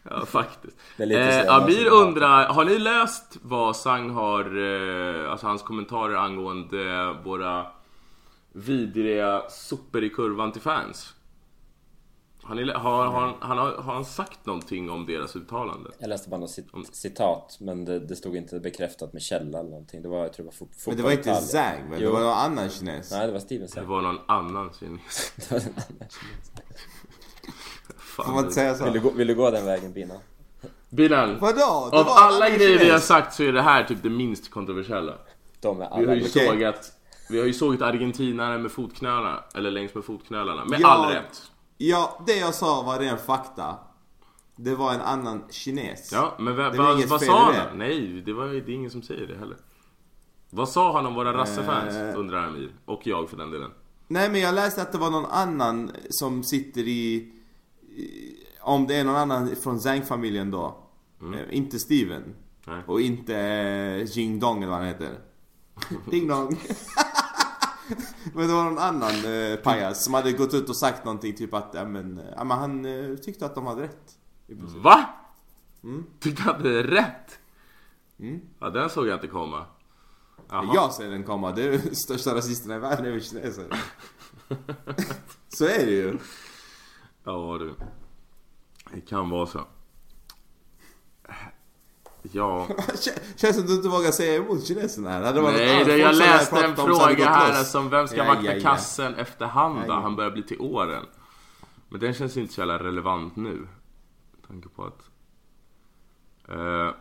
ja 0.03 0.25
faktiskt. 0.25 0.77
Eh, 0.97 1.55
Amir 1.55 1.87
undrar, 1.87 2.45
har 2.47 2.65
ni 2.65 2.79
läst 2.79 3.37
vad 3.41 3.75
Sang 3.75 4.09
har, 4.09 4.41
eh, 5.25 5.31
alltså 5.31 5.47
hans 5.47 5.61
kommentarer 5.63 6.15
angående 6.15 7.13
våra 7.25 7.65
vidriga 8.53 9.41
sopor 9.49 10.03
i 10.03 10.09
kurvan 10.09 10.51
till 10.51 10.61
fans? 10.61 11.13
Ni, 12.49 12.65
lä- 12.65 12.73
har, 12.77 13.05
har, 13.05 13.21
han- 13.21 13.35
han, 13.39 13.57
har, 13.57 13.71
har 13.71 13.93
han 13.93 14.05
sagt 14.05 14.45
någonting 14.45 14.89
om 14.89 15.05
deras 15.05 15.35
uttalande? 15.35 15.89
Jag 15.99 16.07
läste 16.09 16.29
bara 16.29 16.39
något 16.39 16.49
cit- 16.49 16.89
citat, 16.95 17.57
men 17.59 17.85
det, 17.85 17.99
det 17.99 18.15
stod 18.15 18.35
inte 18.35 18.59
bekräftat 18.59 19.13
med 19.13 19.21
källa 19.21 19.59
eller 19.59 19.69
någonting. 19.69 20.01
Det 20.01 20.07
var, 20.09 20.19
jag 20.19 20.33
tror 20.33 20.43
det 20.45 20.47
var 20.47 20.67
fot- 20.67 20.87
Men 20.87 20.97
det 20.97 21.03
var 21.03 21.11
inte. 21.11 21.35
Zhang 21.35 21.89
väl? 21.89 21.99
Det 22.01 22.09
var 22.09 22.19
någon 22.19 22.29
annan 22.33 22.69
kines. 22.69 23.11
Nej, 23.11 23.27
det 23.27 23.33
var 23.33 23.39
Steven 23.39 23.65
Det 23.67 23.71
Zhang. 23.71 23.87
var 23.87 24.01
någon 24.01 24.19
annan 24.27 24.69
kines. 24.79 25.31
Det 25.35 25.51
var 25.51 25.59
en 25.59 25.65
annan. 25.65 26.09
Får 27.97 28.23
man 28.23 28.33
Fan. 28.33 28.43
inte 28.43 28.53
säga 28.55 28.75
så? 28.75 28.83
Vill, 28.83 28.93
du 28.93 28.99
gå, 28.99 29.09
vill 29.09 29.27
du 29.27 29.35
gå 29.35 29.51
den 29.51 29.65
vägen 29.65 29.93
Bina? 29.93 30.13
Bilan, 30.89 31.39
Vadå? 31.39 31.89
Det 31.91 31.97
av 31.99 32.05
alla 32.09 32.49
grejer 32.49 32.69
vi 32.79 32.83
har 32.85 32.85
kines. 32.85 33.05
sagt 33.07 33.33
så 33.33 33.43
är 33.43 33.51
det 33.51 33.61
här 33.61 33.83
typ 33.83 34.03
det 34.03 34.09
minst 34.09 34.51
kontroversiella. 34.51 35.13
De 35.59 35.81
är 35.81 35.85
Vi 35.85 35.85
alla 35.91 36.07
har 36.07 36.15
ju 36.15 36.21
Okej. 36.25 36.47
sågat 36.47 36.91
Vi 37.29 37.39
har 37.39 37.45
ju 37.45 37.53
sågat 37.53 37.81
argentinare 37.81 38.57
med 38.57 38.71
fotknölarna 38.71 39.43
Eller 39.55 39.71
längs 39.71 39.95
med 39.95 40.03
fotknölarna 40.03 40.65
Med 40.65 40.79
Ja. 40.81 40.87
all 40.87 41.11
rätt 41.13 41.41
Ja, 41.77 42.23
det 42.27 42.35
jag 42.35 42.55
sa 42.55 42.81
var 42.81 42.99
ren 42.99 43.17
fakta. 43.17 43.75
Det 44.55 44.75
var 44.75 44.93
en 44.93 45.01
annan 45.01 45.43
kines. 45.49 46.11
Ja 46.11 46.35
men 46.39 46.55
va, 46.55 46.69
va, 46.69 47.01
vad 47.07 47.21
sa 47.21 47.43
han? 47.43 47.53
det. 47.53 47.85
Nej 47.85 48.21
det, 48.25 48.33
var, 48.33 48.47
det 48.47 48.57
är 48.57 48.69
ingen 48.69 48.91
som 48.91 49.01
säger 49.01 49.27
det 49.27 49.37
heller 49.37 49.57
Vad 50.49 50.69
sa 50.69 50.93
han 50.93 51.05
om 51.05 51.13
våra 51.13 51.33
rassefans? 51.33 51.95
Eh. 51.95 52.19
Undrar 52.19 52.47
Amir 52.47 52.71
Och 52.85 53.07
jag 53.07 53.29
för 53.29 53.37
den 53.37 53.51
delen 53.51 53.71
Nej 54.07 54.29
men 54.29 54.41
jag 54.41 54.55
läste 54.55 54.81
att 54.81 54.91
det 54.91 54.97
var 54.97 55.09
någon 55.09 55.25
annan 55.25 55.91
som 56.09 56.43
sitter 56.43 56.81
i... 56.81 57.31
i 57.81 58.35
om 58.61 58.87
det 58.87 58.95
är 58.95 59.03
någon 59.03 59.15
annan 59.15 59.55
från 59.55 59.79
Zhang-familjen 59.79 60.51
då. 60.51 60.77
Eh, 61.21 61.57
inte 61.57 61.79
Steven. 61.79 62.35
Nej. 62.67 62.83
Och 62.87 63.01
inte 63.01 63.35
eh, 63.37 64.03
Jing 64.17 64.39
Dong 64.39 64.57
eller 64.57 64.71
vad 64.71 64.79
han 64.79 64.87
heter. 64.87 65.17
Ding 66.11 66.27
dong. 66.27 66.59
men 68.33 68.47
det 68.47 68.53
var 68.53 68.63
någon 68.63 68.77
annan 68.77 69.25
eh, 69.25 69.55
pajas 69.55 70.03
som 70.03 70.13
hade 70.13 70.31
gått 70.31 70.53
ut 70.53 70.69
och 70.69 70.77
sagt 70.77 71.05
någonting 71.05 71.35
typ 71.35 71.53
att, 71.53 71.71
ja 71.73 71.85
men, 71.85 72.21
ja, 72.35 72.43
men 72.43 72.57
han 72.57 72.85
eh, 72.85 73.15
tyckte 73.15 73.45
att 73.45 73.55
de 73.55 73.65
hade 73.65 73.83
rätt. 73.83 74.17
Va? 74.75 75.05
Mm. 75.83 76.05
Tyckte 76.19 76.57
det 76.63 76.79
är 76.79 76.83
rätt? 76.83 77.39
Mm. 78.19 78.41
Ja, 78.59 78.69
den 78.69 78.89
såg 78.89 79.07
jag 79.07 79.15
inte 79.15 79.27
komma. 79.27 79.65
Jaha. 80.49 80.71
Jag 80.73 80.93
ser 80.93 81.09
den 81.09 81.23
komma, 81.23 81.51
det 81.51 81.63
är 81.63 81.77
största 81.95 82.35
rasisterna 82.35 82.75
i 82.75 82.79
världen 82.79 83.05
är 83.05 83.11
väl 83.11 83.23
kineser. 83.23 83.65
Så 85.49 85.65
är 85.65 85.85
det 85.85 85.91
ju. 85.91 86.17
Ja 87.23 87.57
du. 87.59 87.75
Det 88.93 89.01
kan 89.01 89.29
vara 89.29 89.45
så. 89.45 89.61
Ja. 92.31 92.67
Kän- 92.93 93.19
Känns 93.35 93.55
som 93.55 93.65
du 93.65 93.75
inte 93.75 93.87
vågar 93.87 94.11
säga 94.11 94.35
emot 94.35 94.65
kineserna 94.67 95.09
här. 95.09 95.33
Det 95.33 95.41
Nej, 95.41 95.85
det, 95.85 95.97
jag 95.97 96.15
läste 96.15 96.65
en 96.65 96.75
fråga 96.75 97.29
här 97.29 97.63
som 97.63 97.89
vem 97.89 98.07
ska 98.07 98.17
Ja, 98.17 98.23
vakta 98.23 98.43
ja, 98.45 98.53
ja. 98.53 98.61
kassen 98.61 99.15
efterhand 99.15 99.79
då? 99.87 99.93
Han 99.93 100.15
börjar 100.15 100.31
bli 100.31 100.43
till 100.43 100.59
åren. 100.61 101.05
Men 101.89 101.99
den 101.99 102.13
känns 102.13 102.37
inte 102.37 102.53
så 102.53 102.61
jävla 102.61 102.79
relevant 102.79 103.35
nu. 103.35 103.67
Med 104.31 104.47
tanke 104.47 104.69
på 104.69 104.83
att... 104.85 104.99
Eh, 106.49 106.91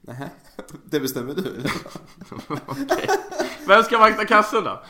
Nähä, 0.00 0.30
det 0.84 1.00
bestämmer 1.00 1.34
du 1.34 1.42
okej. 2.66 3.08
Vem 3.66 3.82
ska 3.82 3.98
vakta 3.98 4.24
kassen 4.24 4.64
då? 4.64 4.82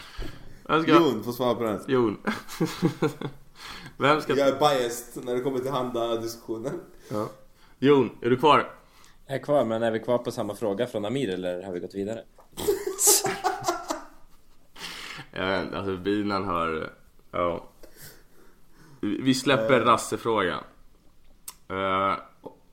Vem 0.69 0.83
ska... 0.83 0.93
Jon 0.93 1.25
får 1.25 1.33
svara 1.33 1.55
på 1.55 1.63
den. 1.63 1.81
Jon. 1.89 2.17
Vem 3.99 4.21
ska... 4.21 4.37
Jag 4.37 4.49
är 4.49 4.59
biased 4.59 5.25
när 5.25 5.35
det 5.35 5.41
kommer 5.41 5.59
till 5.59 5.71
handa-diskussionen. 5.71 6.81
Ja. 7.09 7.29
Jon, 7.83 8.11
är 8.23 8.31
du 8.31 8.37
kvar? 8.37 8.71
Jag 9.27 9.37
är 9.37 9.43
kvar, 9.43 9.65
men 9.65 9.83
är 9.83 9.91
vi 9.91 9.99
kvar 9.99 10.19
på 10.19 10.31
samma 10.31 10.55
fråga 10.55 10.87
från 10.87 11.05
Amir 11.05 11.31
eller 11.31 11.63
har 11.63 11.73
vi 11.73 11.81
gått 11.81 11.95
vidare? 11.95 12.21
Jag 15.33 15.47
vet 15.47 15.75
alltså 15.75 15.97
bilen 15.97 16.45
har... 16.45 16.93
Ja. 17.31 17.69
Vi 19.01 19.35
släpper 19.35 19.81
rassefrågan. 19.81 20.65
Eh, 21.69 22.15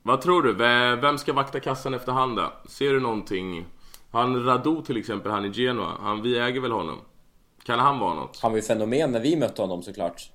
vad 0.02 0.20
tror 0.20 0.42
du? 0.42 0.52
Vem 1.00 1.18
ska 1.18 1.32
vakta 1.32 1.60
kassan 1.60 1.94
efterhand 1.94 2.36
då? 2.36 2.52
Ser 2.68 2.92
du 2.92 3.00
någonting? 3.00 3.66
Han 4.10 4.44
Radu 4.44 4.82
till 4.82 4.96
exempel, 4.96 5.32
han 5.32 5.44
i 5.44 5.48
Genoa. 5.48 5.92
Han, 6.00 6.22
vi 6.22 6.38
äger 6.38 6.60
väl 6.60 6.72
honom? 6.72 6.98
Kan 7.64 7.78
han 7.78 7.98
vara 7.98 8.14
något? 8.14 8.38
Han 8.42 8.50
var 8.50 8.56
ju 8.56 8.62
fenomen 8.62 9.12
när 9.12 9.20
vi 9.20 9.36
mötte 9.36 9.62
honom 9.62 9.82
såklart. 9.82 10.32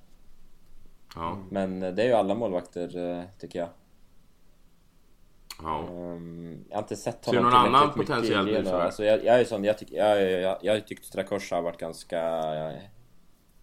Ja. 1.14 1.38
Men 1.50 1.80
det 1.80 2.02
är 2.02 2.06
ju 2.06 2.12
alla 2.12 2.34
målvakter, 2.34 3.18
eh, 3.18 3.24
tycker 3.40 3.58
jag. 3.58 3.68
Ja. 5.62 5.88
Ehm, 5.88 6.64
jag 6.68 6.76
har 6.76 6.82
inte 6.82 6.96
sett 6.96 7.24
Ser 7.24 7.36
honom 7.36 7.42
någon 7.42 7.64
tillräckligt 7.64 7.82
annan 7.82 7.94
potentiell 7.94 8.44
nyförvärv? 8.44 8.80
alltså, 8.80 9.04
jag, 9.04 9.24
jag 9.24 9.40
är 9.40 9.44
sån, 9.44 9.64
jag 9.64 9.78
tycker, 9.78 9.96
jag, 9.96 10.22
jag, 10.22 10.40
jag, 10.40 10.58
jag 10.62 10.86
tyckte 10.86 11.06
Strakosha 11.06 11.56
har 11.56 11.62
varit 11.62 11.80
ganska 11.80 12.20
eh, 12.54 12.82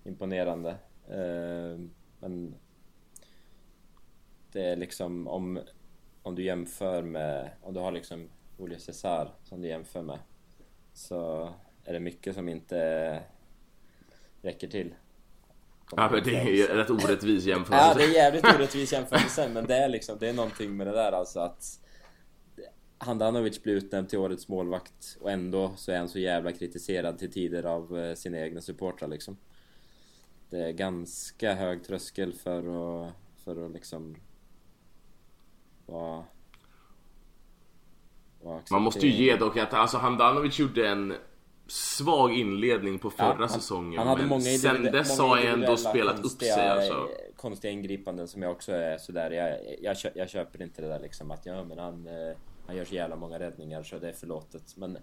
imponerande. 0.03 0.75
Ehm, 1.09 1.91
men 2.19 2.55
det 4.51 4.65
är 4.65 4.75
liksom 4.75 5.27
om, 5.27 5.59
om 6.23 6.35
du 6.35 6.43
jämför 6.43 7.01
med, 7.01 7.49
om 7.61 7.73
du 7.73 7.79
har 7.79 7.91
liksom 7.91 8.29
Julio 8.57 8.79
Cesar 8.79 9.31
som 9.43 9.61
du 9.61 9.67
jämför 9.67 10.01
med 10.01 10.19
så 10.93 11.49
är 11.85 11.93
det 11.93 11.99
mycket 11.99 12.35
som 12.35 12.49
inte 12.49 13.19
räcker 14.41 14.67
till. 14.67 14.93
Ja 15.97 16.09
men 16.11 16.23
det 16.23 16.35
är 16.35 16.49
ju 16.49 16.67
rätt 16.67 16.89
orättvis 16.89 17.45
Ja, 17.45 17.55
jämförelse. 17.55 17.97
det 17.97 18.03
är 18.03 18.13
jävligt 18.13 18.45
orättvis 18.45 18.93
jämförelse 18.93 19.49
men 19.53 19.65
det 19.65 19.75
är 19.75 19.89
liksom, 19.89 20.17
det 20.19 20.29
är 20.29 20.33
någonting 20.33 20.77
med 20.77 20.87
det 20.87 20.93
där 20.93 21.11
alltså 21.11 21.39
att 21.39 21.79
Handanovic 22.97 23.63
blir 23.63 23.75
utnämnd 23.75 24.09
till 24.09 24.19
årets 24.19 24.47
målvakt 24.47 25.17
och 25.21 25.31
ändå 25.31 25.73
så 25.75 25.91
är 25.91 25.97
han 25.97 26.09
så 26.09 26.19
jävla 26.19 26.51
kritiserad 26.51 27.19
till 27.19 27.31
tider 27.31 27.63
av 27.63 27.99
eh, 27.99 28.15
sina 28.15 28.39
egna 28.39 28.61
supportrar 28.61 29.07
liksom. 29.07 29.37
Det 30.49 30.57
är 30.57 30.71
ganska 30.71 31.53
hög 31.53 31.83
tröskel 31.83 32.33
för 32.33 32.59
att, 32.59 33.13
för 33.43 33.65
att 33.65 33.71
liksom 33.71 34.15
vara... 35.85 36.23
vara 38.41 38.61
Man 38.71 38.81
måste 38.81 39.07
ju 39.07 39.25
ge 39.25 39.35
dock 39.35 39.57
att 39.57 39.73
alltså 39.73 39.97
Handanovic 39.97 40.59
gjorde 40.59 40.87
en 40.87 41.13
svag 41.71 42.33
inledning 42.33 42.99
på 42.99 43.09
förra 43.09 43.27
Ja, 43.27 43.35
han- 43.39 43.49
säsongen. 43.49 43.97
Han 43.99 44.07
hade 44.07 44.21
men 44.21 44.29
många 44.29 44.41
sen 44.41 44.83
dess 44.83 45.19
har 45.19 45.37
han 45.37 45.47
ändå 45.47 45.77
spelat 45.77 46.19
upp 46.25 46.31
sig 46.41 46.67
alltså. 46.69 47.07
Konstiga 47.35 47.71
ingripanden 47.71 48.27
som 48.27 48.41
jag 48.41 48.51
också 48.51 48.71
är 48.71 48.97
sådär. 48.97 49.31
Jag, 49.31 49.57
jag, 49.81 50.11
jag 50.15 50.29
köper 50.29 50.61
inte 50.61 50.81
det 50.81 50.87
där 50.87 50.99
liksom 50.99 51.31
att 51.31 51.45
ja 51.45 51.63
men 51.63 51.79
han, 51.79 52.07
eh, 52.07 52.37
han 52.67 52.75
gör 52.75 52.85
så 52.85 52.95
jävla 52.95 53.15
många 53.15 53.39
räddningar 53.39 53.83
så 53.83 53.99
det 53.99 54.09
är 54.09 54.13
förlåtet. 54.13 54.77
Men, 54.77 54.97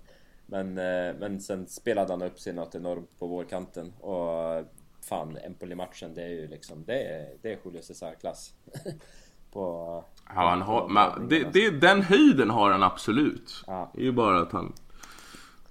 men, 0.47 0.79
eh, 0.79 1.15
men 1.21 1.41
sen 1.41 1.67
spelade 1.67 2.13
han 2.13 2.23
upp 2.23 2.39
sig 2.39 2.53
något 2.53 2.75
enormt 2.75 3.19
på 3.19 3.27
vårkanten 3.27 3.93
och 4.01 4.65
fan 5.09 5.39
Empoli-matchen 5.45 6.15
det 6.15 6.23
är 6.23 6.29
ju 6.29 6.49
liksom 6.49 6.85
det 6.85 7.03
är, 7.03 7.29
det 7.43 7.53
är 7.53 7.59
Julio 7.65 7.83
Cesar-klass. 7.83 8.55
på, 9.53 10.05
Ja, 10.35 10.49
han 10.49 10.63
har, 10.63 10.89
men 10.89 11.29
det, 11.29 11.53
det, 11.53 11.71
den 11.71 12.03
höjden 12.03 12.51
har 12.51 12.71
han 12.71 12.83
absolut. 12.83 13.65
Ja. 13.67 13.91
Det 13.95 14.01
är 14.01 14.05
ju 14.05 14.13
bara 14.13 14.41
att 14.41 14.53
han, 14.53 14.73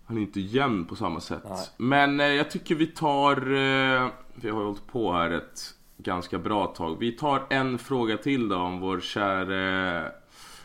han 0.08 0.18
är 0.18 0.22
inte 0.22 0.42
jämn 0.42 0.86
på 0.86 0.96
samma 0.96 1.20
sätt. 1.20 1.44
Nej. 1.50 1.68
Men 1.78 2.20
eh, 2.20 2.26
jag 2.26 2.52
tycker 2.52 2.76
vi 2.76 2.88
tar, 2.88 3.38
eh, 3.38 4.10
vi 4.36 4.50
har 4.50 4.60
ju 4.60 4.66
hållit 4.66 4.88
på 4.88 5.14
här 5.14 5.32
ett 5.32 5.74
ganska 5.98 6.40
bra 6.40 6.68
tag. 6.68 6.98
Vi 7.00 7.12
tar 7.12 7.46
en 7.50 7.78
fråga 7.78 8.18
till 8.18 8.50
då 8.50 8.56
om 8.56 8.80
vår 8.80 9.00
käre 9.00 10.12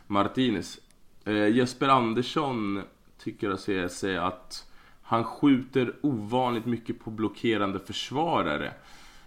Martinez. 0.06 0.78
Eh, 1.24 1.48
Jesper 1.48 1.88
Andersson 1.88 2.82
tycker 3.18 3.50
att 3.50 3.60
se, 3.60 3.88
sig 3.88 4.16
att 4.16 4.68
han 5.02 5.24
skjuter 5.24 5.96
ovanligt 6.00 6.66
mycket 6.66 7.00
på 7.00 7.10
blockerande 7.10 7.78
försvarare. 7.78 8.72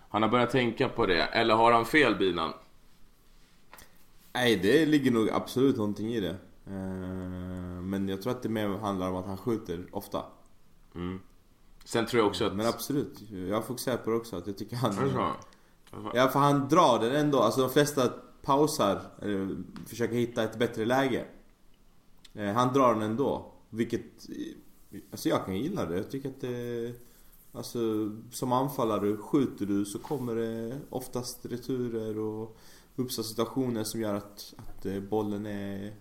Han 0.09 0.21
har 0.21 0.29
börjat 0.29 0.51
tänka 0.51 0.89
på 0.89 1.05
det, 1.05 1.21
eller 1.21 1.55
har 1.55 1.71
han 1.71 1.85
fel 1.85 2.15
Binan? 2.15 2.53
Nej, 4.33 4.55
det 4.55 4.85
ligger 4.85 5.11
nog 5.11 5.29
absolut 5.29 5.77
någonting 5.77 6.13
i 6.13 6.19
det. 6.19 6.35
Eh, 6.67 7.81
Men 7.81 8.07
jag 8.09 8.21
tror 8.21 8.31
att 8.31 8.43
det 8.43 8.49
mer 8.49 8.67
handlar 8.67 9.09
om 9.09 9.15
att 9.15 9.25
han 9.25 9.37
skjuter 9.37 9.87
ofta. 9.91 10.25
Sen 11.85 12.05
tror 12.05 12.19
jag 12.21 12.27
också 12.29 12.45
att... 12.45 12.55
Men 12.55 12.65
absolut, 12.67 13.21
jag 13.49 13.65
fokuserar 13.65 13.97
på 13.97 14.09
det 14.09 14.15
också. 14.15 14.35
Att 14.35 14.47
jag 14.47 14.57
tycker 14.57 14.75
han... 14.75 14.97
Är? 14.97 15.31
Ja, 16.13 16.27
för 16.27 16.39
han 16.39 16.67
drar 16.69 16.99
den 16.99 17.15
ändå. 17.15 17.39
Alltså 17.39 17.61
de 17.61 17.69
flesta 17.69 18.09
pausar, 18.41 19.01
eller 19.21 19.57
försöker 19.85 20.15
hitta 20.15 20.43
ett 20.43 20.59
bättre 20.59 20.85
läge. 20.85 21.25
Eh, 22.33 22.53
Han 22.53 22.73
drar 22.73 22.93
den 22.93 23.03
ändå. 23.03 23.51
Vilket... 23.69 24.27
Alltså 25.11 25.29
jag 25.29 25.45
kan 25.45 25.57
gilla 25.57 25.85
det. 25.85 25.97
Jag 25.97 26.11
tycker 26.11 26.29
att 26.29 26.41
det... 26.41 26.93
Alltså 27.51 27.79
som 28.31 28.51
anfallare, 28.51 29.17
skjuter 29.17 29.65
du 29.65 29.85
så 29.85 29.99
kommer 29.99 30.35
det 30.35 30.79
oftast 30.89 31.45
returer 31.45 32.17
och 32.19 32.57
uppstår 32.95 33.23
situationer 33.23 33.83
som 33.83 34.01
gör 34.01 34.13
att, 34.13 34.53
att 34.57 34.85
eh, 34.85 34.99
bollen 34.99 35.45
är 35.45 35.93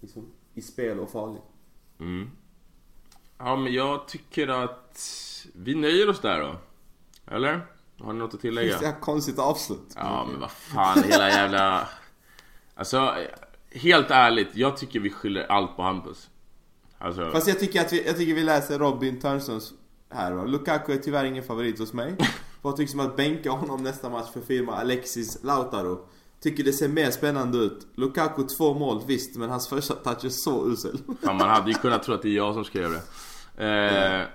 liksom 0.00 0.32
i 0.54 0.62
spel 0.62 1.00
och 1.00 1.10
farlig. 1.10 1.42
Mm. 2.00 2.30
Ja, 3.38 3.56
men 3.56 3.72
jag 3.72 4.08
tycker 4.08 4.48
att 4.48 4.98
vi 5.54 5.74
nöjer 5.74 6.08
oss 6.08 6.20
där 6.20 6.40
då. 6.40 6.56
Eller? 7.34 7.66
Har 7.98 8.12
ni 8.12 8.18
något 8.18 8.34
att 8.34 8.40
tillägga? 8.40 8.78
Det 8.78 8.96
konstigt 9.00 9.38
avslut. 9.38 9.92
Ja, 9.94 10.26
men 10.30 10.40
vad 10.40 10.50
fan, 10.50 11.02
hela 11.02 11.28
jävla... 11.28 11.88
Alltså, 12.74 13.14
helt 13.70 14.10
ärligt, 14.10 14.56
jag 14.56 14.76
tycker 14.76 15.00
vi 15.00 15.10
skyller 15.10 15.46
allt 15.46 15.76
på 15.76 15.82
Hampus. 15.82 16.30
Alltså, 16.98 17.30
Fast 17.30 17.48
jag 17.48 17.58
tycker 17.60 17.80
att 17.80 17.92
vi, 17.92 18.06
jag 18.06 18.16
tycker 18.16 18.34
vi 18.34 18.44
läser 18.44 18.78
Robin 18.78 19.20
Törnströms 19.20 19.72
här 20.10 20.32
va. 20.32 20.44
Lukaku 20.44 20.92
är 20.92 20.98
tyvärr 20.98 21.24
ingen 21.24 21.44
favorit 21.44 21.78
hos 21.78 21.92
mig. 21.92 22.16
Vad 22.62 22.76
tycks 22.76 22.90
som 22.90 23.00
att 23.00 23.16
bänka 23.16 23.50
honom 23.50 23.82
nästa 23.82 24.10
match 24.10 24.32
för 24.32 24.40
firma 24.40 24.76
Alexis 24.76 25.38
Lautaro. 25.42 26.08
Tycker 26.42 26.64
det 26.64 26.72
ser 26.72 26.88
mer 26.88 27.10
spännande 27.10 27.58
ut. 27.58 27.86
Lukaku 27.94 28.42
två 28.42 28.74
mål 28.74 29.02
visst, 29.06 29.36
men 29.36 29.50
hans 29.50 29.68
första 29.68 29.94
touch 29.94 30.24
är 30.24 30.28
så 30.28 30.66
usel. 30.66 30.98
fan, 31.22 31.36
man 31.36 31.48
hade 31.48 31.70
ju 31.70 31.74
kunnat 31.74 32.02
tro 32.02 32.14
att 32.14 32.22
det 32.22 32.28
är 32.28 32.36
jag 32.36 32.54
som 32.54 32.64
skrev 32.64 32.90
det. 32.90 33.02
Eh, 33.64 34.26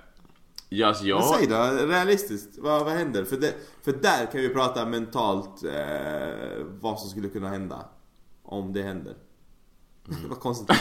ja, 0.70 0.88
alltså, 0.88 1.04
Men 1.04 1.10
jag... 1.10 1.24
säg 1.24 1.48
då, 1.48 1.88
realistiskt. 1.88 2.58
Vad, 2.58 2.86
vad 2.86 2.94
händer? 2.94 3.24
För, 3.24 3.38
det, 3.38 3.54
för 3.82 3.92
där 3.92 4.26
kan 4.32 4.42
vi 4.42 4.50
prata 4.50 4.86
mentalt 4.86 5.64
eh, 5.64 6.66
vad 6.82 7.00
som 7.00 7.10
skulle 7.10 7.30
kunna 7.30 7.50
hända. 7.50 7.86
Om 8.44 8.74
det 8.74 8.82
händer. 8.82 9.16
vad 10.30 10.40
konstigt. 10.40 10.78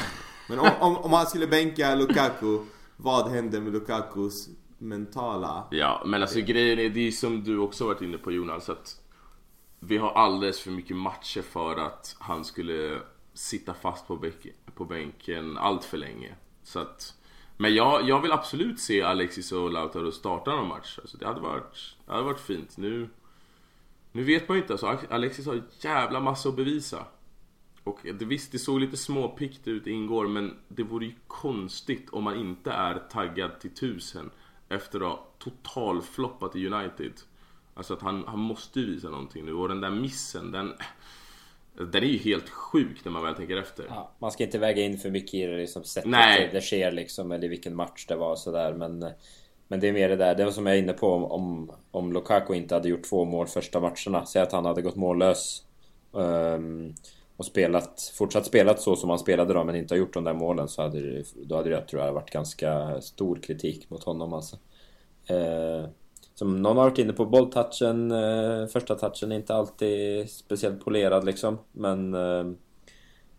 Men 0.49 0.59
om, 0.59 0.71
om, 0.81 0.97
om 0.97 1.13
han 1.13 1.27
skulle 1.27 1.47
bänka 1.47 1.95
Lukaku, 1.95 2.59
vad 2.97 3.31
händer 3.31 3.61
med 3.61 3.73
Lukakus 3.73 4.49
mentala... 4.79 5.65
Ja, 5.71 6.03
men 6.07 6.23
alltså 6.23 6.41
grejen 6.41 6.79
är, 6.79 6.89
det 6.89 7.01
är 7.01 7.11
som 7.11 7.45
du 7.45 7.59
också 7.59 7.87
varit 7.87 8.03
inne 8.03 8.19
på 8.19 8.33
Jonas, 8.33 8.69
att 8.69 9.02
vi 9.85 9.97
har 9.97 10.11
alldeles 10.11 10.61
för 10.61 10.71
mycket 10.71 10.97
matcher 10.97 11.43
för 11.43 11.77
att 11.77 12.17
han 12.19 12.45
skulle 12.45 13.01
sitta 13.35 13.75
fast 13.75 14.07
på, 14.07 14.17
bänk, 14.17 14.47
på 14.75 14.85
bänken 14.85 15.59
allt 15.59 15.85
för 15.85 15.99
länge. 15.99 16.35
Så 16.63 16.79
att, 16.79 17.15
men 17.57 17.75
jag, 17.75 18.09
jag 18.09 18.21
vill 18.21 18.33
absolut 18.33 18.81
se 18.81 19.03
Alexis 19.03 19.53
och 19.53 19.71
Lautaro 19.71 20.13
starta 20.13 20.57
någon 20.57 20.69
match. 20.69 20.99
Alltså 20.99 21.17
det, 21.17 21.27
hade 21.27 21.41
varit, 21.41 21.97
det 22.07 22.13
hade 22.13 22.25
varit 22.25 22.41
fint. 22.41 22.77
Nu, 22.77 23.09
nu 24.13 24.23
vet 24.23 24.49
man 24.49 24.57
ju 24.57 24.63
inte, 24.63 24.73
alltså 24.73 24.99
Alexis 25.11 25.47
har 25.47 25.55
en 25.55 25.65
jävla 25.81 26.21
massa 26.21 26.49
att 26.49 26.57
bevisa. 26.57 27.05
Och 27.85 27.99
det, 28.03 28.25
visst, 28.25 28.53
det 28.53 28.59
såg 28.59 28.81
lite 28.81 28.97
småpikt 28.97 29.69
ut 29.69 29.87
ingår 29.87 30.29
men 30.29 30.57
det 30.69 30.83
vore 30.83 31.07
ju 31.07 31.15
konstigt 31.27 32.11
om 32.11 32.25
man 32.25 32.37
inte 32.37 32.71
är 32.71 32.95
taggad 32.99 33.61
till 33.61 33.75
tusen 33.75 34.31
efter 34.69 35.01
att 35.01 35.07
ha 35.07 35.29
totalfloppat 35.39 36.57
i 36.57 36.67
United. 36.67 37.13
Alltså 37.75 37.95
att 37.95 38.03
han, 38.03 38.25
han 38.27 38.39
måste 38.39 38.81
ju 38.81 38.95
visa 38.95 39.09
någonting 39.09 39.45
nu 39.45 39.53
och 39.53 39.69
den 39.69 39.81
där 39.81 39.91
missen 39.91 40.53
den... 40.53 40.73
Den 41.75 42.03
är 42.03 42.07
ju 42.07 42.19
helt 42.19 42.49
sjuk 42.49 43.05
när 43.05 43.13
man 43.13 43.23
väl 43.23 43.35
tänker 43.35 43.57
efter. 43.57 43.87
Ja, 43.89 44.13
man 44.19 44.33
ska 44.33 44.45
inte 44.45 44.59
väga 44.59 44.83
in 44.83 44.99
för 44.99 45.11
mycket 45.11 45.35
i 45.35 45.47
det 45.47 45.57
liksom 45.57 45.85
sättet 45.85 46.11
Nej. 46.11 46.51
det 46.53 46.61
sker 46.61 46.93
liksom 46.93 47.33
eller 47.33 47.49
vilken 47.49 47.77
match 47.77 48.07
det 48.07 48.17
var 48.17 48.37
sådär 48.37 48.75
men 48.75 49.07
Men 49.69 49.81
det 49.81 49.89
är 49.89 49.93
mer 49.93 50.09
det 50.09 50.17
där, 50.17 50.35
det 50.35 50.45
var 50.45 50.53
som 50.53 50.67
jag 50.67 50.77
är 50.77 50.83
inne 50.83 50.93
på 50.93 51.13
om, 51.13 51.25
om, 51.25 51.73
om 51.91 52.13
Lukaku 52.13 52.55
inte 52.55 52.75
hade 52.75 52.89
gjort 52.89 53.05
två 53.05 53.25
mål 53.25 53.47
första 53.47 53.81
matcherna 53.81 54.27
Säg 54.27 54.43
att 54.43 54.53
han 54.53 54.65
hade 54.65 54.83
gått 54.83 54.97
mållös 54.97 55.65
ehm, 56.17 56.95
Och 57.37 57.45
spelat, 57.45 58.13
fortsatt 58.15 58.47
spelat 58.47 58.81
så 58.81 58.97
som 58.97 59.11
han 59.11 59.19
spelade 59.19 59.55
då 59.55 59.65
men 59.65 59.77
inte 59.77 59.95
har 59.95 59.99
gjort 59.99 60.15
de 60.15 60.25
där 60.25 60.35
målen 60.35 60.69
så 60.69 60.83
hade 60.83 61.01
det, 61.01 61.25
Då 61.45 61.57
hade 61.57 61.71
det 61.71 61.81
tror 61.81 62.03
jag 62.03 62.13
varit 62.13 62.31
ganska 62.31 63.01
stor 63.01 63.37
kritik 63.37 63.91
mot 63.91 64.05
honom 64.05 64.33
alltså 64.33 64.57
Eh, 65.27 65.89
som 66.43 66.63
någon 66.63 66.77
har 66.77 66.85
varit 66.85 66.99
inne 66.99 67.13
på, 67.13 67.27
bolltouchen, 67.27 68.11
eh, 68.11 68.67
första 68.67 68.95
touchen 68.95 69.33
är 69.33 69.37
inte 69.37 69.55
alltid 69.55 70.31
speciellt 70.31 70.85
polerad 70.85 71.25
liksom. 71.25 71.59
Men 71.73 72.15
eh, 72.15 72.53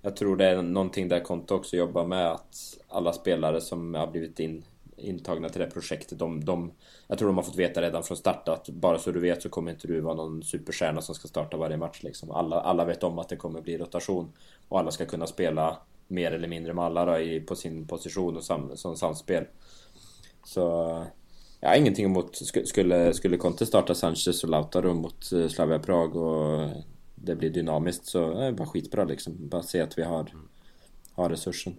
jag 0.02 0.16
tror 0.16 0.38
det 0.38 0.46
är 0.46 0.62
någonting 0.62 1.08
där 1.08 1.20
Konto 1.20 1.56
också 1.56 1.76
jobbar 1.76 2.06
med 2.06 2.32
att 2.32 2.56
alla 2.90 3.14
spelare 3.14 3.62
som 3.62 3.94
har 3.94 4.08
blivit 4.08 4.40
in, 4.40 4.66
intagna 4.98 5.50
till 5.50 5.62
det 5.62 5.68
projektet, 5.68 6.20
de, 6.20 6.46
de, 6.46 6.72
jag 7.08 7.18
tror 7.18 7.28
de 7.28 7.38
har 7.38 7.44
fått 7.44 7.56
veta 7.56 7.82
redan 7.82 8.04
från 8.04 8.18
start 8.18 8.48
att 8.48 8.70
bara 8.70 9.00
så 9.00 9.12
du 9.12 9.20
vet 9.20 9.42
så 9.42 9.50
kommer 9.50 9.72
inte 9.72 9.88
du 9.88 10.00
vara 10.00 10.16
någon 10.16 10.44
superstjärna 10.44 11.02
som 11.02 11.16
ska 11.16 11.28
starta 11.28 11.58
varje 11.58 11.78
match 11.78 12.04
liksom. 12.04 12.32
Alla, 12.32 12.62
alla 12.62 12.86
vet 12.86 13.04
om 13.04 13.20
att 13.20 13.30
det 13.30 13.36
kommer 13.36 13.62
bli 13.62 13.78
rotation 13.78 14.34
och 14.70 14.80
alla 14.80 14.92
ska 14.92 15.06
kunna 15.06 15.28
spela 15.28 15.78
mer 16.08 16.32
eller 16.32 16.48
mindre 16.48 16.74
med 16.74 16.86
alla 16.86 17.06
då, 17.06 17.20
i, 17.20 17.40
på 17.40 17.56
sin 17.56 17.88
position 17.88 18.38
och 18.38 18.44
sam, 18.44 18.72
som 18.76 18.96
samspel. 18.96 19.46
Så 20.44 21.06
jag 21.64 21.70
har 21.70 21.76
ingenting 21.76 22.06
emot, 22.06 22.34
sk- 22.34 22.66
skulle, 22.66 23.14
skulle 23.14 23.38
Conte 23.38 23.66
starta 23.66 23.96
Sanchez 23.96 24.44
och 24.44 24.50
Lautaro 24.50 24.94
mot 24.94 25.32
eh, 25.32 25.48
Slavia 25.48 25.80
Prag 25.80 26.16
och 26.16 26.70
det 27.16 27.36
blir 27.36 27.50
dynamiskt 27.50 28.06
så 28.06 28.32
är 28.32 28.46
det 28.46 28.52
bara 28.54 28.68
skitbra 28.68 29.04
liksom. 29.04 29.34
Bara 29.50 29.64
se 29.64 29.82
att 29.82 29.98
vi 29.98 30.04
har, 30.04 30.28
har 31.14 31.30
resursen. 31.30 31.76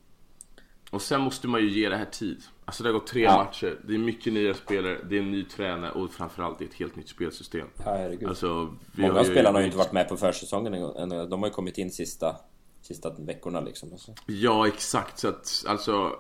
Och 0.91 1.03
sen 1.03 1.21
måste 1.21 1.49
man 1.49 1.61
ju 1.61 1.71
ge 1.71 1.89
det 1.89 1.97
här 1.97 2.05
tid. 2.05 2.43
Alltså 2.65 2.83
det 2.83 2.89
har 2.89 2.95
gått 2.95 3.07
tre 3.07 3.23
Ja. 3.23 3.45
matcher, 3.45 3.81
det 3.89 3.95
är 3.95 3.99
mycket 3.99 4.33
nya 4.33 4.55
spelare, 4.55 4.99
det 5.11 5.17
är 5.17 5.21
en 5.21 5.31
ny 5.31 5.45
tränare 5.45 5.91
och 5.93 6.11
framförallt 6.11 6.59
det 6.59 6.65
är 6.65 6.69
ett 6.69 6.75
helt 6.75 6.97
nytt 6.97 7.09
spelsystem. 7.09 7.67
Herregud. 7.85 8.29
Alltså, 8.29 8.75
vi 8.93 9.03
Många 9.03 9.15
har 9.15 9.25
spelarna 9.25 9.53
har 9.57 9.61
ju 9.61 9.67
inte 9.67 9.79
varit 9.79 9.93
med 9.93 10.09
på 10.09 10.17
försäsongen 10.17 10.75
än. 10.75 11.09
De 11.31 11.43
har 11.43 11.49
ju 11.49 11.55
kommit 11.55 11.79
in 11.79 11.91
sista, 11.91 12.37
sista 12.83 13.11
veckorna 13.19 13.61
liksom. 13.61 13.93
Alltså. 13.93 14.15
Ja, 14.27 14.67
exakt. 14.69 15.19
Så 15.19 15.29
att, 15.29 15.65
alltså, 15.67 16.11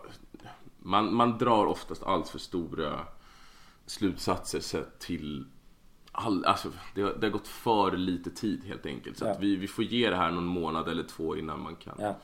man, 0.78 1.14
man 1.14 1.38
drar 1.38 1.66
oftast 1.66 2.02
allt 2.02 2.28
för 2.28 2.38
stora 2.38 3.00
slutsatser 3.86 4.60
sett 4.60 4.98
till 4.98 5.44
all, 6.12 6.44
alltså, 6.44 6.68
det, 6.94 7.02
har, 7.02 7.12
det 7.14 7.26
har 7.26 7.32
gått 7.32 7.48
för 7.48 7.96
lite 7.96 8.30
tid 8.30 8.64
helt 8.64 8.86
enkelt. 8.86 9.18
Så 9.18 9.24
Ja. 9.24 9.30
att 9.30 9.40
vi, 9.40 9.56
vi 9.56 9.66
får 9.68 9.84
ge 9.84 10.10
det 10.10 10.16
här 10.16 10.30
någon 10.30 10.44
månad 10.46 10.88
eller 10.88 11.02
två 11.02 11.36
innan 11.36 11.60
man 11.60 11.76
kan, 11.76 11.96
Ja. 12.00 12.14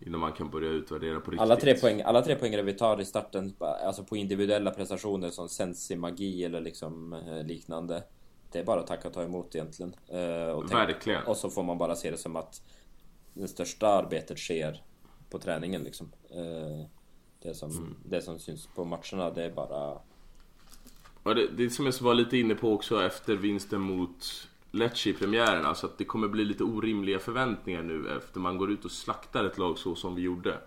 innan 0.00 0.20
man 0.20 0.32
kan 0.32 0.50
börja 0.50 0.70
utvärdera 0.70 1.20
på 1.20 1.30
riktigt. 1.30 1.40
Alla 1.42 1.56
tre 1.56 1.74
poäng, 1.74 2.02
alla 2.02 2.22
tre 2.22 2.36
poängare 2.36 2.62
vi 2.62 2.72
tar 2.72 3.00
i 3.00 3.04
starten, 3.04 3.54
alltså 3.60 4.04
på 4.04 4.16
individuella 4.16 4.70
prestationer 4.70 5.30
som 5.30 5.48
sensi 5.48 5.96
magi 5.96 6.44
eller 6.44 6.60
liksom 6.60 7.12
eh, 7.12 7.42
liknande. 7.46 8.02
Det 8.52 8.58
är 8.58 8.64
bara 8.64 8.80
att 8.80 8.86
tacka 8.86 9.08
och 9.08 9.14
ta 9.14 9.22
emot 9.22 9.54
egentligen. 9.54 9.94
Eh, 10.08 10.48
och 10.48 10.62
tänk- 10.68 10.72
Verkligen. 10.88 11.22
Och 11.24 11.36
så 11.36 11.50
får 11.50 11.62
man 11.62 11.78
bara 11.78 11.96
se 11.96 12.10
det 12.10 12.16
som 12.18 12.36
att 12.36 12.62
det 13.34 13.48
största 13.48 13.88
arbetet 13.88 14.38
sker 14.38 14.82
på 15.30 15.38
träningen 15.38 15.82
liksom. 15.82 16.12
Eh, 16.30 16.86
det, 17.42 17.54
som, 17.54 17.70
Mm. 17.70 17.96
det 18.04 18.22
som 18.22 18.38
syns 18.38 18.66
på 18.66 18.84
matcherna, 18.84 19.30
det 19.30 19.44
är 19.44 19.50
bara... 19.50 19.98
Och 21.22 21.34
det, 21.34 21.46
det 21.46 21.70
som 21.70 21.86
jag 21.86 22.00
var 22.00 22.14
lite 22.14 22.38
inne 22.38 22.54
på 22.54 22.74
också 22.74 23.02
efter 23.02 23.36
vinsten 23.36 23.80
mot 23.80 24.48
Lecce 24.70 25.10
i 25.10 25.12
premiären, 25.12 25.66
alltså 25.66 25.86
att 25.86 25.98
det 25.98 26.04
kommer 26.04 26.28
bli 26.28 26.44
lite 26.44 26.64
orimliga 26.64 27.18
förväntningar 27.18 27.82
nu 27.82 28.16
efter 28.16 28.40
man 28.40 28.58
går 28.58 28.70
ut 28.70 28.84
och 28.84 28.90
slaktar 28.90 29.44
ett 29.44 29.58
lag 29.58 29.78
så 29.78 29.94
som 29.94 30.14
vi 30.14 30.22
gjorde. 30.22 30.58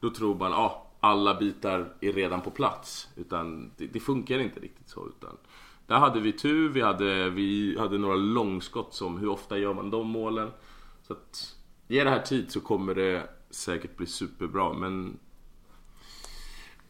Då 0.00 0.10
tror 0.10 0.34
man, 0.34 0.50
ja, 0.50 0.58
ah, 0.58 1.08
alla 1.08 1.34
bitar 1.34 1.94
är 2.00 2.12
redan 2.12 2.40
på 2.40 2.50
plats. 2.50 3.08
Utan 3.16 3.70
det, 3.76 3.86
det 3.86 4.00
funkar 4.00 4.38
inte 4.38 4.60
riktigt 4.60 4.88
så. 4.88 5.08
Utan 5.08 5.36
där 5.86 5.96
hade 5.96 6.20
vi 6.20 6.32
tur, 6.32 6.68
vi 6.68 6.80
hade, 6.80 7.30
vi 7.30 7.78
hade 7.78 7.98
några 7.98 8.16
långskott 8.16 8.94
som, 8.94 9.18
hur 9.18 9.28
ofta 9.28 9.58
gör 9.58 9.74
man 9.74 9.90
de 9.90 10.06
målen? 10.06 10.50
Så 11.02 11.12
att, 11.12 11.56
ge 11.88 12.04
det 12.04 12.10
här 12.10 12.22
tid 12.22 12.52
så 12.52 12.60
kommer 12.60 12.94
det 12.94 13.30
säkert 13.50 13.96
bli 13.96 14.06
superbra, 14.06 14.72
men... 14.72 15.18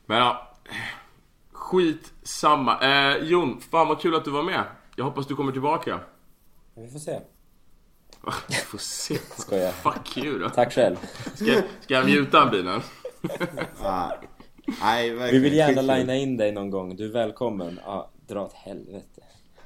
Men 0.07 0.19
ja, 0.19 0.55
Skit 1.57 2.13
samma. 2.23 2.81
Eh, 2.81 3.17
Jon, 3.17 3.61
fan 3.61 3.89
vad 3.89 4.01
kul 4.01 4.15
att 4.15 4.25
du 4.25 4.31
var 4.31 4.43
med. 4.43 4.65
Jag 4.97 5.05
hoppas 5.05 5.27
du 5.27 5.37
kommer 5.37 5.53
tillbaka. 5.53 6.01
Vi 6.75 6.89
får 6.89 6.99
se. 6.99 7.21
Vi 8.49 8.55
får 8.55 8.79
se. 8.79 9.19
Skojar. 9.37 9.73
Fuck 9.73 10.17
you 10.17 10.39
då. 10.39 10.49
Tack 10.49 10.73
själv. 10.73 10.97
Ska, 11.35 11.63
ska 11.81 11.95
jag 11.95 12.07
muta 12.07 12.39
han 12.39 12.51
bilen? 12.51 12.81
Ah. 13.83 14.11
Nej, 14.81 15.11
Vi 15.11 15.39
vill 15.39 15.55
gärna 15.55 15.83
linea 15.83 16.17
in 16.17 16.37
dig 16.37 16.53
någon 16.53 16.71
gång. 16.71 16.97
Du 16.97 17.05
är 17.05 17.13
välkommen. 17.13 17.81
Ja, 17.85 18.11
dra 18.29 18.43
åt 18.43 18.53
helvete. 18.53 19.23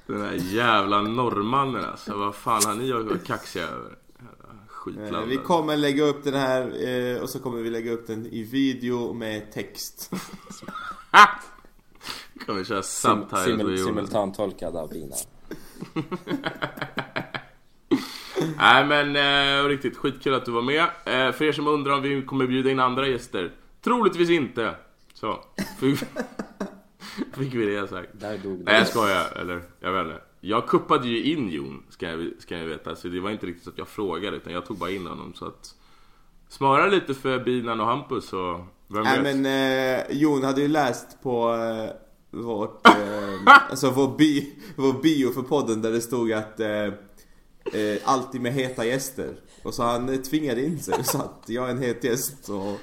Den 0.07 0.21
där 0.21 0.33
jävla 0.33 1.03
norrmannen 1.03 1.85
alltså. 1.85 2.17
Vad 2.17 2.35
fan 2.35 2.63
har 2.67 2.75
ni 2.75 2.93
varit 2.93 3.27
kaxiga 3.27 3.65
över? 3.65 3.97
Jävla 4.97 5.19
Eh. 5.19 5.25
Vi 5.25 5.37
kommer 5.37 5.77
lägga 5.77 6.05
upp 6.05 6.25
den 6.25 6.35
här 6.35 6.89
eh, 6.89 7.23
och 7.23 7.31
så 7.31 7.39
kommer 7.39 7.59
vi 7.59 7.71
lägga 7.71 7.93
upp 7.93 8.07
den 8.07 8.27
i 8.27 8.43
video 8.43 9.13
med 9.13 9.53
text. 9.53 10.11
Kommer 12.47 12.65
köra 12.65 12.83
Sim, 12.83 13.11
subtitles 13.11 13.45
simul, 13.45 13.67
på 13.67 13.71
Jon. 13.71 13.87
simultantolkad 13.87 14.77
av 14.77 14.89
Bina. 14.89 15.17
Nej 18.57 18.87
men 18.87 19.17
eh, 19.17 19.69
riktigt 19.69 19.97
skitkul 19.97 20.35
att 20.35 20.45
du 20.45 20.51
var 20.51 20.63
med. 20.63 20.83
Eh, 20.83 21.33
för 21.33 21.43
er 21.43 21.53
som 21.53 21.67
undrar 21.67 21.93
om 21.95 22.03
vi 22.03 22.23
kommer 22.23 22.47
bjuda 22.47 22.71
in 22.71 22.81
andra 22.81 23.09
gäster. 23.09 23.53
Troligtvis 23.83 24.31
inte. 24.31 24.75
Så. 25.15 25.45
Fick, 25.81 25.99
fick 27.35 27.55
vi 27.55 27.67
det 27.67 27.89
sagt. 27.89 28.09
Där 28.13 28.39
dog 28.39 28.59
det. 28.59 28.65
Nej 28.65 28.79
jag 28.79 28.87
skojar, 28.89 29.39
eller 29.41 29.63
jag 29.81 29.93
vet 29.93 30.07
inte. 30.07 30.23
Jag 30.41 30.67
kuppade 30.67 31.09
ju 31.09 31.23
in 31.23 31.49
Jon, 31.51 31.83
ska 31.89 32.11
jag, 32.11 32.31
ska 32.39 32.59
jag 32.59 32.67
veta. 32.67 32.97
Så 32.97 33.09
det 33.09 33.21
var 33.21 33.31
inte 33.31 33.47
riktigt 33.47 33.65
så 33.65 33.71
att 33.71 33.79
jag 33.79 33.89
frågade, 33.89 34.37
utan 34.37 34.53
jag 34.53 34.67
tog 34.67 34.79
bara 34.79 34.91
in 34.91 35.07
honom. 35.07 35.35
Så 35.35 35.47
att... 35.47 35.75
Smöra 36.49 36.87
lite 36.87 37.15
för 37.15 37.39
Binan 37.39 37.81
och 37.81 37.87
Hampus 37.87 38.33
och 38.33 38.61
vem 38.89 39.03
Nej 39.03 39.23
vet? 39.23 39.37
men 39.37 39.47
eh, 39.47 40.05
Jon 40.11 40.45
hade 40.45 40.61
ju 40.61 40.69
läst 40.69 41.23
på 41.23 41.55
eh, 41.55 41.91
vårt, 42.31 42.87
eh, 42.87 42.93
alltså 43.71 43.91
vår, 43.91 44.17
bi, 44.19 44.53
vår 44.77 45.03
bio 45.03 45.31
för 45.31 45.43
podden 45.43 45.83
där 45.83 45.93
det 45.93 46.01
stod 46.01 46.33
att 46.33 46.61
eh, 46.61 46.85
eh, 47.81 47.99
alltid 48.05 48.41
med 48.41 48.53
heta 48.53 48.85
gäster. 48.85 49.35
Och 49.63 49.75
så 49.75 49.83
han 49.83 50.09
eh, 50.09 50.17
tvingade 50.17 50.65
in 50.65 50.79
sig 50.79 50.95
och 50.99 51.07
sa 51.07 51.19
att 51.19 51.49
jag 51.49 51.67
är 51.67 51.71
en 51.71 51.83
het 51.83 52.05
gäst. 52.05 52.49
Och 52.49 52.81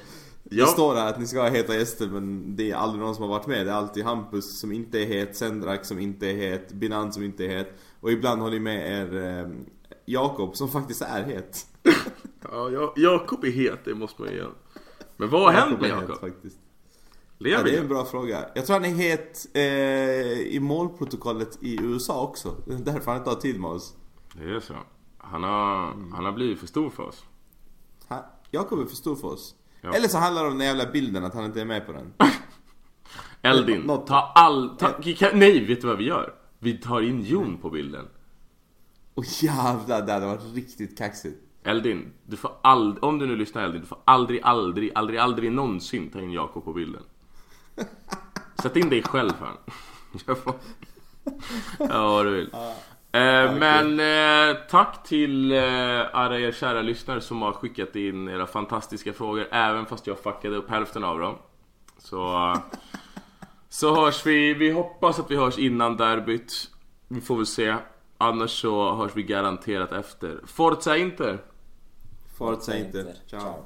Ja. 0.49 0.65
Det 0.65 0.72
står 0.72 0.95
där 0.95 1.06
att 1.06 1.19
ni 1.19 1.28
ska 1.28 1.41
ha 1.41 1.49
heta 1.49 1.76
gäster 1.76 2.07
men 2.07 2.56
det 2.56 2.72
är 2.72 2.76
aldrig 2.76 3.02
någon 3.02 3.15
som 3.15 3.24
har 3.24 3.30
varit 3.30 3.48
med. 3.48 3.65
Det 3.65 3.72
är 3.72 3.76
alltid 3.76 4.03
Hampus 4.03 4.60
som 4.60 4.72
inte 4.72 4.99
är 4.99 5.06
het, 5.06 5.36
Sendrak 5.36 5.86
som 5.86 5.99
inte 5.99 6.28
är 6.28 6.36
het, 6.36 6.72
Binan 6.72 7.14
som 7.14 7.24
inte 7.24 7.45
är 7.45 7.57
het. 7.57 7.74
Och 7.99 8.11
ibland 8.11 8.41
har 8.41 8.49
ni 8.49 8.60
med 8.60 8.91
er 8.91 9.40
eh, 9.40 9.48
Jakob 10.06 10.56
som 10.56 10.69
faktiskt 10.69 11.02
är 11.02 11.24
het. 11.24 11.65
Ja, 12.52 12.69
Ja, 12.69 12.94
Jakob 12.95 13.44
är 13.44 13.52
het, 13.52 13.86
det 13.86 13.95
måste 13.95 14.22
man 14.22 14.32
ju 14.32 14.38
göra. 14.38 14.52
Men 15.18 15.30
vad 15.30 15.41
har 15.41 15.52
hänt 15.52 15.82
med 15.82 15.90
Jakob? 15.90 16.32
Faktiskt. 17.38 17.51
Ja, 17.51 17.57
Lever 17.57 17.64
det 17.64 17.77
är 17.77 17.81
en 17.81 17.88
bra 17.88 18.05
fråga. 18.05 18.45
Jag 18.55 18.65
tror 18.65 18.73
han 18.73 18.85
är 18.85 18.89
het 18.95 19.47
eh, 19.53 20.55
i 20.55 20.59
målprotokollet 20.61 21.57
i 21.64 21.81
USA 21.81 22.23
också. 22.23 22.55
Därför 22.65 23.11
han 23.11 23.18
inte 23.18 23.30
har 23.30 23.38
tid 23.38 23.59
med 23.59 23.69
oss. 23.72 23.95
Det 24.34 24.43
är 24.49 24.59
så. 24.59 24.73
Han 25.18 25.43
har, 25.43 25.85
han 26.15 26.26
har 26.26 26.31
blivit 26.31 26.59
för 26.59 26.68
stor 26.68 26.89
för 26.89 27.03
oss. 27.03 27.23
Han, 28.07 28.19
Jakob 28.51 28.80
är 28.80 28.85
för 28.85 28.95
stor 28.95 29.15
för 29.15 29.27
oss. 29.27 29.55
Ja. 29.81 29.93
Eller 29.93 30.07
så 30.07 30.18
handlar 30.18 30.43
det 30.43 30.49
om 30.51 30.57
den 30.57 30.68
jävla 30.68 30.91
bilden, 30.91 31.26
att 31.26 31.34
han 31.34 31.45
inte 31.45 31.61
är 31.61 31.65
med 31.65 31.85
på 31.85 31.91
den. 31.91 32.14
Eldin, 33.41 33.81
Något- 33.81 34.07
ta 34.07 34.31
all... 34.35 34.77
Ta, 34.77 34.91
kan, 35.18 35.39
nej, 35.39 35.65
vet 35.65 35.81
du 35.81 35.88
vad 35.88 35.97
vi 35.97 36.03
gör? 36.03 36.34
Vi 36.59 36.77
tar 36.77 37.01
in 37.01 37.22
Jon 37.22 37.57
på 37.57 37.69
bilden. 37.69 38.05
Och 39.14 39.26
jävlar, 39.26 40.01
det 40.05 40.14
hade 40.14 40.26
varit 40.26 40.53
riktigt 40.55 40.97
kaxigt. 40.97 41.38
Eldin, 41.64 42.14
du 42.26 42.38
får 42.38 42.51
aldrig, 42.64 43.03
om 43.03 43.19
du 43.19 43.26
nu 43.27 43.35
lyssnar 43.35 43.64
Eldin, 43.64 43.81
du 43.81 43.88
får 43.88 43.99
aldrig, 44.05 44.41
aldrig, 44.43 44.91
aldrig, 44.95 45.19
aldrig 45.19 45.51
någonsin 45.51 46.09
ta 46.09 46.22
in 46.22 46.31
Jakob 46.31 46.65
på 46.65 46.73
bilden. 46.73 47.03
Sätt 48.61 48.75
in 48.75 48.89
dig 48.89 49.03
själv 49.03 49.31
får... 50.43 50.53
Ja, 51.79 52.07
vad 52.09 52.25
du 52.25 52.31
vill. 52.31 52.49
Eh, 53.11 53.55
men 53.55 53.99
eh, 53.99 54.57
tack 54.69 55.03
till 55.03 55.51
eh, 55.51 55.59
alla 56.13 56.39
er 56.39 56.51
kära 56.51 56.81
lyssnare 56.81 57.21
som 57.21 57.41
har 57.41 57.51
skickat 57.51 57.95
in 57.95 58.27
era 58.27 58.47
fantastiska 58.47 59.13
frågor, 59.13 59.47
även 59.51 59.85
fast 59.85 60.07
jag 60.07 60.19
fuckade 60.19 60.55
upp 60.55 60.69
hälften 60.69 61.03
av 61.03 61.19
dem. 61.19 61.35
Så, 61.97 62.53
så 63.69 63.95
hörs 63.95 64.25
vi, 64.25 64.53
vi 64.53 64.71
hoppas 64.71 65.19
att 65.19 65.31
vi 65.31 65.35
hörs 65.35 65.57
innan 65.57 65.97
derbyt. 65.97 66.53
Vi 67.07 67.21
får 67.21 67.35
väl 67.35 67.45
se. 67.45 67.75
Annars 68.17 68.61
så 68.61 68.95
hörs 68.95 69.11
vi 69.15 69.23
garanterat 69.23 69.91
efter. 69.91 70.39
Forza 70.45 70.97
Inter! 70.97 71.39
Forza 72.37 72.77
Inter. 72.77 73.13
Ciao. 73.27 73.65